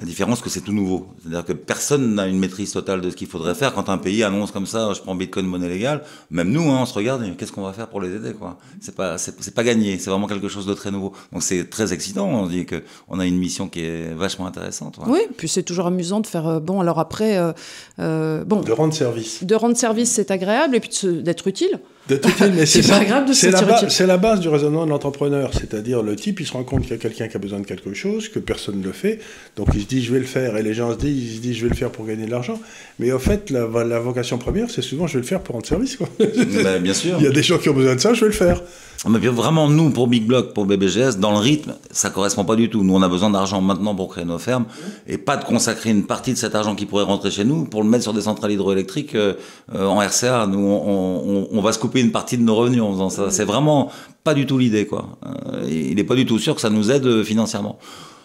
la 0.00 0.06
différence 0.06 0.40
que 0.40 0.48
c'est 0.48 0.62
tout 0.62 0.72
nouveau. 0.72 1.08
C'est-à-dire 1.20 1.44
que 1.44 1.52
personne 1.52 2.14
n'a 2.14 2.26
une 2.26 2.38
maîtrise 2.38 2.72
totale 2.72 3.02
de 3.02 3.10
ce 3.10 3.16
qu'il 3.16 3.26
faudrait 3.26 3.54
faire. 3.54 3.74
Quand 3.74 3.90
un 3.90 3.98
pays 3.98 4.22
annonce 4.22 4.50
comme 4.50 4.64
ça, 4.64 4.94
je 4.94 5.00
prends 5.00 5.14
Bitcoin 5.14 5.44
monnaie 5.46 5.68
légale, 5.68 6.02
même 6.30 6.50
nous, 6.50 6.70
hein, 6.70 6.78
on 6.80 6.86
se 6.86 6.94
regarde, 6.94 7.22
qu'est-ce 7.36 7.52
qu'on 7.52 7.62
va 7.62 7.74
faire 7.74 7.86
pour 7.86 8.00
les 8.00 8.14
aider, 8.14 8.32
quoi? 8.32 8.56
C'est 8.80 8.94
pas, 8.94 9.18
c'est, 9.18 9.54
pas 9.54 9.62
gagné. 9.62 9.98
C'est 9.98 10.08
vraiment 10.08 10.26
quelque 10.26 10.48
chose 10.48 10.64
de 10.64 10.72
très 10.72 10.90
nouveau. 10.90 11.12
Donc 11.32 11.42
c'est 11.42 11.68
très 11.68 11.92
excitant. 11.92 12.26
On 12.26 12.46
dit 12.46 12.64
que 12.64 12.82
on 13.08 13.20
a 13.20 13.26
une 13.26 13.36
mission 13.36 13.68
qui 13.68 13.80
est 13.80 14.14
vachement 14.14 14.46
intéressante. 14.46 14.98
Oui, 15.06 15.20
puis 15.36 15.48
c'est 15.48 15.64
toujours 15.64 15.86
amusant 15.86 16.20
de 16.20 16.26
faire, 16.26 16.48
euh, 16.48 16.60
bon, 16.60 16.80
alors 16.80 16.98
après, 16.98 17.36
euh, 17.36 17.52
euh, 17.98 18.42
bon. 18.44 18.62
De 18.62 18.72
rendre 18.72 18.94
service. 18.94 19.44
De 19.44 19.54
rendre 19.54 19.76
service, 19.76 20.10
c'est 20.10 20.30
agréable, 20.30 20.76
et 20.76 20.80
puis 20.80 20.90
d'être 21.22 21.46
utile. 21.46 21.78
De 22.08 22.16
toute 22.16 22.40
une, 22.40 22.54
mais 22.54 22.66
C'est 22.66 22.86
pas 22.88 23.04
grave 23.04 23.28
de 23.28 23.32
se 23.32 23.40
C'est 23.40 23.50
la, 23.50 23.62
ba- 23.62 23.86
la 24.06 24.16
base 24.16 24.40
du 24.40 24.48
raisonnement 24.48 24.84
de 24.84 24.90
l'entrepreneur. 24.90 25.50
C'est-à-dire, 25.54 26.02
le 26.02 26.16
type, 26.16 26.40
il 26.40 26.46
se 26.46 26.52
rend 26.52 26.64
compte 26.64 26.82
qu'il 26.82 26.90
y 26.90 26.94
a 26.94 26.98
quelqu'un 26.98 27.28
qui 27.28 27.36
a 27.36 27.38
besoin 27.38 27.60
de 27.60 27.66
quelque 27.66 27.94
chose, 27.94 28.28
que 28.28 28.38
personne 28.40 28.80
ne 28.80 28.84
le 28.84 28.92
fait. 28.92 29.20
Donc, 29.56 29.68
il 29.74 29.82
se 29.82 29.86
dit, 29.86 30.02
je 30.02 30.12
vais 30.12 30.18
le 30.18 30.24
faire. 30.26 30.56
Et 30.56 30.62
les 30.62 30.74
gens 30.74 30.92
se 30.92 30.98
disent, 30.98 31.32
ils 31.32 31.36
se 31.36 31.40
disent, 31.40 31.56
je 31.56 31.62
vais 31.64 31.68
le 31.70 31.76
faire 31.76 31.90
pour 31.90 32.06
gagner 32.06 32.26
de 32.26 32.30
l'argent. 32.30 32.60
Mais 32.98 33.12
au 33.12 33.18
fait, 33.18 33.50
la, 33.50 33.66
la 33.84 34.00
vocation 34.00 34.38
première, 34.38 34.70
c'est 34.70 34.82
souvent, 34.82 35.06
je 35.06 35.14
vais 35.14 35.20
le 35.20 35.26
faire 35.26 35.40
pour 35.40 35.54
rendre 35.54 35.66
service. 35.66 35.96
Quoi. 35.96 36.08
Ben, 36.18 36.80
bien 36.82 36.94
sûr. 36.94 37.16
il 37.18 37.24
y 37.24 37.28
a 37.28 37.30
des 37.30 37.42
gens 37.42 37.58
qui 37.58 37.68
ont 37.68 37.74
besoin 37.74 37.94
de 37.94 38.00
ça, 38.00 38.12
je 38.14 38.20
vais 38.20 38.26
le 38.26 38.32
faire. 38.32 38.60
Mais 39.08 39.18
vraiment, 39.18 39.66
nous, 39.70 39.88
pour 39.90 40.08
Big 40.08 40.26
Block, 40.26 40.52
pour 40.52 40.66
BBGS, 40.66 41.16
dans 41.18 41.30
le 41.30 41.38
rythme, 41.38 41.74
ça 41.90 42.10
correspond 42.10 42.44
pas 42.44 42.54
du 42.54 42.68
tout. 42.68 42.84
Nous, 42.84 42.94
on 42.94 43.00
a 43.00 43.08
besoin 43.08 43.30
d'argent 43.30 43.62
maintenant 43.62 43.94
pour 43.94 44.08
créer 44.10 44.26
nos 44.26 44.38
fermes 44.38 44.66
et 45.06 45.16
pas 45.16 45.38
de 45.38 45.44
consacrer 45.44 45.88
une 45.88 46.04
partie 46.04 46.32
de 46.32 46.36
cet 46.38 46.54
argent 46.54 46.74
qui 46.74 46.84
pourrait 46.84 47.04
rentrer 47.04 47.30
chez 47.30 47.44
nous 47.44 47.64
pour 47.64 47.82
le 47.82 47.88
mettre 47.88 48.02
sur 48.02 48.12
des 48.12 48.20
centrales 48.20 48.52
hydroélectriques 48.52 49.14
euh, 49.14 49.34
euh, 49.74 49.86
en 49.86 50.00
RCA. 50.00 50.46
Nous, 50.46 50.58
on, 50.58 51.22
on- 51.26 51.48
on 51.50 51.60
va 51.62 51.72
se 51.72 51.78
couper 51.78 52.00
une 52.00 52.12
partie 52.12 52.36
de 52.36 52.42
nos 52.42 52.54
revenus 52.54 52.82
en 52.82 52.92
faisant 52.92 53.08
ça. 53.08 53.30
C'est 53.30 53.44
vraiment 53.46 53.90
pas 54.22 54.34
du 54.34 54.44
tout 54.44 54.58
l'idée, 54.58 54.86
quoi. 54.86 55.08
Euh, 55.24 55.66
il 55.66 55.98
est 55.98 56.04
pas 56.04 56.14
du 56.14 56.26
tout 56.26 56.38
sûr 56.38 56.54
que 56.54 56.60
ça 56.60 56.68
nous 56.70 56.90
aide 56.90 57.06
euh, 57.06 57.24
financièrement. 57.24 57.78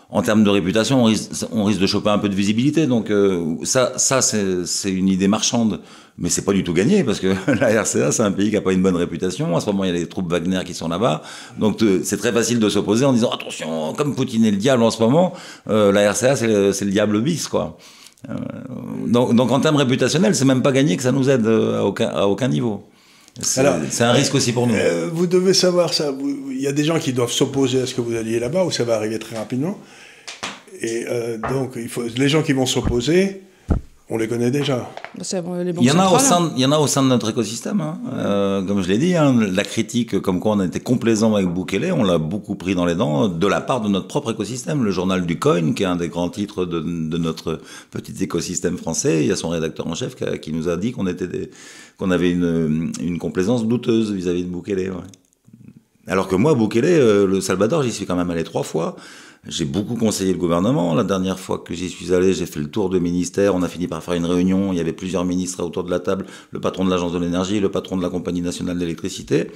En 0.09 0.21
termes 0.21 0.43
de 0.43 0.49
réputation, 0.49 1.01
on 1.01 1.05
risque, 1.05 1.31
on 1.51 1.63
risque 1.63 1.79
de 1.79 1.87
choper 1.87 2.09
un 2.09 2.19
peu 2.19 2.29
de 2.29 2.35
visibilité. 2.35 2.85
Donc 2.85 3.09
euh, 3.11 3.55
ça, 3.63 3.93
ça 3.97 4.21
c'est 4.21 4.91
une 4.91 5.07
idée 5.09 5.27
marchande, 5.27 5.79
mais 6.17 6.29
c'est 6.29 6.43
pas 6.43 6.53
du 6.53 6.63
tout 6.63 6.73
gagné 6.73 7.03
parce 7.03 7.19
que 7.19 7.27
la 7.59 7.81
RCA, 7.81 8.11
c'est 8.11 8.23
un 8.23 8.31
pays 8.31 8.49
qui 8.49 8.57
a 8.57 8.61
pas 8.61 8.73
une 8.73 8.81
bonne 8.81 8.95
réputation. 8.95 9.55
À 9.55 9.61
ce 9.61 9.65
moment, 9.67 9.83
il 9.83 9.87
y 9.87 9.89
a 9.89 9.93
les 9.93 10.07
troupes 10.07 10.31
Wagner 10.31 10.61
qui 10.65 10.73
sont 10.73 10.87
là-bas, 10.87 11.21
donc 11.57 11.81
euh, 11.81 12.01
c'est 12.03 12.17
très 12.17 12.31
facile 12.31 12.59
de 12.59 12.69
s'opposer 12.69 13.05
en 13.05 13.13
disant 13.13 13.31
attention, 13.31 13.93
comme 13.93 14.15
Poutine 14.15 14.45
est 14.45 14.51
le 14.51 14.57
diable 14.57 14.83
en 14.83 14.91
ce 14.91 15.01
moment, 15.01 15.33
euh, 15.69 15.91
la 15.91 16.11
RCA 16.11 16.35
c'est 16.35 16.47
le, 16.47 16.91
diable 16.91 17.21
bis, 17.21 17.47
quoi. 17.47 17.77
Euh, 18.29 18.33
donc, 19.07 19.35
donc 19.35 19.51
en 19.51 19.59
termes 19.59 19.75
réputationnels, 19.75 20.35
c'est 20.35 20.45
même 20.45 20.61
pas 20.61 20.71
gagné 20.71 20.97
que 20.97 21.03
ça 21.03 21.11
nous 21.11 21.29
aide 21.29 21.45
à 21.45 21.83
aucun, 21.83 22.07
à 22.07 22.25
aucun 22.25 22.47
niveau. 22.47 22.87
C'est 23.41 24.01
un 24.01 24.11
risque 24.13 24.33
aussi 24.33 24.53
pour 24.53 24.65
nous. 24.65 24.75
Euh, 24.75 25.09
vous 25.11 25.27
devez 25.27 25.53
savoir 25.53 25.93
ça. 25.93 26.13
Il 26.49 26.61
y 26.61 26.67
a 26.67 26.71
des 26.71 26.85
gens 26.85 26.97
qui 26.97 27.11
doivent 27.11 27.31
s'opposer 27.31 27.81
à 27.81 27.85
ce 27.85 27.93
que 27.93 27.99
vous 27.99 28.15
alliez 28.15 28.39
là-bas, 28.39 28.63
où 28.63 28.71
ça 28.71 28.85
va 28.85 28.95
arriver 28.95 29.19
très 29.19 29.35
rapidement. 29.35 29.77
Et 30.81 31.05
donc, 31.49 31.73
il 31.75 31.89
faut, 31.89 32.03
les 32.15 32.29
gens 32.29 32.43
qui 32.43 32.53
vont 32.53 32.65
s'opposer, 32.65 33.41
on 34.09 34.17
les 34.17 34.27
connaît 34.27 34.51
déjà. 34.51 34.87
Bah, 35.17 35.23
les 35.63 35.73
Il 35.81 35.83
y, 35.83 35.91
en 35.91 35.99
a 35.99 36.07
au 36.09 36.19
sein, 36.19 36.51
il 36.55 36.61
y 36.61 36.65
en 36.65 36.71
a 36.71 36.77
au 36.77 36.85
sein 36.85 37.01
de 37.01 37.07
notre 37.07 37.29
écosystème. 37.29 37.81
hein. 37.81 37.97
Euh, 38.13 38.61
comme 38.61 38.81
je 38.83 38.87
l'ai 38.87 38.97
dit, 38.99 39.15
hein, 39.15 39.35
la 39.51 39.63
critique, 39.63 40.19
comme 40.21 40.39
quoi 40.39 40.51
on 40.53 40.59
a 40.59 40.65
été 40.65 40.79
complaisant 40.79 41.33
avec 41.33 41.47
Bukele, 41.51 41.91
on 41.91 42.03
l'a 42.03 42.17
beaucoup 42.19 42.53
pris 42.55 42.75
dans 42.75 42.85
les 42.85 42.93
dents 42.95 43.27
de 43.27 43.47
la 43.47 43.61
part 43.61 43.81
de 43.81 43.89
notre 43.89 44.07
propre 44.07 44.31
écosystème. 44.33 44.83
Le 44.83 44.91
journal 44.91 45.25
du 45.25 45.39
Coin, 45.39 45.73
qui 45.73 45.83
est 45.83 45.87
un 45.87 45.95
des 45.95 46.09
grands 46.09 46.29
titres 46.29 46.65
de, 46.65 46.79
de 46.81 47.17
notre 47.17 47.59
petit 47.89 48.13
écosystème 48.23 48.77
français, 48.77 49.23
il 49.23 49.27
y 49.27 49.31
a 49.31 49.35
son 49.35 49.49
rédacteur 49.49 49.87
en 49.87 49.95
chef 49.95 50.15
qui, 50.15 50.23
a- 50.23 50.37
qui 50.37 50.53
nous 50.53 50.69
a 50.69 50.77
dit 50.77 50.91
qu'on 50.91 51.07
était 51.07 51.49
avait 52.11 52.29
une, 52.31 52.91
une 53.01 53.17
complaisance 53.17 53.65
douteuse 53.65 54.11
vis-à-vis 54.11 54.43
de 54.43 54.49
Bukele. 54.49 54.91
ouais. 54.91 54.97
Alors 56.07 56.27
que 56.27 56.35
moi, 56.35 56.53
Bukele, 56.53 56.85
euh, 56.85 57.25
le 57.25 57.41
Salvador, 57.41 57.81
j'y 57.81 57.91
suis 57.91 58.05
quand 58.05 58.15
même 58.15 58.29
allé 58.29 58.43
trois 58.43 58.61
fois. 58.61 58.95
J'ai 59.47 59.65
beaucoup 59.65 59.95
conseillé 59.95 60.33
le 60.33 60.39
gouvernement. 60.39 60.95
La 60.95 61.03
dernière 61.03 61.39
fois 61.39 61.59
que 61.59 61.75
j'y 61.75 61.89
suis 61.89 62.13
allé, 62.13 62.33
j'ai 62.33 62.47
fait 62.47 62.59
le 62.59 62.69
tour 62.69 62.89
de 62.89 62.97
ministère. 62.97 63.53
On 63.53 63.61
a 63.61 63.67
fini 63.67 63.87
par 63.87 64.01
faire 64.01 64.15
une 64.15 64.25
réunion. 64.25 64.73
Il 64.73 64.77
y 64.77 64.81
avait 64.81 64.93
plusieurs 64.93 65.23
ministres 65.23 65.63
autour 65.63 65.83
de 65.83 65.91
la 65.91 65.99
table. 65.99 66.25
Le 66.49 66.59
patron 66.59 66.83
de 66.83 66.89
l'agence 66.89 67.13
de 67.13 67.19
l'énergie, 67.19 67.59
le 67.59 67.69
patron 67.69 67.95
de 67.95 68.01
la 68.01 68.09
compagnie 68.09 68.41
nationale 68.41 68.79
d'électricité. 68.79 69.51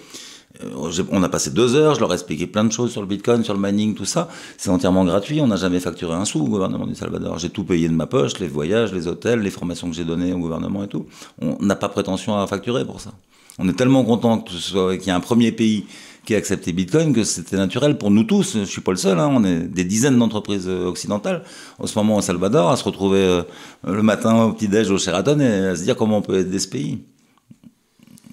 Euh, 0.63 1.03
On 1.11 1.23
a 1.23 1.29
passé 1.29 1.51
deux 1.51 1.75
heures, 1.75 1.95
je 1.95 1.99
leur 1.99 2.11
ai 2.11 2.15
expliqué 2.15 2.47
plein 2.47 2.63
de 2.63 2.71
choses 2.71 2.91
sur 2.91 3.01
le 3.01 3.07
bitcoin, 3.07 3.43
sur 3.43 3.53
le 3.53 3.59
mining, 3.59 3.95
tout 3.95 4.05
ça. 4.05 4.29
C'est 4.57 4.69
entièrement 4.69 5.05
gratuit, 5.05 5.41
on 5.41 5.47
n'a 5.47 5.55
jamais 5.55 5.79
facturé 5.79 6.13
un 6.13 6.25
sou 6.25 6.41
au 6.41 6.47
gouvernement 6.47 6.87
du 6.87 6.95
Salvador. 6.95 7.39
J'ai 7.39 7.49
tout 7.49 7.63
payé 7.63 7.87
de 7.87 7.93
ma 7.93 8.07
poche, 8.07 8.39
les 8.39 8.47
voyages, 8.47 8.93
les 8.93 9.07
hôtels, 9.07 9.41
les 9.41 9.51
formations 9.51 9.89
que 9.89 9.95
j'ai 9.95 10.05
données 10.05 10.33
au 10.33 10.39
gouvernement 10.39 10.83
et 10.83 10.87
tout. 10.87 11.05
On 11.41 11.57
n'a 11.63 11.75
pas 11.75 11.89
prétention 11.89 12.37
à 12.37 12.45
facturer 12.47 12.85
pour 12.85 12.99
ça. 12.99 13.11
On 13.59 13.67
est 13.67 13.73
tellement 13.73 14.03
content 14.05 14.39
qu'il 14.39 15.05
y 15.05 15.09
ait 15.09 15.11
un 15.11 15.19
premier 15.19 15.51
pays 15.51 15.85
qui 16.29 16.73
Bitcoin 16.73 17.13
que 17.13 17.23
c'était 17.23 17.57
naturel 17.57 17.97
pour 17.97 18.11
nous 18.11 18.23
tous. 18.23 18.57
Je 18.59 18.63
suis 18.65 18.81
pas 18.81 18.91
le 18.91 18.97
seul, 18.97 19.19
hein, 19.19 19.29
on 19.31 19.43
est 19.43 19.61
des 19.61 19.83
dizaines 19.83 20.19
d'entreprises 20.19 20.67
euh, 20.67 20.85
occidentales 20.85 21.43
en 21.79 21.87
ce 21.87 21.97
moment 21.97 22.17
au 22.17 22.21
Salvador 22.21 22.69
à 22.69 22.77
se 22.77 22.83
retrouver 22.83 23.19
euh, 23.19 23.41
le 23.83 24.03
matin 24.03 24.43
au 24.43 24.53
petit-déj 24.53 24.91
au 24.91 24.99
Sheraton 24.99 25.39
et 25.39 25.69
à 25.69 25.75
se 25.75 25.83
dire 25.83 25.95
comment 25.95 26.17
on 26.17 26.21
peut 26.21 26.39
aider 26.39 26.59
ce 26.59 26.67
pays. 26.67 26.99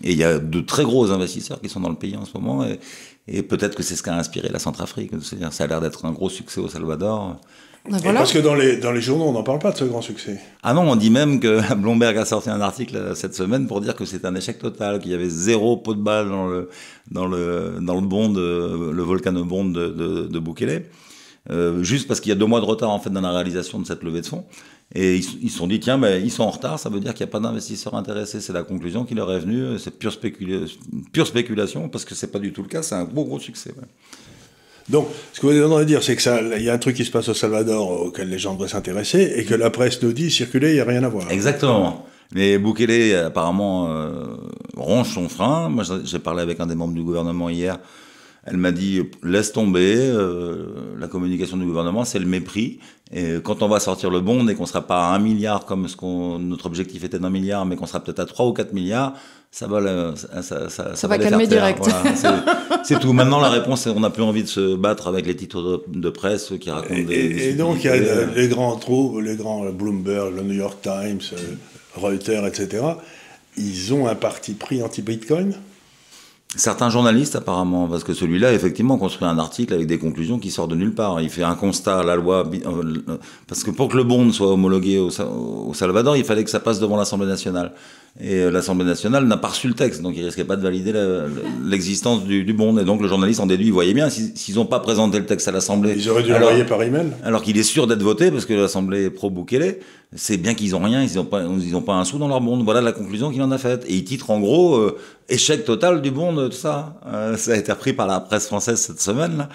Et 0.03 0.13
il 0.13 0.19
y 0.19 0.25
a 0.25 0.39
de 0.39 0.61
très 0.61 0.85
gros 0.85 1.11
investisseurs 1.11 1.61
qui 1.61 1.71
sont 1.71 1.81
dans 1.81 1.89
le 1.89 1.97
pays 1.97 2.17
en 2.17 2.27
ce 2.27 2.37
moment. 2.37 2.67
Et, 2.67 2.79
et 3.29 3.43
peut-être 3.43 3.75
que 3.75 3.83
c'est 3.83 3.97
ce 3.97 4.03
qui 4.03 4.11
a 4.11 4.17
inspiré 4.17 4.51
la 4.51 4.59
Centrafrique. 4.59 5.13
Ça 5.51 5.65
a 5.65 5.67
l'air 5.67 5.81
d'être 5.81 6.05
un 6.05 6.13
gros 6.13 6.29
succès 6.29 6.61
au 6.61 6.69
Salvador. 6.69 7.41
Bah, 7.91 7.99
voilà. 8.03 8.21
Parce 8.21 8.33
que 8.33 8.39
dans 8.39 8.55
les, 8.55 8.77
dans 8.79 8.93
les 8.93 9.01
journaux, 9.01 9.25
on 9.27 9.33
n'en 9.33 9.43
parle 9.43 9.59
pas 9.59 9.73
de 9.73 9.77
ce 9.77 9.85
grand 9.85 10.03
succès. 10.03 10.41
Ah 10.63 10.75
non, 10.75 10.83
on 10.83 10.97
dit 10.97 11.11
même 11.11 11.41
que 11.41 11.75
Bloomberg 11.77 12.17
a 12.19 12.25
sorti 12.25 12.51
un 12.51 12.61
article 12.61 12.97
euh, 12.97 13.15
cette 13.15 13.35
semaine 13.35 13.67
pour 13.67 13.81
dire 13.81 13.95
que 13.95 14.05
c'est 14.05 14.25
un 14.25 14.35
échec 14.35 14.59
total, 14.59 14.99
qu'il 14.99 15.13
y 15.13 15.15
avait 15.15 15.29
zéro 15.29 15.77
pot 15.77 15.95
de 15.95 16.01
balle 16.03 16.29
dans 16.29 16.47
le, 16.47 16.69
dans 17.11 17.27
le, 17.27 17.79
dans 17.81 17.95
le 17.95 18.07
bond, 18.07 18.29
de, 18.29 18.91
le 18.93 19.03
volcano 19.03 19.45
bond 19.45 19.65
de, 19.67 19.89
de, 19.89 20.27
de 20.27 20.39
Bukele. 20.39 20.87
Euh, 21.49 21.83
juste 21.85 22.09
parce 22.09 22.19
qu'il 22.21 22.31
y 22.31 22.33
a 22.33 22.35
deux 22.37 22.47
mois 22.47 22.59
de 22.61 22.65
retard 22.65 22.91
en 22.91 22.99
fait 22.99 23.11
dans 23.11 23.21
la 23.21 23.31
réalisation 23.31 23.79
de 23.79 23.87
cette 23.87 24.03
levée 24.03 24.21
de 24.21 24.27
fonds. 24.27 24.45
Et 24.95 25.17
ils 25.17 25.51
se 25.51 25.59
sont 25.59 25.67
dit, 25.67 25.81
tiens, 25.81 25.99
ben, 25.99 26.23
ils 26.25 26.31
sont 26.31 26.45
en 26.45 26.51
retard, 26.51 26.79
ça 26.79 26.89
veut 26.89 27.01
dire 27.01 27.13
qu'il 27.15 27.25
n'y 27.27 27.31
a 27.31 27.33
pas 27.33 27.41
d'investisseurs 27.41 27.95
intéressés. 27.95 28.41
C'est 28.41 28.53
la 28.53 28.63
conclusion 28.63 29.05
qui 29.05 29.15
leur 29.15 29.33
est 29.33 29.41
venue, 29.41 29.79
c'est 29.81 29.91
pure, 29.97 30.13
spécula- 30.13 30.67
pure 31.13 31.27
spéculation, 31.27 31.89
parce 31.89 32.05
que 32.05 32.15
c'est 32.15 32.31
pas 32.31 32.39
du 32.39 32.53
tout 32.53 32.63
le 32.63 32.69
cas, 32.69 32.83
c'est 32.83 32.95
un 32.95 33.03
gros 33.05 33.25
gros 33.25 33.41
succès. 33.41 33.71
ouais. 33.77 33.85
Donc, 34.89 35.09
ce 35.33 35.41
que 35.41 35.47
vous 35.47 35.53
êtes 35.53 35.65
en 35.65 35.71
train 35.71 35.81
de 35.81 35.85
dire, 35.85 36.03
c'est 36.03 36.15
que 36.17 36.23
ça, 36.23 36.41
il 36.57 36.63
y 36.63 36.69
a 36.71 36.73
un 36.75 36.79
truc 36.79 36.95
qui 36.97 37.05
se 37.05 37.11
passe 37.11 37.29
au 37.29 37.35
Salvador 37.35 38.03
auquel 38.07 38.29
les 38.29 38.39
gens 38.39 38.55
devraient 38.55 38.69
s'intéresser 38.69 39.33
et 39.37 39.45
que 39.45 39.55
la 39.55 39.71
presse 39.71 40.01
nous 40.03 40.13
dit 40.13 40.31
circuler, 40.31 40.71
il 40.71 40.75
n'y 40.75 40.81
a 40.81 40.85
rien 40.85 41.03
à 41.03 41.09
voir. 41.09 41.31
Exactement. 41.31 42.07
Mais 42.35 42.59
Bukele, 42.59 43.15
apparemment, 43.17 43.89
euh, 43.91 44.11
ronge 44.77 45.13
son 45.13 45.29
frein. 45.29 45.69
Moi, 45.69 45.85
j'ai- 45.85 46.05
j'ai 46.05 46.19
parlé 46.19 46.43
avec 46.43 46.61
un 46.61 46.67
des 46.67 46.75
membres 46.75 46.95
du 46.95 47.03
gouvernement 47.03 47.49
hier. 47.49 47.79
Elle 48.45 48.57
m'a 48.59 48.71
dit 48.73 49.03
laisse 49.25 49.53
tomber. 49.53 49.97
euh, 49.97 50.67
la 50.99 51.09
communication 51.09 51.57
du 51.57 51.65
gouvernement, 51.67 52.05
c'est 52.05 52.19
le 52.21 52.27
mépris. 52.27 52.79
Et 53.13 53.37
quand 53.43 53.63
on 53.63 53.69
va 53.69 53.79
sortir 53.79 54.11
le 54.11 54.21
bond 54.21 54.47
et 54.49 54.55
qu'on 54.57 54.67
sera 54.67 54.83
pas 54.83 55.09
à 55.11 55.15
un 55.15 55.19
milliard 55.21 55.65
comme 55.65 55.87
ce 55.89 55.97
qu'on 55.97 56.39
notre 56.41 56.67
objectif 56.67 57.05
était 57.05 57.21
d'un 57.21 57.31
milliard, 57.31 57.65
mais 57.65 57.77
qu'on 57.77 57.87
sera 57.87 58.01
peut-être 58.01 58.19
à 58.19 58.27
3 58.27 58.47
ou 58.47 58.53
4 58.53 58.73
milliards, 58.73 59.13
ça 59.53 59.69
va, 59.69 59.81
le- 59.81 60.15
ça, 60.17 60.43
ça, 60.43 60.69
ça, 60.69 60.97
ça 60.97 61.07
va 61.09 61.17
les 61.17 61.25
calmer 61.25 61.47
direct. 61.47 61.79
Voilà, 61.79 62.17
c'est- 62.17 62.27
c'est 62.83 62.99
tout. 62.99 63.13
Maintenant, 63.13 63.41
la 63.41 63.49
réponse, 63.49 63.83
c'est 63.83 63.91
on 63.91 64.01
n'a 64.01 64.11
plus 64.11 64.25
envie 64.25 64.43
de 64.43 64.49
se 64.49 64.75
battre 64.75 65.07
avec 65.07 65.25
les 65.25 65.37
titres 65.37 65.63
de, 65.63 65.83
de 66.01 66.11
presse 66.11 66.53
qui 66.61 66.69
racontent 66.69 66.95
Et, 66.95 67.05
des. 67.05 67.15
et- 67.15 67.29
des 67.29 67.49
et 67.51 67.53
donc, 67.55 67.79
il 67.85 67.87
y 67.87 67.89
a 67.91 68.27
les 68.35 68.49
grands 68.49 68.75
trous, 68.77 69.21
les 69.21 69.37
grands 69.37 69.65
Bloomberg, 69.71 70.35
le 70.35 70.43
New 70.43 70.55
York 70.55 70.79
Times, 70.83 71.21
euh, 71.33 71.37
Reuters, 71.95 72.45
etc. 72.47 72.85
Ils 73.57 73.95
ont 73.95 74.09
un 74.09 74.17
parti 74.17 74.53
pris 74.55 74.83
anti-Bitcoin? 74.83 75.55
Certains 76.57 76.89
journalistes, 76.91 77.37
apparemment, 77.37 77.87
parce 77.87 78.03
que 78.05 78.15
celui-là, 78.15 78.53
effectivement, 78.53 78.97
construit 78.99 79.29
un 79.29 79.39
article 79.39 79.75
avec 79.75 79.87
des 79.87 79.99
conclusions 79.99 80.39
qui 80.39 80.51
sortent 80.51 80.71
de 80.71 80.77
nulle 80.77 80.95
part. 80.95 81.21
Il 81.21 81.29
fait 81.31 81.43
un 81.43 81.55
constat 81.55 82.03
la 82.03 82.17
loi. 82.17 82.45
euh, 82.67 83.19
Parce 83.47 83.63
que 83.63 83.71
pour 83.71 83.89
que 83.89 83.97
le 83.97 84.05
bond 84.05 84.31
soit 84.33 84.49
homologué 84.49 84.99
au, 84.99 85.11
au 85.69 85.75
Salvador, 85.75 86.17
il 86.17 86.25
fallait 86.25 86.45
que 86.45 86.51
ça 86.51 86.61
passe 86.61 86.81
devant 86.81 86.97
l'Assemblée 86.97 87.27
nationale. 87.29 87.73
Et 88.19 88.37
euh, 88.41 88.51
l'Assemblée 88.51 88.87
nationale 88.87 89.27
n'a 89.27 89.37
pas 89.37 89.49
reçu 89.49 89.69
le 89.69 89.75
texte, 89.75 90.01
donc 90.01 90.15
il 90.17 90.25
risquait 90.25 90.45
pas 90.45 90.57
de 90.57 90.63
valider 90.63 90.93
l'existence 91.65 92.25
du, 92.25 92.45
du 92.45 92.53
bond. 92.53 92.77
Et 92.79 92.85
donc 92.85 93.03
le 93.03 93.09
journaliste 93.09 93.41
en 93.41 93.47
déduit, 93.47 93.67
il 93.67 93.73
voyait 93.73 93.95
bien, 93.95 94.09
si- 94.11 94.33
s'ils 94.35 94.55
n'ont 94.57 94.67
pas 94.67 94.81
présenté 94.81 95.19
le 95.19 95.27
texte 95.27 95.49
à 95.49 95.53
l'Assemblée. 95.53 95.95
Ils 95.97 96.09
auraient 96.09 96.23
dû 96.23 96.31
l'envoyer 96.31 96.65
par 96.65 96.83
email. 96.83 97.09
alors 97.25 97.43
qu'il 97.43 97.59
est 97.59 97.63
sûr 97.63 97.87
d'être 97.87 98.03
voté 98.03 98.31
parce 98.31 98.47
que 98.47 98.55
l'Assemblée 98.55 99.05
est 99.05 99.11
pro-Bukele, 99.11 99.79
c'est 100.15 100.37
bien 100.39 100.55
qu'ils 100.55 100.75
ont 100.75 100.81
rien, 100.83 101.03
ils 101.03 101.15
n'ont 101.17 101.25
pas, 101.25 101.43
ils 101.43 101.77
ont 101.77 101.83
pas 101.83 101.95
un 101.95 102.05
sou 102.05 102.19
dans 102.19 102.29
leur 102.29 102.41
bond. 102.41 102.63
Voilà 102.65 102.81
la 102.81 102.93
conclusion 102.93 103.31
qu'il 103.31 103.43
en 103.43 103.51
a 103.51 103.59
faite. 103.59 103.85
Et 103.89 103.95
il 103.95 104.05
titre 104.05 104.31
en 104.31 104.41
gros 104.41 104.77
euh, 104.77 104.97
échec 105.29 105.65
total 105.65 106.01
du 106.01 106.11
bond, 106.11 106.35
tout 106.49 106.53
ça. 106.53 106.99
Euh, 107.07 107.37
ça 107.37 107.53
a 107.53 107.57
été 107.57 107.73
repris 107.73 107.93
par 107.93 108.07
la 108.07 108.21
presse 108.21 108.47
française 108.47 108.81
cette 108.81 109.01
semaine. 109.01 109.37
Là. 109.37 109.49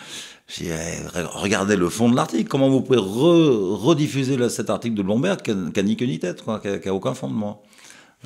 J'ai 0.47 0.65
re- 0.65 1.25
regardez 1.33 1.77
le 1.77 1.87
fond 1.89 2.09
de 2.09 2.15
l'article. 2.15 2.47
Comment 2.49 2.69
vous 2.69 2.81
pouvez 2.81 2.99
re- 2.99 3.73
rediffuser 3.75 4.37
cet 4.49 4.69
article 4.69 4.95
de 4.95 5.01
Bloomberg 5.01 5.41
qui 5.41 5.51
a, 5.51 5.55
qui 5.73 5.79
a 5.79 5.83
ni 5.83 5.95
queue 5.95 6.05
ni 6.05 6.19
tête, 6.19 6.43
quoi, 6.43 6.59
qui 6.59 6.67
a, 6.67 6.77
qui 6.77 6.89
a 6.89 6.93
aucun 6.93 7.13
fondement? 7.13 7.61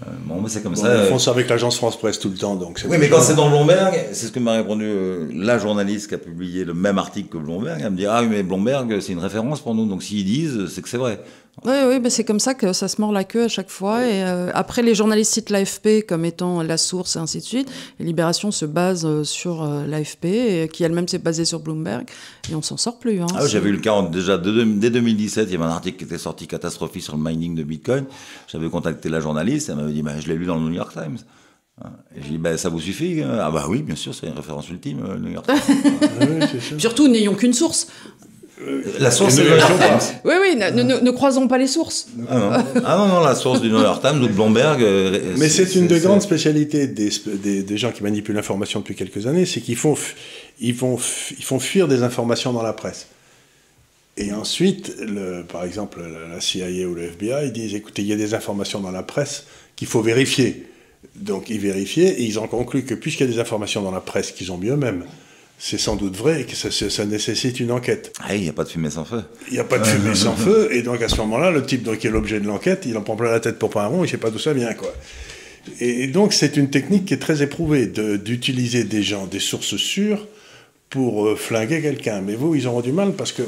Euh, 0.02 0.10
bon, 0.26 0.42
mais 0.42 0.50
c'est 0.50 0.62
comme 0.62 0.74
Bon, 0.74 0.82
ça. 0.82 1.04
ils 1.06 1.08
font 1.10 1.20
ça 1.20 1.32
avec 1.32 1.48
l'agence 1.48 1.78
France 1.78 1.98
Presse 1.98 2.20
tout 2.20 2.28
le 2.30 2.36
temps. 2.36 2.56
Donc 2.56 2.84
oui, 2.90 2.98
mais 3.00 3.08
quand 3.10 3.22
c'est 3.22 3.36
dans 3.36 3.50
Bloomberg, 3.50 3.96
c'est 4.12 4.28
ce 4.28 4.32
que 4.32 4.40
m'a 4.40 4.52
répondu 4.54 4.84
euh, 4.86 5.30
la 5.34 5.58
journaliste 5.58 6.10
qui 6.10 6.16
a 6.16 6.18
publié 6.18 6.66
le 6.66 6.74
même 6.74 6.98
article 6.98 7.30
que 7.30 7.38
Bloomberg. 7.38 7.80
Elle 7.82 7.92
me 7.92 7.98
dit 7.98 8.06
Ah 8.06 8.20
oui, 8.22 8.28
mais 8.30 8.44
Bloomberg, 8.44 9.00
c'est 9.00 9.14
une 9.14 9.20
référence 9.20 9.62
pour 9.62 9.74
nous. 9.74 9.86
Donc 9.86 10.04
s'ils 10.04 10.26
disent, 10.26 10.68
c'est 10.68 10.82
que 10.82 10.90
c'est 10.90 10.98
vrai. 10.98 11.22
Oui, 11.64 11.74
oui, 11.88 12.00
bah 12.00 12.10
c'est 12.10 12.26
comme 12.26 12.40
ça 12.42 12.54
que 12.54 12.74
ça 12.74 12.88
se 12.88 13.00
mord 13.00 13.12
la 13.14 13.24
queue 13.24 13.46
à 13.46 13.48
chaque 13.48 13.70
fois. 13.70 14.06
Et 14.06 14.24
euh, 14.24 14.52
après, 14.54 14.82
les 14.84 14.94
journalistes 14.94 15.34
citent 15.34 15.50
l'AFP 15.50 16.06
comme 16.08 16.26
étant 16.26 16.62
la 16.62 16.78
source 16.78 17.16
et 17.16 17.20
ainsi 17.20 17.40
de 17.40 17.44
suite. 17.44 17.72
Et 18.00 18.04
Libération 18.04 18.52
se 18.52 18.66
base 18.66 19.06
euh, 19.06 19.24
sur 19.24 19.64
euh, 19.64 19.86
l'AFP, 19.88 20.70
qui 20.72 20.84
elle-même 20.84 21.08
s'est 21.08 21.18
basée 21.18 21.46
sur 21.46 21.60
Bloomberg. 21.62 22.06
Et 22.52 22.56
on 22.56 22.62
s'en 22.62 22.78
sort 22.78 23.00
plus. 23.00 23.22
Hein, 23.22 23.28
Ah, 23.36 23.48
J'avais 23.48 23.70
eu 23.70 23.74
le 23.74 23.80
cas 23.80 24.00
déjà 24.04 24.38
de- 24.38 24.64
dès 24.64 24.90
2017. 24.90 25.48
Il 25.50 25.54
y 25.54 25.56
avait 25.56 25.64
un 25.66 25.70
article 25.70 25.98
qui 25.98 26.04
était 26.04 26.18
sorti 26.18 26.46
catastrophique 26.46 27.04
sur 27.04 27.16
le 27.16 27.24
mining 27.24 27.56
de 27.56 27.64
Bitcoin. 27.64 28.06
J'avais 28.48 28.70
contacté 28.70 29.08
la 29.10 29.22
journaliste. 29.22 29.70
Elle 29.70 29.78
m'avait 29.78 29.94
dit 29.94 30.02
bah, 30.04 30.20
Je 30.20 30.28
l'ai 30.28 30.36
lu 30.36 30.46
dans 30.46 30.56
le 30.56 30.62
New 30.62 30.74
York 30.74 30.92
Times. 30.94 31.18
Hein. 31.84 31.90
Et 32.16 32.22
j'ai 32.22 32.30
dit 32.32 32.38
bah, 32.38 32.58
Ça 32.58 32.70
vous 32.70 32.80
suffit 32.80 33.22
Ah, 33.24 33.50
bah 33.50 33.66
oui, 33.68 33.82
bien 33.82 33.96
sûr, 33.96 34.14
c'est 34.14 34.28
une 34.28 34.34
référence 34.34 34.70
ultime, 34.70 35.00
le 35.10 35.18
New 35.20 35.32
York 35.32 35.46
Times. 35.48 35.76
Ah 36.02 36.26
oui, 36.30 36.46
c'est 36.52 36.62
ça. 36.62 36.80
Surtout, 36.80 37.08
n'ayons 37.08 37.34
qu'une 37.36 37.54
source. 37.54 37.88
La 39.00 39.12
source, 39.12 39.36
Times. 39.36 40.20
Oui, 40.24 40.34
oui, 40.42 40.56
ne, 40.56 40.70
ne, 40.70 41.00
ne, 41.00 41.12
croisons 41.12 41.48
pas 41.48 41.58
les 41.58 41.68
sources. 41.68 42.08
Ah 42.30 42.38
non. 42.38 42.82
ah 42.86 42.98
non, 42.98 43.08
non, 43.08 43.20
la 43.20 43.36
source 43.36 43.62
du 43.62 43.70
New 43.70 43.82
York 43.82 44.02
Times 44.02 44.22
ou 44.22 44.28
de 44.28 44.34
Bloomberg. 44.34 44.82
Mais 45.38 45.50
c'est 45.50 45.76
une 45.76 45.88
des 45.88 46.00
grandes 46.00 46.22
spécialités 46.22 46.88
des, 46.88 47.10
des, 47.26 47.64
des, 47.64 47.78
gens 47.78 47.92
qui 47.92 48.04
manipulent 48.04 48.36
l'information 48.36 48.80
depuis 48.80 48.96
quelques 48.96 49.28
années, 49.28 49.46
c'est 49.46 49.62
qu'ils 49.62 49.76
font, 49.76 49.96
ils 50.60 50.74
font, 50.74 50.98
ils 51.38 51.44
font 51.44 51.60
fuir 51.60 51.88
des 51.88 52.04
informations 52.04 52.54
dans 52.54 52.64
la 52.64 52.74
presse. 52.74 53.08
Et 54.18 54.32
ensuite, 54.32 54.96
le, 55.02 55.44
par 55.44 55.66
exemple, 55.66 56.02
la 56.02 56.40
CIA 56.40 56.88
ou 56.88 56.96
le 56.96 57.04
FBI 57.04 57.52
disent 57.52 57.76
écoutez, 57.76 58.02
il 58.02 58.08
y 58.08 58.14
a 58.14 58.18
des 58.18 58.34
informations 58.34 58.80
dans 58.80 58.92
la 58.92 59.04
presse 59.04 59.46
qu'il 59.76 59.88
faut 59.88 60.02
vérifier. 60.02 60.68
Donc 61.16 61.50
ils 61.50 61.60
vérifiaient 61.60 62.14
et 62.14 62.24
ils 62.24 62.40
ont 62.40 62.48
conclu 62.48 62.84
que 62.84 62.94
puisqu'il 62.94 63.28
y 63.28 63.30
a 63.30 63.34
des 63.34 63.40
informations 63.40 63.82
dans 63.82 63.92
la 63.92 64.02
presse 64.02 64.32
qu'ils 64.32 64.52
ont 64.52 64.58
mis 64.58 64.70
eux-mêmes, 64.70 65.04
c'est 65.58 65.78
sans 65.78 65.96
doute 65.96 66.16
vrai 66.16 66.42
et 66.42 66.46
que 66.46 66.56
ça, 66.56 66.70
ça 66.72 67.06
nécessite 67.06 67.60
une 67.60 67.72
enquête. 67.72 68.14
Ah, 68.22 68.36
il 68.36 68.42
n'y 68.42 68.50
a 68.50 68.54
pas 68.54 68.64
de 68.64 68.70
fumée 68.70 68.90
sans 68.90 69.06
feu. 69.06 69.24
Il 69.48 69.54
n'y 69.54 69.60
a 69.60 69.64
pas 69.64 69.80
de 69.80 69.86
fumée 69.86 70.16
sans 70.16 70.36
feu, 70.36 70.70
et 70.72 70.82
donc 70.82 71.02
à 71.02 71.10
ce 71.10 71.18
moment-là, 71.18 71.52
le 71.52 71.66
type 71.66 71.84
donc, 71.84 72.00
qui 72.00 72.08
est 72.08 72.12
l'objet 72.12 72.40
de 72.40 72.48
l'enquête, 72.48 72.84
il 72.86 72.98
en 72.98 73.02
prend 73.02 73.16
plein 73.16 73.32
la 73.32 73.40
tête 73.40 73.58
pour 73.58 73.70
pas 73.70 73.84
un 73.84 73.88
rond, 73.88 74.00
il 74.00 74.08
ne 74.08 74.08
sait 74.08 74.18
pas 74.18 74.30
d'où 74.30 74.40
ça 74.40 74.54
vient. 74.54 74.74
Quoi. 74.74 74.94
Et, 75.80 76.08
donc 76.08 76.34
c'est 76.34 76.58
une 76.58 76.70
technique 76.70 77.06
qui 77.06 77.14
est 77.14 77.20
très 77.20 77.42
éprouvée, 77.42 77.88
d'utiliser 77.88 78.84
des 78.84 79.04
gens, 79.04 79.26
des 79.26 79.40
sources 79.40 79.78
sûres, 79.78 80.28
pour 80.90 81.26
euh, 81.26 81.36
flinguer 81.36 81.82
quelqu'un. 81.82 82.22
Mais 82.22 82.36
vous, 82.36 82.56
ils 82.56 82.68
auront 82.68 82.82
du 82.82 82.92
mal 82.92 83.14
parce 83.14 83.32
que 83.32 83.44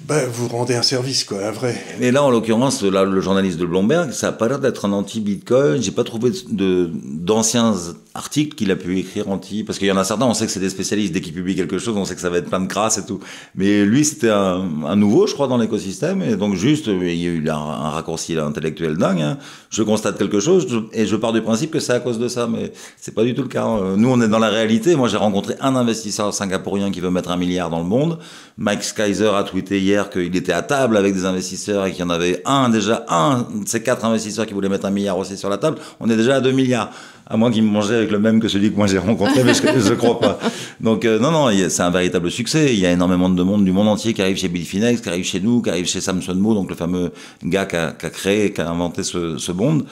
ben, 0.00 0.26
vous 0.30 0.48
rendez 0.48 0.74
un 0.74 0.82
service, 0.82 1.24
quoi, 1.24 1.46
un 1.46 1.50
vrai. 1.50 1.74
Mais 1.98 2.12
là, 2.12 2.22
en 2.22 2.30
l'occurrence, 2.30 2.82
le 2.82 3.20
journaliste 3.20 3.58
de 3.58 3.64
Bloomberg, 3.64 4.12
ça 4.12 4.26
n'a 4.26 4.32
pas 4.32 4.46
l'air 4.46 4.58
d'être 4.58 4.84
un 4.84 4.92
anti-Bitcoin. 4.92 5.82
J'ai 5.82 5.90
pas 5.90 6.04
trouvé 6.04 6.32
de, 6.50 6.90
d'anciens 6.92 7.74
articles 8.16 8.56
qu'il 8.56 8.70
a 8.70 8.76
pu 8.76 8.98
écrire 8.98 9.28
anti. 9.28 9.64
Parce 9.64 9.78
qu'il 9.78 9.88
y 9.88 9.92
en 9.92 9.96
a 9.96 10.04
certains, 10.04 10.26
on 10.26 10.34
sait 10.34 10.46
que 10.46 10.52
c'est 10.52 10.60
des 10.60 10.70
spécialistes. 10.70 11.12
Dès 11.12 11.20
qu'ils 11.20 11.34
publient 11.34 11.54
quelque 11.54 11.78
chose, 11.78 11.96
on 11.96 12.04
sait 12.04 12.14
que 12.14 12.20
ça 12.20 12.30
va 12.30 12.38
être 12.38 12.48
plein 12.48 12.60
de 12.60 12.66
crasse 12.66 12.98
et 12.98 13.06
tout. 13.06 13.20
Mais 13.54 13.84
lui, 13.84 14.04
c'était 14.04 14.30
un, 14.30 14.84
un 14.86 14.96
nouveau, 14.96 15.26
je 15.26 15.34
crois, 15.34 15.48
dans 15.48 15.58
l'écosystème. 15.58 16.22
Et 16.22 16.36
donc, 16.36 16.54
juste, 16.54 16.86
il 16.86 17.14
y 17.14 17.26
a 17.26 17.30
eu 17.30 17.48
un, 17.48 17.90
raccourci 17.90 18.36
intellectuel 18.36 18.96
dingue. 18.96 19.20
Hein. 19.20 19.38
Je 19.70 19.82
constate 19.82 20.18
quelque 20.18 20.40
chose 20.40 20.66
et 20.92 21.06
je 21.06 21.16
pars 21.16 21.32
du 21.32 21.42
principe 21.42 21.70
que 21.70 21.80
c'est 21.80 21.92
à 21.92 22.00
cause 22.00 22.18
de 22.18 22.28
ça. 22.28 22.46
Mais 22.46 22.72
c'est 22.96 23.14
pas 23.14 23.24
du 23.24 23.34
tout 23.34 23.42
le 23.42 23.48
cas. 23.48 23.64
Hein. 23.64 23.96
Nous, 23.96 24.08
on 24.08 24.20
est 24.20 24.28
dans 24.28 24.38
la 24.38 24.48
réalité. 24.48 24.96
Moi, 24.96 25.08
j'ai 25.08 25.18
rencontré 25.18 25.54
un 25.60 25.76
investisseur 25.76 26.32
singapourien 26.32 26.90
qui 26.90 27.00
veut 27.00 27.10
mettre 27.10 27.30
un 27.30 27.36
milliard 27.36 27.70
dans 27.70 27.80
le 27.80 27.84
monde. 27.84 28.18
Mike 28.58 28.82
Skyzer 28.82 29.34
a 29.34 29.44
tweeté 29.44 29.80
hier 29.80 30.10
qu'il 30.10 30.34
était 30.34 30.52
à 30.52 30.62
table 30.62 30.96
avec 30.96 31.14
des 31.14 31.24
investisseurs 31.24 31.86
et 31.86 31.90
qu'il 31.90 32.00
y 32.00 32.02
en 32.02 32.10
avait 32.10 32.42
un, 32.44 32.68
déjà 32.68 33.04
un 33.08 33.46
de 33.54 33.68
ces 33.68 33.82
quatre 33.82 34.04
investisseurs 34.04 34.46
qui 34.46 34.54
voulait 34.54 34.68
mettre 34.68 34.86
un 34.86 34.90
milliard 34.90 35.18
aussi 35.18 35.36
sur 35.36 35.48
la 35.48 35.58
table, 35.58 35.78
on 36.00 36.08
est 36.08 36.16
déjà 36.16 36.36
à 36.36 36.40
2 36.40 36.52
milliards. 36.52 36.90
À 37.28 37.36
moins 37.36 37.50
qu'il 37.50 37.64
me 37.64 37.70
mangeait 37.70 37.96
avec 37.96 38.12
le 38.12 38.20
même 38.20 38.38
que 38.38 38.46
celui 38.46 38.70
que 38.70 38.76
moi 38.76 38.86
j'ai 38.86 38.98
rencontré, 38.98 39.42
mais 39.42 39.52
je 39.52 39.90
ne 39.90 39.94
crois 39.96 40.20
pas. 40.20 40.38
Donc 40.80 41.04
euh, 41.04 41.18
non, 41.18 41.32
non, 41.32 41.50
c'est 41.68 41.82
un 41.82 41.90
véritable 41.90 42.30
succès. 42.30 42.72
Il 42.72 42.78
y 42.78 42.86
a 42.86 42.92
énormément 42.92 43.28
de 43.28 43.42
monde 43.42 43.64
du 43.64 43.72
monde 43.72 43.88
entier 43.88 44.14
qui 44.14 44.22
arrive 44.22 44.36
chez 44.36 44.48
Bitfinex, 44.48 45.00
qui 45.00 45.08
arrive 45.08 45.24
chez 45.24 45.40
nous, 45.40 45.60
qui 45.60 45.70
arrive 45.70 45.86
chez 45.86 46.00
Samson 46.00 46.36
Mo, 46.36 46.54
donc 46.54 46.70
le 46.70 46.76
fameux 46.76 47.10
gars 47.42 47.66
qui 47.66 47.76
a, 47.76 47.92
qui 47.92 48.06
a 48.06 48.10
créé, 48.10 48.52
qui 48.52 48.60
a 48.60 48.70
inventé 48.70 49.02
ce, 49.02 49.38
ce 49.38 49.50
bond. 49.50 49.84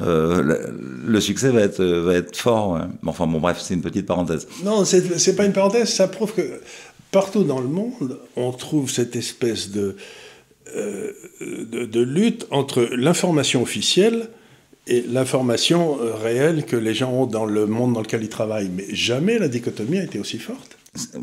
Euh, 0.00 0.72
le, 1.06 1.20
succès 1.20 1.50
va 1.50 1.60
être, 1.60 2.36
fort. 2.36 2.72
Ouais. 2.72 2.80
Enfin 3.06 3.26
bon, 3.26 3.40
bref, 3.40 3.58
c'est 3.60 3.74
une 3.74 3.82
petite 3.82 4.06
parenthèse. 4.06 4.46
Non, 4.64 4.84
c'est 4.84 5.36
pas 5.36 5.44
une 5.44 5.52
parenthèse, 5.52 5.88
ça 5.88 6.08
prouve 6.08 6.34
que 6.34 6.60
partout 7.10 7.44
dans 7.44 7.60
le 7.60 7.68
monde, 7.68 8.18
on 8.36 8.52
trouve 8.52 8.90
cette 8.90 9.16
espèce 9.16 9.70
de, 9.70 9.96
euh, 10.74 11.12
lutte 11.94 12.46
entre 12.50 12.88
l'information 12.92 13.62
officielle 13.62 14.28
et 14.86 15.04
l'information 15.08 15.98
euh, 16.00 16.14
réelle 16.14 16.64
que 16.64 16.76
les 16.76 16.94
gens 16.94 17.12
ont 17.12 17.26
dans 17.26 17.44
le 17.46 17.66
monde 17.66 17.92
dans 17.94 18.00
lequel 18.00 18.22
ils 18.22 18.28
travaillent. 18.28 18.70
Mais 18.74 18.86
jamais 18.92 19.38
la 19.38 19.48
dichotomie 19.48 19.98
a 19.98 20.04
été 20.04 20.18
aussi 20.18 20.38
forte. 20.38 20.76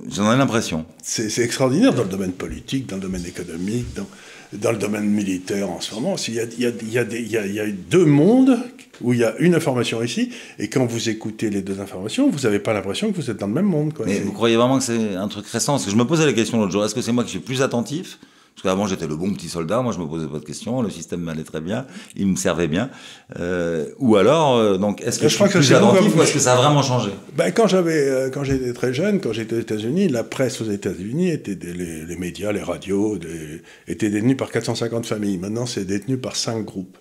J'en 0.10 0.34
ai 0.34 0.38
l'impression. 0.38 0.86
C'est 1.04 1.44
extraordinaire 1.44 1.94
dans 1.94 2.04
le 2.04 2.10
domaine 2.10 2.32
politique, 2.32 2.88
dans 2.88 2.96
le 2.96 3.04
domaine 3.04 3.26
économique, 3.26 3.86
dans, 3.96 4.08
dans 4.54 4.72
le 4.72 4.78
domaine 4.78 5.06
militaire 5.06 5.70
en 5.70 5.80
ce 5.80 5.94
moment. 5.94 6.16
Il 6.28 6.34
y 6.34 6.40
a, 6.40 6.44
il 6.46 6.60
y 6.60 6.66
a, 6.66 6.72
il 6.82 6.92
y 6.92 6.98
a, 6.98 7.04
des, 7.04 7.20
il 7.20 7.32
y 7.32 7.38
a, 7.38 7.46
il 7.46 7.54
y 7.54 7.60
a 7.60 7.68
deux 7.68 8.06
mondes 8.06 8.58
où 9.02 9.14
il 9.14 9.20
y 9.20 9.24
a 9.24 9.36
une 9.40 9.56
information 9.56 10.04
ici, 10.04 10.32
et 10.58 10.68
quand 10.68 10.86
vous 10.86 11.08
écoutez 11.08 11.50
les 11.50 11.62
deux 11.62 11.80
informations, 11.80 12.30
vous 12.30 12.40
n'avez 12.40 12.60
pas 12.60 12.74
l'impression 12.74 13.12
que 13.12 13.16
vous 13.16 13.30
êtes 13.30 13.38
dans 13.38 13.48
le 13.48 13.54
même 13.54 13.66
monde. 13.66 13.94
Quoi. 13.94 14.06
Mais 14.06 14.20
vous 14.20 14.34
croyez 14.34 14.58
vraiment 14.58 14.78
que 14.78 14.84
c'est 14.84 15.16
un 15.16 15.28
truc 15.28 15.48
récent? 15.48 15.74
Parce 15.74 15.86
que 15.86 15.92
je 15.92 15.96
me 15.96 16.06
posais 16.06 16.26
la 16.26 16.34
question 16.34 16.58
l'autre 16.58 16.72
jour, 16.72 16.84
est-ce 16.84 16.96
que 16.96 17.02
c'est 17.02 17.12
moi 17.12 17.24
qui 17.24 17.30
suis 17.30 17.40
plus 17.40 17.62
attentif 17.62 18.20
parce 18.60 18.76
qu'avant 18.76 18.88
j'étais 18.88 19.08
le 19.08 19.16
bon 19.16 19.34
petit 19.34 19.48
soldat, 19.48 19.82
moi 19.82 19.94
je 19.94 20.00
me 20.00 20.06
posais 20.06 20.28
pas 20.28 20.40
de 20.40 20.44
questions, 20.44 20.82
le 20.82 20.90
système 20.90 21.22
m'allait 21.22 21.46
très 21.46 21.62
bien, 21.62 21.86
il 22.18 22.28
me 22.28 22.36
servait 22.36 22.68
bien. 22.68 22.90
Euh, 23.40 23.86
ou 24.00 24.18
alors, 24.18 24.58
euh, 24.58 24.78
donc, 24.78 25.02
est-ce 25.02 25.18
que 25.18 25.30
je, 25.30 25.38
je 25.38 25.44
suis 25.44 25.50
plus 25.50 25.74
attentif 25.74 26.14
ou 26.14 26.22
est-ce 26.22 26.34
que 26.34 26.40
ça 26.40 26.54
a 26.54 26.56
vraiment 26.58 26.82
changé? 26.82 27.12
Ben, 27.38 27.54
Quand 27.54 27.68
j'avais, 27.68 28.10
euh, 28.10 28.30
quand 28.30 28.44
j'étais 28.44 28.74
très 28.74 28.94
jeune, 28.94 29.22
quand 29.22 29.32
j'étais 29.32 29.56
aux 29.56 29.62
États-Unis, 29.62 30.10
la 30.10 30.26
presse 30.26 30.60
aux 30.60 30.70
États-Unis 30.70 31.30
était 31.30 31.56
des, 31.56 31.74
les, 31.74 32.06
les, 32.06 32.16
médias, 32.18 32.52
les 32.52 32.62
radios, 32.62 33.18
des, 33.18 33.62
étaient 33.88 34.10
détenus 34.10 34.36
par 34.36 34.52
450 34.52 35.06
familles. 35.06 35.38
Maintenant, 35.38 35.66
c'est 35.66 35.86
détenu 35.86 36.18
par 36.18 36.36
5 36.36 36.66
groupes. 36.66 36.98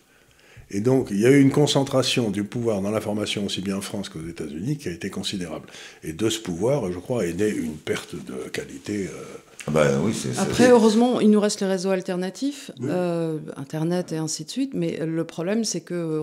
Et 0.70 0.80
donc, 0.80 1.08
il 1.10 1.18
y 1.18 1.26
a 1.26 1.30
eu 1.30 1.40
une 1.40 1.50
concentration 1.50 2.30
du 2.30 2.44
pouvoir 2.44 2.82
dans 2.82 2.90
l'information, 2.92 3.46
aussi 3.46 3.62
bien 3.62 3.78
en 3.78 3.80
France 3.80 4.10
qu'aux 4.10 4.28
États-Unis, 4.28 4.76
qui 4.76 4.88
a 4.88 4.92
été 4.92 5.10
considérable. 5.10 5.66
Et 6.04 6.12
de 6.12 6.30
ce 6.30 6.38
pouvoir, 6.38 6.92
je 6.92 6.98
crois, 7.00 7.26
est 7.26 7.32
née 7.32 7.50
une 7.50 7.74
perte 7.78 8.14
de 8.14 8.48
qualité. 8.50 9.06
Euh... 9.06 9.47
Bah, 9.66 9.86
oui, 10.02 10.14
c 10.14 10.28
est... 10.30 10.38
Après, 10.38 10.70
heureusement, 10.70 11.20
il 11.20 11.30
nous 11.30 11.40
reste 11.40 11.60
les 11.60 11.66
réseaux 11.66 11.90
alternatifs, 11.90 12.70
oui. 12.80 12.88
euh, 12.90 13.38
Internet 13.56 14.12
et 14.12 14.16
ainsi 14.16 14.44
de 14.44 14.50
suite. 14.50 14.72
Mais 14.74 14.98
le 15.04 15.24
problème, 15.24 15.64
c'est 15.64 15.80
qu'il 15.80 16.22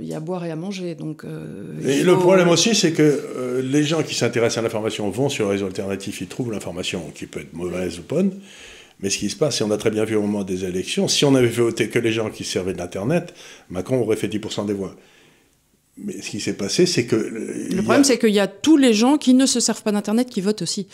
y 0.00 0.12
a 0.12 0.16
à 0.16 0.20
boire 0.20 0.44
et 0.44 0.50
à 0.50 0.56
manger. 0.56 0.94
Donc, 0.94 1.24
euh, 1.24 1.80
et 1.82 2.00
faut... 2.00 2.06
le 2.06 2.16
problème 2.18 2.48
aussi, 2.48 2.74
c'est 2.74 2.92
que 2.92 3.02
euh, 3.02 3.62
les 3.62 3.84
gens 3.84 4.02
qui 4.02 4.14
s'intéressent 4.14 4.58
à 4.58 4.62
l'information 4.62 5.08
vont 5.10 5.28
sur 5.28 5.46
les 5.46 5.52
réseaux 5.52 5.66
alternatifs, 5.66 6.20
ils 6.20 6.26
trouvent 6.26 6.52
l'information 6.52 7.10
qui 7.14 7.26
peut 7.26 7.40
être 7.40 7.54
mauvaise 7.54 7.98
ou 7.98 8.02
bonne. 8.08 8.32
Mais 9.00 9.10
ce 9.10 9.18
qui 9.18 9.28
se 9.28 9.36
passe, 9.36 9.60
et 9.60 9.64
on 9.64 9.70
a 9.70 9.76
très 9.76 9.90
bien 9.90 10.04
vu 10.04 10.14
au 10.16 10.22
moment 10.22 10.44
des 10.44 10.64
élections, 10.64 11.08
si 11.08 11.24
on 11.24 11.34
avait 11.34 11.48
voté 11.48 11.88
que 11.88 11.98
les 11.98 12.12
gens 12.12 12.30
qui 12.30 12.44
servaient 12.44 12.74
d'Internet, 12.74 13.34
Macron 13.70 14.00
aurait 14.00 14.16
fait 14.16 14.28
10% 14.28 14.66
des 14.66 14.72
voix. 14.72 14.94
Mais 15.96 16.20
ce 16.20 16.28
qui 16.28 16.40
s'est 16.40 16.54
passé, 16.54 16.86
c'est 16.86 17.06
que. 17.06 17.14
Le 17.14 17.76
problème, 17.82 18.00
a... 18.00 18.04
c'est 18.04 18.18
qu'il 18.18 18.34
y 18.34 18.40
a 18.40 18.48
tous 18.48 18.76
les 18.76 18.94
gens 18.94 19.16
qui 19.16 19.32
ne 19.32 19.46
se 19.46 19.60
servent 19.60 19.82
pas 19.82 19.92
d'Internet 19.92 20.28
qui 20.28 20.40
votent 20.40 20.62
aussi. 20.62 20.88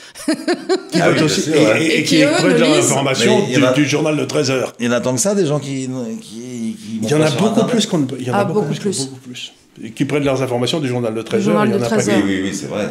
qui 0.93 1.01
ah 1.01 1.09
votent 1.09 1.19
oui, 1.19 1.25
aussi. 1.25 1.41
Sûr, 1.41 1.55
et, 1.55 1.67
ouais. 1.67 1.83
et, 1.83 1.99
et, 2.01 2.03
qui, 2.05 2.17
qui 2.17 2.23
prennent 2.23 2.59
leur 2.59 2.79
information 2.79 3.47
du, 3.47 3.65
a... 3.65 3.73
du, 3.73 3.87
journal 3.87 4.17
de 4.17 4.25
13 4.27 4.51
heures. 4.51 4.75
Il 4.79 4.87
y 4.87 4.89
en 4.89 4.93
a 4.93 5.01
tant 5.01 5.15
que 5.15 5.21
ça, 5.21 5.35
des 5.35 5.47
gens 5.47 5.59
qui. 5.59 5.89
qui, 6.21 6.77
qui 6.77 7.01
il 7.03 7.09
y 7.09 7.15
en 7.15 7.23
a 7.23 7.31
beaucoup 7.31 7.67
plus 7.67 7.87
qu'on 7.87 8.07
Il 8.19 8.27
y 8.27 8.31
en 8.31 8.35
a 8.35 8.39
ah, 8.39 8.45
beaucoup, 8.45 8.61
beaucoup, 8.61 8.75
plus, 8.75 9.07
beaucoup 9.07 9.21
plus. 9.21 9.53
Qui 9.95 10.05
prennent 10.05 10.25
leurs 10.25 10.43
informations 10.43 10.81
du 10.81 10.89
journal 10.89 11.15
de 11.15 11.23
13 11.23 11.49
heures. 11.49 11.65
Il 11.65 11.73
y 11.73 11.75
en 11.75 11.83
a 11.83 11.89
pas 11.89 11.97
oui, 11.97 12.13
oui, 12.23 12.41
oui, 12.45 12.55
c'est 12.55 12.67
vrai. 12.67 12.89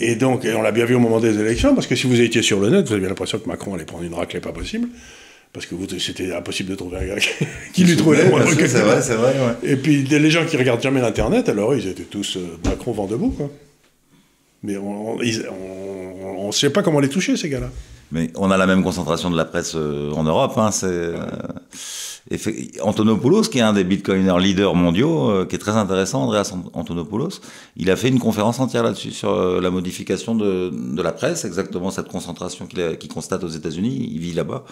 Et 0.00 0.16
donc, 0.16 0.44
et 0.44 0.54
on 0.54 0.62
l'a 0.62 0.72
bien 0.72 0.86
vu 0.86 0.96
au 0.96 0.98
moment 0.98 1.20
des 1.20 1.38
élections, 1.38 1.74
parce 1.74 1.86
que 1.86 1.94
si 1.94 2.08
vous 2.08 2.20
étiez 2.20 2.42
sur 2.42 2.58
le 2.58 2.70
net, 2.70 2.88
vous 2.88 2.94
aviez 2.94 3.06
l'impression 3.06 3.38
que 3.38 3.46
Macron 3.48 3.74
allait 3.74 3.84
prendre 3.84 4.02
une 4.02 4.14
raclée 4.14 4.40
pas 4.40 4.50
possible. 4.52 4.88
Parce 5.54 5.66
que 5.66 5.76
c'était 6.00 6.34
impossible 6.34 6.70
de 6.70 6.74
trouver 6.74 6.98
un 6.98 7.06
gars 7.06 7.14
qui 7.72 7.84
lui 7.84 7.96
trouvait 7.96 8.28
C'est 8.66 8.80
vrai, 8.80 9.00
c'est 9.00 9.14
vrai. 9.14 9.34
Ouais. 9.34 9.70
Et 9.70 9.76
puis 9.76 10.02
les 10.02 10.30
gens 10.30 10.44
qui 10.44 10.56
regardent 10.56 10.82
jamais 10.82 11.00
l'internet, 11.00 11.48
alors 11.48 11.76
ils 11.76 11.86
étaient 11.86 12.02
tous 12.02 12.36
euh, 12.36 12.58
Macron 12.64 12.90
vent 12.90 13.06
debout, 13.06 13.30
quoi. 13.30 13.48
Mais 14.64 14.76
on 14.76 15.16
ne 16.46 16.52
sait 16.52 16.70
pas 16.70 16.82
comment 16.82 16.98
les 16.98 17.08
toucher 17.08 17.36
ces 17.36 17.48
gars-là. 17.48 17.70
Mais 18.10 18.30
on 18.34 18.50
a 18.50 18.56
la 18.56 18.66
même 18.66 18.82
concentration 18.82 19.30
de 19.30 19.36
la 19.36 19.44
presse 19.44 19.74
euh, 19.76 20.10
en 20.12 20.24
Europe. 20.24 20.54
Hein, 20.56 20.72
c'est 20.72 20.86
euh, 20.88 21.20
Antonopoulos, 22.82 23.42
qui 23.42 23.58
est 23.58 23.62
un 23.62 23.74
des 23.74 23.84
bitcoiners 23.84 24.40
leaders 24.40 24.74
mondiaux, 24.74 25.46
qui 25.46 25.54
est 25.54 25.58
très 25.58 25.72
intéressant, 25.72 26.22
Andreas 26.22 26.52
Antonopoulos, 26.72 27.40
il 27.76 27.90
a 27.90 27.96
fait 27.96 28.08
une 28.08 28.18
conférence 28.18 28.58
entière 28.58 28.82
là-dessus 28.82 29.12
sur 29.12 29.60
la 29.60 29.70
modification 29.70 30.34
de, 30.34 30.70
de, 30.70 31.02
la 31.02 31.12
presse, 31.12 31.44
exactement 31.44 31.90
cette 31.90 32.08
concentration 32.08 32.66
qu'il 32.66 32.96
qu 32.98 33.08
constate 33.08 33.44
aux 33.44 33.48
États-Unis. 33.48 34.10
Il 34.10 34.20
vit 34.20 34.32
là-bas. 34.32 34.64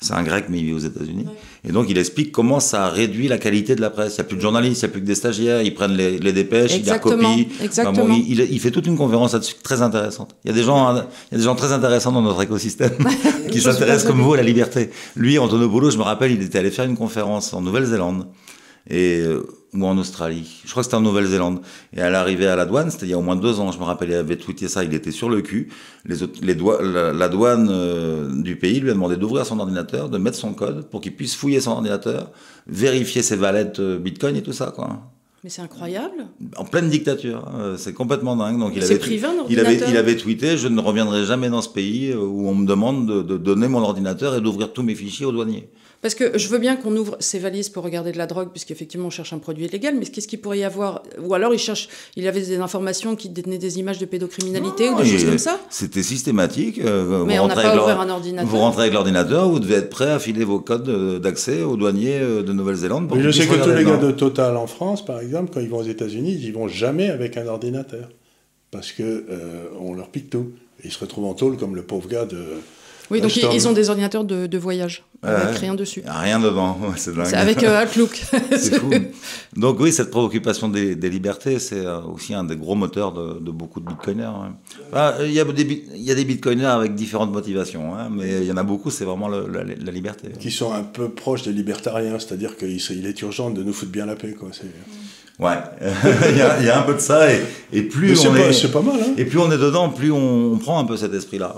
C'est 0.00 0.14
un 0.14 0.22
grec, 0.22 0.44
mais 0.48 0.58
il 0.58 0.66
vit 0.66 0.72
aux 0.72 0.78
États-Unis. 0.78 1.24
Ouais. 1.26 1.68
Et 1.68 1.72
donc, 1.72 1.86
il 1.88 1.98
explique 1.98 2.30
comment 2.30 2.60
ça 2.60 2.86
a 2.86 2.88
réduit 2.88 3.26
la 3.26 3.36
qualité 3.36 3.74
de 3.74 3.80
la 3.80 3.90
presse. 3.90 4.14
Il 4.14 4.20
n'y 4.20 4.20
a 4.20 4.24
plus 4.24 4.36
de 4.36 4.42
journalistes, 4.42 4.82
il 4.82 4.84
n'y 4.84 4.90
a 4.90 4.92
plus 4.92 5.00
que 5.00 5.06
des 5.06 5.16
stagiaires, 5.16 5.60
ils 5.62 5.74
prennent 5.74 5.96
les, 5.96 6.18
les 6.18 6.32
dépêches, 6.32 6.74
exactement, 6.74 7.32
ils 7.32 7.36
les 7.36 7.42
recopient. 7.42 7.64
Exactement. 7.64 8.04
Enfin, 8.04 8.14
bon, 8.14 8.24
il, 8.28 8.40
il, 8.40 8.60
fait 8.60 8.70
toute 8.70 8.86
une 8.86 8.96
conférence 8.96 9.32
là-dessus 9.32 9.56
très 9.60 9.82
intéressante. 9.82 10.36
Il 10.44 10.52
y 10.52 10.54
a 10.54 10.54
des 10.54 10.62
gens, 10.62 10.94
il 10.94 11.32
y 11.32 11.34
a 11.34 11.38
des 11.38 11.44
gens 11.44 11.56
très 11.56 11.72
intéressants 11.72 12.12
dans 12.12 12.22
notre 12.22 12.40
écosystème 12.40 12.96
qui 13.50 13.60
s'intéressent 13.60 14.06
comme 14.06 14.20
vous 14.20 14.34
à 14.34 14.36
la 14.36 14.44
liberté. 14.44 14.90
Lui, 15.16 15.36
Antonopoulos, 15.38 15.90
je 15.90 15.98
me 15.98 16.04
rappelle, 16.04 16.30
il 16.30 16.42
était 16.42 16.60
allé 16.60 16.70
faire 16.70 16.84
une 16.84 16.96
conférence 16.96 17.52
en 17.52 17.60
Nouvelle-Zélande 17.60 18.26
et 18.88 19.20
euh, 19.20 19.46
ou 19.74 19.84
en 19.84 19.98
Australie. 19.98 20.60
Je 20.64 20.70
crois 20.70 20.82
que 20.82 20.84
c'était 20.84 20.96
en 20.96 21.02
Nouvelle-Zélande. 21.02 21.60
Et 21.94 22.00
à 22.00 22.08
l'arrivée 22.08 22.46
à 22.46 22.56
la 22.56 22.64
douane, 22.64 22.90
c'était 22.90 23.06
il 23.06 23.10
y 23.10 23.14
a 23.14 23.18
au 23.18 23.22
moins 23.22 23.36
deux 23.36 23.60
ans, 23.60 23.70
je 23.70 23.78
me 23.78 23.84
rappelle, 23.84 24.08
il 24.10 24.14
avait 24.14 24.36
tweeté 24.36 24.66
ça, 24.68 24.82
il 24.84 24.94
était 24.94 25.10
sur 25.10 25.28
le 25.28 25.42
cul. 25.42 25.68
Les, 26.06 26.22
autres, 26.22 26.40
les 26.42 26.54
la, 26.54 27.12
la, 27.12 27.28
douane 27.28 27.68
euh, 27.70 28.42
du 28.42 28.56
pays 28.56 28.80
lui 28.80 28.90
a 28.90 28.94
demandé 28.94 29.16
d'ouvrir 29.16 29.44
son 29.44 29.60
ordinateur, 29.60 30.08
de 30.08 30.18
mettre 30.18 30.38
son 30.38 30.54
code 30.54 30.88
pour 30.88 31.00
qu'il 31.00 31.14
puisse 31.14 31.34
fouiller 31.34 31.60
son 31.60 31.72
ordinateur, 31.72 32.30
vérifier 32.66 33.22
ses 33.22 33.36
valettes 33.36 33.80
euh, 33.80 33.98
Bitcoin 33.98 34.36
et 34.36 34.42
tout 34.42 34.52
ça, 34.52 34.72
quoi. 34.74 35.00
Mais 35.44 35.50
c'est 35.50 35.62
incroyable. 35.62 36.26
En 36.56 36.64
pleine 36.64 36.88
dictature, 36.88 37.46
hein. 37.46 37.74
c'est 37.76 37.92
complètement 37.92 38.34
dingue. 38.34 38.58
Donc 38.58 38.72
il 38.74 38.82
avait, 38.82 38.98
privé, 38.98 39.28
il 39.48 39.60
avait, 39.60 39.76
il 39.88 39.96
avait 39.96 40.16
tweeté 40.16 40.56
Je 40.56 40.66
ne 40.66 40.80
reviendrai 40.80 41.24
jamais 41.26 41.48
dans 41.48 41.62
ce 41.62 41.68
pays 41.68 42.12
où 42.12 42.48
on 42.48 42.56
me 42.56 42.66
demande 42.66 43.06
de, 43.06 43.22
de 43.22 43.36
donner 43.36 43.68
mon 43.68 43.78
ordinateur 43.78 44.34
et 44.34 44.40
d'ouvrir 44.40 44.72
tous 44.72 44.82
mes 44.82 44.96
fichiers 44.96 45.26
aux 45.26 45.30
douaniers. 45.30 45.68
Parce 46.00 46.14
que 46.14 46.38
je 46.38 46.46
veux 46.48 46.58
bien 46.58 46.76
qu'on 46.76 46.94
ouvre 46.96 47.16
ces 47.18 47.40
valises 47.40 47.68
pour 47.68 47.82
regarder 47.82 48.12
de 48.12 48.18
la 48.18 48.26
drogue, 48.26 48.50
puisqu'effectivement 48.52 49.08
on 49.08 49.10
cherche 49.10 49.32
un 49.32 49.38
produit 49.38 49.64
illégal, 49.64 49.96
mais 49.98 50.06
qu'est-ce 50.06 50.28
qu'il 50.28 50.40
pourrait 50.40 50.60
y 50.60 50.64
avoir? 50.64 51.02
Ou 51.20 51.34
alors 51.34 51.52
il 51.52 51.58
cherche, 51.58 51.88
il 52.14 52.26
avait 52.28 52.40
des 52.40 52.60
informations 52.60 53.16
qui 53.16 53.28
détenaient 53.28 53.58
des 53.58 53.80
images 53.80 53.98
de 53.98 54.06
pédocriminalité 54.06 54.90
ou 54.90 54.96
des 55.02 55.04
choses 55.08 55.24
comme 55.24 55.38
ça? 55.38 55.58
C'était 55.70 56.04
systématique. 56.04 56.78
euh, 56.78 57.24
Mais 57.24 57.38
vous 57.38 57.42
on 57.44 57.48
n'a 57.48 57.54
rentrez 57.54 57.62
pas 57.62 57.70
avec 57.70 57.82
ouvert 57.82 58.00
un 58.00 58.10
ordinateur. 58.10 58.48
Vous 58.48 58.58
rentrez 58.58 58.82
avec 58.82 58.94
l'ordinateur, 58.94 59.48
vous 59.48 59.58
devez 59.58 59.74
être 59.74 59.90
prêt 59.90 60.10
à 60.10 60.20
filer 60.20 60.44
vos 60.44 60.60
codes 60.60 60.88
euh, 60.88 61.18
d'accès 61.18 61.62
aux 61.62 61.76
douaniers 61.76 62.20
euh, 62.20 62.42
de 62.44 62.52
Nouvelle-Zélande. 62.52 63.08
pour 63.08 63.16
Mais 63.16 63.22
je 63.24 63.30
sais 63.30 63.48
que 63.48 63.56
tous 63.56 63.70
les 63.70 63.84
gars 63.84 63.96
de 63.96 64.12
Total 64.12 64.56
en 64.56 64.68
France, 64.68 65.04
par 65.04 65.18
exemple, 65.20 65.50
quand 65.52 65.60
ils 65.60 65.68
vont 65.68 65.78
aux 65.78 65.82
États-Unis, 65.82 66.32
ils 66.32 66.44
y 66.44 66.50
vont 66.52 66.68
jamais 66.68 67.10
avec 67.10 67.36
un 67.36 67.46
ordinateur. 67.48 68.08
Parce 68.70 68.92
que 68.92 69.02
euh, 69.02 69.64
on 69.80 69.94
leur 69.94 70.10
pique 70.10 70.30
tout. 70.30 70.52
Et 70.84 70.88
ils 70.88 70.92
se 70.92 70.98
retrouvent 71.00 71.24
en 71.24 71.34
tôle 71.34 71.56
comme 71.56 71.74
le 71.74 71.82
pauvre 71.82 72.08
gars 72.08 72.24
de. 72.26 72.38
Oui, 73.10 73.20
donc 73.22 73.34
ils, 73.36 73.66
ont 73.68 73.72
des 73.72 73.88
ordinateurs 73.88 74.24
de, 74.24 74.46
de 74.46 74.58
voyage, 74.58 75.02
avec 75.22 75.56
rien 75.58 75.74
dessus. 75.74 76.02
Ah, 76.06 76.20
Rien 76.20 76.38
dedans, 76.38 76.76
Ouais, 76.82 76.88
c'est 76.96 77.14
dingue. 77.14 77.24
C'est 77.26 77.36
avec 77.36 77.62
euh, 77.62 77.82
Outlook. 77.84 78.22
C'est 78.56 78.74
fou. 78.78 78.90
Donc 79.56 79.80
oui, 79.80 79.92
cette 79.92 80.10
préoccupation 80.10 80.68
des, 80.68 80.94
des 80.94 81.08
libertés, 81.08 81.58
c'est 81.58 81.84
euh, 81.86 82.00
aussi 82.02 82.34
un 82.34 82.44
des 82.44 82.56
gros 82.56 82.74
moteurs 82.74 83.12
de, 83.12 83.40
de 83.40 83.50
beaucoup 83.50 83.80
de 83.80 83.86
bitcoiners. 83.88 84.26
ouais. 84.26 84.50
Ah, 84.92 85.14
Il 85.24 85.32
y, 85.32 85.40
a 85.40 85.44
des, 85.44 85.64
bit- 85.64 85.84
il 85.94 86.02
y 86.02 86.10
a 86.10 86.14
des 86.14 86.24
bitcoiners 86.26 86.66
avec 86.66 86.94
différentes 86.94 87.32
motivations, 87.32 87.94
hein, 87.94 88.08
mais 88.10 88.40
il 88.42 88.44
y 88.46 88.52
en 88.52 88.56
a 88.58 88.62
beaucoup, 88.62 88.90
c'est 88.90 89.04
vraiment 89.06 89.28
le- 89.28 89.48
la, 89.52 89.64
la 89.64 89.92
liberté. 89.92 90.28
qui 90.38 90.50
sont 90.50 90.72
un 90.72 90.82
peu 90.82 91.08
proches 91.08 91.42
des 91.42 91.52
libertariens, 91.52 92.18
c'est-à-dire 92.18 92.56
qu'il 92.56 92.78
il 92.90 93.06
est 93.06 93.20
urgent 93.22 93.50
de 93.50 93.62
nous 93.62 93.72
foutre 93.72 93.90
bien 93.92 94.04
la 94.06 94.16
paix. 94.16 94.34
Quoi. 94.38 94.50
C'est- 94.52 94.66
Ouais, 95.40 95.54
il 96.30 96.36
y, 96.36 96.40
a, 96.42 96.58
il 96.60 96.66
y 96.66 96.68
a 96.68 96.80
un 96.80 96.82
peu 96.82 96.94
de 96.94 96.98
ça, 96.98 97.32
et, 97.32 97.40
et 97.72 97.82
plus 97.82 98.08
Mais 98.08 98.14
c'est 98.16 98.28
on 98.28 98.32
pas, 98.32 98.38
est... 98.40 98.52
c'est 98.52 98.72
pas 98.72 98.82
mal, 98.82 98.96
hein 99.00 99.14
Et 99.16 99.24
plus 99.24 99.38
on 99.38 99.50
est 99.52 99.56
dedans, 99.58 99.88
plus 99.88 100.10
on, 100.10 100.52
on 100.54 100.58
prend 100.58 100.80
un 100.80 100.84
peu 100.84 100.96
cet 100.96 101.14
esprit-là. 101.14 101.54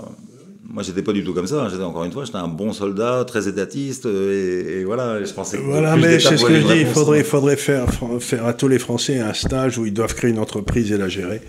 Moi, 0.73 0.83
j'étais 0.83 1.01
pas 1.01 1.11
du 1.11 1.23
tout 1.23 1.33
comme 1.33 1.47
ça. 1.47 1.67
J'étais 1.69 1.83
encore 1.83 2.05
une 2.05 2.11
fois, 2.11 2.23
j'étais 2.23 2.37
un 2.37 2.47
bon 2.47 2.71
soldat, 2.71 3.25
très 3.25 3.47
étatiste, 3.47 4.05
euh, 4.05 4.67
et, 4.67 4.79
et 4.79 4.83
voilà. 4.85 5.23
Je 5.23 5.33
pensais 5.33 5.57
que 5.57 5.63
Voilà, 5.63 5.97
mais 5.97 6.19
c'est 6.19 6.37
ce 6.37 6.45
que 6.45 6.55
je 6.55 6.67
dis, 6.67 6.81
il 6.81 6.87
faudrait, 6.87 7.21
hein. 7.21 7.23
faudrait 7.23 7.57
faire, 7.57 7.87
faire 8.19 8.45
à 8.45 8.53
tous 8.53 8.67
les 8.67 8.79
Français 8.79 9.19
un 9.19 9.33
stage 9.33 9.77
où 9.77 9.85
ils 9.85 9.93
doivent 9.93 10.15
créer 10.15 10.31
une 10.31 10.39
entreprise 10.39 10.91
et 10.91 10.97
la 10.97 11.09
gérer. 11.09 11.41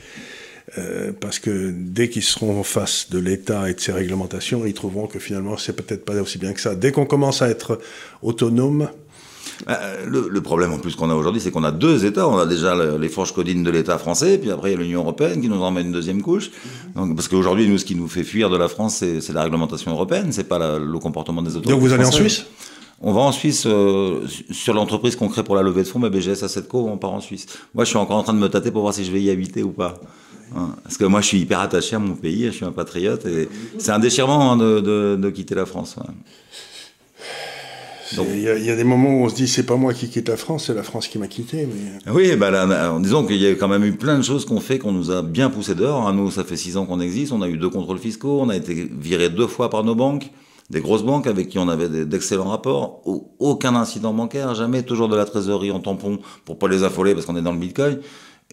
Euh, 0.79 1.13
parce 1.19 1.39
que 1.39 1.73
dès 1.75 2.09
qu'ils 2.09 2.23
seront 2.23 2.63
face 2.63 3.11
de 3.11 3.19
l'État 3.19 3.69
et 3.69 3.75
de 3.75 3.81
ses 3.81 3.93
réglementations, 3.93 4.65
ils 4.65 4.75
trouveront 4.75 5.07
que 5.07 5.19
finalement, 5.19 5.57
c'est 5.57 5.75
peut-être 5.75 6.05
pas 6.05 6.15
aussi 6.21 6.39
bien 6.39 6.53
que 6.53 6.61
ça. 6.61 6.75
Dès 6.75 6.93
qu'on 6.93 7.05
commence 7.05 7.43
à 7.43 7.49
être 7.49 7.79
autonome, 8.23 8.89
Le, 10.07 10.29
le 10.29 10.41
problème 10.41 10.73
en 10.73 10.79
plus 10.79 10.97
qu'on 10.97 11.11
a 11.11 11.15
aujourd'hui, 11.15 11.41
c'est 11.41 11.51
qu'on 11.51 11.65
a 11.65 11.71
deux 11.73 12.05
États. 12.05 12.27
On 12.29 12.39
a 12.39 12.47
déjà 12.47 12.75
le- 12.75 12.99
les 12.99 13.09
fourches 13.09 13.33
codines 13.33 13.63
de 13.63 13.71
l'État 13.71 13.99
français, 13.99 14.39
puis 14.39 14.51
après 14.51 14.71
il 14.71 14.75
y 14.75 14.77
a 14.77 14.83
l'Union 14.83 15.01
européenne 15.01 15.41
qui 15.41 15.49
nous 15.49 15.71
met 15.71 15.81
une 15.83 15.93
deuxième 15.93 16.23
couche. 16.23 16.51
Donc, 16.97 17.15
parce 17.17 17.29
qu'aujourd'hui, 17.29 17.69
nous, 17.69 17.79
ce 17.79 17.85
qui 17.85 17.95
nous 17.95 18.09
fait 18.09 18.25
fuir 18.25 18.51
de 18.51 18.57
la 18.57 18.69
France, 18.69 18.97
c'est 18.97 19.33
la 19.33 19.43
réglementation 19.45 19.93
européenne, 19.93 20.33
c'est 20.33 20.45
pas 20.49 20.59
la- 20.59 20.79
le 20.79 20.99
comportement 20.99 21.43
des 21.43 21.51
autorités. 21.51 21.71
donc 21.73 21.81
vous 21.81 21.93
allez 21.93 22.05
en. 22.05 22.11
Suisse? 22.13 22.47
On 23.05 23.13
va 23.13 23.21
en 23.21 23.33
Suisse 23.33 23.65
euh, 23.67 24.21
sur 24.53 24.75
l'entreprise 24.75 25.17
qu'on 25.17 25.29
crée 25.29 25.43
pour 25.43 25.57
la 25.57 25.63
levée 25.63 25.83
de 25.83 25.89
fonds, 25.89 25.99
ma 25.99 26.09
BGS 26.09 26.45
Assetco, 26.45 26.89
on 26.89 26.99
part 26.99 27.13
en 27.13 27.21
Suisse. 27.21 27.47
Moi, 27.75 27.85
je 27.85 27.89
suis 27.91 27.99
encore 27.99 28.17
en 28.17 28.23
train 28.23 28.33
de 28.35 28.39
me 28.39 28.49
tâter 28.49 28.71
pour 28.71 28.83
voir 28.83 28.95
si 28.95 29.05
je 29.05 29.11
vais 29.11 29.21
y 29.21 29.29
habiter 29.31 29.63
ou 29.65 29.71
pas. 29.71 30.01
Hein, 30.57 30.77
Parce 30.85 30.99
que 30.99 31.05
moi, 31.07 31.21
je 31.21 31.27
suis 31.27 31.41
hyper 31.41 31.59
attaché 31.61 31.97
à 31.97 31.99
mon 31.99 32.15
pays, 32.15 32.45
je 32.47 32.51
suis 32.53 32.65
un 32.65 32.71
patriote, 32.73 33.27
et 33.27 33.49
c'est 33.79 33.91
un 33.91 33.99
déchirement 33.99 34.53
hein, 34.53 34.57
de, 34.57 34.81
de- 34.81 35.19
de 35.21 35.31
quitter 35.31 35.55
la 35.57 35.67
France. 35.67 35.97
ouais. 35.99 36.05
Il 38.35 38.41
y, 38.43 38.49
a- 38.49 38.57
il 38.59 38.65
y 38.65 38.71
a 38.71 38.77
des 38.77 38.85
moments 38.85 39.11
où 39.11 39.25
on 39.25 39.29
se 39.29 39.35
dit, 39.35 39.49
c'est 39.49 39.65
pas 39.65 39.77
moi 39.77 39.95
qui 39.95 40.09
quitte 40.09 40.29
la 40.29 40.37
France, 40.37 40.65
c'est 40.67 40.75
la 40.75 40.83
France 40.83 41.09
qui 41.09 41.19
m'a 41.19 41.27
quitté. 41.29 41.67
Mais... 41.67 42.13
Oui, 42.13 42.37
bah 42.37 42.51
là, 42.51 42.99
disons 43.01 43.25
qu'il 43.27 43.37
y 43.37 43.47
a 43.47 43.55
quand 43.55 43.69
même 43.69 43.85
eu 43.85 43.93
plein 43.93 44.19
de 44.19 44.23
choses 44.23 44.45
qu'on 44.45 44.61
fait, 44.61 44.79
qu'on 44.79 44.93
nous 44.93 45.11
a 45.11 45.23
bien 45.23 45.51
poussé 45.51 45.75
dehors. 45.75 46.07
hein. 46.07 46.13
Nous, 46.15 46.31
ça 46.31 46.45
fait 46.45 46.57
six 46.57 46.77
ans 46.77 46.87
qu'on 46.87 47.01
existe, 47.01 47.33
on 47.33 47.43
a 47.43 47.49
eu 47.49 47.57
deux 47.57 47.71
contrôles 47.71 47.99
fiscaux, 47.99 48.39
on 48.41 48.49
a 48.49 48.57
été 48.57 48.89
viré 48.99 49.29
deux 49.31 49.47
fois 49.47 49.71
par 49.71 49.85
nos 49.85 49.95
banques, 49.95 50.31
des 50.71 50.81
grosses 50.81 51.03
banques 51.05 51.27
avec 51.27 51.49
qui 51.49 51.59
on 51.59 51.69
avait 51.69 51.89
d'excellents 52.07 52.49
rapports, 52.49 53.01
Au- 53.05 53.31
aucun 53.39 53.75
incident 53.75 54.13
bancaire, 54.15 54.55
jamais, 54.55 54.83
toujours 54.83 55.09
de 55.09 55.17
la 55.17 55.25
trésorerie 55.25 55.71
en 55.71 55.81
tampon 55.81 56.19
pour 56.45 56.59
pas 56.59 56.69
les 56.69 56.83
affoler 56.85 57.15
parce 57.15 57.27
qu'on 57.27 57.37
est 57.37 57.43
dans 57.43 57.53
le 57.53 57.59
bitcoin. 57.59 57.99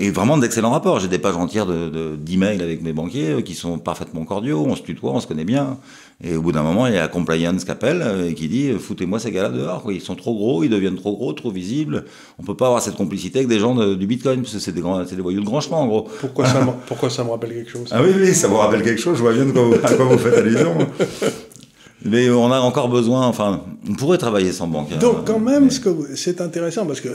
Et 0.02 0.12
vraiment 0.12 0.38
d'excellents 0.38 0.72
rapports. 0.72 1.00
J'ai 1.02 1.10
des 1.10 1.20
pages 1.20 1.36
entières 1.36 1.66
de, 1.66 1.90
de- 1.90 2.16
d'emails 2.16 2.62
avec 2.64 2.82
mes 2.82 2.94
banquiers 2.94 3.32
euh, 3.32 3.42
qui 3.42 3.54
sont 3.54 3.78
parfaitement 3.80 4.24
cordiaux, 4.24 4.64
on 4.66 4.76
se 4.76 4.82
tutoie, 4.82 5.12
on 5.12 5.20
se 5.20 5.28
connaît 5.28 5.44
bien. 5.44 5.78
Et 6.24 6.36
au 6.38 6.42
bout 6.42 6.52
d'un 6.54 6.64
moment, 6.64 6.88
il 6.88 6.94
y 6.94 6.98
a 6.98 7.08
Compliance 7.10 7.66
qui 7.66 7.72
appelle 7.72 8.02
euh, 8.02 8.30
et 8.30 8.34
qui 8.34 8.48
dit 8.48 8.70
euh, 8.70 8.80
Foutez-moi 8.80 9.20
ces 9.20 9.32
gars-là 9.32 9.50
dehors. 9.50 9.84
Ils 9.92 10.00
sont 10.00 10.16
trop 10.16 10.34
gros, 10.34 10.64
ils 10.64 10.70
deviennent 10.70 10.96
trop 10.96 11.14
gros, 11.18 11.34
trop 11.34 11.52
visibles. 11.52 12.06
On 12.40 12.44
peut 12.44 12.56
pas 12.56 12.68
avoir 12.68 12.82
cette 12.82 12.96
complicité 12.96 13.40
avec 13.40 13.50
des 13.50 13.60
gens 13.60 13.76
de- 13.76 13.94
du 13.96 14.08
bitcoin, 14.08 14.42
parce 14.42 14.54
que 14.54 14.60
c'est 14.60 14.72
des, 14.72 14.80
grands- 14.82 15.06
c'est 15.06 15.16
des 15.18 15.22
voyous 15.22 15.42
de 15.42 15.46
grand 15.46 15.60
chemin, 15.60 15.78
en 15.78 15.88
gros. 15.88 16.08
Pourquoi, 16.22 16.46
ça 16.46 16.62
me, 16.64 16.72
pourquoi 16.88 17.10
ça 17.10 17.24
me 17.26 17.32
rappelle 17.32 17.54
quelque 17.54 17.70
chose? 17.72 17.90
Ah 17.92 18.02
oui, 18.02 18.12
oui, 18.18 18.34
ça 18.34 18.48
vous 18.48 18.58
rappelle 18.58 18.84
quelque 18.84 19.02
chose, 19.02 19.18
je 19.18 19.22
vois 19.22 19.34
bien 19.34 19.46
de 19.46 19.52
quoi 19.52 19.64
vous, 19.64 19.74
à 19.84 19.94
quoi 19.94 20.06
vous 20.06 20.18
faites 20.18 20.38
allusion. 20.38 20.78
Mais 22.06 22.30
on 22.30 22.50
a 22.54 22.60
encore 22.62 22.88
besoin, 22.88 23.28
enfin, 23.28 23.62
on 23.90 23.94
pourrait 23.94 24.18
travailler 24.18 24.54
sans 24.54 24.68
banque. 24.68 24.88
hein. 24.94 24.98
Donc 25.00 25.26
quand 25.26 25.40
même, 25.40 25.66
Mais- 25.66 25.70
ce 25.70 25.82
c'est 26.16 26.40
intéressant 26.40 26.86
parce 26.86 27.02
que 27.02 27.10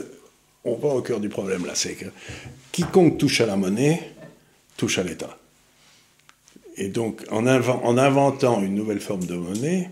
on 0.64 0.76
va 0.76 0.88
au 0.88 1.02
cœur 1.02 1.20
du 1.20 1.28
problème 1.28 1.66
là, 1.66 1.72
c'est 1.74 1.94
que 1.94 2.06
quiconque 2.72 3.18
touche 3.18 3.40
à 3.40 3.46
la 3.46 3.56
monnaie 3.56 4.12
touche 4.76 4.98
à 4.98 5.02
l'État. 5.04 5.38
Et 6.76 6.88
donc 6.88 7.24
en, 7.30 7.44
inven- 7.44 7.80
en 7.84 7.96
inventant 7.98 8.60
une 8.62 8.74
nouvelle 8.74 9.00
forme 9.00 9.24
de 9.24 9.34
monnaie, 9.34 9.90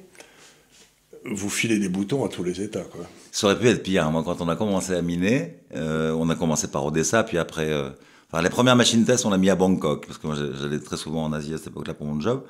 vous 1.25 1.51
filez 1.51 1.79
des 1.79 1.89
boutons 1.89 2.25
à 2.25 2.29
tous 2.29 2.43
les 2.43 2.61
États. 2.61 2.83
Quoi. 2.83 3.07
Ça 3.31 3.47
aurait 3.47 3.59
pu 3.59 3.69
être 3.69 3.83
pire. 3.85 4.05
hein. 4.07 4.11
Moi, 4.11 4.25
quand 4.25 4.41
on 4.41 4.49
a 4.49 4.57
commencé 4.57 4.93
à 4.93 5.03
miner, 5.03 5.55
euh, 5.77 6.13
on 6.13 6.29
a 6.31 6.35
commencé 6.35 6.67
par 6.67 6.85
Odessa, 6.85 7.23
puis 7.23 7.39
après, 7.39 7.71
euh, 7.71 7.91
enfin, 8.31 8.43
les 8.43 8.51
premières 8.51 8.75
machines 8.75 9.05
test, 9.05 9.25
on 9.25 9.31
l'a 9.31 9.39
mis 9.39 9.49
à 9.49 9.55
Bangkok, 9.55 10.05
parce 10.07 10.19
que 10.19 10.27
moi, 10.27 10.35
j'allais 10.61 10.81
très 10.81 10.97
souvent 10.97 11.23
en 11.25 11.33
Asie 11.33 11.55
à 11.55 11.59
cette 11.59 11.69
époque-là 11.69 11.95
pour 11.95 12.09
mon 12.09 12.21
job. 12.21 12.43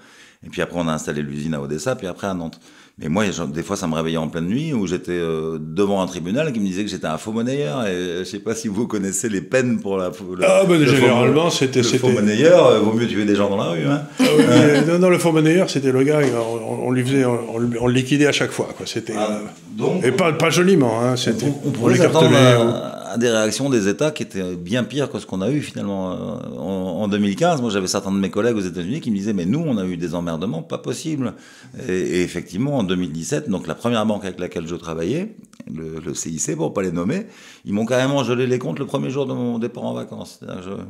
Et 0.45 0.49
puis 0.49 0.62
après, 0.62 0.79
on 0.81 0.89
a 0.89 0.93
installé 0.95 1.20
l'usine 1.20 1.53
à 1.53 1.61
Odessa, 1.61 1.95
puis 1.97 2.07
après 2.07 2.29
à 2.29 2.35
Nantes. 2.35 2.59
Mais 2.99 3.09
moi, 3.09 3.24
des 3.53 3.62
fois, 3.62 3.76
ça 3.76 3.86
me 3.88 3.95
réveillait 3.95 4.18
en 4.18 4.28
pleine 4.28 4.47
nuit, 4.47 4.72
où 4.74 4.86
j'étais 4.86 5.12
euh, 5.12 5.59
devant 5.59 6.03
un 6.03 6.07
tribunal 6.07 6.53
qui 6.53 6.61
me 6.61 6.66
disait 6.66 6.84
que 6.84 6.90
j'étais 6.90 7.07
un 7.07 7.16
faux 7.16 7.32
monnayeur. 7.32 7.86
Et 7.86 8.18
je 8.20 8.24
sais 8.24 8.38
pas 8.38 8.55
si 8.55 8.68
vous 8.68 8.86
connaissez 8.86 9.28
les 9.30 9.40
peines 9.40 9.80
pour 9.80 9.97
la. 9.97 10.09
le- 10.11 10.45
Ah, 10.45 10.64
ben, 10.68 10.78
le 10.78 10.86
généralement, 10.86 11.49
c'était- 11.51 11.80
Le 11.80 11.84
faux 11.99 12.11
monnayeur, 12.11 12.66
euh, 12.66 12.78
vaut 12.80 12.93
mieux 12.93 13.07
tuer 13.09 13.24
des 13.24 13.34
gens 13.34 13.49
dans 13.49 13.57
la 13.57 13.70
rue. 13.70 13.86
Hein. 13.86 14.03
Ah 14.20 14.24
oui, 14.36 14.45
mais 14.47 14.84
non, 14.93 14.99
non, 14.99 15.09
le 15.09 15.18
faux 15.18 15.32
monnayeur, 15.32 15.70
c'était 15.70 15.90
le 15.90 16.03
gars, 16.05 16.20
on, 16.68 16.88
on 16.88 16.90
lui 16.90 17.03
faisait, 17.03 17.24
on, 17.24 17.59
le- 17.59 17.70
on 17.80 17.86
le 17.86 17.95
liquidait 17.95 18.26
à 18.26 18.32
chaque 18.32 18.51
fois. 18.53 18.68
Quoi. 18.76 18.86
C'était, 18.86 19.14
Ah, 19.16 19.28
euh, 19.32 19.38
donc- 19.77 20.05
et 20.05 20.12
pas, 20.12 20.33
pas 20.33 20.51
joliment, 20.51 21.01
hein, 21.01 21.16
c'était, 21.16 21.47
On, 21.47 21.73
on 21.85 21.89
l'écartelait, 21.89 22.29
s'attendre 22.31 22.75
à, 22.75 23.12
à 23.12 23.18
des 23.18 23.29
réactions 23.31 23.68
des 23.68 23.89
États 23.89 24.11
qui 24.11 24.23
étaient 24.23 24.55
bien 24.57 24.85
pires 24.85 25.11
que 25.11 25.18
ce 25.18 25.27
qu'on 25.27 25.41
a 25.43 25.51
eu 25.51 25.61
finalement 25.61 26.12
euh, 26.12 26.16
en, 26.59 27.03
en 27.03 27.09
2015. 27.09 27.61
Moi, 27.61 27.70
j'avais 27.70 27.87
certains 27.87 28.11
de 28.12 28.16
mes 28.16 28.31
collègues 28.31 28.57
aux 28.57 28.61
États-Unis 28.61 29.01
qui 29.01 29.11
me 29.11 29.16
disaient 29.16 29.33
mais 29.35 29.45
nous, 29.45 29.62
on 29.66 29.77
a 29.79 29.85
eu 29.85 29.97
des 29.97 30.14
emmerdements 30.14 30.62
pas 30.62 30.79
possible. 30.79 31.35
Et, 31.89 31.93
et 31.93 32.23
effectivement, 32.23 32.79
en 32.79 32.83
2017, 32.85 33.49
donc 33.51 33.66
la 33.66 33.75
première 33.75 34.05
banque 34.07 34.25
avec 34.25 34.39
laquelle 34.41 34.66
je 34.66 34.75
travaillais, 34.77 35.35
le, 35.73 36.01
le 36.01 36.15
CIC 36.15 36.57
pour 36.57 36.73
pas 36.73 36.83
les 36.83 36.93
nommer, 36.93 37.27
ils 37.65 37.73
m'ont 37.73 37.87
carrément 37.87 38.25
gelé 38.25 38.47
les 38.47 38.59
comptes 38.59 38.79
le 38.79 38.87
premier 38.87 39.11
jour 39.11 39.27
de 39.27 39.33
mon 39.35 39.59
départ 39.59 39.85
en 39.85 39.93
vacances. 39.95 40.41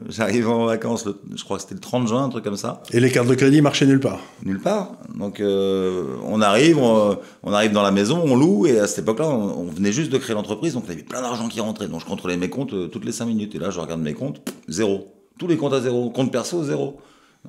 J'arrivais 0.09 0.47
en 0.47 0.67
vacances, 0.67 1.05
le- 1.07 1.19
je 1.35 1.43
crois 1.45 1.57
que 1.57 1.63
c'était 1.63 1.75
le 1.75 1.81
30 1.81 2.07
juin, 2.09 2.25
un 2.25 2.29
truc 2.29 2.45
comme 2.45 2.57
ça 2.57 2.83
Et 2.93 3.01
les 3.01 3.11
cartes 3.11 3.29
de 3.29 3.35
crédit 3.35 3.61
marchaient 3.61 3.87
nulle 3.87 4.01
part. 4.01 4.21
nulle 4.45 4.61
part. 4.61 4.93
Donc 5.19 5.41
euh, 5.41 6.17
on 6.27 6.41
arrive, 6.41 6.79
on, 6.79 7.19
on 7.43 7.53
arrive 7.53 7.73
dans 7.73 7.83
la 7.83 7.91
maison, 7.91 8.23
on 8.25 8.37
loue, 8.37 8.67
et 8.67 8.79
à 8.79 8.87
cette 8.87 9.01
époque-là, 9.01 9.29
on, 9.29 9.61
on 9.61 9.65
venait 9.71 9.93
juste 9.93 10.13
de 10.13 10.19
créer 10.19 10.35
l'entreprise, 10.35 10.75
donc 10.75 10.85
il 10.87 10.91
y 10.91 10.93
avait 10.93 11.03
plein 11.03 11.23
d'argent 11.23 11.49
qui 11.49 11.61
rentrait. 11.61 11.89
Donc 11.89 12.01
je 12.01 12.07
contrôlais 12.07 12.37
mes 12.37 12.49
comptes 12.51 12.73
euh, 12.73 12.89
toutes 12.89 13.05
les 13.05 13.13
5 13.13 13.27
minutes. 13.27 13.55
Et 13.55 13.59
là, 13.59 13.71
je 13.71 13.81
regarde 13.81 14.01
mes 14.01 14.15
comptes, 14.15 14.41
zéro. 14.69 15.09
Tous 15.39 15.47
les 15.47 15.57
comptes 15.57 15.73
à 15.73 15.81
zéro. 15.81 16.11
Compte 16.11 16.31
perso, 16.31 16.63
zéro. 16.65 16.99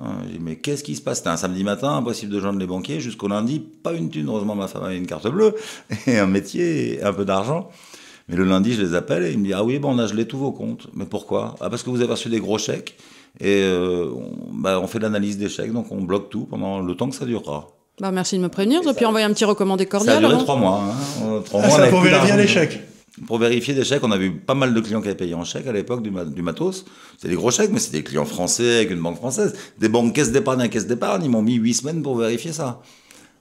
Hein, 0.00 0.14
mais 0.40 0.56
qu'est-ce 0.56 0.82
qui 0.82 0.96
se 0.96 1.00
passe? 1.02 1.18
C'était 1.18 1.30
un 1.30 1.36
samedi 1.36 1.62
matin, 1.64 1.96
impossible 1.96 2.32
de 2.32 2.40
joindre 2.40 2.58
les 2.58 2.66
banquiers. 2.66 3.00
Jusqu'au 3.00 3.28
lundi, 3.28 3.60
pas 3.60 3.92
une 3.92 4.10
thune. 4.10 4.26
Heureusement, 4.28 4.54
ma 4.56 4.66
femme 4.68 4.84
avait 4.84 4.96
une 4.96 5.06
carte 5.06 5.28
bleue, 5.28 5.54
et 6.06 6.18
un 6.18 6.26
métier, 6.26 6.94
et 6.94 7.02
un 7.02 7.12
peu 7.12 7.24
d'argent. 7.24 7.68
Mais 8.28 8.36
le 8.36 8.44
lundi, 8.44 8.72
je 8.72 8.82
les 8.82 8.94
appelle 8.94 9.22
et 9.24 9.32
ils 9.32 9.38
me 9.38 9.44
disent 9.44 9.54
Ah 9.56 9.62
oui, 9.64 9.78
bon, 9.78 9.94
on 9.94 9.98
a 9.98 10.06
gelé 10.06 10.26
tous 10.26 10.38
vos 10.38 10.50
comptes. 10.52 10.88
Mais 10.94 11.04
pourquoi? 11.04 11.54
Ah, 11.60 11.68
parce 11.70 11.82
que 11.82 11.90
vous 11.90 12.00
avez 12.00 12.10
reçu 12.10 12.28
des 12.28 12.40
gros 12.40 12.58
chèques 12.58 12.96
et 13.40 13.62
euh, 13.64 14.08
on, 14.14 14.52
bah, 14.54 14.80
on 14.80 14.86
fait 14.86 14.98
l'analyse 14.98 15.36
des 15.38 15.48
chèques, 15.48 15.72
donc 15.72 15.86
on 15.90 16.00
bloque 16.02 16.30
tout 16.30 16.46
pendant 16.48 16.80
le 16.80 16.94
temps 16.96 17.08
que 17.10 17.14
ça 17.16 17.24
durera. 17.26 17.68
Bah, 18.00 18.10
merci 18.10 18.36
de 18.38 18.42
me 18.42 18.48
prévenir. 18.48 18.80
Et 18.88 18.94
puis 18.94 19.04
envoyer 19.04 19.26
un 19.26 19.32
petit 19.32 19.44
recommandé 19.44 19.84
Ça 19.84 19.88
a 19.88 19.90
cordial. 19.90 20.18
duré 20.20 20.32
alors. 20.32 20.42
trois 20.44 20.56
mois. 20.56 20.80
Hein. 20.82 21.42
Trois 21.44 21.60
Ah, 21.62 21.66
mois, 21.68 21.76
on 21.76 21.80
ça 21.80 21.86
pour 21.88 22.00
vérifier 22.00 22.36
les 22.36 22.46
chèques. 22.48 22.80
Pour 23.26 23.38
vérifier 23.38 23.74
des 23.74 23.84
chèques, 23.84 24.02
on 24.02 24.10
avait 24.10 24.26
eu 24.26 24.32
pas 24.32 24.54
mal 24.54 24.74
de 24.74 24.80
clients 24.80 25.00
qui 25.00 25.06
avaient 25.06 25.16
payé 25.16 25.34
en 25.34 25.44
chèque 25.44 25.66
à 25.68 25.72
l'époque 25.72 26.02
du, 26.02 26.10
ma- 26.10 26.24
du 26.24 26.42
matos. 26.42 26.84
C'était 27.16 27.28
des 27.28 27.36
gros 27.36 27.52
chèques, 27.52 27.70
mais 27.72 27.78
c'était 27.78 27.98
des 27.98 28.02
clients 28.04 28.24
français 28.24 28.76
avec 28.78 28.90
une 28.90 29.00
banque 29.00 29.16
française. 29.16 29.54
Des 29.78 29.88
banques 29.88 30.12
caisse 30.14 30.32
d'épargne 30.32 30.62
à 30.62 30.68
caisse 30.68 30.86
d'épargne, 30.88 31.22
ils 31.24 31.30
m'ont 31.30 31.42
mis 31.42 31.54
huit 31.54 31.74
semaines 31.74 32.02
pour 32.02 32.16
vérifier 32.16 32.52
ça. 32.52 32.82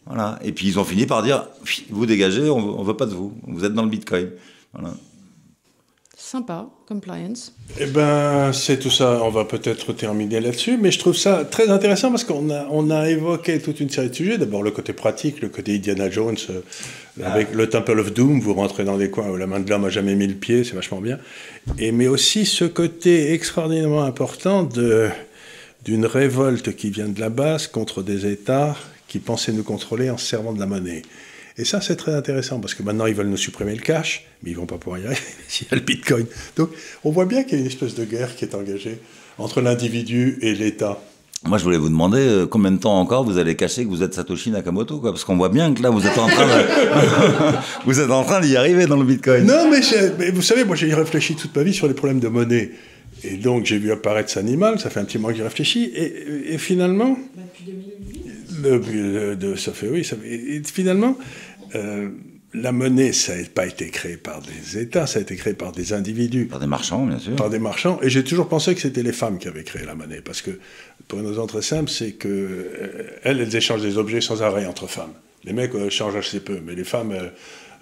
Voilà. 0.05 0.37
Et 0.43 0.51
puis 0.51 0.67
ils 0.67 0.77
ont 0.77 0.83
fini 0.83 1.05
par 1.07 1.23
dire, 1.23 1.47
vous 1.89 2.05
dégagez, 2.05 2.49
on 2.49 2.79
on 2.79 2.83
veut 2.83 2.95
pas 2.95 3.07
de 3.07 3.15
vous. 3.15 3.33
Vous 3.47 3.65
êtes 3.65 3.73
dans 3.73 3.83
le 3.83 3.89
bitcoin. 3.89 4.29
Sympa, 6.25 6.69
compliance. 6.87 7.53
Eh 7.81 7.85
ben, 7.85 8.53
c'est 8.53 8.79
tout 8.79 8.89
ça. 8.89 9.19
On 9.23 9.29
va 9.29 9.43
peut-être 9.43 9.91
terminer 9.91 10.39
là-dessus, 10.39 10.77
mais 10.77 10.89
je 10.89 10.97
trouve 10.97 11.17
ça 11.17 11.43
très 11.43 11.69
intéressant 11.69 12.11
parce 12.11 12.23
qu'on 12.23 12.49
a, 12.49 12.65
on 12.71 12.89
a 12.91 13.09
évoqué 13.09 13.59
toute 13.59 13.81
une 13.81 13.89
série 13.89 14.09
de 14.09 14.15
sujets. 14.15 14.37
D'abord 14.37 14.63
le 14.63 14.71
côté 14.71 14.93
pratique, 14.93 15.41
le 15.41 15.49
côté 15.49 15.75
Indiana 15.75 16.09
Jones, 16.09 16.37
euh, 16.49 16.61
avec 17.25 17.53
le 17.53 17.67
Temple 17.67 17.99
of 17.99 18.13
Doom, 18.13 18.39
vous 18.39 18.53
rentrez 18.53 18.85
dans 18.85 18.97
des 18.97 19.09
coins 19.09 19.29
où 19.29 19.35
la 19.35 19.47
main 19.47 19.59
de 19.59 19.69
l'homme 19.69 19.81
n'a 19.81 19.89
jamais 19.89 20.15
mis 20.15 20.25
le 20.25 20.35
pied, 20.35 20.63
c'est 20.63 20.75
vachement 20.75 21.01
bien. 21.01 21.19
Et, 21.77 21.91
mais 21.91 22.07
aussi 22.07 22.45
ce 22.45 22.63
côté 22.63 23.33
extraordinairement 23.33 24.03
important 24.03 24.63
de, 24.63 25.09
d'une 25.83 26.05
révolte 26.05 26.73
qui 26.73 26.89
vient 26.89 27.09
de 27.09 27.19
la 27.19 27.29
base 27.29 27.67
contre 27.67 28.01
des 28.01 28.31
États 28.31 28.77
qui 29.09 29.19
pensaient 29.19 29.51
nous 29.51 29.63
contrôler 29.63 30.09
en 30.09 30.17
se 30.17 30.25
servant 30.25 30.53
de 30.53 30.59
la 30.61 30.67
monnaie. 30.67 31.01
Et 31.57 31.65
ça, 31.65 31.81
c'est 31.81 31.95
très 31.95 32.13
intéressant 32.15 32.59
parce 32.59 32.73
que 32.73 32.81
maintenant, 32.81 33.05
ils 33.05 33.13
veulent 33.13 33.27
nous 33.27 33.37
supprimer 33.37 33.75
le 33.75 33.81
cash, 33.81 34.25
mais 34.41 34.51
ils 34.51 34.57
vont 34.57 34.65
pas 34.65 34.77
pouvoir 34.77 34.99
y 34.99 35.05
arriver 35.05 35.21
s'il 35.47 35.67
y 35.69 35.73
a 35.73 35.75
le 35.75 35.81
bitcoin. 35.81 36.25
Donc, 36.55 36.69
on 37.03 37.11
voit 37.11 37.25
bien 37.25 37.43
qu'il 37.43 37.53
y 37.53 37.57
a 37.57 37.59
une 37.59 37.67
espèce 37.67 37.95
de 37.95 38.05
guerre 38.05 38.35
qui 38.35 38.45
est 38.45 38.55
engagée 38.55 38.99
entre 39.37 39.61
l'individu 39.61 40.39
et 40.41 40.53
l'État. 40.53 40.99
Moi, 41.45 41.57
je 41.57 41.63
voulais 41.63 41.77
vous 41.77 41.89
demander 41.89 42.19
euh, 42.19 42.47
combien 42.47 42.71
de 42.71 42.77
temps 42.77 42.97
encore 42.99 43.25
vous 43.25 43.37
allez 43.37 43.55
cacher 43.55 43.83
que 43.83 43.89
vous 43.89 44.01
êtes 44.01 44.13
Satoshi 44.13 44.49
Nakamoto, 44.49 44.99
quoi, 44.99 45.11
parce 45.11 45.25
qu'on 45.25 45.35
voit 45.35 45.49
bien 45.49 45.73
que 45.73 45.83
là, 45.83 45.89
vous 45.89 46.07
êtes 46.07 46.17
en 46.17 46.27
train 46.27 46.47
de... 46.47 46.53
vous 47.85 47.99
êtes 47.99 48.11
en 48.11 48.23
train 48.23 48.39
d'y 48.39 48.55
arriver 48.55 48.85
dans 48.85 48.95
le 48.95 49.03
Bitcoin. 49.03 49.45
Non, 49.45 49.69
mais, 49.69 49.81
mais 50.17 50.31
vous 50.31 50.41
savez, 50.41 50.63
moi, 50.63 50.75
j'ai 50.75 50.93
réfléchi 50.93 51.35
toute 51.35 51.55
ma 51.55 51.63
vie 51.63 51.73
sur 51.73 51.87
les 51.87 51.93
problèmes 51.93 52.21
de 52.21 52.29
monnaie. 52.29 52.71
Et 53.25 53.35
donc, 53.35 53.65
j'ai 53.65 53.77
vu 53.77 53.91
apparaître 53.91 54.29
cet 54.29 54.43
animal, 54.43 54.79
ça 54.79 54.89
fait 54.89 55.01
un 55.01 55.05
petit 55.05 55.17
moment 55.17 55.29
que 55.29 55.35
j'y 55.35 55.43
réfléchis, 55.43 55.91
et, 55.93 56.53
et 56.53 56.57
finalement... 56.57 57.17
Depuis 58.63 58.93
2008 58.93 59.13
le, 59.13 59.35
de, 59.35 59.55
ça 59.55 59.73
fait, 59.73 59.87
oui, 59.87 60.03
ça 60.03 60.15
fait, 60.15 60.29
et 60.29 60.61
finalement, 60.63 61.17
euh, 61.75 62.09
la 62.53 62.71
monnaie, 62.71 63.13
ça 63.13 63.35
n'a 63.35 63.43
pas 63.47 63.65
été 63.65 63.89
créé 63.89 64.17
par 64.17 64.41
des 64.41 64.77
États, 64.77 65.07
ça 65.07 65.19
a 65.19 65.21
été 65.21 65.35
créé 65.35 65.53
par 65.53 65.71
des 65.71 65.93
individus. 65.93 66.45
Par 66.45 66.59
des 66.59 66.67
marchands, 66.67 67.05
bien 67.05 67.19
sûr. 67.19 67.35
Par 67.35 67.49
des 67.49 67.59
marchands. 67.59 67.99
Et 68.03 68.09
j'ai 68.09 68.23
toujours 68.23 68.47
pensé 68.47 68.75
que 68.75 68.81
c'était 68.81 69.03
les 69.03 69.11
femmes 69.11 69.39
qui 69.39 69.47
avaient 69.47 69.63
créé 69.63 69.85
la 69.85 69.95
monnaie. 69.95 70.21
Parce 70.21 70.41
que, 70.41 70.51
pour 71.07 71.19
une 71.19 71.27
raison 71.27 71.47
très 71.47 71.63
simple, 71.63 71.89
c'est 71.89 72.11
qu'elles, 72.13 72.31
euh, 72.31 73.19
elles 73.23 73.55
échangent 73.55 73.81
des 73.81 73.97
objets 73.97 74.21
sans 74.21 74.43
arrêt 74.43 74.65
entre 74.65 74.87
femmes. 74.87 75.13
Les 75.45 75.53
mecs 75.53 75.73
euh, 75.73 75.89
changent 75.89 76.15
assez 76.15 76.39
peu, 76.39 76.59
mais 76.63 76.75
les 76.75 76.83
femmes, 76.83 77.13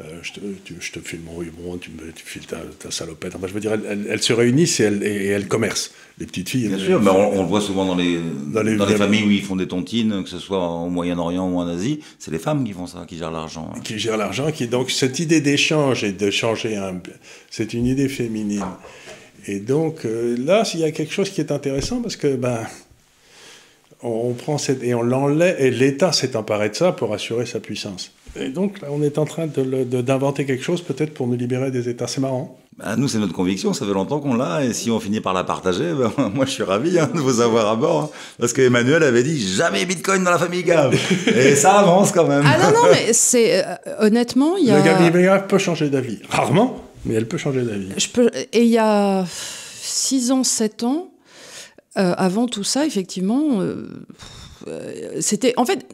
euh, 0.03 0.19
je, 0.21 0.33
te, 0.33 0.39
tu, 0.63 0.75
je, 0.79 0.91
te, 0.91 0.99
file 0.99 1.21
mon 1.25 1.35
ruban, 1.37 1.77
tu 1.77 1.91
me 1.91 2.11
tu 2.11 2.25
files 2.25 2.45
ta, 2.45 2.57
ta 2.79 2.91
salopette. 2.91 3.35
Enfin, 3.35 3.47
je 3.47 3.53
veux 3.53 3.59
dire, 3.59 3.73
elles, 3.73 4.07
elles 4.09 4.21
se 4.21 4.33
réunissent 4.33 4.79
et 4.79 4.83
elles, 4.83 5.03
et 5.03 5.27
elles, 5.27 5.47
commercent. 5.47 5.91
Les 6.17 6.25
petites 6.25 6.49
filles. 6.49 6.67
Bien 6.67 6.77
sûr, 6.77 7.01
mais 7.01 7.09
on, 7.09 7.39
on, 7.39 7.43
le 7.43 7.47
voit 7.47 7.61
souvent 7.61 7.85
dans 7.85 7.95
les, 7.95 8.19
dans 8.53 8.61
les, 8.61 8.75
dans 8.75 8.85
les 8.85 8.95
familles 8.95 9.23
où 9.23 9.31
ils 9.31 9.41
font 9.43 9.55
des 9.55 9.67
tontines, 9.67 10.23
que 10.23 10.29
ce 10.29 10.39
soit 10.39 10.67
au 10.67 10.89
Moyen-Orient 10.89 11.49
ou 11.49 11.57
en 11.57 11.67
Asie. 11.67 11.99
C'est 12.19 12.31
les 12.31 12.39
femmes 12.39 12.63
qui 12.63 12.73
font 12.73 12.87
ça, 12.87 13.05
qui 13.07 13.17
gèrent 13.17 13.31
l'argent. 13.31 13.71
Qui 13.83 13.97
gèrent 13.97 14.17
l'argent. 14.17 14.51
Qui, 14.51 14.67
donc, 14.67 14.91
cette 14.91 15.19
idée 15.19 15.41
d'échange 15.41 16.03
et 16.03 16.11
de 16.11 16.29
changer 16.29 16.75
un. 16.75 17.01
C'est 17.49 17.73
une 17.73 17.85
idée 17.85 18.09
féminine. 18.09 18.65
Et 19.47 19.59
donc, 19.59 20.05
euh, 20.05 20.35
là, 20.37 20.63
il 20.73 20.79
y 20.81 20.83
a 20.83 20.91
quelque 20.91 21.13
chose 21.13 21.29
qui 21.29 21.41
est 21.41 21.51
intéressant 21.51 22.01
parce 22.01 22.15
que, 22.15 22.35
ben 22.35 22.67
on 24.03 24.33
prend 24.33 24.57
cette, 24.57 24.83
et 24.83 24.93
on 24.93 25.03
l'enlève, 25.03 25.55
et 25.59 25.69
l'État 25.69 26.11
s'est 26.11 26.35
emparé 26.35 26.69
de 26.69 26.75
ça 26.75 26.91
pour 26.91 27.13
assurer 27.13 27.45
sa 27.45 27.59
puissance. 27.59 28.11
Et 28.39 28.49
donc 28.49 28.81
là, 28.81 28.87
on 28.91 29.01
est 29.01 29.17
en 29.17 29.25
train 29.25 29.47
d'inventer 29.47 30.43
de, 30.43 30.47
quelque 30.47 30.63
chose 30.63 30.81
peut-être 30.81 31.13
pour 31.13 31.27
nous 31.27 31.35
libérer 31.35 31.71
des 31.71 31.89
États. 31.89 32.07
C'est 32.07 32.21
marrant. 32.21 32.57
Bah, 32.77 32.95
nous, 32.95 33.07
c'est 33.09 33.19
notre 33.19 33.33
conviction, 33.33 33.73
ça 33.73 33.85
fait 33.85 33.93
longtemps 33.93 34.21
qu'on 34.21 34.33
l'a, 34.33 34.63
et 34.63 34.73
si 34.73 34.89
on 34.89 34.99
finit 34.99 35.19
par 35.19 35.33
la 35.33 35.43
partager, 35.43 35.91
ben, 36.17 36.29
moi 36.33 36.45
je 36.45 36.51
suis 36.51 36.63
ravi 36.63 36.97
hein, 36.97 37.09
de 37.13 37.19
vous 37.19 37.41
avoir 37.41 37.67
à 37.67 37.75
bord. 37.75 38.03
Hein, 38.03 38.09
parce 38.39 38.53
qu'Emmanuel 38.53 39.03
avait 39.03 39.23
dit 39.23 39.39
jamais 39.39 39.85
Bitcoin 39.85 40.23
dans 40.23 40.31
la 40.31 40.39
famille 40.39 40.63
Gave. 40.63 40.97
et 41.27 41.55
ça 41.55 41.79
avance 41.79 42.11
quand 42.11 42.27
même. 42.27 42.43
Ah 42.45 42.57
non, 42.57 42.71
non, 42.71 42.89
mais 42.91 43.13
c'est. 43.13 43.65
Euh, 43.65 43.75
honnêtement, 43.99 44.55
il 44.57 44.65
y 44.65 44.71
a. 44.71 44.83
La 44.83 44.95
famille 44.95 45.23
Gave 45.23 45.47
peut 45.47 45.57
changer 45.57 45.89
d'avis. 45.89 46.19
Rarement, 46.29 46.81
mais 47.05 47.15
elle 47.15 47.27
peut 47.27 47.37
changer 47.37 47.63
d'avis. 47.63 47.89
Et 48.53 48.63
il 48.63 48.69
y 48.69 48.77
a 48.77 49.25
6 49.81 50.31
ans, 50.31 50.43
7 50.43 50.83
ans, 50.83 51.11
euh, 51.97 52.13
avant 52.17 52.47
tout 52.47 52.63
ça, 52.63 52.85
effectivement, 52.85 53.59
euh, 53.59 54.05
c'était. 55.19 55.53
En 55.57 55.65
fait, 55.65 55.85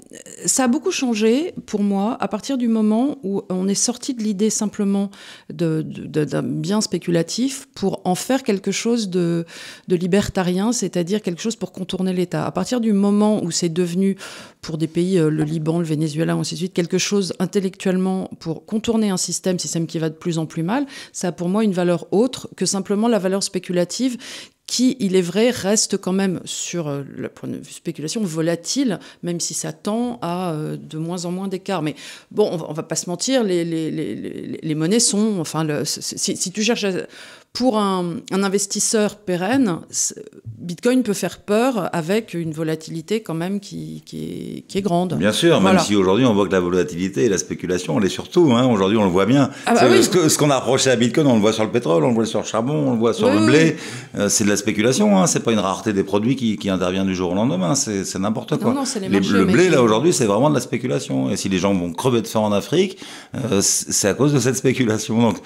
ça 0.46 0.66
a 0.66 0.68
beaucoup 0.68 0.92
changé 0.92 1.54
pour 1.66 1.84
moi 1.84 2.18
à 2.20 2.28
partir 2.28 2.58
du 2.58 2.68
moment 2.68 3.18
où 3.24 3.42
on 3.50 3.68
est 3.68 3.76
sorti 3.76 4.14
de 4.14 4.22
l'idée 4.22 4.50
simplement 4.50 5.10
d'un 5.50 6.44
bien 6.44 6.82
spéculatif 6.82 7.68
pour 7.76 8.02
en 8.06 8.16
faire 8.16 8.44
quelque 8.44 8.72
chose 8.72 9.10
de, 9.10 9.46
de 9.88 9.96
libertarien, 9.96 10.72
c'est-à-dire 10.72 11.22
quelque 11.22 11.42
chose 11.42 11.56
pour 11.56 11.72
contourner 11.72 12.14
l'État. 12.14 12.46
À 12.46 12.52
partir 12.52 12.82
du 12.82 12.94
moment 12.94 13.44
où 13.44 13.52
c'est 13.52 13.70
devenu, 13.70 14.18
pour 14.62 14.78
des 14.78 14.88
pays, 14.88 15.18
le 15.18 15.44
Liban, 15.44 15.80
le 15.80 15.86
Venezuela, 15.86 16.34
ainsi 16.34 16.56
de 16.56 16.60
suite, 16.60 16.74
quelque 16.74 16.98
chose 16.98 17.34
intellectuellement 17.40 18.30
pour 18.40 18.66
contourner 18.66 19.10
un 19.10 19.18
système, 19.18 19.60
système 19.60 19.88
qui 19.88 20.00
va 20.00 20.10
de 20.10 20.16
plus 20.16 20.38
en 20.38 20.46
plus 20.46 20.64
mal, 20.64 20.86
ça 21.14 21.30
a 21.30 21.32
pour 21.32 21.50
moi 21.50 21.64
une 21.64 21.72
valeur 21.72 22.08
autre 22.12 22.50
que 22.56 22.66
simplement 22.66 23.08
la 23.08 23.20
valeur 23.20 23.44
spéculative 23.44 24.18
qui, 24.68 24.98
il 25.00 25.16
est 25.16 25.22
vrai, 25.22 25.50
reste 25.50 25.98
quand 25.98 26.12
même 26.12 26.42
sur 26.44 26.90
euh, 26.90 27.02
le 27.10 27.30
point 27.30 27.48
de 27.48 27.56
vue 27.56 27.72
spéculation 27.72 28.22
volatile, 28.22 29.00
même 29.24 29.40
si 29.40 29.54
ça 29.54 29.72
tend 29.72 30.20
à 30.22 30.52
euh, 30.52 30.76
de 30.76 30.98
moins 30.98 31.24
en 31.24 31.32
moins 31.32 31.48
d'écart. 31.48 31.82
Mais 31.82 31.96
bon, 32.32 32.50
on 32.52 32.58
va, 32.58 32.74
va 32.74 32.84
pas 32.84 32.96
se 32.96 33.10
mentir, 33.10 33.44
les, 33.44 34.76
monnaies 34.76 35.00
sont, 35.00 35.38
enfin, 35.40 35.66
si, 35.86 36.36
si, 36.36 36.52
tu 36.52 36.64
cherches 36.64 36.84
à, 36.84 37.08
pour 37.54 37.80
un, 37.80 38.18
un, 38.32 38.44
investisseur 38.44 39.16
pérenne, 39.16 39.80
Bitcoin 40.60 41.02
peut 41.02 41.14
faire 41.14 41.40
peur 41.40 41.90
avec 41.92 42.36
une 42.36 42.52
volatilité 42.52 43.22
quand 43.22 43.34
même 43.34 43.60
qui, 43.60 44.04
qui, 44.06 44.24
est, 44.26 44.62
qui 44.68 44.78
est, 44.78 44.82
grande. 44.82 45.16
Bien 45.16 45.32
sûr, 45.32 45.60
voilà. 45.60 45.78
même 45.78 45.84
si 45.84 45.96
aujourd'hui 45.96 46.26
on 46.26 46.36
voit 46.36 46.46
que 46.48 46.52
la 46.52 46.60
volatilité 46.60 47.26
et 47.26 47.30
la 47.30 47.40
spéculation, 47.40 47.96
on 47.96 48.02
est 48.02 48.10
surtout. 48.10 48.52
Hein, 48.52 48.68
aujourd'hui, 48.68 48.98
on 48.98 49.06
le 49.06 49.10
voit 49.10 49.26
bien. 49.26 49.50
Ah 49.66 49.74
bah 49.74 49.88
oui. 49.90 50.04
Ce 50.04 50.38
qu'on 50.38 50.52
a 50.52 50.56
approché 50.56 50.92
à 50.92 50.96
Bitcoin, 50.96 51.26
on 51.26 51.34
le 51.34 51.42
voit 51.42 51.54
sur 51.54 51.64
le 51.64 51.72
pétrole, 51.72 52.04
on 52.04 52.10
le 52.10 52.14
voit 52.14 52.28
sur 52.28 52.42
le 52.42 52.46
charbon, 52.46 52.74
on 52.74 52.92
le 52.92 53.00
voit 53.00 53.14
sur 53.14 53.28
oui, 53.28 53.40
le 53.40 53.46
blé. 53.48 53.76
Oui. 53.76 54.22
Euh, 54.22 54.30
c'est 54.30 54.44
de 54.44 54.50
la 54.50 54.58
spéculation. 54.58 55.18
Hein, 55.18 55.26
c'est 55.26 55.44
pas 55.44 55.52
une 55.52 55.60
rareté 55.60 55.94
des 55.94 56.04
produits 56.04 56.36
qui, 56.36 56.58
qui 56.58 56.70
intervient 56.70 57.06
du 57.06 57.16
jour 57.16 57.32
au 57.32 57.36
lendemain. 57.36 57.74
C'est 57.74 58.20
n'importe 58.20 58.58
quoi. 58.58 58.74
Non, 58.74 58.82
non, 58.82 59.02
les 59.02 59.10
marchés, 59.10 59.34
le 59.34 59.46
blé, 59.46 59.70
là, 59.70 59.82
aujourd'hui, 59.82 60.14
c'est 60.14 60.26
vraiment 60.26 60.50
de 60.50 60.56
la 60.56 60.62
spéculation. 60.62 61.32
Et 61.32 61.38
si 61.38 61.50
les 61.50 61.58
gens 61.58 61.74
vont 61.74 61.92
crever 61.92 62.22
de 62.22 62.28
faim 62.28 62.42
en 62.42 62.52
Afrique, 62.52 63.00
euh, 63.36 63.62
c'est 63.62 64.10
à 64.10 64.14
cause 64.14 64.34
de 64.34 64.40
cette 64.40 64.58
spéculation. 64.58 65.20
Donc, 65.20 65.38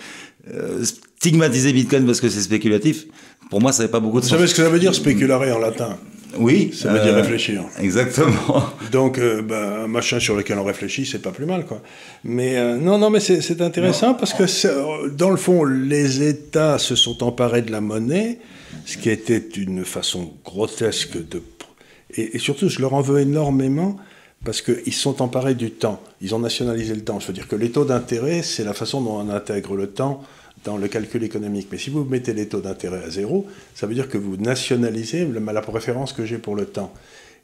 euh, 0.53 0.83
stigmatiser 1.21 1.71
Bitcoin 1.71 2.07
parce 2.07 2.19
que 2.19 2.29
c'est 2.29 2.41
spéculatif, 2.41 3.05
pour 3.51 3.61
moi, 3.61 3.71
ça 3.71 3.83
n'avait 3.83 3.91
pas 3.91 3.99
beaucoup 3.99 4.19
de 4.19 4.23
Vous 4.23 4.29
sens. 4.29 4.37
savez 4.39 4.47
ce 4.47 4.55
que 4.55 4.63
ça 4.63 4.69
veut 4.69 4.79
dire 4.79 4.95
spéculare 4.95 5.43
en 5.55 5.59
latin 5.59 5.95
Oui. 6.39 6.71
Ça 6.73 6.91
veut 6.91 6.99
euh, 6.99 7.03
dire 7.03 7.13
réfléchir. 7.13 7.63
Exactement. 7.79 8.63
Donc, 8.91 9.19
euh, 9.19 9.43
ben, 9.43 9.83
un 9.83 9.87
machin 9.87 10.19
sur 10.19 10.35
lequel 10.35 10.57
on 10.57 10.63
réfléchit, 10.63 11.05
c'est 11.05 11.21
pas 11.21 11.29
plus 11.29 11.45
mal, 11.45 11.67
quoi. 11.67 11.83
Mais 12.23 12.57
euh, 12.57 12.77
non, 12.77 12.97
non, 12.97 13.11
mais 13.11 13.19
c'est 13.19 13.61
intéressant 13.61 14.07
non. 14.07 14.13
parce 14.15 14.33
que, 14.33 15.09
dans 15.09 15.29
le 15.29 15.37
fond, 15.37 15.63
les 15.63 16.23
États 16.23 16.79
se 16.79 16.95
sont 16.95 17.21
emparés 17.23 17.61
de 17.61 17.71
la 17.71 17.81
monnaie, 17.81 18.39
ce 18.87 18.97
qui 18.97 19.11
était 19.11 19.37
une 19.57 19.85
façon 19.85 20.33
grotesque 20.43 21.17
de. 21.29 21.43
Et, 22.15 22.35
et 22.35 22.39
surtout, 22.39 22.67
je 22.67 22.79
leur 22.81 22.95
en 22.95 23.01
veux 23.01 23.19
énormément 23.19 23.95
parce 24.43 24.63
qu'ils 24.63 24.93
sont 24.93 25.21
emparés 25.21 25.53
du 25.53 25.69
temps. 25.69 26.01
Ils 26.19 26.33
ont 26.33 26.39
nationalisé 26.39 26.95
le 26.95 27.03
temps. 27.03 27.19
Je 27.19 27.27
veux 27.27 27.33
dire 27.33 27.47
que 27.47 27.55
les 27.55 27.69
taux 27.69 27.85
d'intérêt, 27.85 28.41
c'est 28.41 28.63
la 28.63 28.73
façon 28.73 29.01
dont 29.01 29.19
on 29.19 29.29
intègre 29.29 29.75
le 29.75 29.85
temps 29.85 30.23
dans 30.63 30.77
le 30.77 30.87
calcul 30.87 31.23
économique. 31.23 31.67
Mais 31.71 31.77
si 31.77 31.89
vous 31.89 32.03
mettez 32.03 32.33
les 32.33 32.47
taux 32.47 32.61
d'intérêt 32.61 33.03
à 33.03 33.09
zéro, 33.09 33.47
ça 33.75 33.87
veut 33.87 33.93
dire 33.93 34.09
que 34.09 34.17
vous 34.17 34.37
nationalisez 34.37 35.25
la 35.25 35.61
préférence 35.61 36.13
que 36.13 36.25
j'ai 36.25 36.37
pour 36.37 36.55
le 36.55 36.65
temps. 36.65 36.93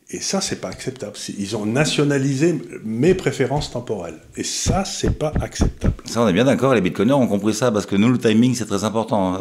Et 0.09 0.21
ça, 0.21 0.39
c'est 0.39 0.61
pas 0.61 0.69
acceptable. 0.69 1.17
Ils 1.37 1.57
ont 1.57 1.65
nationalisé 1.65 2.57
mes 2.85 3.13
préférences 3.13 3.71
temporelles. 3.71 4.19
Et 4.37 4.43
ça, 4.43 4.85
c'est 4.85 5.19
pas 5.19 5.33
acceptable. 5.41 5.95
Ça, 6.05 6.21
on 6.21 6.27
est 6.29 6.33
bien 6.33 6.45
d'accord. 6.45 6.73
Les 6.73 6.79
bitcoiners 6.79 7.11
ont 7.11 7.27
compris 7.27 7.53
ça 7.53 7.73
parce 7.73 7.85
que 7.85 7.97
nous, 7.97 8.09
le 8.09 8.17
timing, 8.17 8.55
c'est 8.55 8.67
très 8.67 8.85
important. 8.85 9.37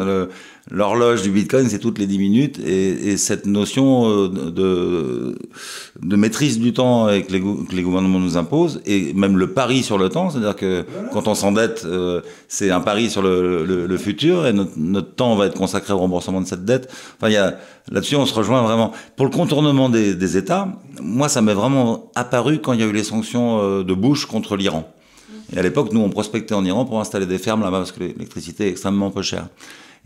L'horloge 0.69 1.23
du 1.23 1.31
bitcoin, 1.31 1.69
c'est 1.69 1.79
toutes 1.79 1.99
les 1.99 2.09
10 2.09 2.19
minutes. 2.19 2.59
Et, 2.59 3.11
et 3.11 3.17
cette 3.17 3.47
notion 3.47 4.11
euh, 4.11 4.29
de, 4.29 5.39
de, 6.03 6.17
maîtrise 6.17 6.59
du 6.59 6.73
temps 6.73 7.05
avec 7.07 7.31
les, 7.31 7.41
que 7.41 7.75
les 7.75 7.83
gouvernements 7.83 8.19
nous 8.19 8.37
imposent, 8.37 8.81
et 8.85 9.13
même 9.13 9.37
le 9.37 9.53
pari 9.53 9.85
sur 9.85 9.97
le 9.97 10.09
temps, 10.09 10.29
c'est-à-dire 10.31 10.57
que 10.57 10.85
voilà. 10.93 11.09
quand 11.11 11.29
on 11.29 11.37
s'endette, 11.37 11.85
euh, 11.85 12.21
c'est 12.49 12.73
un 12.73 12.81
pari 12.81 13.11
sur 13.11 13.23
le, 13.23 13.65
le, 13.65 13.87
le 13.87 13.97
futur 13.97 14.45
et 14.47 14.53
notre, 14.53 14.73
notre, 14.77 15.15
temps 15.15 15.37
va 15.37 15.47
être 15.47 15.57
consacré 15.57 15.93
au 15.93 15.99
remboursement 15.99 16.41
de 16.41 16.47
cette 16.47 16.65
dette. 16.65 16.93
Enfin, 17.21 17.31
là-dessus, 17.91 18.17
on 18.17 18.27
se 18.27 18.35
rejoint 18.35 18.63
vraiment. 18.63 18.91
Pour 19.15 19.27
le 19.27 19.33
contournement 19.33 19.89
des, 19.89 20.15
des 20.15 20.37
États, 20.37 20.69
moi, 21.01 21.29
ça 21.29 21.43
m'est 21.43 21.55
vraiment 21.55 22.11
apparu 22.17 22.59
quand 22.59 22.73
il 22.73 22.81
y 22.81 22.83
a 22.83 22.87
eu 22.87 22.93
les 22.93 23.05
sanctions 23.05 23.61
euh, 23.61 23.85
de 23.85 23.95
Bush 23.95 24.27
contre 24.27 24.57
l'Iran. 24.57 24.93
Et 25.55 25.59
à 25.59 25.63
l'époque, 25.63 25.93
nous, 25.93 26.01
on 26.01 26.11
prospectait 26.11 26.55
en 26.55 26.65
Iran 26.65 26.85
pour 26.85 27.01
installer 27.01 27.27
des 27.27 27.39
fermes 27.39 27.63
là-bas 27.63 27.79
parce 27.79 27.93
que 27.93 28.01
l'électricité 28.01 28.67
est 28.67 28.71
extrêmement 28.71 29.11
peu 29.11 29.23
chère. 29.23 29.47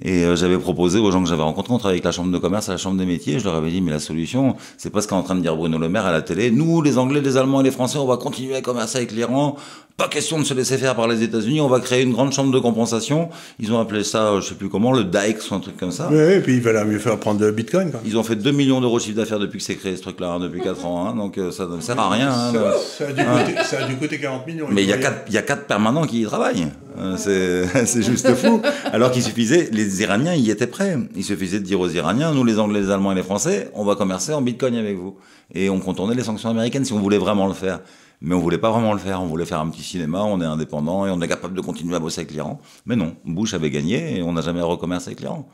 Et 0.03 0.25
euh, 0.25 0.37
j'avais 0.37 0.59
proposé 0.59 0.99
aux 0.99 1.11
gens 1.11 1.23
que 1.23 1.29
j'avais 1.29 1.43
rencontrés, 1.43 1.73
on 1.75 1.79
travaillait 1.79 1.99
avec 1.99 2.05
la 2.05 2.13
chambre 2.13 2.33
de 2.33 2.39
commerce 2.39 2.69
à 2.69 2.73
la 2.73 2.79
chambre 2.79 2.97
des 2.97 3.07
métiers, 3.07 3.39
je 3.39 3.45
leur 3.45 3.55
avais 3.55 3.71
dit, 3.71 3.81
mais 3.81 3.91
la 3.91 3.99
solution, 3.99 4.57
c'est 4.77 4.91
pas 4.91 5.03
ce 5.03 5.09
qu'est 5.09 5.15
en 5.15 5.23
train 5.23 5.35
de 5.35 5.41
dire 5.41 5.57
Bruno 5.57 5.79
Le 5.79 5.89
Maire 5.89 6.07
à 6.07 6.13
la 6.13 6.23
télé. 6.23 6.51
Nous, 6.51 6.83
les 6.83 6.99
Anglais, 6.99 7.21
les 7.21 7.37
Allemands 7.37 7.61
et 7.61 7.65
les 7.65 7.71
Français, 7.71 7.99
on 7.99 8.07
va 8.07 8.17
continuer 8.17 8.57
à 8.57 8.63
commercer 8.63 8.99
avec 8.99 9.13
l'Iran 9.13 9.57
pas 10.01 10.09
question 10.09 10.39
de 10.39 10.45
se 10.45 10.55
laisser 10.55 10.79
faire 10.79 10.97
par 10.97 11.09
les 11.09 11.23
États-Unis. 11.23 11.61
On 11.61 11.69
va 11.69 11.79
créer 11.79 12.03
une 12.03 12.13
grande 12.13 12.33
chambre 12.33 12.51
de 12.51 12.59
compensation. 12.59 13.29
Ils 13.59 13.71
ont 13.71 13.79
appelé 13.79 14.03
ça, 14.03 14.41
je 14.41 14.47
sais 14.49 14.55
plus 14.55 14.71
comment, 14.71 14.93
le 14.93 15.05
DAEX 15.05 15.51
ou 15.51 15.55
un 15.55 15.61
truc 15.61 15.77
comme 15.77 15.91
ça. 15.91 16.09
Oui, 16.11 16.17
et 16.17 16.41
puis 16.41 16.55
il 16.55 16.63
va 16.63 16.85
mieux 16.85 16.99
faire 16.99 17.19
prendre 17.19 17.41
le 17.41 17.53
Bitcoin. 17.53 17.91
Quoi. 17.91 18.01
Ils 18.07 18.17
ont 18.17 18.23
fait 18.23 18.37
2 18.37 18.51
millions 18.51 18.81
d'euros 18.81 18.99
de 18.99 19.03
chiffre 19.03 19.17
d'affaires 19.17 19.39
depuis 19.39 19.59
que 19.59 19.65
c'est 19.65 19.77
créé 19.77 19.95
ce 19.97 20.03
truc-là, 20.03 20.31
hein, 20.31 20.41
depuis 20.41 20.63
4 20.63 20.87
ans. 20.87 21.07
Hein, 21.07 21.15
donc 21.17 21.37
euh, 21.37 21.51
ça 21.51 21.67
ne 21.67 21.81
sert 21.81 22.01
à 22.01 22.09
rien. 22.09 22.31
Hein, 22.31 22.53
ça, 22.53 23.05
ça, 23.05 23.09
a 23.09 23.13
dû 23.13 23.23
coûter, 23.23 23.63
ça, 23.63 23.85
a 23.85 23.89
dû 23.89 23.97
coûter, 23.97 24.19
40 24.19 24.47
millions. 24.47 24.67
Mais 24.71 24.83
il 24.83 24.89
y, 24.89 24.93
a 24.95 24.99
4, 24.99 25.25
il 25.29 25.35
y 25.35 25.39
a 25.39 25.43
quatre 25.43 25.67
permanents 25.67 26.07
qui 26.07 26.23
y 26.23 26.25
travaillent. 26.25 26.69
Euh, 27.01 27.67
c'est 27.87 28.03
juste 28.03 28.35
fou. 28.35 28.61
Alors 28.93 29.11
qu'il 29.11 29.23
suffisait, 29.23 29.69
les 29.73 30.03
Iraniens 30.03 30.35
y 30.35 30.51
étaient 30.51 30.67
prêts. 30.67 30.99
Il 31.17 31.25
suffisait 31.25 31.59
de 31.59 31.65
dire 31.65 31.81
aux 31.81 31.89
Iraniens, 31.89 32.33
nous 32.33 32.45
les 32.45 32.59
Anglais, 32.59 32.81
les 32.81 32.91
Allemands 32.91 33.13
et 33.13 33.17
les 33.17 33.23
Français, 33.23 33.71
on 33.75 33.85
va 33.85 33.95
commercer 33.97 34.33
en 34.33 34.43
Bitcoin 34.43 34.75
avec 34.77 34.97
vous. 34.97 35.17
Et 35.55 35.71
on 35.71 35.81
contournait 35.81 36.15
les 36.15 36.25
sanctions 36.25 36.51
américaines 36.51 36.85
si 36.85 36.93
on 36.93 37.01
voulait 37.01 37.19
vraiment 37.19 37.47
le 37.47 37.55
faire. 37.55 37.81
Mais 38.21 38.35
on 38.35 38.41
voulait 38.41 38.59
pas 38.59 38.71
vraiment 38.71 38.93
le 38.93 38.99
faire. 38.99 39.23
On 39.23 39.27
voulait 39.27 39.47
faire 39.47 39.61
un 39.61 39.69
petit 39.69 39.83
cinéma, 39.83 40.23
on 40.23 40.41
est 40.41 40.45
indépendant 40.45 41.07
et 41.07 41.11
on 41.11 41.21
est 41.21 41.29
capable 41.29 41.55
de 41.55 41.61
continuer 41.61 41.97
à 41.97 42.01
bosser 42.01 42.21
avec 42.21 42.33
l'Iran. 42.33 42.61
Mais 42.87 42.97
non, 42.97 43.17
Bush 43.25 43.55
avait 43.55 43.71
gagné 43.71 44.19
et 44.19 44.23
on 44.23 44.33
n'a 44.33 44.43
jamais 44.43 44.61
recommencé 44.61 45.09
avec 45.09 45.21
l'Iran. 45.21 45.49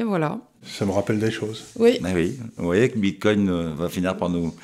Et 0.00 0.02
voilà. 0.02 0.38
Ça 0.78 0.86
me 0.86 0.92
rappelle 0.92 1.18
des 1.18 1.30
choses. 1.30 1.64
Oui. 1.78 1.98
Mais 2.02 2.12
oui, 2.14 2.38
vous 2.56 2.64
voyez 2.64 2.88
que 2.88 2.98
Bitcoin 2.98 3.48
euh, 3.50 3.70
va 3.76 3.90
finir 3.90 4.16
par 4.16 4.30
nous, 4.30 4.54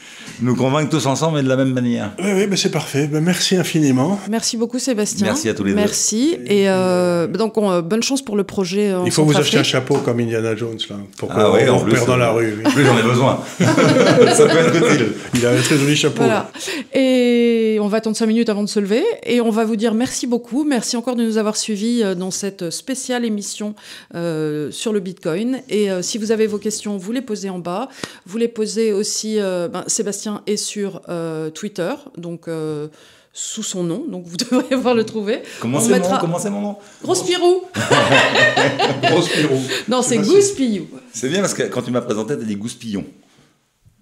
nous 0.40 0.56
convaincre 0.56 0.90
tous 0.90 1.04
ensemble 1.06 1.38
et 1.40 1.42
de 1.42 1.48
la 1.48 1.56
même 1.56 1.72
manière. 1.72 2.12
Oui, 2.18 2.32
oui, 2.34 2.46
mais 2.48 2.56
c'est 2.56 2.70
parfait. 2.70 3.06
Ben, 3.06 3.22
merci 3.22 3.56
infiniment. 3.56 4.18
Merci 4.30 4.56
beaucoup, 4.56 4.78
Sébastien. 4.78 5.26
Merci 5.26 5.50
à 5.50 5.54
tous 5.54 5.64
les 5.64 5.72
deux. 5.72 5.76
Merci. 5.76 6.38
Et 6.46 6.70
euh, 6.70 7.26
donc, 7.26 7.58
on, 7.58 7.80
bonne 7.82 8.02
chance 8.02 8.22
pour 8.22 8.36
le 8.36 8.44
projet. 8.44 8.92
Il 9.04 9.12
faut 9.12 9.24
vous 9.24 9.36
acheter 9.36 9.58
un 9.58 9.62
chapeau 9.62 9.96
comme 9.98 10.20
Indiana 10.20 10.56
Jones, 10.56 10.78
là, 10.88 10.96
pour 11.18 11.28
qu'on 11.28 11.38
ah 11.38 11.50
ouais, 11.50 11.68
on 11.68 11.78
repère 11.78 12.06
dans 12.06 12.16
la 12.16 12.30
rue. 12.30 12.62
Oui. 12.64 12.72
Plus 12.72 12.84
j'en 12.84 12.98
ai 12.98 13.02
besoin. 13.02 13.40
Ça 13.58 14.46
peut 14.46 14.58
être 14.58 14.76
utile. 14.76 15.12
Il 15.34 15.44
a 15.44 15.50
un 15.50 15.60
très 15.60 15.76
joli 15.76 15.96
chapeau. 15.96 16.22
Voilà. 16.22 16.50
Et 16.94 17.65
on 17.86 17.88
va 17.88 17.98
attendre 17.98 18.16
5 18.16 18.26
minutes 18.26 18.48
avant 18.48 18.64
de 18.64 18.68
se 18.68 18.80
lever. 18.80 19.04
Et 19.22 19.40
on 19.40 19.50
va 19.50 19.64
vous 19.64 19.76
dire 19.76 19.94
merci 19.94 20.26
beaucoup. 20.26 20.64
Merci 20.64 20.96
encore 20.96 21.14
de 21.14 21.24
nous 21.24 21.38
avoir 21.38 21.56
suivis 21.56 22.02
dans 22.16 22.32
cette 22.32 22.70
spéciale 22.70 23.24
émission 23.24 23.74
euh, 24.14 24.70
sur 24.72 24.92
le 24.92 25.00
Bitcoin. 25.00 25.60
Et 25.68 25.90
euh, 25.90 26.02
si 26.02 26.18
vous 26.18 26.32
avez 26.32 26.46
vos 26.46 26.58
questions, 26.58 26.96
vous 26.96 27.12
les 27.12 27.22
posez 27.22 27.48
en 27.48 27.60
bas. 27.60 27.88
Vous 28.26 28.38
les 28.38 28.48
posez 28.48 28.92
aussi. 28.92 29.38
Euh, 29.38 29.68
ben, 29.68 29.84
Sébastien 29.86 30.42
est 30.46 30.56
sur 30.56 31.02
euh, 31.08 31.50
Twitter, 31.50 31.92
donc 32.16 32.48
euh, 32.48 32.88
sous 33.32 33.62
son 33.62 33.84
nom, 33.84 34.04
donc 34.08 34.26
vous 34.26 34.36
devrez 34.50 34.64
pouvoir 34.76 34.94
le 34.94 35.04
trouver. 35.04 35.42
Comment 35.60 35.80
c'est 35.80 35.90
mettra... 35.90 36.20
mon, 36.26 36.50
mon, 36.50 36.60
nom? 36.60 36.76
Grosse 37.02 37.22
Pirou 37.22 37.62
Grosse 39.02 39.28
Pirou 39.28 39.60
Non, 39.88 40.02
c'est 40.02 40.18
Gouspillou. 40.18 40.88
C'est 41.12 41.28
bien 41.28 41.40
parce 41.40 41.54
que 41.54 41.62
quand 41.64 41.82
tu 41.82 41.90
m'as 41.90 42.00
présenté, 42.00 42.36
tu 42.36 42.42
as 42.42 42.46
dit 42.46 42.56
Gouspillon. 42.56 43.04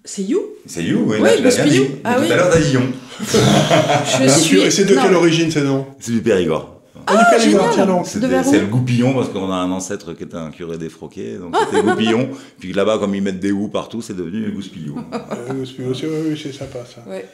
C'est 0.05 0.21
You? 0.21 0.39
C'est 0.67 0.83
You, 0.83 1.03
oui. 1.07 1.17
Oui, 1.19 1.41
Gouspillou. 1.41 1.85
Ah, 2.03 2.15
tout 2.15 2.21
oui. 2.21 2.31
à 2.31 2.35
l'heure, 2.35 2.49
t'as 2.51 2.59
dit 2.59 2.73
Yon. 2.73 2.83
Je 4.23 4.27
suis... 4.29 4.59
Et 4.59 4.69
c'est 4.69 4.85
de 4.85 4.93
non. 4.93 5.01
quelle 5.01 5.15
origine 5.15 5.49
ces 5.49 5.61
noms 5.61 5.87
C'est 5.99 6.11
du 6.11 6.21
Périgord. 6.21 6.75
Ah, 7.07 7.37
génial 7.39 8.03
C'est 8.05 8.59
le 8.59 8.67
goupillon 8.67 9.13
parce 9.13 9.29
qu'on 9.29 9.51
a 9.51 9.55
un 9.55 9.71
ancêtre 9.71 10.13
qui 10.13 10.23
était 10.23 10.37
un 10.37 10.49
curé 10.51 10.77
défroqué, 10.77 11.37
donc 11.37 11.55
c'était 11.71 11.83
goupillon. 11.83 12.29
Puis 12.59 12.73
là-bas, 12.73 12.97
comme 12.99 13.13
ils 13.15 13.21
mettent 13.21 13.39
des 13.39 13.51
houes 13.51 13.67
partout, 13.67 14.01
c'est 14.01 14.15
devenu 14.15 14.51
gouspillou. 14.51 14.95
Gouspillou, 15.49 15.91
oui, 15.91 16.29
oui, 16.29 16.39
c'est 16.41 16.51
sympa 16.53 16.79
ça. 16.85 17.07
Ouais. 17.09 17.25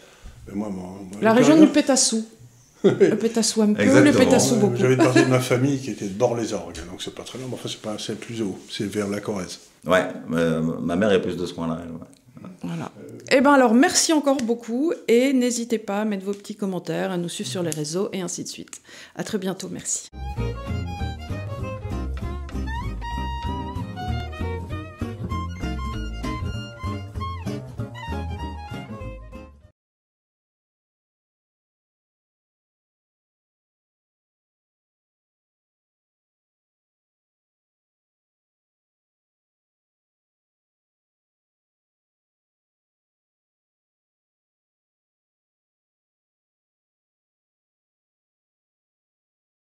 Mais 0.48 0.56
moi, 0.56 0.70
moi, 0.70 0.84
moi, 1.12 1.20
La 1.22 1.34
région 1.34 1.60
du 1.60 1.68
Pétassou. 1.68 2.26
le 2.84 3.16
Pétassou 3.16 3.62
un 3.62 3.74
peu, 3.74 3.82
Exactement. 3.82 4.12
le 4.12 4.26
Pétassou 4.26 4.56
beaucoup. 4.56 4.76
J'avais 4.78 4.96
une 4.96 5.04
partie 5.04 5.24
de 5.24 5.30
ma 5.30 5.40
famille 5.40 5.80
qui 5.80 5.92
était 5.92 6.06
de 6.08 6.18
Bord-les-Orgues, 6.18 6.78
donc 6.90 7.02
c'est 7.02 7.14
pas 7.14 7.24
très 7.24 7.38
loin, 7.38 7.48
mais 7.50 7.54
enfin 7.56 7.70
c'est 7.70 7.82
pas 7.82 7.96
c'est 8.00 8.20
plus 8.20 8.42
haut, 8.42 8.58
c'est 8.70 8.86
vers 8.90 9.08
la 9.08 9.20
Corrèze. 9.20 9.60
Ouais, 9.86 10.04
euh, 10.34 10.62
ma 10.82 10.96
mère 10.96 11.12
est 11.12 11.22
plus 11.22 11.38
de 11.38 11.46
ce 11.46 11.54
coin-là. 11.54 11.76
Ouais. 11.76 12.08
Voilà. 12.64 12.92
Eh 13.32 13.42
ben 13.42 13.54
alors 13.54 13.74
merci 13.74 14.14
encore 14.14 14.38
beaucoup 14.38 14.94
et 15.08 15.34
n'hésitez 15.34 15.78
pas 15.78 16.02
à 16.02 16.06
mettre 16.06 16.26
vos 16.26 16.34
petits 16.34 16.56
commentaires, 16.56 17.12
à 17.12 17.18
nous 17.18 17.30
suivre 17.30 17.50
sur 17.50 17.64
les 17.64 17.72
réseaux 17.72 18.10
et 18.14 18.22
ainsi 18.22 18.44
de 18.44 18.50
suite. 18.50 18.82
À 19.16 19.24
très 19.24 19.38
bientôt, 19.38 19.70
merci. 19.70 20.10